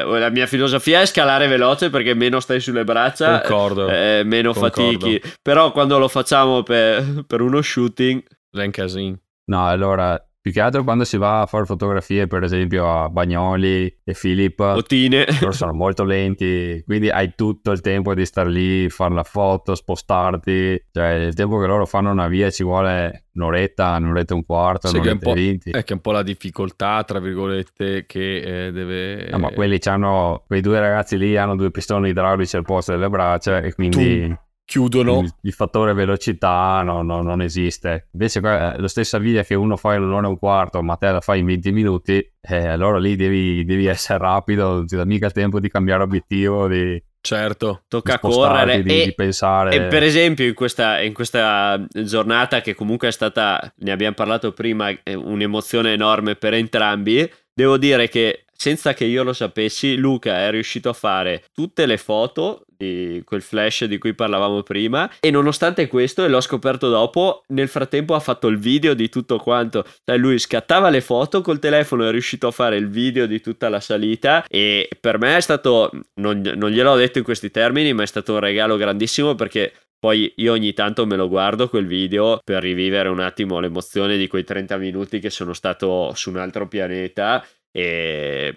eh, 0.00 0.04
La 0.04 0.28
mia 0.28 0.46
filosofia 0.46 1.00
è 1.00 1.06
scalare 1.06 1.46
veloce 1.46 1.88
perché 1.88 2.12
meno 2.14 2.40
stai 2.40 2.60
sulle 2.60 2.84
braccia 2.84 3.42
eh, 3.42 4.22
Meno 4.24 4.52
Concordo. 4.52 4.82
fatichi. 4.82 5.22
Però 5.40 5.72
quando 5.72 5.98
lo 5.98 6.08
facciamo 6.08 6.62
per, 6.62 7.24
per 7.26 7.40
uno 7.40 7.62
shooting 7.62 8.22
È 8.50 8.62
un 8.62 8.70
casino. 8.70 9.18
No, 9.46 9.66
allora 9.66 10.22
più 10.48 10.52
che 10.52 10.60
altro 10.60 10.82
quando 10.82 11.04
si 11.04 11.18
va 11.18 11.42
a 11.42 11.46
fare 11.46 11.66
fotografie, 11.66 12.26
per 12.26 12.42
esempio 12.42 12.90
a 12.90 13.08
Bagnoli 13.10 14.00
e 14.02 14.14
Filippo, 14.14 14.64
Ottine. 14.64 15.26
loro 15.40 15.52
sono 15.52 15.72
molto 15.74 16.04
lenti, 16.04 16.82
quindi 16.86 17.10
hai 17.10 17.34
tutto 17.36 17.70
il 17.70 17.80
tempo 17.80 18.14
di 18.14 18.24
stare 18.24 18.50
lì, 18.50 18.88
fare 18.88 19.14
la 19.14 19.24
foto, 19.24 19.74
spostarti. 19.74 20.86
Cioè, 20.90 21.08
il 21.08 21.34
tempo 21.34 21.58
che 21.58 21.66
loro 21.66 21.84
fanno 21.84 22.10
una 22.10 22.28
via 22.28 22.50
ci 22.50 22.64
vuole 22.64 23.26
un'oretta, 23.32 23.96
un'oretta 23.96 24.32
e 24.32 24.36
un 24.36 24.44
quarto, 24.44 24.88
sì, 24.88 24.96
un'oretta 24.96 25.30
e 25.30 25.34
venti. 25.34 25.70
È 25.70 25.84
che 25.84 25.92
è 25.92 25.94
un 25.94 26.00
po' 26.00 26.12
la 26.12 26.22
difficoltà, 26.22 27.04
tra 27.04 27.20
virgolette, 27.20 28.06
che 28.06 28.66
eh, 28.66 28.72
deve... 28.72 29.28
No, 29.30 29.38
ma 29.38 29.50
quelli 29.50 29.78
hanno, 29.84 30.44
quei 30.46 30.60
due 30.60 30.80
ragazzi 30.80 31.18
lì 31.18 31.36
hanno 31.36 31.56
due 31.56 31.70
pistoni 31.70 32.08
idraulici 32.08 32.56
al 32.56 32.64
posto 32.64 32.92
delle 32.92 33.08
braccia 33.08 33.58
e 33.60 33.74
quindi... 33.74 34.28
Tu 34.28 34.46
chiudono. 34.68 35.20
Il, 35.20 35.32
il 35.44 35.52
fattore 35.54 35.94
velocità 35.94 36.82
no, 36.84 37.02
no, 37.02 37.22
non 37.22 37.40
esiste. 37.40 38.08
Invece 38.12 38.40
la 38.40 38.86
stessa 38.86 39.16
via 39.16 39.42
che 39.42 39.54
uno 39.54 39.78
fa 39.78 39.94
in 39.94 40.02
un'ora 40.02 40.26
e 40.26 40.28
un 40.28 40.38
quarto, 40.38 40.82
ma 40.82 40.96
te 40.96 41.10
la 41.10 41.22
fai 41.22 41.40
in 41.40 41.46
20 41.46 41.72
minuti, 41.72 42.32
eh, 42.42 42.66
allora 42.66 42.98
lì 42.98 43.16
devi, 43.16 43.64
devi, 43.64 43.86
essere 43.86 44.18
rapido, 44.18 44.68
non 44.68 44.86
ti 44.86 44.94
dà 44.94 45.06
mica 45.06 45.26
il 45.26 45.32
tempo 45.32 45.58
di 45.58 45.70
cambiare 45.70 46.02
obiettivo, 46.02 46.68
di... 46.68 47.02
Certo, 47.20 47.82
tocca 47.88 48.18
correre 48.18 48.82
di, 48.82 49.00
e, 49.00 49.04
di 49.06 49.14
pensare. 49.14 49.74
E 49.74 49.80
per 49.88 50.02
esempio 50.02 50.46
in 50.46 50.54
questa, 50.54 51.00
in 51.00 51.14
questa 51.14 51.82
giornata 51.88 52.60
che 52.60 52.74
comunque 52.74 53.08
è 53.08 53.12
stata, 53.12 53.72
ne 53.78 53.90
abbiamo 53.90 54.14
parlato 54.14 54.52
prima, 54.52 54.90
un'emozione 55.04 55.94
enorme 55.94 56.36
per 56.36 56.52
entrambi, 56.52 57.28
devo 57.52 57.78
dire 57.78 58.08
che 58.08 58.44
senza 58.52 58.92
che 58.92 59.04
io 59.04 59.22
lo 59.22 59.32
sapessi, 59.32 59.96
Luca 59.96 60.38
è 60.40 60.50
riuscito 60.50 60.88
a 60.88 60.92
fare 60.92 61.44
tutte 61.52 61.86
le 61.86 61.96
foto 61.96 62.64
di 62.78 63.22
quel 63.24 63.42
flash 63.42 63.84
di 63.84 63.98
cui 63.98 64.14
parlavamo 64.14 64.62
prima. 64.62 65.10
E 65.20 65.30
nonostante 65.30 65.88
questo, 65.88 66.24
e 66.24 66.28
l'ho 66.28 66.40
scoperto 66.40 66.88
dopo, 66.88 67.42
nel 67.48 67.68
frattempo 67.68 68.14
ha 68.14 68.20
fatto 68.20 68.46
il 68.46 68.58
video 68.58 68.94
di 68.94 69.08
tutto 69.08 69.38
quanto. 69.38 69.84
Cioè 70.04 70.16
lui 70.16 70.38
scattava 70.38 70.88
le 70.88 71.00
foto 71.00 71.40
col 71.42 71.58
telefono, 71.58 72.06
è 72.06 72.10
riuscito 72.10 72.46
a 72.46 72.52
fare 72.52 72.76
il 72.76 72.88
video 72.88 73.26
di 73.26 73.40
tutta 73.40 73.68
la 73.68 73.80
salita. 73.80 74.44
E 74.48 74.88
per 75.00 75.18
me 75.18 75.36
è 75.36 75.40
stato, 75.40 75.90
non, 76.20 76.40
non 76.40 76.70
gliel'ho 76.70 76.96
detto 76.96 77.18
in 77.18 77.24
questi 77.24 77.50
termini, 77.50 77.92
ma 77.92 78.04
è 78.04 78.06
stato 78.06 78.34
un 78.34 78.40
regalo 78.40 78.76
grandissimo 78.76 79.34
perché 79.34 79.72
poi 79.98 80.32
io 80.36 80.52
ogni 80.52 80.72
tanto 80.74 81.06
me 81.06 81.16
lo 81.16 81.28
guardo 81.28 81.68
quel 81.68 81.86
video 81.86 82.38
per 82.44 82.62
rivivere 82.62 83.08
un 83.08 83.18
attimo 83.18 83.58
l'emozione 83.58 84.16
di 84.16 84.28
quei 84.28 84.44
30 84.44 84.76
minuti 84.76 85.18
che 85.18 85.28
sono 85.28 85.52
stato 85.52 86.12
su 86.14 86.30
un 86.30 86.36
altro 86.36 86.68
pianeta. 86.68 87.44
E, 87.72 88.56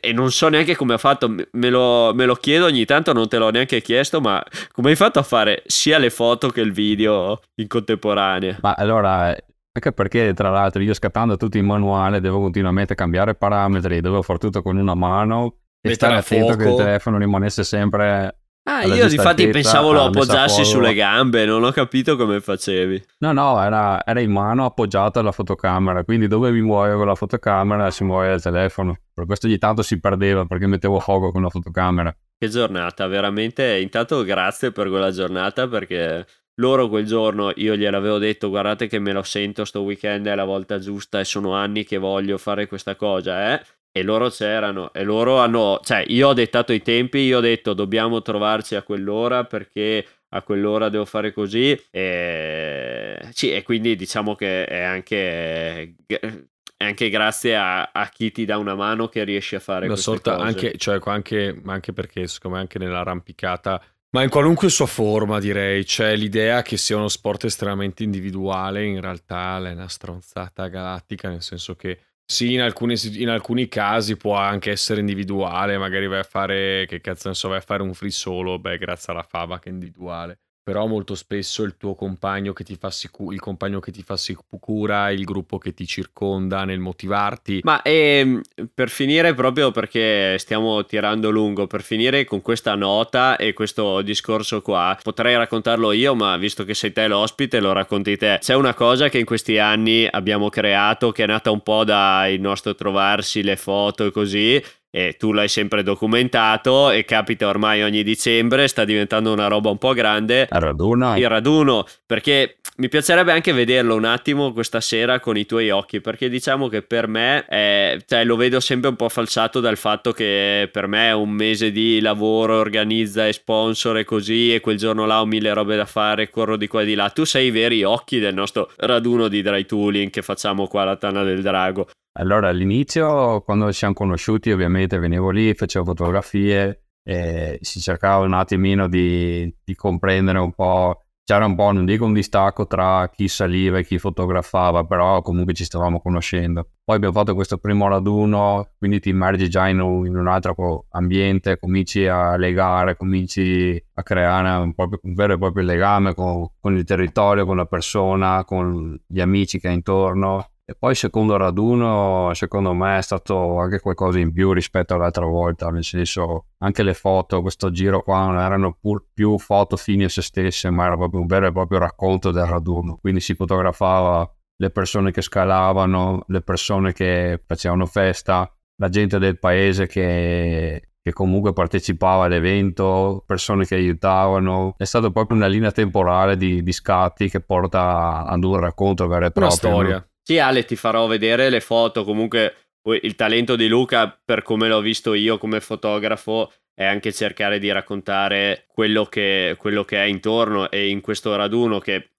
e 0.00 0.12
non 0.12 0.30
so 0.30 0.48
neanche 0.48 0.76
come 0.76 0.94
ha 0.94 0.98
fatto, 0.98 1.28
me 1.28 1.70
lo, 1.70 2.12
me 2.14 2.26
lo, 2.26 2.34
chiedo 2.34 2.66
ogni 2.66 2.84
tanto, 2.84 3.12
non 3.12 3.26
te 3.28 3.38
l'ho 3.38 3.50
neanche 3.50 3.80
chiesto, 3.80 4.20
ma 4.20 4.42
come 4.72 4.90
hai 4.90 4.96
fatto 4.96 5.18
a 5.18 5.22
fare 5.22 5.62
sia 5.66 5.96
le 5.98 6.10
foto 6.10 6.50
che 6.50 6.60
il 6.60 6.72
video 6.72 7.40
in 7.54 7.66
contemporanea? 7.66 8.58
Ma 8.60 8.74
allora, 8.76 9.34
anche 9.72 9.92
perché 9.92 10.34
tra 10.34 10.50
l'altro 10.50 10.82
io 10.82 10.92
scattando 10.92 11.36
tutto 11.36 11.56
in 11.56 11.64
manuale 11.64 12.20
devo 12.20 12.38
continuamente 12.40 12.94
cambiare 12.94 13.34
parametri, 13.34 14.00
devo 14.00 14.20
fare 14.20 14.38
tutto 14.38 14.60
con 14.60 14.76
una 14.76 14.94
mano 14.94 15.56
e 15.80 15.94
stare 15.94 16.16
attento 16.16 16.56
che 16.56 16.68
il 16.68 16.74
telefono 16.74 17.18
rimanesse 17.18 17.64
sempre 17.64 18.40
Ah, 18.68 18.84
io 18.84 19.04
infatti 19.04 19.48
pensavo 19.48 19.92
lo 19.92 20.06
appoggiassi 20.06 20.64
sulle 20.64 20.92
gambe, 20.92 21.44
non 21.44 21.62
ho 21.62 21.70
capito 21.70 22.16
come 22.16 22.40
facevi. 22.40 23.00
No, 23.18 23.32
no, 23.32 23.62
era, 23.62 24.04
era 24.04 24.18
in 24.18 24.32
mano 24.32 24.64
appoggiata 24.64 25.20
alla 25.20 25.30
fotocamera, 25.30 26.02
quindi 26.02 26.26
dove 26.26 26.50
mi 26.50 26.62
muovo 26.62 26.96
con 26.96 27.06
la 27.06 27.14
fotocamera 27.14 27.92
si 27.92 28.02
muove 28.02 28.34
il 28.34 28.42
telefono. 28.42 28.98
Per 29.14 29.24
questo 29.24 29.46
ogni 29.46 29.58
tanto 29.58 29.82
si 29.82 30.00
perdeva 30.00 30.46
perché 30.46 30.66
mettevo 30.66 30.98
fuoco 30.98 31.30
con 31.30 31.42
la 31.42 31.48
fotocamera. 31.48 32.14
Che 32.36 32.48
giornata, 32.48 33.06
veramente. 33.06 33.78
Intanto 33.78 34.24
grazie 34.24 34.72
per 34.72 34.88
quella 34.88 35.12
giornata 35.12 35.68
perché 35.68 36.26
loro 36.56 36.88
quel 36.88 37.06
giorno 37.06 37.52
io 37.54 37.76
gliel'avevo 37.76 38.18
detto 38.18 38.48
guardate 38.48 38.88
che 38.88 38.98
me 38.98 39.12
lo 39.12 39.22
sento 39.22 39.64
sto 39.64 39.82
weekend 39.82 40.26
è 40.26 40.34
la 40.34 40.44
volta 40.44 40.78
giusta 40.78 41.20
e 41.20 41.24
sono 41.24 41.52
anni 41.52 41.84
che 41.84 41.98
voglio 41.98 42.36
fare 42.38 42.66
questa 42.66 42.96
cosa, 42.96 43.54
eh 43.54 43.62
e 43.96 44.02
loro 44.02 44.28
c'erano 44.28 44.92
e 44.92 45.02
loro 45.04 45.38
hanno, 45.38 45.80
cioè 45.82 46.04
io 46.08 46.28
ho 46.28 46.34
dettato 46.34 46.74
i 46.74 46.82
tempi, 46.82 47.20
io 47.20 47.38
ho 47.38 47.40
detto 47.40 47.72
dobbiamo 47.72 48.20
trovarci 48.20 48.74
a 48.74 48.82
quell'ora 48.82 49.44
perché 49.44 50.06
a 50.28 50.42
quell'ora 50.42 50.90
devo 50.90 51.06
fare 51.06 51.32
così 51.32 51.74
e, 51.90 53.18
sì, 53.32 53.52
e 53.52 53.62
quindi 53.62 53.96
diciamo 53.96 54.34
che 54.34 54.66
è 54.66 54.82
anche, 54.82 55.94
è 56.06 56.84
anche 56.84 57.08
grazie 57.08 57.56
a, 57.56 57.88
a, 57.90 58.06
chi 58.10 58.30
ti 58.32 58.44
dà 58.44 58.58
una 58.58 58.74
mano 58.74 59.08
che 59.08 59.24
riesci 59.24 59.54
a 59.54 59.60
fare 59.60 59.86
una 59.86 59.96
sorta 59.96 60.34
cose. 60.34 60.46
anche, 60.46 60.76
cioè, 60.76 61.00
anche, 61.04 61.62
anche 61.64 61.92
perché 61.94 62.26
secondo 62.26 62.56
me 62.56 62.62
anche 62.62 62.78
nell'arrampicata 62.78 63.82
ma 64.10 64.22
in 64.22 64.28
qualunque 64.28 64.68
sua 64.68 64.84
forma 64.84 65.40
direi 65.40 65.84
c'è 65.84 66.14
l'idea 66.14 66.60
che 66.60 66.76
sia 66.76 66.98
uno 66.98 67.08
sport 67.08 67.44
estremamente 67.44 68.02
individuale 68.02 68.84
in 68.84 69.00
realtà 69.00 69.56
è 69.56 69.72
una 69.72 69.88
stronzata 69.88 70.68
galattica 70.68 71.30
nel 71.30 71.42
senso 71.42 71.76
che 71.76 71.98
sì, 72.28 72.54
in 72.54 72.60
alcuni, 72.60 72.94
in 73.22 73.28
alcuni, 73.28 73.68
casi 73.68 74.16
può 74.16 74.34
anche 74.34 74.70
essere 74.72 75.00
individuale, 75.00 75.78
magari 75.78 76.06
vai 76.08 76.18
a 76.20 76.22
fare, 76.24 76.84
che 76.86 77.00
cazzo 77.00 77.28
ne 77.28 77.34
so, 77.34 77.48
vai 77.48 77.58
a 77.58 77.60
fare 77.60 77.82
un 77.82 77.94
free 77.94 78.10
solo, 78.10 78.58
beh, 78.58 78.78
grazie 78.78 79.12
alla 79.12 79.22
fava 79.22 79.58
che 79.60 79.68
è 79.68 79.72
individuale 79.72 80.38
però 80.66 80.88
molto 80.88 81.14
spesso 81.14 81.62
il 81.62 81.76
tuo 81.78 81.94
compagno 81.94 82.52
che 82.52 82.64
ti 82.64 82.74
fa 82.74 82.90
sicura, 82.90 83.32
il 83.32 83.38
compagno 83.38 83.78
che 83.78 83.92
ti 83.92 84.02
fa 84.02 84.16
sicura, 84.16 85.12
il 85.12 85.22
gruppo 85.22 85.58
che 85.58 85.72
ti 85.72 85.86
circonda 85.86 86.64
nel 86.64 86.80
motivarti. 86.80 87.60
Ma 87.62 87.82
ehm, 87.82 88.40
per 88.74 88.88
finire, 88.88 89.32
proprio 89.32 89.70
perché 89.70 90.36
stiamo 90.40 90.84
tirando 90.84 91.30
lungo, 91.30 91.68
per 91.68 91.82
finire 91.82 92.24
con 92.24 92.42
questa 92.42 92.74
nota 92.74 93.36
e 93.36 93.52
questo 93.52 94.02
discorso 94.02 94.60
qua, 94.60 94.98
potrei 95.00 95.36
raccontarlo 95.36 95.92
io, 95.92 96.16
ma 96.16 96.36
visto 96.36 96.64
che 96.64 96.74
sei 96.74 96.90
te 96.90 97.06
l'ospite, 97.06 97.60
lo 97.60 97.70
racconti 97.70 98.16
te. 98.16 98.38
C'è 98.40 98.56
una 98.56 98.74
cosa 98.74 99.08
che 99.08 99.20
in 99.20 99.24
questi 99.24 99.58
anni 99.58 100.04
abbiamo 100.10 100.48
creato, 100.48 101.12
che 101.12 101.22
è 101.22 101.26
nata 101.28 101.52
un 101.52 101.60
po' 101.60 101.84
dal 101.84 102.36
nostro 102.40 102.74
trovarsi 102.74 103.44
le 103.44 103.54
foto 103.54 104.06
e 104.06 104.10
così, 104.10 104.60
e 104.96 105.16
tu 105.18 105.32
l'hai 105.32 105.48
sempre 105.48 105.82
documentato 105.82 106.90
e 106.90 107.04
capita 107.04 107.46
ormai 107.46 107.82
ogni 107.82 108.02
dicembre, 108.02 108.66
sta 108.66 108.86
diventando 108.86 109.30
una 109.30 109.46
roba 109.46 109.68
un 109.68 109.76
po' 109.76 109.92
grande. 109.92 110.48
Il 110.50 110.58
raduno. 110.58 111.18
Il 111.18 111.28
raduno, 111.28 111.84
perché 112.06 112.56
mi 112.78 112.88
piacerebbe 112.88 113.30
anche 113.30 113.52
vederlo 113.52 113.94
un 113.94 114.06
attimo 114.06 114.54
questa 114.54 114.80
sera 114.80 115.20
con 115.20 115.36
i 115.36 115.44
tuoi 115.44 115.68
occhi, 115.68 116.00
perché 116.00 116.30
diciamo 116.30 116.68
che 116.68 116.80
per 116.80 117.08
me, 117.08 117.44
è, 117.44 117.98
cioè, 118.06 118.24
lo 118.24 118.36
vedo 118.36 118.58
sempre 118.58 118.88
un 118.88 118.96
po' 118.96 119.10
falsato 119.10 119.60
dal 119.60 119.76
fatto 119.76 120.12
che 120.12 120.66
per 120.72 120.86
me 120.86 121.08
è 121.08 121.12
un 121.12 121.28
mese 121.28 121.72
di 121.72 122.00
lavoro, 122.00 122.56
organizza 122.56 123.26
e 123.26 123.34
sponsor 123.34 123.98
e 123.98 124.04
così, 124.04 124.54
e 124.54 124.60
quel 124.60 124.78
giorno 124.78 125.04
là 125.04 125.20
ho 125.20 125.26
mille 125.26 125.52
robe 125.52 125.76
da 125.76 125.84
fare, 125.84 126.30
corro 126.30 126.56
di 126.56 126.68
qua 126.68 126.80
e 126.80 126.86
di 126.86 126.94
là. 126.94 127.10
Tu 127.10 127.24
sei 127.24 127.48
i 127.48 127.50
veri 127.50 127.84
occhi 127.84 128.18
del 128.18 128.32
nostro 128.32 128.70
raduno 128.76 129.28
di 129.28 129.42
dry 129.42 129.66
tooling 129.66 130.08
che 130.08 130.22
facciamo 130.22 130.66
qua 130.66 130.80
alla 130.80 130.96
Tana 130.96 131.22
del 131.22 131.42
Drago. 131.42 131.86
Allora 132.18 132.48
all'inizio, 132.48 133.42
quando 133.42 133.66
ci 133.72 133.78
siamo 133.78 133.94
conosciuti, 133.94 134.50
ovviamente 134.50 134.98
venivo 134.98 135.30
lì, 135.30 135.54
facevo 135.54 135.84
fotografie, 135.84 136.84
e 137.02 137.58
si 137.60 137.80
cercava 137.80 138.24
un 138.24 138.32
attimino 138.32 138.88
di, 138.88 139.54
di 139.62 139.74
comprendere 139.74 140.38
un 140.38 140.52
po' 140.52 141.06
c'era 141.26 141.44
un 141.44 141.56
po', 141.56 141.72
non 141.72 141.84
dico 141.84 142.04
un 142.04 142.12
distacco 142.12 142.68
tra 142.68 143.10
chi 143.10 143.26
saliva 143.26 143.78
e 143.78 143.84
chi 143.84 143.98
fotografava, 143.98 144.84
però 144.84 145.22
comunque 145.22 145.54
ci 145.54 145.64
stavamo 145.64 146.00
conoscendo. 146.00 146.68
Poi 146.84 146.94
abbiamo 146.94 147.14
fatto 147.14 147.34
questo 147.34 147.58
primo 147.58 147.88
raduno, 147.88 148.70
quindi 148.78 149.00
ti 149.00 149.08
immergi 149.08 149.48
già 149.50 149.66
in 149.66 149.80
un, 149.80 150.06
in 150.06 150.16
un 150.16 150.28
altro 150.28 150.86
ambiente, 150.90 151.58
cominci 151.58 152.06
a 152.06 152.36
legare, 152.36 152.96
cominci 152.96 153.76
a 153.94 154.02
creare 154.04 154.62
un, 154.62 154.72
proprio, 154.72 155.00
un 155.02 155.14
vero 155.14 155.34
e 155.34 155.38
proprio 155.38 155.64
legame 155.64 156.14
con, 156.14 156.46
con 156.60 156.76
il 156.76 156.84
territorio, 156.84 157.44
con 157.44 157.56
la 157.56 157.66
persona, 157.66 158.44
con 158.44 158.96
gli 159.04 159.20
amici 159.20 159.58
che 159.58 159.66
hai 159.66 159.74
intorno 159.74 160.50
e 160.68 160.74
poi 160.74 160.90
il 160.90 160.96
secondo 160.96 161.36
raduno, 161.36 162.34
secondo 162.34 162.72
me, 162.72 162.98
è 162.98 163.02
stato 163.02 163.60
anche 163.60 163.78
qualcosa 163.78 164.18
in 164.18 164.32
più 164.32 164.50
rispetto 164.50 164.94
all'altra 164.94 165.24
volta, 165.24 165.70
nel 165.70 165.84
senso 165.84 166.46
anche 166.58 166.82
le 166.82 166.92
foto, 166.92 167.40
questo 167.40 167.70
giro 167.70 168.02
qua 168.02 168.26
non 168.26 168.40
erano 168.40 168.76
pur 168.80 169.06
più 169.14 169.38
foto 169.38 169.76
fini 169.76 170.02
a 170.02 170.08
se 170.08 170.22
stesse, 170.22 170.68
ma 170.70 170.86
era 170.86 170.96
proprio 170.96 171.20
un 171.20 171.26
vero 171.28 171.46
e 171.46 171.52
proprio 171.52 171.78
racconto 171.78 172.32
del 172.32 172.46
raduno. 172.46 172.96
Quindi 173.00 173.20
si 173.20 173.36
fotografava 173.36 174.28
le 174.56 174.70
persone 174.70 175.12
che 175.12 175.22
scalavano, 175.22 176.24
le 176.26 176.40
persone 176.40 176.92
che 176.92 177.40
facevano 177.46 177.86
festa, 177.86 178.52
la 178.78 178.88
gente 178.88 179.20
del 179.20 179.38
paese 179.38 179.86
che, 179.86 180.88
che 181.00 181.12
comunque 181.12 181.52
partecipava 181.52 182.24
all'evento, 182.24 183.22
persone 183.24 183.66
che 183.66 183.76
aiutavano. 183.76 184.74
È 184.76 184.84
stata 184.84 185.10
proprio 185.10 185.36
una 185.36 185.46
linea 185.46 185.70
temporale 185.70 186.36
di, 186.36 186.64
di 186.64 186.72
scatti 186.72 187.28
che 187.28 187.40
porta 187.40 188.24
ad 188.24 188.42
un 188.42 188.58
racconto 188.58 189.06
vero 189.06 189.26
e 189.26 189.30
proprio. 189.30 189.46
Una 189.46 189.50
storia. 189.50 190.08
Sì, 190.28 190.38
Ale, 190.40 190.64
ti 190.64 190.74
farò 190.74 191.06
vedere 191.06 191.50
le 191.50 191.60
foto. 191.60 192.02
Comunque, 192.02 192.72
il 193.02 193.14
talento 193.14 193.54
di 193.54 193.68
Luca, 193.68 194.08
per 194.24 194.42
come 194.42 194.66
l'ho 194.66 194.80
visto 194.80 195.14
io 195.14 195.38
come 195.38 195.60
fotografo, 195.60 196.52
è 196.74 196.84
anche 196.84 197.12
cercare 197.12 197.60
di 197.60 197.70
raccontare 197.70 198.64
quello 198.66 199.04
che, 199.04 199.54
quello 199.56 199.84
che 199.84 199.98
è 199.98 200.06
intorno. 200.06 200.68
E 200.68 200.88
in 200.88 201.00
questo 201.00 201.36
raduno, 201.36 201.78
che 201.78 202.10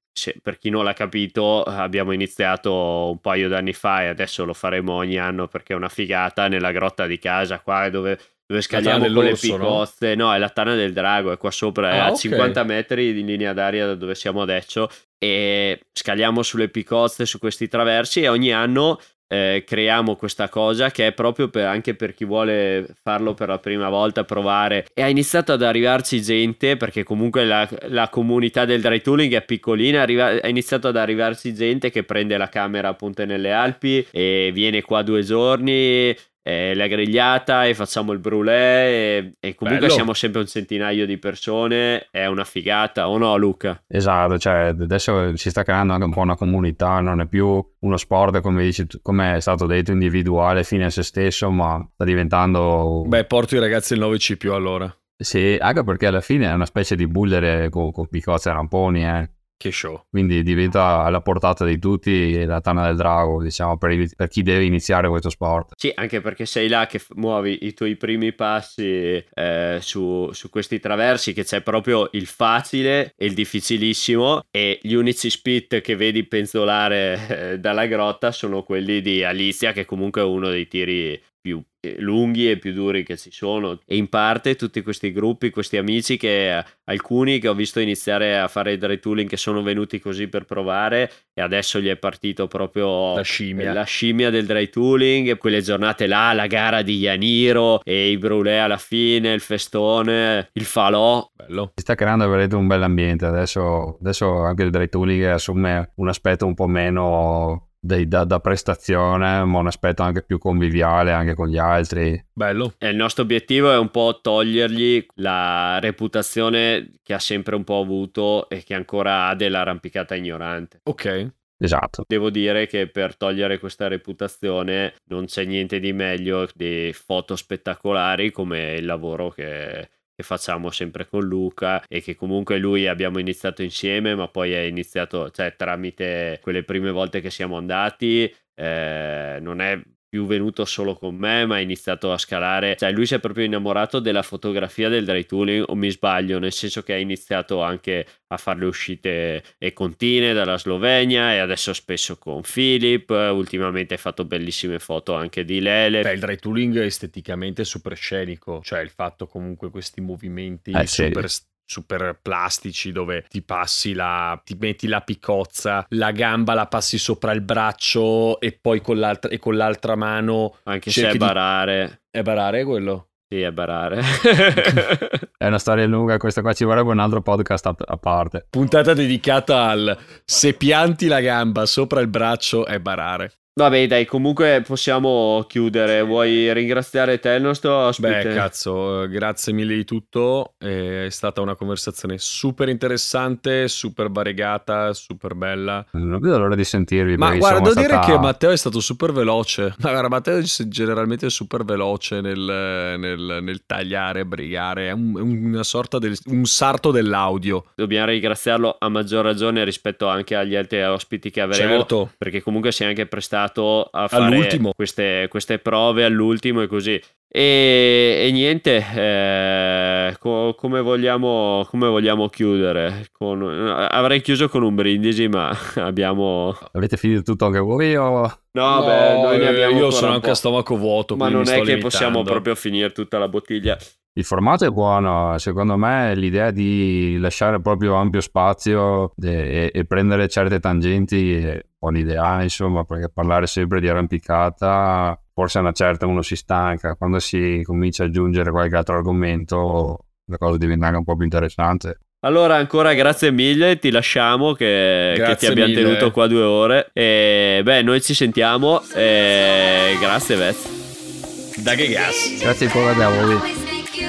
per 0.41 0.58
chi 0.58 0.70
non 0.70 0.86
l'ha 0.86 0.93
capito, 0.93 1.64
abbiamo 1.64 2.14
iniziato 2.14 3.10
un 3.12 3.20
paio 3.20 3.49
d'anni 3.49 3.74
fa 3.74 4.03
e 4.03 4.08
adesso 4.08 4.45
lo 4.45 4.53
faremo 4.53 4.93
ogni 4.93 5.18
anno 5.20 5.47
perché 5.49 5.74
è 5.74 5.76
una 5.76 5.89
figata 5.89 6.47
nella 6.47 6.72
grotta 6.72 7.08
di 7.08 7.20
casa 7.20 7.60
qua 7.60 7.89
dove 7.89 8.18
dove 8.48 8.62
scaliamo 8.62 9.12
con 9.12 9.26
le 9.26 9.36
picozze. 9.36 10.16
No? 10.16 10.28
no? 10.28 10.34
è 10.34 10.38
la 10.38 10.50
Tana 10.50 10.74
del 10.74 10.93
Drago, 10.93 11.32
è 11.32 11.38
qua 11.38 11.52
sopra, 11.52 11.89
ah, 11.89 11.93
è 11.93 11.98
a 11.98 12.06
okay. 12.06 12.18
50 12.18 12.64
metri 12.64 13.14
di 13.14 13.24
linea 13.24 13.54
d'aria 13.54 13.86
da 13.86 13.95
dove 13.95 14.16
siamo 14.16 14.41
adesso. 14.41 14.89
E 15.20 15.82
scaliamo 15.91 16.41
sulle 16.41 16.70
picozze, 16.70 17.26
su 17.26 17.39
questi 17.39 17.68
traversi 17.68 18.22
e 18.22 18.30
ogni 18.30 18.54
anno 18.54 19.00
eh, 19.30 19.64
creiamo 19.66 20.16
questa 20.16 20.48
cosa 20.48 20.89
che 20.89 21.08
è 21.08 21.12
proprio 21.12 21.50
per, 21.50 21.66
anche 21.66 21.95
per 21.95 22.14
chi 22.14 22.24
vuole 22.24 22.88
farlo 23.04 23.34
per 23.34 23.50
la 23.50 23.60
prima 23.60 23.89
volta, 23.89 24.24
provare. 24.24 24.86
E 24.93 25.02
ha 25.02 25.10
iniziato 25.10 25.52
ad 25.52 25.62
arrivarci 25.62 26.22
gente, 26.22 26.78
perché 26.78 27.04
comunque 27.04 27.45
la, 27.45 27.68
la 27.88 28.10
comunità 28.10 28.66
del 28.66 28.82
dry 28.82 29.02
tooling 29.02 29.34
è 29.34 29.43
piccolina, 29.43 30.02
arriva, 30.02 30.39
è 30.39 30.48
iniziato 30.48 30.88
ad 30.88 30.95
arrivarci 30.95 31.54
gente 31.54 31.89
che 31.89 32.04
prende 32.04 32.38
la 32.38 32.48
camera 32.48 32.88
appunto 32.88 33.26
nelle 33.26 33.52
Alpi 33.52 34.08
e 34.12 34.52
viene 34.54 34.82
qua 34.82 35.02
due 35.02 35.24
giorni, 35.24 36.16
eh, 36.48 36.74
la 36.76 36.88
grigliata 36.88 37.66
e 37.66 37.74
facciamo 37.74 38.14
il 38.14 38.20
brulè 38.20 38.86
e, 38.88 39.34
e 39.38 39.54
comunque 39.54 39.88
Bello. 39.88 39.93
siamo 39.93 40.14
sempre 40.14 40.39
un 40.39 40.48
centinaio 40.48 41.06
di 41.06 41.18
persone, 41.18 42.08
è 42.10 42.26
una 42.28 42.45
figata 42.45 43.10
o 43.10 43.18
no 43.18 43.36
Luca? 43.36 43.84
Esatto, 43.86 44.38
cioè 44.38 44.68
adesso 44.68 45.36
si 45.36 45.50
sta 45.50 45.64
creando 45.64 45.91
anche 45.91 46.06
un 46.06 46.14
po' 46.14 46.22
una 46.22 46.38
comunità, 46.38 47.02
non 47.02 47.20
è 47.20 47.28
più 47.28 47.62
uno 47.80 47.98
sport 47.98 48.39
come, 48.39 48.64
dici, 48.64 48.88
come 49.02 49.36
è 49.36 49.39
stato 49.41 49.66
detto 49.66 49.91
individuale 49.91 50.64
fine 50.64 50.86
a 50.86 50.89
se 50.89 51.04
stesso, 51.04 51.50
ma 51.52 51.86
sta 51.93 52.06
diventando... 52.06 53.04
Beh, 53.06 53.26
porto 53.26 53.58
i 53.58 53.60
ragazzi 53.60 53.95
il 53.95 54.00
9C 54.00 54.38
più 54.38 54.54
allora. 54.54 54.89
Sì, 55.18 55.58
anche 55.60 55.84
perché 55.84 56.06
alla 56.06 56.22
fine 56.22 56.48
è 56.50 56.54
una 56.54 56.66
specie 56.66 56.95
di 56.95 57.08
bullere 57.08 57.68
con, 57.70 57.91
con 57.91 58.08
picozze 58.08 58.50
e 58.50 58.54
ramponi, 58.54 59.06
eh. 59.06 59.32
Che 59.60 59.72
show. 59.72 60.03
Quindi 60.12 60.43
diventa 60.43 61.01
alla 61.01 61.22
portata 61.22 61.66
di 61.66 61.80
tutti 61.80 62.45
la 62.45 62.62
tana 62.62 62.86
del 62.86 62.95
drago, 62.95 63.41
diciamo, 63.41 63.76
per, 63.76 64.08
per, 64.16 64.28
chi 64.28 64.43
deve 64.43 64.66
iniziare 64.66 65.10
questo 65.10 65.32
sport. 65.32 65.72
Sì, 65.76 65.91
anche 65.95 66.22
perché 66.22 66.45
sei 66.45 66.68
là 66.68 66.86
che 66.86 67.01
muovi 67.16 67.66
i 67.66 67.74
tuoi 67.74 67.95
primi 67.95 68.34
passi 68.34 69.24
eh, 69.34 69.78
su, 69.82 70.30
su, 70.32 70.49
questi 70.51 70.80
traversi, 70.80 71.34
che 71.34 71.43
c'è 71.43 71.62
proprio 71.62 72.08
il 72.12 72.28
facile 72.28 73.14
e 73.18 73.26
il 73.26 73.34
difficilissimo, 73.34 74.43
e 74.51 74.78
gli 74.84 74.93
unici 74.93 75.32
spit 75.32 75.82
che 75.82 75.95
vedi 75.95 76.24
penzolare 76.26 77.28
eh, 77.53 77.60
dalla 77.60 77.88
grotta 77.88 78.32
sono 78.32 78.62
quelli 78.62 79.01
di 79.01 79.24
Alicia, 79.24 79.72
che 79.72 79.86
comunque 79.86 80.22
è 80.22 80.26
uno 80.26 80.49
dei 80.49 80.68
tiri 80.68 81.20
più 81.48 81.64
eh, 81.80 81.95
lunghi 82.00 82.50
e 82.50 82.58
più 82.58 82.74
duri 82.74 83.04
che 83.04 83.16
ci 83.16 83.32
sono 83.32 83.80
e 83.86 83.95
in 83.95 84.10
parte 84.10 84.56
tutti 84.56 84.82
questi 84.82 85.14
gruppi, 85.14 85.50
questi 85.50 85.78
amici 85.78 86.18
che 86.18 86.62
alcuni 86.84 87.39
che 87.39 87.48
ho 87.48 87.54
visto 87.54 87.80
iniziare 87.80 88.38
a 88.38 88.50
fare 88.50 88.74
il 88.74 88.80
dry 88.80 89.00
tooling 89.00 89.30
che 89.30 89.38
sono 89.38 89.64
venuti 89.64 90.00
così 90.00 90.28
per 90.28 90.43
provare 90.43 91.10
e 91.34 91.41
adesso 91.41 91.80
gli 91.80 91.88
è 91.88 91.95
partito 91.95 92.48
proprio 92.48 93.16
la 93.16 93.22
scimmia, 93.22 93.72
la 93.72 93.84
scimmia 93.84 94.30
del 94.30 94.45
dry 94.45 94.68
tooling, 94.70 95.38
quelle 95.38 95.62
giornate 95.62 96.08
là, 96.08 96.34
la 96.34 96.48
gara 96.48 96.82
di 96.82 96.98
Yaniro 96.98 97.82
e 97.84 98.10
i 98.10 98.18
brulè 98.18 98.58
alla 98.58 98.78
fine, 98.78 99.32
il 99.32 99.41
festone, 99.41 100.50
il 100.52 100.66
falò. 100.66 101.30
Bello. 101.34 101.72
Si 101.76 101.84
sta 101.84 101.95
creando 101.95 102.28
vedete 102.28 102.56
un 102.56 102.68
bel 102.68 102.84
ambiente, 102.84 103.26
adesso, 103.26 103.98
adesso 104.02 104.43
anche 104.43 104.64
il 104.64 104.72
dry 104.72 104.89
tooling 104.89 105.24
assume 105.24 105.91
un 105.95 106.10
aspetto 106.10 106.45
un 106.45 106.56
po' 106.56 106.68
meno 106.68 107.66
dei, 107.88 108.07
da, 108.07 108.23
da, 108.23 108.39
prestazione, 108.39 109.43
ma 109.43 109.57
un 109.57 109.65
aspetto 109.65 110.03
anche 110.03 110.21
più 110.21 110.38
conviviale 110.38 111.11
anche 111.11 111.33
con 111.33 111.47
gli 111.47 111.57
altri. 111.57 112.23
Bello. 112.31 112.75
E 112.77 112.89
il 112.89 112.95
nostro 112.95 113.23
obiettivo 113.23 113.71
è 113.71 113.77
un 113.77 113.89
po' 113.89 114.19
togliergli 114.21 115.03
la 115.15 115.79
reputazione 115.79 116.91
che 117.01 117.15
ha 117.15 117.19
sempre 117.19 117.55
un 117.55 117.63
po' 117.63 117.79
avuto 117.79 118.47
e 118.49 118.63
che 118.63 118.75
ancora 118.75 119.27
ha 119.27 119.35
dell'arrampicata 119.35 120.13
ignorante. 120.13 120.81
Ok. 120.83 121.31
Esatto. 121.59 122.03
Devo 122.07 122.29
dire 122.29 122.67
che 122.67 122.88
per 122.88 123.17
togliere 123.17 123.57
questa 123.57 123.88
reputazione 123.88 124.93
non 125.05 125.25
c'è 125.25 125.43
niente 125.43 125.79
di 125.79 125.91
meglio 125.91 126.47
di 126.53 126.93
foto 126.93 127.35
spettacolari 127.35 128.31
come 128.31 128.75
il 128.75 128.85
lavoro 128.85 129.31
che 129.31 129.89
che 130.18 130.24
facciamo 130.24 130.72
sempre 130.72 131.07
con 131.07 131.24
Luca 131.24 131.84
e 131.88 132.01
che 132.01 132.15
comunque 132.15 132.57
lui 132.57 132.88
abbiamo 132.88 133.20
iniziato 133.20 133.61
insieme 133.61 134.15
ma 134.15 134.28
poi 134.28 134.51
è 134.51 134.61
iniziato 134.61 135.30
cioè 135.30 135.55
tramite 135.55 136.39
quelle 136.41 136.63
prime 136.63 136.89
volte 136.89 137.22
che 137.22 137.30
siamo 137.30 137.55
andati 137.55 138.24
eh, 138.55 139.38
non 139.39 139.61
è 139.61 139.80
più 140.08 140.26
venuto 140.26 140.66
solo 140.66 140.95
con 140.95 141.16
me, 141.16 141.45
ma 141.45 141.55
ha 141.55 141.60
iniziato 141.60 142.12
a 142.12 142.18
scalare. 142.18 142.76
Cioè, 142.78 142.91
lui 142.91 143.05
si 143.05 143.16
è 143.16 143.20
proprio 143.20 143.45
innamorato 143.45 143.99
della 143.99 144.22
fotografia 144.22 144.89
del 144.89 145.05
dry 145.05 145.26
tooling, 145.26 145.66
o 145.68 145.76
mi 145.76 145.89
sbaglio, 145.89 146.39
nel 146.39 146.53
senso 146.53 146.84
che 146.84 146.93
ha 146.93 146.97
iniziato 146.97 147.62
anche 147.62 148.05
a 148.28 148.38
fare 148.38 148.60
le 148.60 148.66
uscite 148.66 149.43
e 149.58 149.74
continue 149.74 150.34
dalla 150.34 150.58
Slovenia 150.58 151.34
e 151.34 151.39
adesso 151.39 151.74
spesso 151.74 152.18
con 152.18 152.41
Philip. 152.41 153.10
Ultimamente 153.10 153.95
ha 153.95 153.97
fatto 153.97 154.26
bellissime 154.26 154.80
foto 154.80 155.14
anche 155.14 155.43
di 155.43 155.60
Lele. 155.60 156.01
Beh, 156.01 156.14
il 156.14 156.20
dry 156.20 156.38
tooling 156.38 156.78
esteticamente 156.78 157.64
super 157.64 157.95
scenico, 157.95 158.62
cioè 158.64 158.80
il 158.80 158.89
fatto 158.89 159.28
comunque 159.28 159.70
questi 159.70 160.01
movimenti 160.01 160.72
eh, 160.72 160.88
super 160.88 161.30
sì 161.30 161.41
super 161.68 162.18
plastici 162.22 162.91
dove 162.91 163.26
ti 163.28 163.43
passi 163.43 163.93
la 163.93 164.41
ti 164.43 164.55
metti 164.57 164.88
la 164.88 165.01
picozza 165.01 165.86
la 165.89 166.11
gamba 166.11 166.53
la 166.53 166.65
passi 166.65 166.97
sopra 166.97 167.34
il 167.34 167.41
braccio 167.41 168.39
e 168.39 168.53
poi 168.53 168.80
con 168.80 168.97
l'altra, 168.97 169.30
e 169.30 169.38
con 169.38 169.57
l'altra 169.57 169.95
mano 169.95 170.57
anche 170.63 170.89
se 170.91 171.09
è 171.09 171.15
barare 171.15 172.03
di... 172.10 172.19
è 172.19 172.22
barare 172.23 172.64
quello 172.64 173.10
sì, 173.30 173.41
è 173.41 173.52
barare. 173.52 173.99
è 175.38 175.48
una 175.48 175.60
storia 175.60 175.85
lunga, 175.85 176.15
questa 176.15 176.39
qua 176.39 176.53
ci 176.53 176.64
vorrebbe 176.64 176.91
un 176.91 176.99
altro 176.99 177.22
podcast 177.22 177.65
a, 177.65 177.76
a, 177.77 177.98
parte. 177.98 178.48
Puntata 178.49 178.94
dedicata 178.94 179.68
al 179.68 179.98
se 180.23 180.53
pianti 180.53 181.07
la 181.07 181.19
gamba 181.19 181.65
sopra 181.65 181.99
il 181.99 182.07
braccio 182.07 182.65
è 182.65 182.80
barare. 182.80 183.34
Vabbè, 183.57 183.88
dai, 183.88 184.05
comunque 184.05 184.61
possiamo 184.63 185.43
chiudere. 185.47 186.03
Vuoi 186.03 186.53
ringraziare 186.53 187.17
te, 187.17 187.31
il 187.31 187.41
nostro 187.41 187.75
ospite? 187.75 188.21
Beh, 188.25 188.34
cazzo, 188.35 189.07
grazie 189.09 189.51
mille 189.51 189.73
di 189.73 189.84
tutto. 189.84 190.53
È 190.59 191.07
stata 191.09 191.41
una 191.41 191.55
conversazione 191.55 192.19
super 192.19 192.69
interessante, 192.69 193.67
super 193.67 194.11
variegata, 194.11 194.93
super 194.93 195.34
bella. 195.34 195.84
Non 195.93 196.19
vedo 196.19 196.38
l'ora 196.38 196.53
di 196.53 196.63
sentirvi. 196.63 197.17
Ma 197.17 197.35
guarda, 197.35 197.61
devo 197.61 197.71
stata... 197.71 197.88
dire 197.88 197.99
che 198.13 198.19
Matteo 198.19 198.51
è 198.51 198.57
stato 198.57 198.79
super 198.79 199.11
veloce. 199.11 199.73
Ma 199.81 199.89
guarda, 199.89 200.07
Matteo 200.07 200.38
è 200.38 200.43
generalmente 200.43 201.27
super 201.31 201.65
veloce 201.65 202.21
nel, 202.21 202.95
nel, 202.99 203.39
nel 203.41 203.65
tagliare, 203.65 204.23
brigare. 204.23 204.89
È 204.89 204.91
un, 204.91 205.15
una 205.15 205.63
sorta 205.63 205.97
del 205.97 206.15
un 206.25 206.45
sarto 206.45 206.91
dell'audio. 206.91 207.71
Dobbiamo 207.73 208.05
ringraziarlo 208.05 208.75
a 208.77 208.88
maggior 208.88 209.25
ragione 209.25 209.63
rispetto 209.63 210.07
anche 210.07 210.35
agli 210.35 210.55
altri 210.55 210.84
ospiti 210.84 211.31
che 211.31 211.41
avremo. 211.41 211.77
Certo. 211.77 212.11
Perché 212.19 212.43
comunque 212.43 212.71
si 212.71 212.84
è 212.84 212.85
anche 212.85 213.07
prestato 213.07 213.45
portato 213.48 213.88
a 213.91 214.07
fare 214.07 214.74
queste, 214.76 215.28
queste, 215.30 215.60
prove 215.60 216.03
all'ultimo 216.03 216.61
e 216.61 216.68
così. 216.68 217.02
E, 217.30 218.26
e 218.26 218.32
niente, 218.32 218.86
eh, 218.95 220.15
co- 220.18 220.56
come, 220.57 220.82
vogliamo, 220.82 221.65
come, 221.69 221.88
vogliamo, 221.88 222.30
chiudere? 222.30 223.07
Con, 223.11 223.44
avrei 223.44 224.22
chiuso 224.22 224.48
con 224.48 224.64
un 224.64 224.76
brindisi, 224.76 225.28
ma 225.28 225.56
abbiamo. 225.76 226.56
Avete 226.74 226.98
finito 226.98 227.24
tutto 227.24 227.45
anche 227.45 227.60
voi? 227.60 227.95
O... 227.95 228.22
No, 228.52 228.80
no 228.80 228.86
beh, 228.86 229.22
noi 229.22 229.38
ne 229.40 229.48
abbiamo 229.48 229.78
io 229.78 229.91
sono 229.91 230.14
anche 230.14 230.30
a 230.30 230.36
stomaco 230.36 230.78
vuoto. 230.78 231.15
Ma 231.15 231.30
non 231.30 231.41
è 231.41 231.45
che 231.45 231.52
limitando. 231.56 231.82
possiamo 231.84 232.24
proprio 232.24 232.56
finire 232.56 232.91
tutta 232.91 233.18
la 233.18 233.28
bottiglia. 233.28 233.78
Il 234.14 234.24
formato 234.24 234.65
è 234.65 234.69
buono, 234.69 235.38
secondo 235.38 235.78
me 235.78 236.15
l'idea 236.15 236.49
di 236.49 237.18
lasciare 237.19 237.61
proprio 237.61 237.94
ampio 237.94 238.19
spazio 238.19 239.14
e, 239.22 239.69
e 239.72 239.86
prendere 239.86 240.28
certe 240.28 240.60
tangenti 240.60 241.61
è 241.80 242.18
buona 242.18 242.44
insomma, 242.44 242.84
perché 242.84 243.10
parlare 243.14 243.48
sempre 243.48 243.80
di 243.80 243.88
arrampicata, 243.88 245.20
forse 245.34 245.60
a 245.60 245.62
una 245.62 245.72
certa 245.72 246.06
uno 246.08 246.22
si 246.22 246.36
stanca, 246.36 246.95
quando 246.95 247.20
si 247.20 247.62
comincia 247.64 248.04
a 248.04 248.08
aggiungere 248.08 248.52
qualche 248.52 248.76
altro 248.76 248.95
argomento 248.95 250.06
la 250.30 250.38
cosa 250.38 250.58
diventa 250.58 250.88
anche 250.88 250.98
un 250.98 251.04
po' 251.04 251.16
più 251.16 251.24
interessante. 251.24 251.99
Allora 252.22 252.56
ancora 252.56 252.94
grazie 252.94 253.32
mille, 253.32 253.78
ti 253.78 253.91
lasciamo 253.91 254.54
che, 254.54 255.14
che 255.16 255.36
ti 255.36 255.45
abbiamo 255.45 255.70
mille. 255.70 255.84
tenuto 255.84 256.12
qua 256.12 256.28
due 256.28 256.41
ore 256.41 256.90
e 256.91 257.62
beh 257.64 257.84
noi 257.84 258.02
ci 258.02 258.16
sentiamo 258.16 258.82
e 258.95 259.95
grazie 259.99 260.36
Vez. 260.36 261.62
Da 261.62 261.76
che 261.76 261.88
gas. 261.90 262.40
Grazie 262.40 262.66
ancora 262.66 262.91
a 262.91 263.10
voi. 263.10 263.40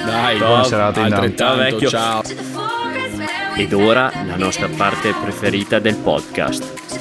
Dai, 0.05 0.37
buona 0.37 0.63
serata 0.63 1.35
ciao 1.35 1.55
vecchio. 1.55 1.87
Ciao. 1.87 2.21
Ed 3.55 3.73
ora 3.73 4.11
la 4.25 4.35
nostra 4.37 4.67
parte 4.75 5.13
preferita 5.13 5.79
del 5.79 5.95
podcast. 5.95 6.98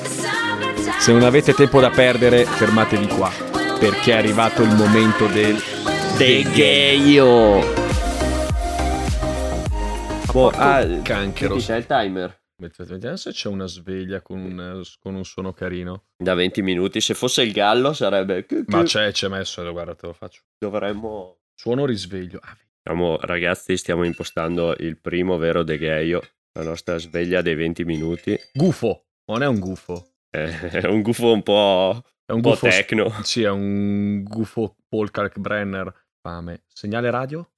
Se 0.98 1.12
non 1.12 1.22
avete 1.22 1.52
tempo 1.52 1.80
da 1.80 1.90
perdere, 1.90 2.44
fermatevi 2.44 3.06
qua, 3.08 3.30
perché 3.78 4.12
è 4.12 4.16
arrivato 4.16 4.62
il 4.62 4.74
momento 4.74 5.26
del 5.26 5.56
Degheio. 6.16 7.60
Boh, 10.32 10.48
ah, 10.48 10.86
canchero. 11.02 11.56
C'è 11.56 11.76
il 11.76 11.86
timer. 11.86 12.40
Vediamo 12.56 13.16
se 13.16 13.30
c'è 13.30 13.48
una 13.48 13.66
sveglia 13.66 14.20
con 14.20 14.40
un, 14.40 14.82
con 15.00 15.14
un, 15.14 15.24
suono 15.24 15.52
carino. 15.52 16.06
Da 16.16 16.34
20 16.34 16.62
minuti, 16.62 17.00
se 17.00 17.14
fosse 17.14 17.42
il 17.42 17.52
gallo 17.52 17.92
sarebbe... 17.92 18.44
Ma 18.66 18.82
c'è, 18.82 19.12
c'è 19.12 19.28
messo, 19.28 19.70
guarda, 19.70 19.94
te 19.94 20.06
lo 20.06 20.12
faccio. 20.12 20.42
Dovremmo... 20.58 21.38
Suono 21.54 21.86
risveglio. 21.86 22.40
Ah, 22.42 22.56
Stiamo, 22.80 23.18
ragazzi, 23.20 23.76
stiamo 23.76 24.04
impostando 24.04 24.74
il 24.78 24.98
primo 24.98 25.36
vero 25.36 25.62
degheio, 25.62 26.22
la 26.52 26.62
nostra 26.62 26.96
sveglia 26.96 27.42
dei 27.42 27.54
20 27.54 27.84
minuti. 27.84 28.34
Gufo, 28.54 29.08
non 29.26 29.42
è 29.42 29.46
un 29.46 29.58
gufo. 29.58 30.14
È 30.30 30.86
un 30.86 31.02
gufo 31.02 31.32
un 31.32 31.42
po', 31.42 32.02
è 32.24 32.32
un, 32.32 32.36
un 32.36 32.40
gufo, 32.42 32.66
po' 32.66 32.68
tecno. 32.68 33.22
Sì, 33.22 33.42
è 33.42 33.48
un 33.48 34.22
gufo 34.22 34.76
Paul 34.88 35.10
Kalkbrenner. 35.10 36.06
Fame. 36.20 36.64
Segnale 36.66 37.10
radio? 37.10 37.52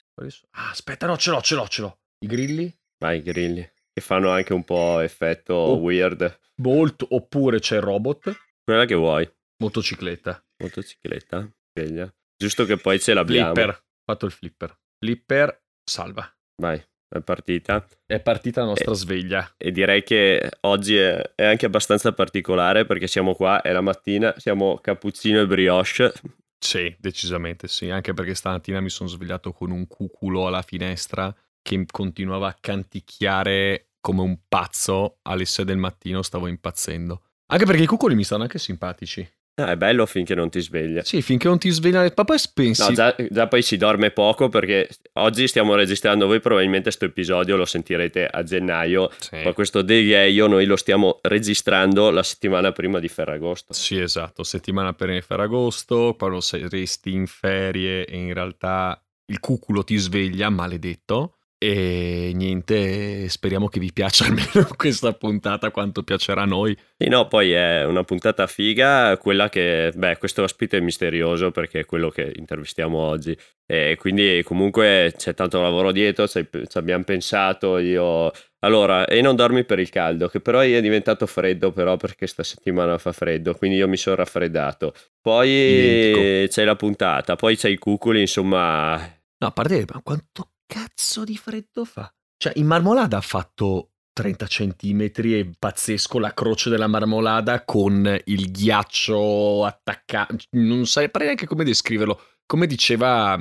Ah, 0.50 0.70
aspetta, 0.70 1.06
no, 1.06 1.16
ce 1.16 1.30
l'ho, 1.30 1.40
ce 1.40 1.54
l'ho, 1.54 1.66
ce 1.66 1.80
l'ho. 1.80 1.98
I 2.24 2.26
grilli? 2.26 2.78
Vai, 2.98 3.18
i 3.18 3.22
grilli. 3.22 3.68
Che 3.92 4.00
fanno 4.00 4.30
anche 4.30 4.52
un 4.52 4.64
po' 4.64 5.00
effetto 5.00 5.54
oh, 5.54 5.76
weird. 5.76 6.38
Bolt 6.54 7.06
oppure 7.08 7.58
c'è 7.58 7.76
il 7.76 7.82
robot. 7.82 8.38
Quella 8.62 8.84
che 8.84 8.94
vuoi. 8.94 9.28
Motocicletta. 9.62 10.44
Motocicletta, 10.62 11.50
sveglia. 11.72 12.12
Giusto 12.36 12.64
che 12.66 12.76
poi 12.76 13.00
ce 13.00 13.14
l'abbiamo. 13.14 13.54
Flipper. 13.54 13.84
Fatto 14.04 14.26
il 14.26 14.32
flipper. 14.32 14.78
Flipper, 14.98 15.62
salva. 15.82 16.30
Vai, 16.60 16.82
è 17.10 17.20
partita. 17.20 17.84
È 18.06 18.20
partita 18.20 18.60
la 18.60 18.68
nostra 18.68 18.92
e, 18.92 18.94
sveglia. 18.94 19.54
E 19.56 19.72
direi 19.72 20.04
che 20.04 20.48
oggi 20.60 20.96
è, 20.96 21.32
è, 21.34 21.44
anche 21.44 21.66
abbastanza 21.66 22.12
particolare 22.12 22.86
perché 22.86 23.08
siamo 23.08 23.34
qua, 23.34 23.60
è 23.62 23.72
la 23.72 23.80
mattina, 23.80 24.32
siamo 24.38 24.78
cappuccino 24.80 25.40
e 25.40 25.46
brioche. 25.46 26.12
Sì, 26.56 26.94
decisamente 26.98 27.68
sì, 27.68 27.90
anche 27.90 28.14
perché 28.14 28.34
stamattina 28.34 28.80
mi 28.80 28.90
sono 28.90 29.08
svegliato 29.08 29.52
con 29.52 29.70
un 29.70 29.86
cuculo 29.86 30.46
alla 30.46 30.62
finestra 30.62 31.34
che 31.62 31.84
continuava 31.90 32.48
a 32.48 32.56
canticchiare 32.58 33.88
come 34.00 34.20
un 34.22 34.38
pazzo 34.46 35.18
alle 35.22 35.46
6 35.46 35.64
del 35.64 35.78
mattino, 35.78 36.22
stavo 36.22 36.46
impazzendo. 36.46 37.22
Anche 37.52 37.64
perché 37.64 37.82
i 37.82 37.86
cucoli 37.86 38.14
mi 38.14 38.24
stanno 38.24 38.42
anche 38.42 38.58
simpatici. 38.58 39.28
No, 39.54 39.66
è 39.66 39.76
bello 39.76 40.06
finché 40.06 40.34
non 40.34 40.48
ti 40.48 40.60
sveglia. 40.60 41.02
Sì, 41.02 41.20
finché 41.20 41.48
non 41.48 41.58
ti 41.58 41.68
sveglia. 41.70 42.10
Ma 42.14 42.24
poi 42.24 42.38
pensi... 42.54 42.82
No, 42.82 42.92
già, 42.92 43.14
già, 43.28 43.46
poi 43.46 43.62
si 43.62 43.76
dorme 43.76 44.10
poco 44.10 44.48
perché 44.48 44.88
oggi 45.14 45.46
stiamo 45.48 45.74
registrando, 45.74 46.26
voi 46.26 46.40
probabilmente 46.40 46.84
questo 46.84 47.04
episodio 47.04 47.56
lo 47.56 47.66
sentirete 47.66 48.26
a 48.26 48.42
gennaio, 48.42 49.10
sì. 49.18 49.42
ma 49.44 49.52
questo 49.52 49.82
Day 49.82 50.32
io 50.32 50.46
noi 50.46 50.64
lo 50.64 50.76
stiamo 50.76 51.18
registrando 51.22 52.10
la 52.10 52.22
settimana 52.22 52.72
prima 52.72 52.98
di 52.98 53.08
Ferragosto. 53.08 53.72
Sì, 53.72 53.98
esatto, 53.98 54.44
settimana 54.44 54.94
prima 54.94 55.14
di 55.14 55.20
Ferragosto, 55.20 56.14
quando 56.18 56.40
resti 56.68 57.12
in 57.12 57.26
ferie 57.26 58.06
e 58.06 58.16
in 58.16 58.32
realtà 58.32 59.02
il 59.26 59.40
cuculo 59.40 59.84
ti 59.84 59.96
sveglia, 59.96 60.48
maledetto. 60.48 61.39
E 61.62 62.32
niente, 62.34 63.28
speriamo 63.28 63.68
che 63.68 63.80
vi 63.80 63.92
piaccia 63.92 64.24
almeno 64.32 64.66
questa 64.78 65.12
puntata 65.12 65.70
quanto 65.70 66.02
piacerà 66.02 66.40
a 66.40 66.46
noi. 66.46 66.74
Sì, 66.96 67.08
no, 67.08 67.28
poi 67.28 67.52
è 67.52 67.84
una 67.84 68.02
puntata 68.02 68.46
figa, 68.46 69.18
quella 69.18 69.50
che, 69.50 69.92
beh, 69.94 70.16
questo 70.16 70.42
ospite 70.42 70.78
è 70.78 70.80
misterioso 70.80 71.50
perché 71.50 71.80
è 71.80 71.84
quello 71.84 72.08
che 72.08 72.32
intervistiamo 72.34 72.96
oggi. 72.96 73.36
E 73.66 73.94
quindi 74.00 74.40
comunque 74.42 75.12
c'è 75.14 75.34
tanto 75.34 75.60
lavoro 75.60 75.92
dietro, 75.92 76.26
ci 76.26 76.48
abbiamo 76.74 77.04
pensato, 77.04 77.76
io... 77.76 78.32
Allora, 78.60 79.06
e 79.06 79.20
non 79.20 79.36
dormi 79.36 79.64
per 79.64 79.80
il 79.80 79.90
caldo, 79.90 80.28
che 80.28 80.40
però 80.40 80.60
è 80.60 80.80
diventato 80.80 81.26
freddo 81.26 81.72
però 81.72 81.96
perché 81.96 82.26
sta 82.26 82.42
settimana 82.42 82.96
fa 82.96 83.12
freddo, 83.12 83.54
quindi 83.54 83.76
io 83.76 83.88
mi 83.88 83.98
sono 83.98 84.16
raffreddato. 84.16 84.94
Poi 85.20 85.50
Identico. 85.50 86.52
c'è 86.54 86.64
la 86.64 86.76
puntata, 86.76 87.36
poi 87.36 87.56
c'è 87.56 87.68
i 87.68 87.76
cuculi, 87.76 88.20
insomma... 88.20 88.96
No, 88.96 89.46
a 89.46 89.50
parte, 89.52 89.84
ma 89.86 90.00
quanto 90.02 90.50
cazzo 90.70 91.24
di 91.24 91.36
freddo 91.36 91.84
fa? 91.84 92.12
Cioè, 92.36 92.52
in 92.56 92.66
marmolada 92.66 93.16
ha 93.16 93.22
fatto 93.22 93.90
30 94.12 94.46
centimetri 94.46 95.40
è 95.40 95.48
pazzesco 95.58 96.18
la 96.18 96.32
croce 96.32 96.70
della 96.70 96.86
marmolada 96.86 97.64
con 97.64 98.20
il 98.24 98.50
ghiaccio 98.50 99.64
attaccato. 99.64 100.36
Non 100.50 100.86
saprei 100.86 101.26
neanche 101.26 101.46
come 101.46 101.64
descriverlo. 101.64 102.20
Come 102.46 102.66
diceva, 102.66 103.38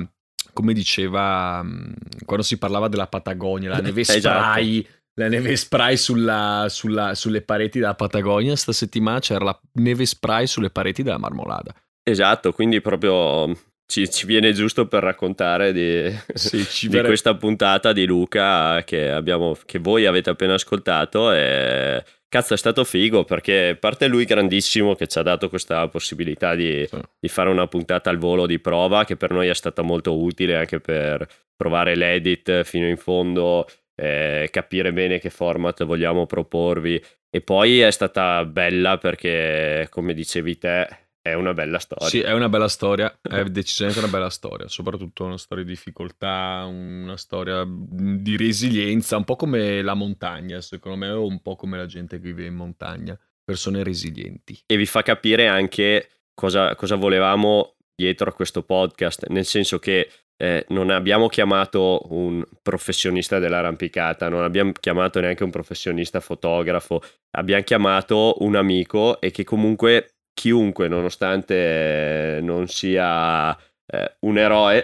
come 0.52 0.72
diceva 0.72 1.62
mm, 1.62 1.92
quando 2.24 2.44
si 2.44 2.58
parlava 2.58 2.88
della 2.88 3.06
Patagonia, 3.06 3.70
la 3.70 3.80
neve 3.80 4.00
esatto. 4.00 4.18
spray. 4.18 4.78
Esatto. 4.80 4.98
La 5.14 5.28
neve 5.28 5.56
spray 5.56 5.96
sulla, 5.96 6.66
sulla, 6.70 7.14
sulle 7.14 7.42
pareti 7.42 7.78
della 7.78 7.94
Patagonia. 7.94 8.56
Sta 8.56 8.72
settimana 8.72 9.18
c'era 9.18 9.44
la 9.44 9.60
neve 9.72 10.06
spray 10.06 10.46
sulle 10.46 10.70
pareti 10.70 11.02
della 11.02 11.18
marmolada. 11.18 11.74
Esatto, 12.02 12.52
quindi 12.52 12.80
proprio 12.80 13.54
ci, 13.90 14.08
ci, 14.08 14.24
viene 14.24 14.52
giusto 14.52 14.86
per 14.86 15.02
raccontare 15.02 15.72
di, 15.72 16.16
sì, 16.32 16.64
di 16.88 17.00
questa 17.00 17.34
puntata 17.34 17.92
di 17.92 18.06
Luca 18.06 18.84
che, 18.84 19.10
abbiamo, 19.10 19.56
che 19.66 19.80
voi 19.80 20.06
avete 20.06 20.30
appena 20.30 20.54
ascoltato 20.54 21.32
e 21.32 22.02
cazzo 22.28 22.54
è 22.54 22.56
stato 22.56 22.84
figo 22.84 23.24
perché 23.24 23.70
a 23.70 23.74
parte 23.74 24.06
lui 24.06 24.24
grandissimo 24.24 24.94
che 24.94 25.08
ci 25.08 25.18
ha 25.18 25.22
dato 25.22 25.48
questa 25.48 25.88
possibilità 25.88 26.54
di, 26.54 26.86
sì. 26.88 26.96
di, 27.18 27.28
fare 27.28 27.50
una 27.50 27.66
puntata 27.66 28.10
al 28.10 28.18
volo 28.18 28.46
di 28.46 28.60
prova 28.60 29.04
che 29.04 29.16
per 29.16 29.32
noi 29.32 29.48
è 29.48 29.54
stata 29.54 29.82
molto 29.82 30.16
utile 30.16 30.56
anche 30.56 30.78
per 30.78 31.26
provare 31.56 31.96
l'edit 31.96 32.62
fino 32.62 32.86
in 32.86 32.96
fondo 32.96 33.66
eh, 33.96 34.48
capire 34.52 34.92
bene 34.92 35.18
che 35.18 35.30
format 35.30 35.84
vogliamo 35.84 36.26
proporvi 36.26 37.02
e 37.28 37.40
poi 37.40 37.80
è 37.80 37.90
stata 37.90 38.44
bella 38.44 38.98
perché 38.98 39.88
come 39.90 40.14
dicevi 40.14 40.58
te 40.58 40.88
è 41.22 41.34
una 41.34 41.52
bella 41.52 41.78
storia. 41.78 42.08
Sì, 42.08 42.20
è 42.20 42.32
una 42.32 42.48
bella 42.48 42.68
storia, 42.68 43.18
è 43.20 43.44
decisamente 43.44 43.98
una 44.00 44.08
bella 44.08 44.30
storia, 44.30 44.68
soprattutto 44.68 45.24
una 45.24 45.38
storia 45.38 45.64
di 45.64 45.70
difficoltà, 45.70 46.64
una 46.66 47.16
storia 47.16 47.64
di 47.66 48.36
resilienza, 48.36 49.16
un 49.16 49.24
po' 49.24 49.36
come 49.36 49.82
la 49.82 49.94
montagna, 49.94 50.60
secondo 50.60 50.98
me, 50.98 51.10
o 51.10 51.26
un 51.26 51.42
po' 51.42 51.56
come 51.56 51.76
la 51.76 51.86
gente 51.86 52.18
che 52.18 52.22
vive 52.22 52.46
in 52.46 52.54
montagna, 52.54 53.18
persone 53.44 53.82
resilienti. 53.82 54.62
E 54.66 54.76
vi 54.76 54.86
fa 54.86 55.02
capire 55.02 55.46
anche 55.46 56.08
cosa, 56.34 56.74
cosa 56.74 56.96
volevamo 56.96 57.76
dietro 57.94 58.30
a 58.30 58.32
questo 58.32 58.62
podcast, 58.62 59.26
nel 59.28 59.44
senso 59.44 59.78
che 59.78 60.08
eh, 60.38 60.64
non 60.68 60.88
abbiamo 60.88 61.28
chiamato 61.28 62.06
un 62.14 62.42
professionista 62.62 63.38
dell'arrampicata, 63.38 64.30
non 64.30 64.42
abbiamo 64.42 64.72
chiamato 64.72 65.20
neanche 65.20 65.44
un 65.44 65.50
professionista 65.50 66.20
fotografo, 66.20 67.02
abbiamo 67.32 67.62
chiamato 67.62 68.36
un 68.38 68.56
amico 68.56 69.20
e 69.20 69.30
che 69.30 69.44
comunque 69.44 70.19
chiunque, 70.40 70.88
nonostante 70.88 72.38
non 72.40 72.66
sia 72.66 73.54
eh, 73.86 74.16
un 74.20 74.38
eroe, 74.38 74.82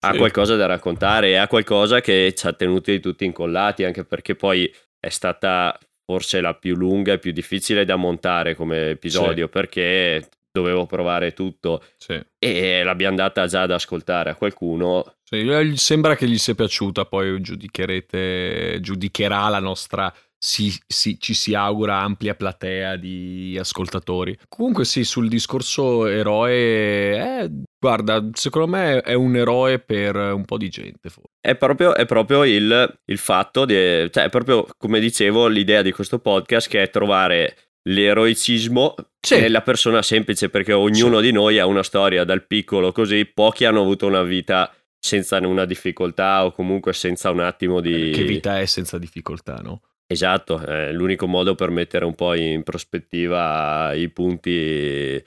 ha 0.00 0.14
qualcosa 0.14 0.54
da 0.54 0.66
raccontare 0.66 1.30
e 1.30 1.36
ha 1.36 1.48
qualcosa 1.48 2.02
che 2.02 2.34
ci 2.36 2.46
ha 2.46 2.52
tenuti 2.52 3.00
tutti 3.00 3.24
incollati, 3.24 3.84
anche 3.84 4.04
perché 4.04 4.34
poi 4.34 4.70
è 5.00 5.08
stata 5.08 5.78
forse 6.04 6.42
la 6.42 6.52
più 6.52 6.76
lunga 6.76 7.14
e 7.14 7.18
più 7.18 7.32
difficile 7.32 7.86
da 7.86 7.96
montare 7.96 8.54
come 8.54 8.90
episodio, 8.90 9.46
sì. 9.46 9.50
perché 9.50 10.28
dovevo 10.52 10.84
provare 10.84 11.32
tutto 11.32 11.82
sì. 11.96 12.20
e 12.38 12.82
l'abbiamo 12.82 13.16
andata 13.16 13.46
già 13.46 13.62
ad 13.62 13.70
ascoltare 13.70 14.28
a 14.28 14.34
qualcuno. 14.34 15.14
Sì, 15.22 15.72
sembra 15.76 16.16
che 16.16 16.28
gli 16.28 16.36
sia 16.36 16.54
piaciuta, 16.54 17.06
poi 17.06 17.40
giudicherete, 17.40 18.78
giudicherà 18.82 19.48
la 19.48 19.60
nostra 19.60 20.12
si, 20.38 20.72
si, 20.86 21.18
ci 21.18 21.34
si 21.34 21.54
augura 21.54 21.98
ampia 21.98 22.34
platea 22.34 22.96
di 22.96 23.56
ascoltatori. 23.58 24.38
Comunque 24.48 24.84
sì, 24.84 25.04
sul 25.04 25.28
discorso 25.28 26.06
eroe, 26.06 27.42
eh, 27.42 27.50
guarda, 27.78 28.28
secondo 28.32 28.68
me 28.68 29.00
è 29.00 29.14
un 29.14 29.36
eroe 29.36 29.80
per 29.80 30.16
un 30.16 30.44
po' 30.44 30.56
di 30.56 30.68
gente. 30.68 31.08
Forse. 31.08 31.30
È 31.40 31.56
proprio, 31.56 31.94
è 31.94 32.06
proprio 32.06 32.44
il, 32.44 32.98
il, 33.04 33.18
fatto, 33.18 33.64
di, 33.64 33.74
cioè 33.74 34.24
è 34.24 34.28
proprio 34.28 34.66
come 34.78 35.00
dicevo 35.00 35.48
l'idea 35.48 35.82
di 35.82 35.92
questo 35.92 36.20
podcast 36.20 36.68
che 36.68 36.82
è 36.82 36.90
trovare 36.90 37.56
l'eroicismo 37.88 38.94
sì. 39.20 39.40
nella 39.40 39.62
persona 39.62 40.02
semplice 40.02 40.50
perché 40.50 40.72
ognuno 40.72 41.18
sì. 41.18 41.22
di 41.24 41.32
noi 41.32 41.58
ha 41.58 41.66
una 41.66 41.82
storia 41.82 42.24
dal 42.24 42.46
piccolo 42.46 42.92
così, 42.92 43.24
pochi 43.26 43.64
hanno 43.64 43.80
avuto 43.80 44.06
una 44.06 44.22
vita 44.22 44.72
senza 45.00 45.38
una 45.38 45.64
difficoltà 45.64 46.44
o 46.44 46.52
comunque 46.52 46.92
senza 46.92 47.30
un 47.30 47.40
attimo 47.40 47.80
di... 47.80 48.10
Che 48.12 48.24
vita 48.24 48.58
è 48.58 48.66
senza 48.66 48.98
difficoltà, 48.98 49.54
no? 49.62 49.80
Esatto, 50.10 50.58
è 50.58 50.90
l'unico 50.90 51.26
modo 51.26 51.54
per 51.54 51.68
mettere 51.68 52.06
un 52.06 52.14
po' 52.14 52.32
in 52.32 52.62
prospettiva 52.62 53.92
i 53.92 54.08
punti, 54.08 54.50
eh, 54.50 55.22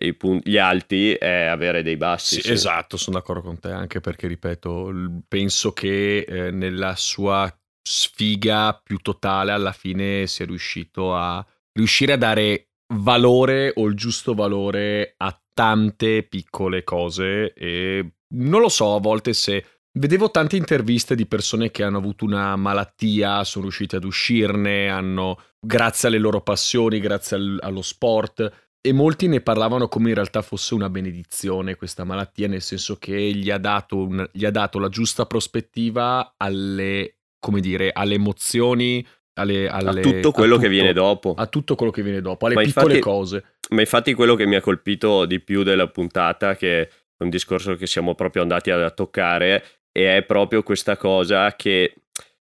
i 0.00 0.14
punti 0.14 0.50
gli 0.50 0.58
alti 0.58 1.12
è 1.12 1.44
avere 1.44 1.84
dei 1.84 1.96
bassi. 1.96 2.36
Sì, 2.36 2.40
sì. 2.40 2.52
Esatto, 2.52 2.96
sono 2.96 3.18
d'accordo 3.18 3.42
con 3.42 3.60
te, 3.60 3.70
anche 3.70 4.00
perché, 4.00 4.26
ripeto, 4.26 5.22
penso 5.28 5.72
che 5.72 6.18
eh, 6.26 6.50
nella 6.50 6.96
sua 6.96 7.48
sfiga 7.80 8.76
più 8.82 8.98
totale 8.98 9.52
alla 9.52 9.70
fine 9.70 10.26
sia 10.26 10.44
riuscito 10.44 11.14
a 11.14 11.46
riuscire 11.72 12.14
a 12.14 12.18
dare 12.18 12.70
valore 12.94 13.72
o 13.76 13.86
il 13.86 13.94
giusto 13.94 14.34
valore 14.34 15.14
a 15.18 15.40
tante 15.54 16.24
piccole 16.24 16.82
cose 16.82 17.52
e 17.54 18.10
non 18.34 18.60
lo 18.60 18.68
so 18.68 18.96
a 18.96 19.00
volte 19.00 19.32
se 19.34 19.64
vedevo 19.96 20.30
tante 20.30 20.56
interviste 20.56 21.14
di 21.14 21.26
persone 21.26 21.70
che 21.70 21.82
hanno 21.82 21.98
avuto 21.98 22.24
una 22.24 22.56
malattia, 22.56 23.44
sono 23.44 23.64
riuscite 23.64 23.96
ad 23.96 24.04
uscirne, 24.04 24.88
hanno 24.88 25.40
grazie 25.60 26.08
alle 26.08 26.18
loro 26.18 26.40
passioni, 26.40 27.00
grazie 27.00 27.36
al, 27.36 27.58
allo 27.60 27.82
sport 27.82 28.64
e 28.86 28.92
molti 28.92 29.26
ne 29.26 29.40
parlavano 29.40 29.88
come 29.88 30.10
in 30.10 30.14
realtà 30.14 30.42
fosse 30.42 30.74
una 30.74 30.88
benedizione 30.88 31.74
questa 31.74 32.04
malattia, 32.04 32.46
nel 32.46 32.62
senso 32.62 32.96
che 32.96 33.16
gli 33.32 33.50
ha 33.50 33.58
dato, 33.58 33.96
un, 33.96 34.28
gli 34.32 34.44
ha 34.44 34.50
dato 34.50 34.78
la 34.78 34.88
giusta 34.88 35.26
prospettiva 35.26 36.34
alle, 36.36 37.16
come 37.40 37.60
dire, 37.60 37.90
alle 37.92 38.14
emozioni, 38.14 39.04
alle, 39.34 39.68
alle, 39.68 40.00
a 40.00 40.02
tutto 40.02 40.30
quello 40.30 40.54
a 40.54 40.56
tutto, 40.56 40.68
che 40.68 40.68
viene 40.68 40.92
dopo. 40.92 41.34
A 41.36 41.46
tutto 41.46 41.74
quello 41.74 41.90
che 41.90 42.02
viene 42.02 42.20
dopo, 42.20 42.46
alle 42.46 42.54
ma 42.54 42.62
piccole 42.62 42.96
infatti, 42.96 43.00
cose. 43.00 43.44
Ma 43.70 43.80
infatti 43.80 44.14
quello 44.14 44.36
che 44.36 44.46
mi 44.46 44.54
ha 44.54 44.60
colpito 44.60 45.24
di 45.24 45.40
più 45.40 45.64
della 45.64 45.88
puntata, 45.88 46.54
che 46.54 46.82
è 46.82 46.88
un 47.24 47.28
discorso 47.28 47.74
che 47.74 47.88
siamo 47.88 48.14
proprio 48.14 48.42
andati 48.42 48.70
a 48.70 48.90
toccare, 48.90 49.64
e 49.96 50.18
è 50.18 50.22
proprio 50.24 50.62
questa 50.62 50.98
cosa 50.98 51.56
che 51.56 51.94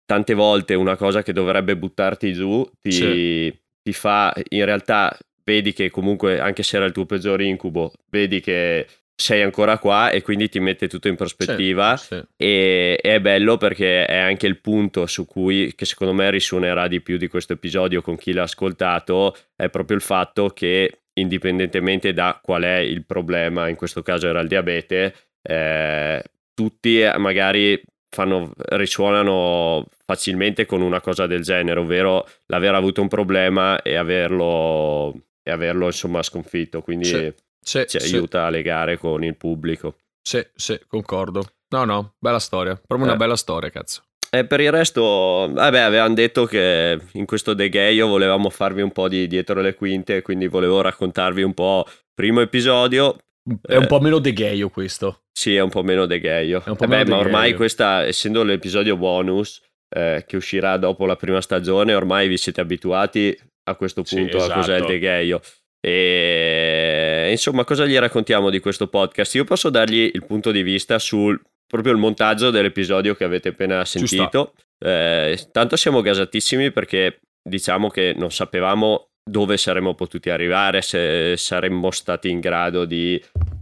tante 0.05 0.35
volte 0.35 0.75
una 0.75 0.95
cosa 0.95 1.23
che 1.23 1.33
dovrebbe 1.33 1.75
buttarti 1.75 2.31
giù 2.31 2.63
ti, 2.79 2.91
sì. 2.91 3.59
ti 3.81 3.91
fa, 3.91 4.31
in 4.49 4.65
realtà 4.65 5.17
vedi 5.43 5.73
che 5.73 5.89
comunque 5.89 6.39
anche 6.39 6.61
se 6.61 6.77
era 6.77 6.85
il 6.85 6.91
tuo 6.91 7.07
peggiore 7.07 7.45
incubo, 7.45 7.91
vedi 8.11 8.39
che 8.39 8.85
sei 9.15 9.41
ancora 9.41 9.79
qua 9.79 10.11
e 10.11 10.21
quindi 10.21 10.47
ti 10.47 10.59
mette 10.59 10.87
tutto 10.87 11.07
in 11.07 11.15
prospettiva 11.15 11.97
sì, 11.97 12.15
sì. 12.15 12.23
E, 12.37 12.99
e, 13.01 13.15
è 13.15 13.19
bello 13.19 13.57
perché 13.57 14.05
è 14.05 14.17
anche 14.17 14.45
il 14.45 14.61
punto 14.61 15.07
su 15.07 15.25
cui 15.25 15.73
che 15.75 15.85
secondo 15.85 16.13
me 16.13 16.29
risuonerà 16.29 16.87
di 16.87 17.01
più 17.01 17.17
di 17.17 17.27
questo 17.27 17.53
episodio 17.53 18.03
con 18.03 18.15
chi 18.15 18.31
l'ha 18.31 18.43
ascoltato 18.43 19.35
è 19.55 19.69
proprio 19.69 19.97
il 19.97 20.03
fatto 20.03 20.49
che 20.49 21.01
indipendentemente 21.13 22.13
da 22.13 22.39
qual 22.41 22.61
è 22.61 22.77
il 22.77 23.05
problema 23.05 23.67
in 23.67 23.75
questo 23.75 24.03
caso 24.03 24.27
era 24.27 24.39
il 24.39 24.47
diabete 24.47 25.15
eh, 25.41 26.23
tutti 26.59 27.01
magari 27.17 27.81
fanno, 28.09 28.51
risuonano 28.55 29.85
facilmente 30.05 30.65
con 30.65 30.81
una 30.81 30.99
cosa 30.99 31.27
del 31.27 31.41
genere 31.41 31.79
ovvero 31.79 32.27
l'aver 32.47 32.75
avuto 32.75 33.01
un 33.01 33.07
problema 33.07 33.81
e 33.81 33.95
averlo, 33.95 35.13
e 35.41 35.51
averlo 35.51 35.85
insomma 35.85 36.21
sconfitto 36.21 36.81
quindi 36.81 37.05
sì 37.05 37.33
sì, 37.61 37.85
ci 37.87 37.97
aiuta 37.97 38.45
a 38.45 38.49
legare 38.49 38.97
con 38.97 39.23
il 39.23 39.35
pubblico. 39.35 39.95
Sì, 40.21 40.45
sì, 40.55 40.79
concordo. 40.87 41.43
No, 41.69 41.85
no, 41.85 42.13
bella 42.17 42.39
storia. 42.39 42.75
Proprio 42.75 43.07
una 43.07 43.15
eh. 43.15 43.19
bella 43.19 43.35
storia, 43.35 43.69
cazzo. 43.69 44.03
E 44.31 44.45
per 44.45 44.59
il 44.59 44.71
resto, 44.71 45.49
vabbè, 45.51 45.79
avevamo 45.79 46.13
detto 46.13 46.45
che 46.45 46.99
in 47.13 47.25
questo 47.25 47.55
The 47.55 47.69
Gayo 47.69 48.07
volevamo 48.07 48.49
farvi 48.49 48.81
un 48.81 48.91
po' 48.91 49.07
di 49.07 49.27
dietro 49.27 49.61
le 49.61 49.73
quinte, 49.73 50.21
quindi 50.21 50.47
volevo 50.47 50.81
raccontarvi 50.81 51.41
un 51.41 51.53
po' 51.53 51.85
primo 52.13 52.41
episodio. 52.41 53.17
È 53.61 53.75
un 53.75 53.87
po' 53.87 53.99
meno 53.99 54.19
Gayo 54.19 54.69
questo. 54.69 55.23
Sì, 55.31 55.55
è 55.55 55.61
un 55.61 55.69
po' 55.69 55.83
meno 55.83 56.05
The 56.05 56.19
Gayo. 56.19 56.61
Vabbè, 56.65 57.05
ma 57.05 57.17
ormai 57.17 57.53
questa, 57.53 58.05
essendo 58.05 58.43
l'episodio 58.43 58.97
bonus 58.97 59.61
eh, 59.95 60.23
che 60.27 60.35
uscirà 60.35 60.77
dopo 60.77 61.05
la 61.05 61.15
prima 61.15 61.41
stagione, 61.41 61.93
ormai 61.93 62.27
vi 62.27 62.37
siete 62.37 62.61
abituati 62.61 63.37
a 63.69 63.75
questo 63.75 64.03
punto 64.03 64.31
sì, 64.31 64.37
esatto. 64.37 64.51
a 64.51 64.55
cos'è 64.55 64.77
il 64.77 64.85
The 64.85 64.99
Gayo. 64.99 65.41
E 65.81 67.27
insomma, 67.31 67.63
cosa 67.63 67.85
gli 67.85 67.97
raccontiamo 67.97 68.49
di 68.49 68.59
questo 68.59 68.87
podcast? 68.87 69.35
Io 69.35 69.45
posso 69.45 69.69
dargli 69.69 70.11
il 70.13 70.25
punto 70.25 70.51
di 70.51 70.61
vista 70.61 70.99
sul 70.99 71.41
proprio 71.65 71.93
il 71.93 71.99
montaggio 71.99 72.49
dell'episodio 72.49 73.15
che 73.15 73.23
avete 73.23 73.49
appena 73.49 73.85
sentito. 73.85 74.53
Eh, 74.83 75.47
tanto 75.51 75.75
siamo 75.75 76.01
gasatissimi 76.01 76.71
perché 76.71 77.21
diciamo 77.41 77.89
che 77.89 78.13
non 78.17 78.31
sapevamo 78.31 79.08
dove 79.29 79.57
saremmo 79.57 79.93
potuti 79.93 80.29
arrivare, 80.29 80.81
se 80.81 81.35
saremmo 81.37 81.91
stati 81.91 82.29
in 82.29 82.39
grado 82.39 82.85
di 82.85 83.21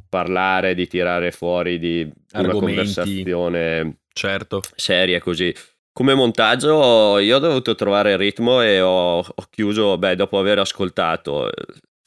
parlare, 0.10 0.74
di 0.74 0.88
tirare 0.88 1.32
fuori 1.32 1.78
di 1.80 2.10
una 2.34 2.50
conversazione 2.50 3.98
certo. 4.14 4.62
seria 4.76 5.20
così. 5.20 5.54
Come 5.92 6.14
montaggio 6.14 7.18
io 7.18 7.38
ho 7.38 7.40
dovuto 7.40 7.74
trovare 7.76 8.12
il 8.12 8.18
ritmo 8.18 8.62
e 8.62 8.82
ho, 8.82 9.18
ho 9.18 9.48
chiuso, 9.50 9.98
beh, 9.98 10.16
dopo 10.16 10.38
aver 10.38 10.60
ascoltato 10.60 11.50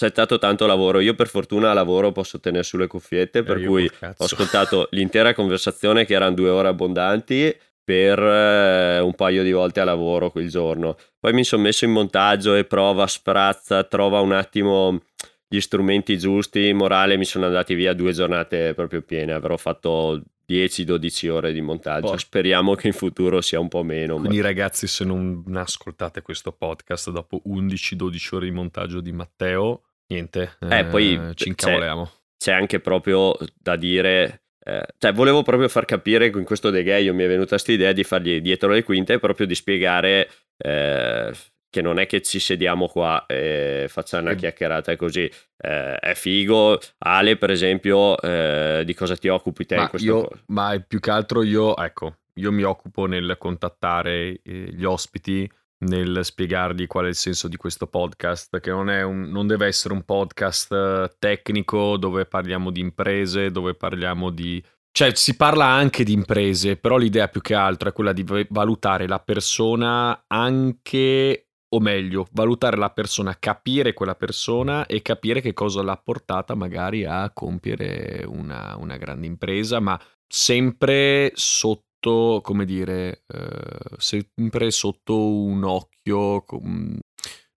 c'è 0.01 0.09
stato 0.09 0.39
tanto 0.39 0.65
lavoro. 0.67 1.01
Io 1.01 1.15
per 1.15 1.29
fortuna 1.29 1.75
lavoro 1.75 2.11
posso 2.11 2.41
tenere 2.41 2.63
sulle 2.63 2.87
cuffiette, 2.87 3.43
per 3.43 3.59
eh, 3.59 3.67
cui 3.67 3.91
ho 4.01 4.25
ascoltato 4.25 4.89
l'intera 4.93 5.35
conversazione 5.35 6.07
che 6.07 6.15
erano 6.15 6.35
due 6.35 6.49
ore 6.49 6.69
abbondanti 6.69 7.55
per 7.91 8.23
eh, 8.23 9.01
un 9.01 9.15
paio 9.15 9.43
di 9.43 9.51
volte 9.51 9.81
a 9.81 9.85
lavoro 9.85 10.31
quel 10.31 10.49
giorno. 10.49 10.97
Poi 11.19 11.33
mi 11.33 11.43
sono 11.43 11.63
messo 11.63 11.85
in 11.85 11.91
montaggio 11.91 12.55
e 12.55 12.65
prova, 12.65 13.09
sprazza, 13.09 13.83
trova 13.83 14.21
un 14.21 14.31
attimo 14.31 15.03
gli 15.49 15.59
strumenti 15.59 16.17
giusti, 16.17 16.73
morale, 16.73 17.17
mi 17.17 17.25
sono 17.25 17.47
andati 17.47 17.75
via 17.75 17.93
due 17.93 18.13
giornate 18.13 18.75
proprio 18.75 19.03
piene, 19.03 19.33
avrò 19.33 19.57
fatto 19.57 20.23
10-12 20.49 21.31
ore 21.31 21.53
di 21.53 21.61
montaggio. 21.61 22.11
Poi. 22.11 22.19
Speriamo 22.21 22.77
che 22.77 22.87
in 22.87 22.93
futuro 22.93 23.41
sia 23.41 23.59
un 23.59 23.67
po' 23.67 23.83
meno. 23.83 24.19
Quindi 24.19 24.37
ma... 24.37 24.45
ragazzi, 24.45 24.87
se 24.87 25.05
non 25.05 25.43
ascoltate 25.53 26.23
questo 26.23 26.53
podcast 26.53 27.11
dopo 27.11 27.43
11-12 27.49 28.35
ore 28.37 28.45
di 28.45 28.53
montaggio 28.53 29.01
di 29.01 29.11
Matteo, 29.11 29.83
niente, 30.07 30.53
eh, 30.61 30.85
poi 30.85 31.33
ci 31.35 31.49
incavoliamo. 31.49 32.05
C'è, 32.05 32.13
c'è, 32.37 32.53
anche 32.53 32.79
proprio 32.79 33.37
da 33.61 33.75
dire, 33.75 34.40
eh, 34.63 34.87
cioè 34.99 35.13
volevo 35.13 35.43
proprio 35.43 35.69
far 35.69 35.85
capire 35.85 36.31
che 36.31 36.39
in 36.39 36.45
questo 36.45 36.71
The 36.71 36.83
Gay 36.83 37.11
mi 37.13 37.25
è 37.25 37.29
venuta 37.29 37.51
questa 37.51 37.73
idea 37.73 37.93
di 37.93 38.05
fargli 38.05 38.41
dietro 38.41 38.71
le 38.71 38.83
quinte 38.83 39.15
e 39.15 39.19
proprio 39.19 39.47
di 39.47 39.55
spiegare 39.55 40.29
eh, 40.59 41.33
che 41.71 41.83
non 41.83 41.99
è 41.99 42.07
che 42.07 42.21
ci 42.21 42.41
sediamo 42.41 42.89
qua 42.89 43.25
e 43.27 43.87
facciamo 43.89 44.25
una 44.25 44.35
chiacchierata 44.35 44.97
così, 44.97 45.31
eh, 45.57 45.95
è 45.95 46.15
figo. 46.15 46.81
Ale, 46.99 47.37
per 47.37 47.51
esempio, 47.51 48.21
eh, 48.21 48.83
di 48.85 48.93
cosa 48.93 49.17
ti 49.17 49.29
occupi 49.29 49.65
te 49.65 49.77
ma 49.77 49.83
in 49.83 49.89
questo 49.89 50.09
io, 50.09 50.29
Ma 50.47 50.85
più 50.87 50.99
che 50.99 51.11
altro 51.13 51.43
io, 51.45 51.77
ecco, 51.77 52.17
io 52.35 52.51
mi 52.51 52.65
occupo 52.65 53.07
nel 53.07 53.37
contattare 53.39 54.41
eh, 54.43 54.69
gli 54.73 54.85
ospiti 54.85 55.49
nel 55.81 56.21
spiegargli 56.23 56.87
qual 56.87 57.07
è 57.07 57.09
il 57.09 57.15
senso 57.15 57.49
di 57.49 57.57
questo 57.57 57.87
podcast, 57.87 58.61
che 58.61 58.71
non, 58.71 58.89
un, 58.89 59.23
non, 59.31 59.47
deve 59.47 59.67
essere 59.67 59.95
un 59.95 60.03
podcast 60.03 60.73
eh, 60.73 61.11
tecnico 61.19 61.97
dove 61.97 62.27
parliamo 62.27 62.71
di 62.71 62.81
imprese, 62.81 63.51
dove 63.51 63.75
parliamo 63.75 64.31
di... 64.31 64.63
Cioè 64.93 65.15
si 65.15 65.37
parla 65.37 65.67
anche 65.67 66.03
di 66.03 66.13
imprese, 66.13 66.77
però 66.77 66.97
l'idea 66.97 67.29
più 67.29 67.41
che 67.41 67.55
altro 67.55 67.89
è 67.89 67.93
quella 67.93 68.13
di 68.13 68.25
valutare 68.49 69.07
la 69.07 69.21
persona 69.21 70.25
anche, 70.27 71.47
o 71.69 71.81
meglio, 71.81 72.27
valutare 72.33 72.77
la 72.77 72.91
persona, 72.91 73.37
capire 73.39 73.93
quella 73.93 74.17
persona 74.17 74.87
e 74.87 75.01
capire 75.01 75.41
che 75.41 75.53
cosa 75.53 75.83
l'ha 75.83 75.97
portata 75.97 76.57
magari 76.57 77.05
a 77.05 77.31
compiere 77.33 78.25
una, 78.27 78.77
una 78.79 78.97
grande 78.97 79.29
impresa, 79.29 79.79
ma 79.79 79.99
sempre 80.27 81.31
sotto 81.35 81.90
sotto, 82.01 82.41
come 82.43 82.65
dire, 82.65 83.25
eh, 83.27 83.97
sempre 83.99 84.71
sotto 84.71 85.17
un 85.17 85.63
occhio. 85.65 86.43
Com... 86.43 86.99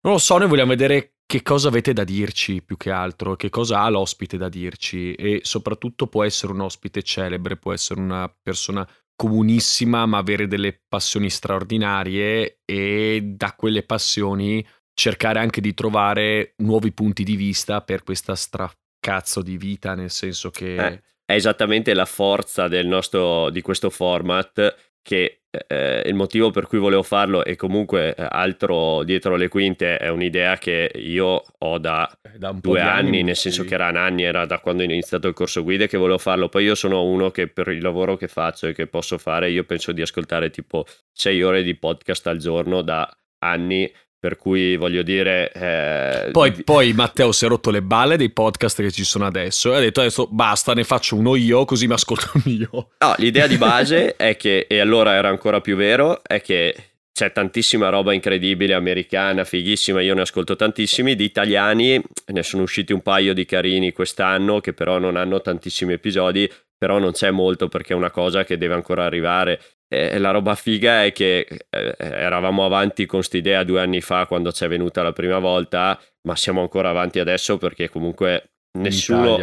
Non 0.02 0.14
lo 0.14 0.18
so, 0.18 0.38
noi 0.38 0.50
vogliamo 0.50 0.72
vedere 0.72 1.16
che 1.26 1.42
cosa 1.42 1.70
avete 1.70 1.94
da 1.94 2.04
dirci 2.04 2.62
più 2.62 2.76
che 2.76 2.92
altro, 2.92 3.36
che 3.36 3.50
cosa 3.50 3.82
ha 3.82 3.90
l'ospite 3.90 4.38
da 4.38 4.50
dirci 4.50 5.14
e 5.16 5.40
soprattutto 5.44 6.08
può 6.08 6.24
essere 6.24 6.52
un 6.52 6.60
ospite 6.60 7.02
celebre, 7.02 7.58
può 7.58 7.74
essere 7.74 8.02
una 8.02 8.32
persona 8.42 8.88
comunissima 9.16 10.06
ma 10.06 10.18
avere 10.18 10.48
delle 10.48 10.82
passioni 10.88 11.30
straordinarie 11.30 12.60
e 12.66 13.22
da 13.24 13.54
quelle 13.54 13.84
passioni 13.84 14.66
cercare 14.94 15.40
anche 15.40 15.62
di 15.62 15.74
trovare 15.74 16.54
nuovi 16.58 16.92
punti 16.92 17.24
di 17.24 17.36
vista 17.36 17.82
per 17.82 18.04
questa 18.04 18.36
stracazzo 18.36 19.42
di 19.42 19.58
vita, 19.58 19.96
nel 19.96 20.12
senso 20.12 20.52
che... 20.52 20.76
Eh 20.76 21.02
è 21.26 21.34
esattamente 21.34 21.94
la 21.94 22.06
forza 22.06 22.68
del 22.68 22.88
nostro, 22.88 23.50
di 23.50 23.62
questo 23.62 23.90
format 23.90 24.92
che 25.02 25.44
eh, 25.68 26.02
il 26.06 26.16
motivo 26.16 26.50
per 26.50 26.66
cui 26.66 26.80
volevo 26.80 27.04
farlo 27.04 27.44
e 27.44 27.56
comunque 27.56 28.16
eh, 28.16 28.26
altro 28.28 29.04
dietro 29.04 29.36
le 29.36 29.50
quinte 29.50 29.98
è 29.98 30.08
un'idea 30.08 30.58
che 30.58 30.90
io 30.96 31.44
ho 31.60 31.78
da, 31.78 32.10
da 32.38 32.52
due 32.54 32.80
anni, 32.80 33.08
anni, 33.08 33.24
nel 33.24 33.36
senso 33.36 33.62
sì. 33.62 33.68
che 33.68 33.74
era 33.76 33.88
anni, 33.88 34.24
era 34.24 34.46
da 34.46 34.60
quando 34.60 34.82
ho 34.82 34.86
iniziato 34.86 35.28
il 35.28 35.34
corso 35.34 35.62
guide 35.62 35.88
che 35.88 35.98
volevo 35.98 36.18
farlo, 36.18 36.50
poi 36.50 36.64
io 36.64 36.74
sono 36.74 37.04
uno 37.04 37.30
che 37.30 37.48
per 37.48 37.68
il 37.68 37.82
lavoro 37.82 38.16
che 38.16 38.28
faccio 38.28 38.68
e 38.68 38.74
che 38.74 38.88
posso 38.88 39.18
fare 39.18 39.52
io 39.52 39.64
penso 39.66 39.92
di 39.92 40.02
ascoltare 40.02 40.50
tipo 40.50 40.86
sei 41.12 41.44
ore 41.44 41.62
di 41.62 41.76
podcast 41.76 42.26
al 42.28 42.38
giorno 42.38 42.82
da 42.82 43.08
anni 43.40 43.92
per 44.24 44.38
cui 44.38 44.78
voglio 44.78 45.02
dire... 45.02 45.52
Eh... 45.52 46.32
Poi, 46.32 46.54
poi, 46.64 46.94
Matteo 46.94 47.34
si 47.34 47.44
è 47.44 47.50
rotto 47.50 47.72
le 47.72 47.82
balle 47.82 48.16
dei 48.16 48.30
podcast 48.30 48.82
che 48.82 48.90
ci 48.90 49.04
sono 49.04 49.26
adesso 49.26 49.74
e 49.74 49.76
ha 49.76 49.80
detto 49.82 50.00
adesso 50.00 50.30
basta, 50.32 50.74
ne 50.74 50.86
faccio 50.86 51.18
uno 51.18 51.36
io 51.36 51.66
così 51.66 51.88
mi 51.88 51.94
ascolto 51.94 52.32
io. 52.48 52.70
No, 53.00 53.16
l'idea 53.18 53.48
di 53.48 53.58
base 53.58 54.16
è 54.16 54.38
che, 54.38 54.66
e 54.70 54.80
allora 54.80 55.16
era 55.16 55.28
ancora 55.28 55.60
più 55.60 55.76
vero, 55.76 56.22
è 56.24 56.40
che 56.40 56.74
c'è 57.12 57.34
tantissima 57.34 57.90
roba 57.90 58.14
incredibile 58.14 58.74
americana, 58.74 59.44
fighissima, 59.44 60.00
io 60.00 60.14
ne 60.14 60.22
ascolto 60.22 60.56
tantissimi, 60.56 61.18
di 61.18 61.26
italiani 61.26 62.02
ne 62.28 62.44
sono 62.44 62.64
usciti 62.64 62.94
un 62.94 63.02
paio 63.02 63.34
di 63.34 63.44
carini 63.44 63.92
quest'anno 63.92 64.62
che 64.62 64.72
però 64.72 65.00
non 65.00 65.18
hanno 65.18 65.42
tantissimi 65.42 65.92
episodi, 65.92 66.50
però 66.78 66.98
non 66.98 67.12
c'è 67.12 67.30
molto 67.30 67.68
perché 67.68 67.92
è 67.92 67.98
una 67.98 68.10
cosa 68.10 68.46
che 68.46 68.58
deve 68.58 68.74
ancora 68.74 69.04
arrivare 69.04 69.60
e 69.94 70.18
la 70.18 70.32
roba 70.32 70.56
figa 70.56 71.04
è 71.04 71.12
che 71.12 71.48
eh, 71.70 71.96
eravamo 71.98 72.66
avanti 72.66 73.06
con 73.06 73.20
quest'idea 73.20 73.64
due 73.64 73.82
anni 73.82 74.02
fa 74.02 74.26
quando 74.26 74.52
ci 74.52 74.64
è 74.64 74.68
venuta 74.68 75.04
la 75.04 75.14
prima 75.14 75.40
volta, 75.40 76.00
ma 76.24 76.36
siamo 76.36 76.62
ancora 76.62 76.90
avanti 76.90 77.20
adesso 77.20 77.58
perché 77.58 77.90
comunque 77.90 78.54
nessuno 78.80 79.38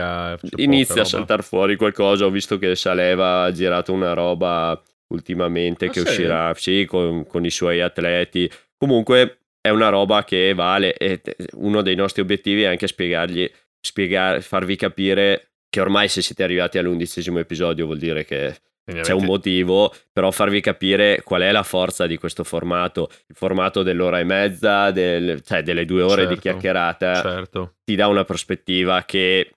inizia 0.56 1.02
a 1.02 1.04
saltare 1.04 1.42
fuori 1.42 1.76
qualcosa. 1.76 2.26
Ho 2.26 2.30
visto 2.30 2.58
che 2.58 2.74
Saleva 2.74 3.44
ha 3.44 3.52
girato 3.52 3.92
una 3.92 4.12
roba 4.12 4.80
ultimamente 5.08 5.86
ah, 5.86 5.90
che 5.90 6.00
sì? 6.00 6.06
uscirà 6.06 6.54
sì, 6.54 6.84
con, 6.88 7.26
con, 7.26 7.44
i 7.44 7.50
suoi 7.50 7.80
atleti. 7.80 8.50
Comunque 8.76 9.38
è 9.60 9.68
una 9.68 9.88
roba 9.88 10.24
che 10.24 10.52
vale 10.54 10.94
e 10.94 11.20
uno 11.54 11.82
dei 11.82 11.94
nostri 11.94 12.22
obiettivi 12.22 12.62
è 12.62 12.66
anche 12.66 12.86
spiegargli, 12.86 13.50
spiegare, 13.80 14.40
farvi 14.40 14.76
capire 14.76 15.52
che 15.68 15.80
ormai 15.80 16.08
se 16.08 16.22
siete 16.22 16.42
arrivati 16.42 16.78
all'undicesimo 16.78 17.38
episodio 17.38 17.86
vuol 17.86 17.98
dire 17.98 18.24
che 18.24 18.56
c'è 19.00 19.12
un 19.12 19.24
motivo, 19.24 19.92
però 20.12 20.30
farvi 20.30 20.60
capire 20.60 21.22
qual 21.22 21.42
è 21.42 21.52
la 21.52 21.62
forza 21.62 22.06
di 22.06 22.16
questo 22.18 22.44
formato. 22.44 23.08
Il 23.26 23.36
formato 23.36 23.82
dell'ora 23.82 24.18
e 24.18 24.24
mezza, 24.24 24.90
del, 24.90 25.42
cioè 25.42 25.62
delle 25.62 25.84
due 25.84 26.02
ore 26.02 26.22
certo, 26.22 26.34
di 26.34 26.40
chiacchierata, 26.40 27.14
certo. 27.14 27.74
ti 27.84 27.94
dà 27.94 28.06
una 28.06 28.24
prospettiva 28.24 29.04
che 29.04 29.50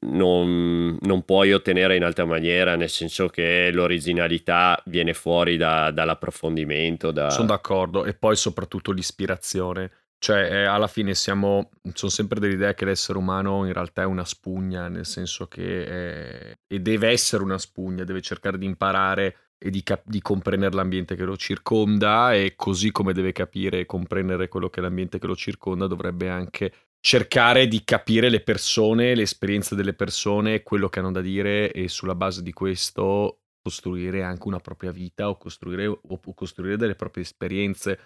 non, 0.00 0.96
non, 1.00 1.24
puoi 1.24 1.52
ottenere 1.52 1.96
in 1.96 2.04
altra 2.04 2.24
maniera, 2.24 2.76
nel 2.76 2.88
senso 2.88 3.28
che 3.28 3.70
l'originalità 3.72 4.80
viene 4.86 5.12
fuori 5.12 5.56
da, 5.56 5.90
dall'approfondimento. 5.90 7.10
Da... 7.10 7.30
Sono 7.30 7.48
d'accordo, 7.48 8.04
e 8.04 8.14
poi 8.14 8.36
soprattutto 8.36 8.92
l'ispirazione. 8.92 9.90
Cioè, 10.22 10.52
eh, 10.52 10.64
alla 10.66 10.86
fine 10.86 11.16
siamo, 11.16 11.70
sono 11.94 12.10
sempre 12.12 12.38
dell'idea 12.38 12.74
che 12.74 12.84
l'essere 12.84 13.18
umano 13.18 13.66
in 13.66 13.72
realtà 13.72 14.02
è 14.02 14.04
una 14.04 14.24
spugna, 14.24 14.86
nel 14.86 15.04
senso 15.04 15.48
che 15.48 15.84
è, 15.84 16.58
e 16.64 16.78
deve 16.78 17.08
essere 17.08 17.42
una 17.42 17.58
spugna, 17.58 18.04
deve 18.04 18.20
cercare 18.20 18.56
di 18.56 18.64
imparare 18.64 19.54
e 19.58 19.68
di, 19.68 19.82
cap- 19.82 20.06
di, 20.06 20.22
comprendere 20.22 20.76
l'ambiente 20.76 21.16
che 21.16 21.24
lo 21.24 21.36
circonda 21.36 22.34
e 22.34 22.54
così 22.54 22.92
come 22.92 23.12
deve 23.12 23.32
capire 23.32 23.80
e 23.80 23.84
comprendere 23.84 24.46
quello 24.46 24.70
che 24.70 24.78
è 24.78 24.82
l'ambiente 24.84 25.18
che 25.18 25.26
lo 25.26 25.34
circonda, 25.34 25.88
dovrebbe 25.88 26.28
anche 26.28 26.72
cercare 27.00 27.66
di 27.66 27.82
capire 27.82 28.28
le 28.28 28.42
persone, 28.42 29.16
le 29.16 29.22
esperienze 29.22 29.74
delle 29.74 29.94
persone, 29.94 30.62
quello 30.62 30.88
che 30.88 31.00
hanno 31.00 31.10
da 31.10 31.20
dire 31.20 31.72
e 31.72 31.88
sulla 31.88 32.14
base 32.14 32.44
di 32.44 32.52
questo 32.52 33.40
costruire 33.60 34.22
anche 34.22 34.46
una 34.46 34.60
propria 34.60 34.92
vita 34.92 35.28
o 35.28 35.36
costruire, 35.36 35.88
o 35.88 36.20
costruire 36.32 36.76
delle 36.76 36.94
proprie 36.94 37.24
esperienze. 37.24 37.98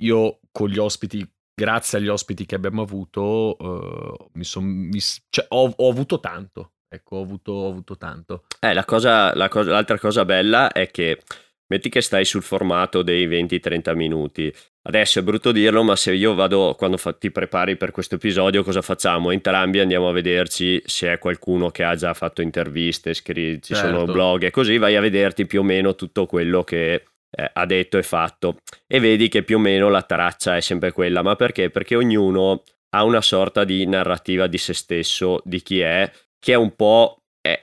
Io 0.00 0.40
con 0.52 0.68
gli 0.68 0.78
ospiti 0.78 1.26
grazie 1.54 1.98
agli 1.98 2.08
ospiti 2.08 2.44
che 2.46 2.54
abbiamo 2.54 2.82
avuto, 2.82 3.56
uh, 3.58 4.30
mi 4.34 4.44
son, 4.44 4.64
mi, 4.64 5.00
cioè, 5.30 5.46
ho, 5.48 5.72
ho, 5.74 5.90
avuto 5.90 6.20
tanto. 6.20 6.72
Ecco, 6.88 7.16
ho 7.16 7.22
avuto, 7.22 7.52
ho 7.52 7.68
avuto 7.68 7.96
tanto. 7.96 8.44
Eh, 8.60 8.72
la 8.72 8.84
cosa, 8.84 9.34
la 9.34 9.48
cosa, 9.48 9.70
l'altra 9.70 9.98
cosa 9.98 10.24
bella 10.24 10.70
è 10.70 10.90
che 10.90 11.20
metti 11.66 11.88
che 11.88 12.00
stai 12.00 12.24
sul 12.24 12.42
formato 12.42 13.02
dei 13.02 13.26
20-30 13.26 13.94
minuti. 13.94 14.54
Adesso 14.86 15.18
è 15.18 15.22
brutto 15.22 15.50
dirlo, 15.50 15.82
ma 15.82 15.96
se 15.96 16.12
io 16.12 16.34
vado 16.34 16.74
quando 16.76 16.98
fa, 16.98 17.14
ti 17.14 17.30
prepari 17.30 17.76
per 17.76 17.90
questo 17.90 18.16
episodio, 18.16 18.62
cosa 18.62 18.82
facciamo? 18.82 19.30
Entrambi 19.30 19.80
andiamo 19.80 20.08
a 20.08 20.12
vederci 20.12 20.82
se 20.84 21.12
è 21.12 21.18
qualcuno 21.18 21.70
che 21.70 21.84
ha 21.84 21.94
già 21.94 22.12
fatto 22.12 22.42
interviste, 22.42 23.14
scri- 23.14 23.62
ci 23.62 23.74
certo. 23.74 23.88
sono 23.88 24.04
blog 24.04 24.44
e 24.44 24.50
così, 24.50 24.76
vai 24.76 24.94
a 24.94 25.00
vederti 25.00 25.46
più 25.46 25.60
o 25.60 25.62
meno 25.62 25.94
tutto 25.94 26.26
quello 26.26 26.62
che 26.64 27.02
eh, 27.34 27.50
ha 27.52 27.66
detto 27.66 27.98
e 27.98 28.02
fatto 28.02 28.58
e 28.86 29.00
vedi 29.00 29.28
che 29.28 29.42
più 29.42 29.56
o 29.56 29.60
meno 29.60 29.88
la 29.88 30.02
traccia 30.02 30.56
è 30.56 30.60
sempre 30.60 30.92
quella, 30.92 31.22
ma 31.22 31.36
perché? 31.36 31.70
Perché 31.70 31.96
ognuno 31.96 32.62
ha 32.90 33.04
una 33.04 33.20
sorta 33.20 33.64
di 33.64 33.86
narrativa 33.86 34.46
di 34.46 34.58
se 34.58 34.72
stesso, 34.72 35.40
di 35.44 35.60
chi 35.62 35.80
è, 35.80 36.10
che 36.38 36.52
è 36.52 36.56
un 36.56 36.74
po' 36.76 37.18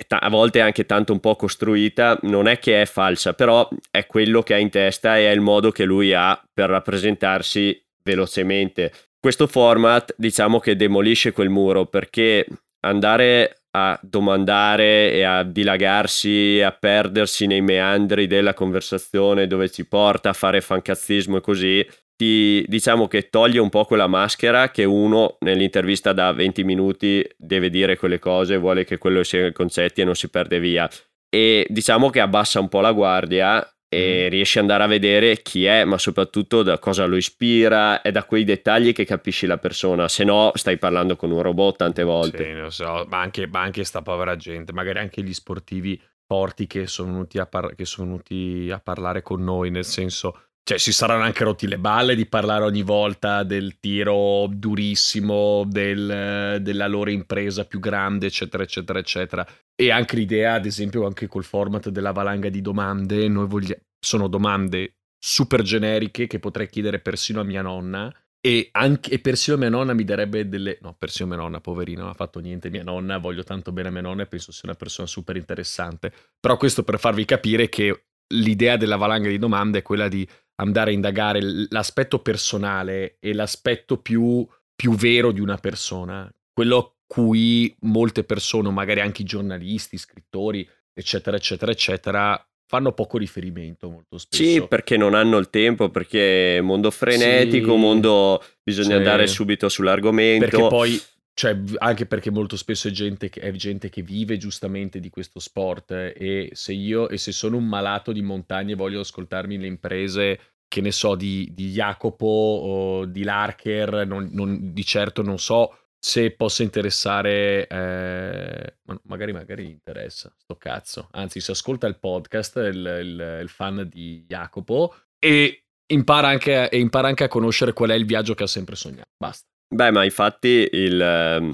a 0.07 0.29
volte 0.29 0.61
anche 0.61 0.85
tanto 0.85 1.11
un 1.11 1.19
po' 1.19 1.35
costruita, 1.35 2.19
non 2.23 2.47
è 2.47 2.59
che 2.59 2.81
è 2.81 2.85
falsa, 2.85 3.33
però 3.33 3.67
è 3.89 4.05
quello 4.05 4.43
che 4.43 4.53
ha 4.53 4.57
in 4.57 4.69
testa 4.69 5.17
e 5.17 5.27
è 5.27 5.31
il 5.31 5.41
modo 5.41 5.71
che 5.71 5.85
lui 5.85 6.13
ha 6.13 6.39
per 6.53 6.69
rappresentarsi 6.69 7.83
velocemente. 8.03 8.91
Questo 9.19 9.47
format 9.47 10.13
diciamo 10.17 10.59
che 10.59 10.75
demolisce 10.75 11.31
quel 11.31 11.49
muro 11.49 11.85
perché 11.85 12.45
andare 12.81 13.60
a 13.71 13.97
domandare 14.01 15.11
e 15.13 15.23
a 15.23 15.43
dilagarsi, 15.43 16.61
a 16.61 16.71
perdersi 16.71 17.47
nei 17.47 17.61
meandri 17.61 18.27
della 18.27 18.53
conversazione 18.53 19.47
dove 19.47 19.69
ci 19.69 19.87
porta 19.87 20.29
a 20.29 20.33
fare 20.33 20.61
fancazzismo 20.61 21.37
e 21.37 21.41
così, 21.41 21.87
ti, 22.15 22.63
diciamo 22.67 23.07
che 23.07 23.29
toglie 23.29 23.59
un 23.59 23.69
po' 23.69 23.85
quella 23.85 24.07
maschera 24.07 24.69
che 24.69 24.83
uno 24.83 25.37
nell'intervista 25.39 26.13
da 26.13 26.31
20 26.31 26.63
minuti 26.63 27.27
deve 27.37 27.69
dire 27.69 27.97
quelle 27.97 28.19
cose, 28.19 28.57
vuole 28.57 28.83
che 28.83 28.97
quello 28.97 29.23
sia 29.23 29.47
i 29.47 29.53
concetti 29.53 30.01
e 30.01 30.03
non 30.03 30.15
si 30.15 30.29
perde 30.29 30.59
via. 30.59 30.89
E 31.29 31.65
diciamo 31.69 32.09
che 32.09 32.19
abbassa 32.19 32.59
un 32.59 32.67
po' 32.67 32.81
la 32.81 32.91
guardia 32.91 33.65
e 33.93 34.27
mm. 34.27 34.29
riesci 34.29 34.57
ad 34.57 34.63
andare 34.63 34.83
a 34.83 34.87
vedere 34.87 35.41
chi 35.41 35.65
è, 35.65 35.83
ma 35.83 35.97
soprattutto 35.97 36.63
da 36.63 36.79
cosa 36.79 37.03
lo 37.03 37.17
ispira, 37.17 38.01
è 38.01 38.09
da 38.11 38.23
quei 38.23 38.45
dettagli 38.45 38.93
che 38.93 39.03
capisci 39.03 39.45
la 39.45 39.57
persona, 39.57 40.07
se 40.07 40.23
no 40.23 40.51
stai 40.53 40.77
parlando 40.77 41.17
con 41.17 41.29
un 41.29 41.41
robot 41.41 41.75
tante 41.75 42.03
volte. 42.03 42.45
Sì, 42.45 42.53
lo 42.53 42.69
so, 42.69 43.05
ma 43.09 43.19
anche, 43.19 43.47
ma 43.47 43.59
anche 43.59 43.83
sta 43.83 44.01
povera 44.01 44.37
gente, 44.37 44.71
magari 44.71 44.99
anche 44.99 45.21
gli 45.21 45.33
sportivi 45.33 46.01
forti 46.25 46.67
che 46.67 46.87
sono 46.87 47.11
venuti 47.11 47.37
a, 47.37 47.45
par- 47.45 47.75
che 47.75 47.83
sono 47.83 48.07
venuti 48.07 48.69
a 48.71 48.79
parlare 48.79 49.21
con 49.21 49.43
noi, 49.43 49.71
nel 49.71 49.83
senso 49.83 50.50
cioè, 50.63 50.77
si 50.77 50.93
saranno 50.93 51.23
anche 51.23 51.43
rotti 51.43 51.67
le 51.67 51.79
balle 51.79 52.15
di 52.15 52.27
parlare 52.27 52.63
ogni 52.63 52.83
volta 52.83 53.43
del 53.43 53.79
tiro 53.79 54.47
durissimo, 54.47 55.63
del, 55.67 56.59
della 56.61 56.87
loro 56.87 57.09
impresa 57.09 57.65
più 57.65 57.79
grande, 57.79 58.27
eccetera, 58.27 58.63
eccetera, 58.63 58.99
eccetera. 58.99 59.47
E 59.75 59.89
anche 59.89 60.15
l'idea, 60.15 60.53
ad 60.53 60.65
esempio, 60.65 61.05
anche 61.05 61.27
col 61.27 61.43
format 61.43 61.89
della 61.89 62.11
valanga 62.11 62.49
di 62.49 62.61
domande, 62.61 63.27
noi 63.27 63.47
vogliamo... 63.47 63.81
sono 63.99 64.27
domande 64.27 64.97
super 65.17 65.63
generiche 65.63 66.27
che 66.27 66.39
potrei 66.39 66.69
chiedere 66.69 66.99
persino 66.99 67.41
a 67.41 67.43
mia 67.43 67.63
nonna. 67.63 68.13
E, 68.39 68.69
anche, 68.71 69.11
e 69.11 69.19
persino 69.19 69.57
mia 69.57 69.69
nonna 69.69 69.93
mi 69.93 70.03
darebbe 70.03 70.47
delle... 70.47 70.77
No, 70.81 70.95
persino 70.97 71.27
mia 71.27 71.37
nonna, 71.37 71.59
poverina, 71.59 72.01
non 72.01 72.11
ha 72.11 72.15
fatto 72.15 72.39
niente 72.39 72.69
mia 72.69 72.83
nonna, 72.83 73.17
voglio 73.17 73.43
tanto 73.43 73.71
bene 73.71 73.87
a 73.87 73.91
mia 73.91 74.01
nonna 74.01 74.23
e 74.23 74.27
penso 74.27 74.51
sia 74.51 74.69
una 74.69 74.77
persona 74.77 75.07
super 75.07 75.35
interessante. 75.35 76.13
Però 76.39 76.55
questo 76.55 76.83
per 76.83 76.99
farvi 76.99 77.25
capire 77.25 77.67
che 77.67 78.05
l'idea 78.31 78.77
della 78.77 78.95
valanga 78.95 79.29
di 79.29 79.37
domande 79.37 79.79
è 79.79 79.81
quella 79.81 80.07
di 80.07 80.27
andare 80.61 80.91
a 80.91 80.93
indagare 80.93 81.39
l'aspetto 81.69 82.19
personale 82.19 83.17
e 83.19 83.33
l'aspetto 83.33 83.97
più, 83.97 84.47
più 84.75 84.93
vero 84.93 85.31
di 85.31 85.39
una 85.39 85.57
persona, 85.57 86.31
quello 86.53 86.77
a 86.77 86.93
cui 87.07 87.75
molte 87.81 88.23
persone, 88.23 88.69
magari 88.69 89.01
anche 89.01 89.23
i 89.23 89.25
giornalisti, 89.25 89.97
scrittori, 89.97 90.67
eccetera, 90.93 91.35
eccetera, 91.35 91.71
eccetera, 91.71 92.47
fanno 92.67 92.93
poco 92.93 93.17
riferimento 93.17 93.89
molto 93.89 94.17
spesso. 94.17 94.43
Sì, 94.43 94.65
perché 94.67 94.97
non 94.97 95.13
hanno 95.13 95.37
il 95.37 95.49
tempo, 95.49 95.89
perché 95.89 96.57
è 96.57 96.61
mondo 96.61 96.91
frenetico, 96.91 97.73
sì, 97.73 97.79
mondo 97.79 98.43
bisogna 98.63 98.89
sì. 98.89 98.93
andare 98.93 99.27
subito 99.27 99.67
sull'argomento. 99.67 100.45
Perché 100.45 100.67
poi 100.67 101.01
cioè, 101.33 101.57
anche 101.77 102.05
perché 102.05 102.29
molto 102.29 102.55
spesso 102.55 102.87
è 102.87 102.91
gente, 102.91 103.29
che, 103.29 103.39
è 103.39 103.51
gente 103.51 103.89
che 103.89 104.01
vive 104.01 104.37
giustamente 104.37 104.99
di 104.99 105.09
questo 105.09 105.39
sport 105.39 105.91
eh, 105.91 106.13
e 106.15 106.49
se 106.53 106.73
io 106.73 107.09
e 107.09 107.17
se 107.17 107.31
sono 107.31 107.57
un 107.57 107.65
malato 107.65 108.11
di 108.11 108.21
montagna 108.21 108.73
e 108.73 108.75
voglio 108.75 108.99
ascoltarmi 108.99 109.57
le 109.57 109.67
imprese 109.67 110.39
che 110.71 110.79
ne 110.79 110.93
so, 110.93 111.15
di, 111.15 111.49
di 111.53 111.71
Jacopo 111.71 112.25
o 112.25 113.05
di 113.05 113.23
Larker, 113.23 114.07
non, 114.07 114.29
non, 114.31 114.71
di 114.71 114.85
certo 114.85 115.21
non 115.21 115.37
so 115.37 115.75
se 115.99 116.31
possa 116.31 116.63
interessare, 116.63 117.67
eh, 117.67 118.77
magari, 119.03 119.33
magari 119.33 119.69
interessa, 119.69 120.33
sto 120.37 120.55
cazzo. 120.55 121.09
Anzi, 121.11 121.41
si 121.41 121.51
ascolta 121.51 121.87
il 121.87 121.99
podcast, 121.99 122.55
il, 122.55 122.99
il, 123.01 123.39
il 123.41 123.49
fan 123.49 123.85
di 123.91 124.23
Jacopo 124.25 124.95
e 125.19 125.65
impara, 125.87 126.29
anche, 126.29 126.69
e 126.69 126.79
impara 126.79 127.09
anche 127.09 127.25
a 127.25 127.27
conoscere 127.27 127.73
qual 127.73 127.89
è 127.89 127.95
il 127.95 128.05
viaggio 128.05 128.33
che 128.33 128.43
ha 128.43 128.47
sempre 128.47 128.75
sognato. 128.75 129.09
Basta. 129.17 129.45
Beh, 129.67 129.91
ma 129.91 130.05
infatti 130.05 130.69
il, 130.71 131.01
ehm, 131.01 131.53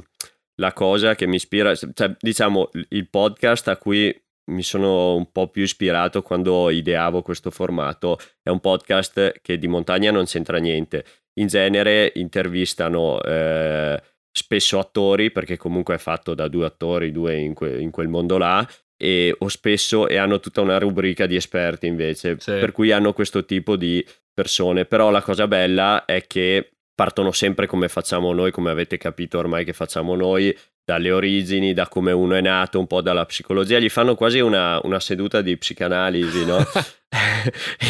la 0.57 0.73
cosa 0.73 1.15
che 1.15 1.26
mi 1.26 1.38
ispira, 1.38 1.73
cioè, 1.73 2.15
diciamo, 2.19 2.69
il 2.89 3.10
podcast 3.10 3.68
a 3.69 3.77
cui 3.77 4.15
mi 4.52 4.64
sono 4.64 5.15
un 5.15 5.32
po' 5.32 5.49
più 5.49 5.64
ispirato 5.64 6.22
quando 6.22 6.69
ideavo 6.69 7.22
questo 7.22 7.52
formato. 7.52 8.18
È 8.41 8.49
un 8.49 8.60
podcast 8.60 9.40
che 9.41 9.57
di 9.57 9.68
montagna 9.68 10.11
non 10.11 10.26
c'entra 10.26 10.57
niente. 10.57 11.06
In 11.40 11.48
genere 11.48 12.11
intervistano 12.15 13.22
eh, 13.22 14.02
spesso 14.32 14.80
attori, 14.80 15.32
perché 15.32 15.57
comunque 15.57 15.95
è 15.95 15.98
fatto 15.99 16.34
da 16.34 16.48
due 16.48 16.65
attori, 16.65 17.11
due 17.11 17.38
in, 17.38 17.53
que- 17.53 17.80
in 17.80 17.91
quel 17.91 18.07
mondo 18.07 18.38
là, 18.38 18.68
e, 18.95 19.36
o 19.38 19.48
spesso 19.48 20.07
e 20.07 20.18
hanno 20.18 20.40
tutta 20.40 20.61
una 20.61 20.80
rubrica 20.80 21.26
di 21.26 21.36
esperti 21.36 21.86
invece, 21.88 22.38
Sì. 22.40 22.52
per 22.52 22.72
cui 22.72 22.91
hanno 22.91 23.14
questo 23.14 23.45
tipo 23.45 23.76
di 23.76 24.03
persone. 24.34 24.86
Però 24.86 25.10
la 25.11 25.22
cosa 25.22 25.48
bella 25.48 26.06
è 26.06 26.26
che 26.26 26.72
partono 26.95 27.32
sempre 27.32 27.68
come 27.68 27.90
facciamo 27.90 28.34
noi, 28.34 28.52
come 28.52 28.72
avete 28.72 28.98
capito 28.98 29.38
ormai 29.38 29.65
che 29.65 29.74
facciamo 29.74 30.15
noi, 30.15 30.56
dalle 30.88 31.12
origini, 31.12 31.74
da 31.74 31.90
come 31.90 32.14
uno 32.14 32.36
è 32.36 32.40
nato, 32.40 32.80
un 32.80 32.88
po' 32.88 33.02
dalla 33.02 33.26
psicologia, 33.26 33.78
gli 33.78 33.90
fanno 33.90 34.16
quasi 34.16 34.40
una, 34.40 34.80
una 34.84 35.02
seduta 35.02 35.42
di 35.42 35.58
psicanalisi, 35.58 36.46
no? 36.46 36.60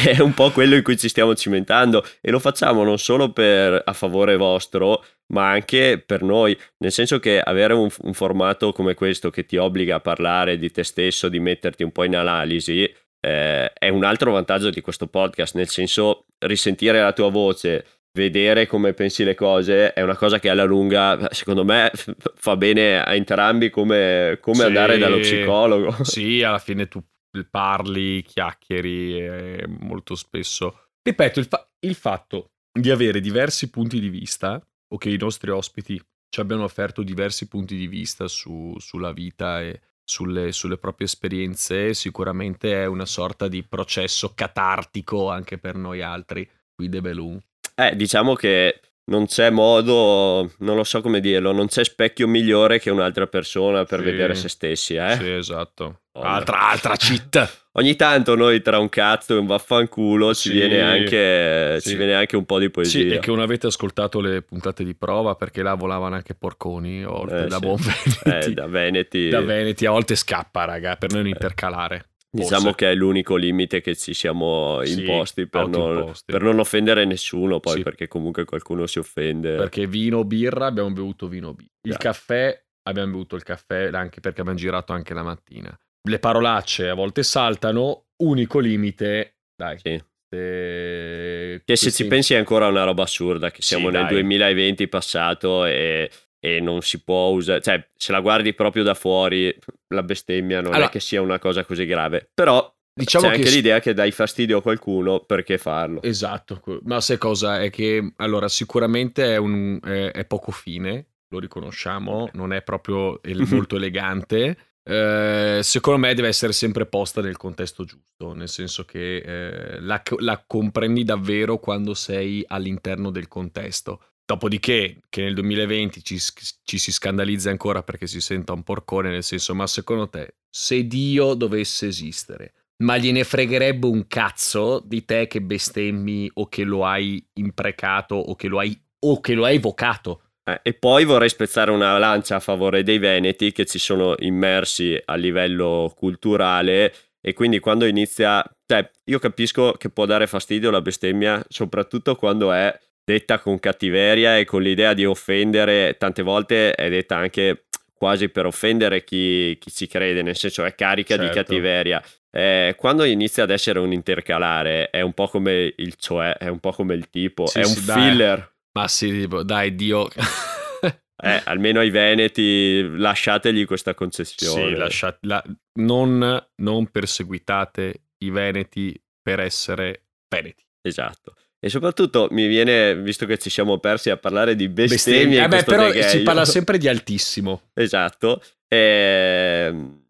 è 0.04 0.20
un 0.20 0.34
po' 0.34 0.50
quello 0.50 0.74
in 0.74 0.82
cui 0.82 0.98
ci 0.98 1.08
stiamo 1.08 1.36
cimentando 1.36 2.04
e 2.20 2.32
lo 2.32 2.40
facciamo 2.40 2.84
non 2.84 2.98
solo 2.98 3.32
per, 3.32 3.80
a 3.86 3.94
favore 3.94 4.36
vostro, 4.36 5.06
ma 5.28 5.48
anche 5.48 6.02
per 6.04 6.24
noi, 6.24 6.58
nel 6.78 6.92
senso 6.92 7.20
che 7.20 7.40
avere 7.40 7.76
un, 7.76 7.88
un 8.02 8.14
formato 8.16 8.72
come 8.72 8.96
questo 8.96 9.30
che 9.30 9.46
ti 9.46 9.58
obbliga 9.58 9.98
a 9.98 10.00
parlare 10.00 10.58
di 10.58 10.72
te 10.72 10.84
stesso, 10.84 11.30
di 11.30 11.40
metterti 11.40 11.84
un 11.84 11.92
po' 11.92 12.04
in 12.04 12.16
analisi, 12.16 12.92
eh, 13.20 13.74
è 13.74 13.90
un 13.90 14.06
altro 14.06 14.32
vantaggio 14.32 14.72
di 14.72 14.82
questo 14.82 15.06
podcast, 15.06 15.54
nel 15.54 15.68
senso 15.68 16.26
risentire 16.40 17.00
la 17.00 17.14
tua 17.14 17.30
voce, 17.30 17.86
vedere 18.18 18.66
come 18.66 18.94
pensi 18.94 19.24
le 19.24 19.36
cose 19.36 19.94
è 19.94 20.02
una 20.02 20.16
cosa 20.18 20.40
che 20.40 20.50
alla 20.50 20.64
lunga, 20.66 21.30
secondo 21.32 21.64
me, 21.64 21.92
fa 22.36 22.58
bene 22.58 23.00
a 23.02 23.14
entrambi 23.14 23.70
come, 23.70 24.40
come 24.42 24.58
Sì. 24.58 24.64
andare 24.64 24.98
dallo 24.98 25.20
psicologo. 25.20 25.96
Sì, 26.04 26.42
alla 26.44 26.58
fine 26.60 26.88
tu 26.88 27.02
parli, 27.50 28.24
chiacchieri 28.24 29.20
eh, 29.20 29.66
molto 29.68 30.16
spesso. 30.16 30.90
Ripeto, 31.04 31.40
il, 31.40 31.46
fa- 31.46 31.70
il 31.82 31.94
fatto 31.96 32.52
di 32.78 32.90
avere 32.90 33.22
diversi 33.22 33.70
punti 33.70 34.00
di 34.00 34.10
vista 34.10 34.60
o 34.94 34.98
che 34.98 35.10
i 35.12 35.18
nostri 35.18 35.52
ospiti 35.52 36.02
ci 36.30 36.40
abbiano 36.40 36.64
offerto 36.64 37.04
diversi 37.04 37.48
punti 37.48 37.76
di 37.76 37.88
vista 37.88 38.28
su- 38.28 38.76
sulla 38.80 39.12
vita 39.14 39.62
e 39.62 39.80
sulle, 40.04 40.52
sulle 40.52 40.78
proprie 40.78 41.06
esperienze 41.06 41.94
sicuramente 41.94 42.74
è 42.74 42.86
una 42.86 43.06
sorta 43.06 43.48
di 43.48 43.62
processo 43.64 44.34
catartico 44.34 45.30
anche 45.30 45.58
per 45.58 45.76
noi 45.76 46.02
altri 46.02 46.50
qui 46.74 46.90
de 46.90 47.02
Belun. 47.02 47.40
Eh, 47.80 47.96
diciamo 47.96 48.34
che 48.34 48.80
non 49.06 49.28
c'è 49.28 49.52
modo, 49.52 50.52
non 50.60 50.76
lo 50.76 50.84
so 50.84 51.00
come 51.02 51.20
dirlo, 51.20 51.52
non 51.52 51.68
c'è 51.68 51.84
specchio 51.86 52.28
migliore 52.28 52.80
che 52.80 52.90
un'altra 52.90 53.28
persona 53.28 53.86
per 53.86 54.00
Sì. 54.00 54.06
vedere 54.06 54.34
se 54.36 54.50
stessi, 54.50 54.96
eh? 54.96 55.16
Sì, 55.16 55.30
esatto. 55.30 56.02
Oh, 56.14 56.22
Altra, 56.22 56.70
altra 56.70 56.96
cheat. 56.96 57.66
Ogni 57.78 57.96
tanto 57.96 58.36
noi 58.36 58.64
tra 58.64 58.80
un 58.80 58.90
cazzo 58.90 59.36
e 59.36 59.38
un 59.38 59.46
vaffanculo 59.46 60.34
ci, 60.34 60.50
Sì. 60.50 60.56
viene 60.56 60.82
anche, 60.82 61.78
Sì. 61.80 61.90
ci 61.92 61.96
viene 61.96 62.16
anche 62.16 62.36
un 62.36 62.46
po' 62.46 62.58
di 62.58 62.66
Sì, 62.66 62.72
poesia. 62.72 63.14
e 63.14 63.20
che 63.20 63.30
non 63.30 63.40
avete 63.42 63.68
ascoltato 63.68 64.20
le 64.20 64.42
puntate 64.42 64.84
di 64.84 64.96
prova 64.96 65.36
perché 65.36 65.62
là 65.62 65.76
volavano 65.76 66.16
anche 66.16 66.34
porconi 66.34 67.06
o 67.06 67.28
Eh, 67.30 67.46
da 67.46 67.58
sì. 67.58 67.62
buon 67.62 67.78
Veneti. 68.26 68.50
Eh, 68.50 68.54
da 68.54 68.66
Veneti, 68.66 69.30
da 69.30 69.42
Veneti 69.42 69.86
a 69.86 69.92
volte 69.92 70.16
scappa, 70.16 70.66
raga, 70.66 70.96
per 70.96 71.12
non 71.14 71.28
intercalare. 71.28 72.08
Diciamo 72.30 72.62
forse. 72.64 72.76
che 72.78 72.92
è 72.92 72.96
l'unico 72.96 73.36
limite 73.36 73.82
che 73.82 73.96
ci 73.96 74.14
siamo 74.14 74.82
Sì, 74.84 75.00
imposti 75.02 75.48
per, 75.48 75.68
non, 75.68 76.12
per 76.26 76.42
non 76.42 76.60
offendere 76.60 77.06
nessuno, 77.06 77.60
poi 77.60 77.78
Sì. 77.78 77.84
perché 77.84 78.08
comunque 78.08 78.46
qualcuno 78.46 78.86
si 78.86 79.00
offende. 79.00 79.56
Perché 79.56 79.88
vino, 79.88 80.24
birra, 80.24 80.66
abbiamo 80.68 80.92
bevuto 80.92 81.28
vino, 81.28 81.54
birra. 81.54 81.70
Il 81.88 81.92
Dai. 81.92 82.00
caffè, 82.02 82.62
abbiamo 82.88 83.12
bevuto 83.12 83.36
il 83.36 83.44
caffè 83.44 83.90
anche 83.94 84.20
perché 84.20 84.42
abbiamo 84.42 84.58
girato 84.60 84.94
anche 84.94 85.14
la 85.14 85.24
mattina. 85.24 85.76
Le 86.08 86.20
parolacce 86.20 86.90
a 86.90 86.94
volte 86.94 87.24
saltano, 87.24 88.06
unico 88.24 88.60
limite, 88.60 89.36
dai. 89.56 89.78
Sì. 89.80 90.02
eh, 90.36 91.62
Che 91.64 91.76
se 91.76 91.92
ci 91.92 92.06
pensi 92.08 92.34
è 92.34 92.38
ancora 92.38 92.68
una 92.68 92.84
roba 92.84 93.04
assurda, 93.04 93.52
che 93.52 93.62
siamo 93.62 93.88
Sì, 93.88 93.94
nel 93.94 94.04
dai. 94.04 94.12
2020 94.14 94.88
passato 94.88 95.66
e, 95.66 96.10
e 96.40 96.60
non 96.60 96.82
si 96.82 97.04
può 97.04 97.30
usare, 97.30 97.62
cioè 97.62 97.88
se 97.96 98.12
la 98.12 98.20
guardi 98.22 98.54
proprio 98.54 98.84
da 98.84 98.94
fuori 98.94 99.56
la 99.94 100.04
bestemmia 100.04 100.62
non 100.62 100.74
Allora- 100.74 100.90
è 100.90 100.92
che 100.92 101.00
sia 101.00 101.22
una 101.22 101.40
cosa 101.40 101.64
così 101.66 101.86
grave, 101.86 102.30
però 102.34 102.74
Diciamo 102.94 103.26
c'è 103.26 103.32
che 103.32 103.38
anche 103.38 103.50
s- 103.50 103.54
l'idea 103.56 103.80
che 103.80 103.94
dai 103.94 104.12
fastidio 104.12 104.58
a 104.58 104.62
qualcuno 104.62 105.20
perché 105.20 105.58
farlo. 105.58 106.02
Esatto, 106.02 106.62
ma 106.84 107.00
sai 107.02 107.18
cosa? 107.18 107.62
È 107.62 107.70
che 107.70 108.14
allora 108.18 108.48
sicuramente 108.48 109.34
è, 109.34 109.38
un- 109.38 109.80
è- 109.84 110.12
è 110.12 110.26
poco 110.26 110.52
fine, 110.52 111.06
lo 111.30 111.40
riconosciamo, 111.40 112.30
non 112.34 112.54
è 112.54 112.62
proprio 112.64 113.20
molto 113.70 113.76
elegante. 113.76 114.58
Eh, 114.90 115.60
secondo 115.64 116.00
me 116.00 116.14
deve 116.14 116.30
essere 116.30 116.54
sempre 116.54 116.86
posta 116.86 117.22
nel 117.22 117.36
contesto 117.36 117.84
giusto, 117.84 118.34
nel 118.34 118.48
senso 118.48 118.86
che 118.86 119.18
eh, 119.18 119.80
la, 119.82 120.02
la 120.20 120.42
comprendi 120.48 121.04
davvero 121.04 121.58
quando 121.60 121.94
sei 121.94 122.44
all'interno 122.48 123.12
del 123.12 123.28
contesto. 123.28 124.02
Dopodiché, 124.28 124.98
che 125.08 125.22
nel 125.22 125.34
2020 125.36 126.04
ci, 126.04 126.20
ci 126.20 126.78
si 126.78 126.92
scandalizza 126.92 127.50
ancora 127.50 127.82
perché 127.82 128.08
si 128.08 128.20
senta 128.20 128.52
un 128.52 128.62
porcone, 128.62 129.10
nel 129.10 129.24
senso, 129.24 129.56
ma 129.56 129.66
secondo 129.68 130.10
te, 130.10 130.36
se 130.50 130.86
Dio 130.86 131.34
dovesse 131.34 131.88
esistere, 131.88 132.52
ma 132.84 132.98
gliene 132.98 133.24
fregherebbe 133.24 133.88
un 133.88 134.06
cazzo 134.06 134.84
di 134.86 135.06
te 135.06 135.28
che 135.28 135.42
bestemmi 135.42 136.30
o 136.34 136.50
che 136.50 136.66
lo 136.66 136.86
hai 136.86 137.26
imprecato 137.36 138.16
o 138.16 138.36
che 138.36 138.50
lo 138.50 138.60
hai, 138.60 138.78
o 139.00 139.22
che 139.22 139.34
lo 139.34 139.46
hai 139.46 139.56
evocato? 139.56 140.24
Eh, 140.44 140.60
e 140.62 140.74
poi 140.74 141.06
vorrei 141.06 141.30
spezzare 141.30 141.72
una 141.72 141.98
lancia 141.98 142.36
a 142.36 142.42
favore 142.42 142.84
dei 142.84 142.98
veneti 142.98 143.54
che 143.54 143.66
ci 143.66 143.80
sono 143.80 144.14
immersi 144.20 145.02
a 145.06 145.16
livello 145.16 145.94
culturale 145.96 146.94
e 147.22 147.34
quindi 147.34 147.60
quando 147.60 147.86
inizia, 147.86 148.44
cioè 148.66 148.90
io 149.06 149.20
capisco 149.20 149.72
che 149.72 149.90
può 149.90 150.06
dare 150.06 150.28
fastidio 150.28 150.70
la 150.70 150.82
bestemmia, 150.82 151.42
soprattutto 151.48 152.18
quando 152.18 152.52
è 152.52 152.78
detta 153.08 153.40
con 153.40 153.58
cattiveria 153.58 154.38
e 154.38 154.44
con 154.44 154.62
l'idea 154.62 154.94
di 154.94 155.06
offendere, 155.06 155.96
tante 155.98 156.24
volte 156.24 156.74
è 156.74 156.90
detta 156.90 157.16
anche 157.16 157.68
quasi 157.94 158.28
per 158.28 158.46
offendere 158.46 159.06
chi, 159.06 159.58
chi 159.62 159.72
ci 159.72 159.88
crede, 159.88 160.22
nel 160.22 160.36
senso 160.36 160.66
è 160.66 160.76
carica 160.76 161.16
di 161.16 161.24
Certo. 161.24 161.40
cattiveria. 161.40 162.04
Eh, 162.30 162.76
quando 162.78 163.06
inizia 163.06 163.44
ad 163.44 163.50
essere 163.50 163.80
un 163.80 163.94
intercalare 163.94 164.90
è 164.90 165.00
un 165.00 165.14
po' 165.14 165.30
come 165.30 165.74
il 165.78 165.96
cioè, 165.96 166.34
è 166.34 166.50
un 166.50 166.60
po' 166.60 166.72
come 166.72 166.96
il 166.96 167.10
tipo, 167.10 167.46
Sì, 167.48 167.60
è 167.60 167.64
un 167.64 167.70
sì, 167.76 167.86
dai. 167.86 168.10
filler. 168.10 168.54
Ma 168.74 168.88
sì, 168.90 169.10
tipo, 169.22 169.44
dai, 169.44 169.74
Dio... 169.74 170.10
Eh, 171.20 171.42
almeno 171.46 171.80
ai 171.80 171.90
veneti 171.90 172.80
lasciategli 172.96 173.66
questa 173.66 173.96
concessione. 173.96 174.70
Sì, 174.70 174.76
lasciate- 174.76 175.18
la- 175.22 175.44
non, 175.80 176.48
non 176.58 176.92
perseguitate 176.92 178.02
i 178.20 178.30
veneti 178.30 178.96
per 179.20 179.40
essere 179.40 180.04
veneti. 180.30 180.64
Esatto. 180.80 181.34
E 181.68 181.70
soprattutto 181.70 182.30
mi 182.32 182.48
viene, 182.48 182.96
visto 182.96 183.26
che 183.26 183.38
ci 183.38 183.50
siamo 183.50 183.78
persi 183.78 184.10
a 184.10 184.16
parlare 184.16 184.56
di 184.56 184.70
bestemmie, 184.70 185.40
Eh 185.42 185.44
in 185.44 185.50
beh, 185.50 185.64
però 185.64 185.88
degheio. 185.88 186.08
si 186.08 186.22
parla 186.22 186.46
sempre 186.46 186.78
di 186.78 186.88
altissimo. 186.88 187.64
Esatto. 187.74 188.42
Ehm, 188.70 190.04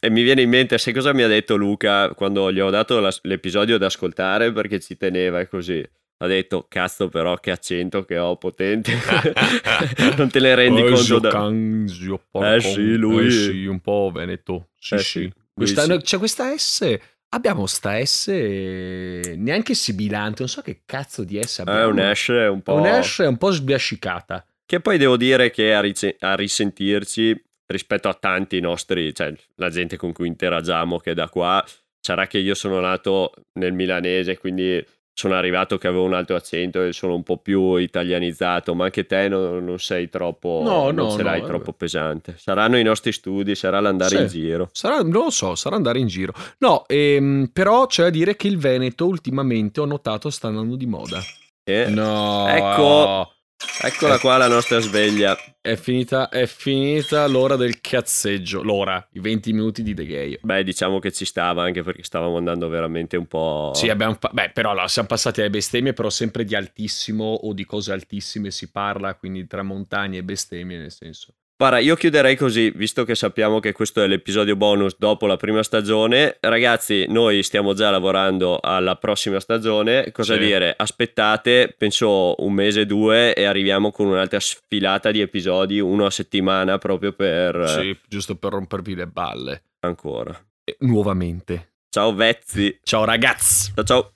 E, 0.00 0.10
mi 0.10 0.22
viene 0.22 0.42
in 0.42 0.50
mente, 0.50 0.76
sai 0.76 0.92
cosa 0.92 1.14
mi 1.14 1.22
ha 1.22 1.28
detto 1.28 1.54
Luca 1.56 2.10
quando 2.14 2.52
gli 2.52 2.60
ho 2.60 2.68
dato 2.68 3.00
la- 3.00 3.14
l'episodio 3.22 3.78
da 3.78 3.86
ascoltare 3.86 4.52
perché 4.52 4.78
ci 4.80 4.96
teneva 4.98 5.40
e 5.40 5.48
così. 5.48 5.82
Ha 6.18 6.26
detto, 6.26 6.66
cazzo 6.68 7.08
però 7.08 7.36
che 7.36 7.50
accento 7.52 8.04
che 8.04 8.18
ho 8.18 8.36
potente. 8.36 8.92
non 10.18 10.28
te 10.30 10.40
ne 10.40 10.54
rendi 10.56 10.82
conto. 10.84 11.18
Da... 11.20 11.30
can, 11.30 11.86
zio 11.88 12.20
Eh 12.32 12.60
sì, 12.60 12.96
lui- 12.96 13.26
Eh 13.26 13.30
sì, 13.30 13.64
un 13.66 13.80
po' 13.80 14.10
veneto. 14.12 14.68
Sì, 14.78 14.94
Eh 14.94 14.98
sì. 14.98 15.20
sì, 15.20 15.32
Questa- 15.54 15.84
sì. 15.84 15.96
C'è 16.02 16.18
questa 16.18 16.54
S... 16.56 16.98
Abbiamo 17.34 17.66
sta 17.66 18.02
S 18.04 18.28
neanche 18.28 19.74
sibilante, 19.74 20.36
non 20.38 20.48
so 20.48 20.62
che 20.62 20.82
cazzo 20.86 21.24
di 21.24 21.42
S 21.42 21.58
abbiamo. 21.58 21.80
È 21.80 21.84
un 21.84 21.98
hash 21.98 22.28
un 22.28 22.58
È 22.58 22.62
po'... 22.62 22.74
un 22.74 22.86
hash 22.86 23.18
un 23.26 23.36
po' 23.36 23.50
sbiascicata. 23.50 24.46
Che 24.64 24.80
poi 24.80 24.98
devo 24.98 25.16
dire 25.16 25.50
che 25.50 25.74
a, 25.74 25.80
rice- 25.80 26.16
a 26.20 26.36
risentirci 26.36 27.44
rispetto 27.66 28.08
a 28.08 28.14
tanti 28.14 28.60
nostri, 28.60 29.12
cioè 29.12 29.34
la 29.56 29.68
gente 29.68 29.96
con 29.96 30.12
cui 30.12 30.28
interagiamo 30.28 30.98
che 30.98 31.10
è 31.10 31.14
da 31.14 31.28
qua, 31.28 31.62
sarà 32.00 32.28
che 32.28 32.38
io 32.38 32.54
sono 32.54 32.78
nato 32.78 33.32
nel 33.58 33.72
milanese, 33.72 34.38
quindi 34.38 34.84
sono 35.16 35.34
arrivato 35.34 35.78
che 35.78 35.86
avevo 35.86 36.02
un 36.02 36.12
altro 36.12 36.34
accento 36.34 36.82
e 36.82 36.92
sono 36.92 37.14
un 37.14 37.22
po' 37.22 37.36
più 37.38 37.76
italianizzato, 37.76 38.74
ma 38.74 38.86
anche 38.86 39.06
te 39.06 39.28
non, 39.28 39.64
non 39.64 39.78
sei 39.78 40.10
troppo, 40.10 40.60
No, 40.64 40.90
non 40.90 40.94
no, 41.06 41.10
ce 41.12 41.18
no, 41.18 41.22
l'hai 41.22 41.40
vabbè. 41.40 41.50
troppo 41.52 41.72
pesante. 41.72 42.34
Saranno 42.36 42.76
i 42.78 42.82
nostri 42.82 43.12
studi, 43.12 43.54
sarà 43.54 43.78
l'andare 43.80 44.16
Sì. 44.16 44.22
in 44.22 44.26
giro. 44.26 44.68
Sarà, 44.72 45.02
non 45.02 45.12
lo 45.24 45.30
so, 45.30 45.54
sarà 45.54 45.76
andare 45.76 46.00
in 46.00 46.08
giro. 46.08 46.32
No, 46.58 46.84
ehm, 46.88 47.48
però 47.52 47.86
c'è 47.86 48.02
da 48.02 48.10
dire 48.10 48.34
che 48.36 48.48
il 48.48 48.58
Veneto 48.58 49.06
ultimamente 49.06 49.80
ho 49.80 49.84
notato 49.84 50.30
sta 50.30 50.48
andando 50.48 50.74
di 50.76 50.86
moda. 50.86 51.20
E 51.62 51.86
No, 51.88 52.46
Ecco. 52.48 53.33
Eccola 53.80 54.18
qua 54.18 54.36
la 54.36 54.48
nostra 54.48 54.78
sveglia. 54.80 55.36
È 55.60 55.76
finita, 55.76 56.28
è 56.28 56.46
finita 56.46 57.26
l'ora 57.26 57.56
del 57.56 57.80
cazzeggio. 57.80 58.62
L'ora, 58.62 59.06
i 59.12 59.20
20 59.20 59.52
minuti 59.52 59.82
di 59.82 59.94
The 59.94 60.06
Gay. 60.06 60.38
Beh, 60.42 60.62
diciamo 60.62 60.98
che 60.98 61.10
ci 61.10 61.24
stava 61.24 61.62
anche 61.62 61.82
perché 61.82 62.02
stavamo 62.02 62.36
andando 62.36 62.68
veramente 62.68 63.16
un 63.16 63.26
po'... 63.26 63.72
Sì, 63.74 63.88
abbiamo 63.88 64.16
fa- 64.18 64.30
beh, 64.32 64.50
però 64.50 64.70
allora, 64.70 64.88
siamo 64.88 65.08
passati 65.08 65.40
alle 65.40 65.50
bestemmie, 65.50 65.92
però 65.92 66.10
sempre 66.10 66.44
di 66.44 66.54
altissimo 66.54 67.24
o 67.24 67.52
di 67.52 67.64
cose 67.64 67.92
altissime 67.92 68.50
si 68.50 68.70
parla, 68.70 69.14
quindi 69.14 69.46
tra 69.46 69.62
montagne 69.62 70.18
e 70.18 70.22
bestemmie, 70.22 70.76
nel 70.76 70.92
senso. 70.92 71.34
Guarda, 71.56 71.78
io 71.78 71.94
chiuderei 71.94 72.34
così, 72.34 72.70
visto 72.74 73.04
che 73.04 73.14
sappiamo 73.14 73.60
che 73.60 73.70
questo 73.72 74.02
è 74.02 74.08
l'episodio 74.08 74.56
bonus 74.56 74.96
dopo 74.98 75.26
la 75.26 75.36
prima 75.36 75.62
stagione. 75.62 76.36
Ragazzi, 76.40 77.06
noi 77.08 77.44
stiamo 77.44 77.74
già 77.74 77.90
lavorando 77.90 78.58
alla 78.60 78.96
prossima 78.96 79.38
stagione. 79.38 80.10
Cosa 80.10 80.34
Sì. 80.34 80.40
dire? 80.40 80.74
Aspettate, 80.76 81.72
penso 81.78 82.34
un 82.42 82.52
mese, 82.52 82.86
due, 82.86 83.34
e 83.34 83.44
arriviamo 83.44 83.92
con 83.92 84.06
un'altra 84.08 84.40
sfilata 84.40 85.12
di 85.12 85.20
episodi, 85.20 85.78
uno 85.78 86.06
a 86.06 86.10
settimana, 86.10 86.78
proprio 86.78 87.12
per, 87.12 87.68
Sì, 87.68 87.96
giusto 88.08 88.34
per 88.34 88.50
rompervi 88.52 88.94
le 88.96 89.06
balle. 89.06 89.62
ancora. 89.84 90.36
Eh, 90.64 90.76
nuovamente. 90.80 91.74
Ciao 91.88 92.12
Vezzi. 92.14 92.78
Ciao 92.82 93.04
ragazzi. 93.04 93.70
Ciao 93.74 93.84
ciao. 93.84 94.12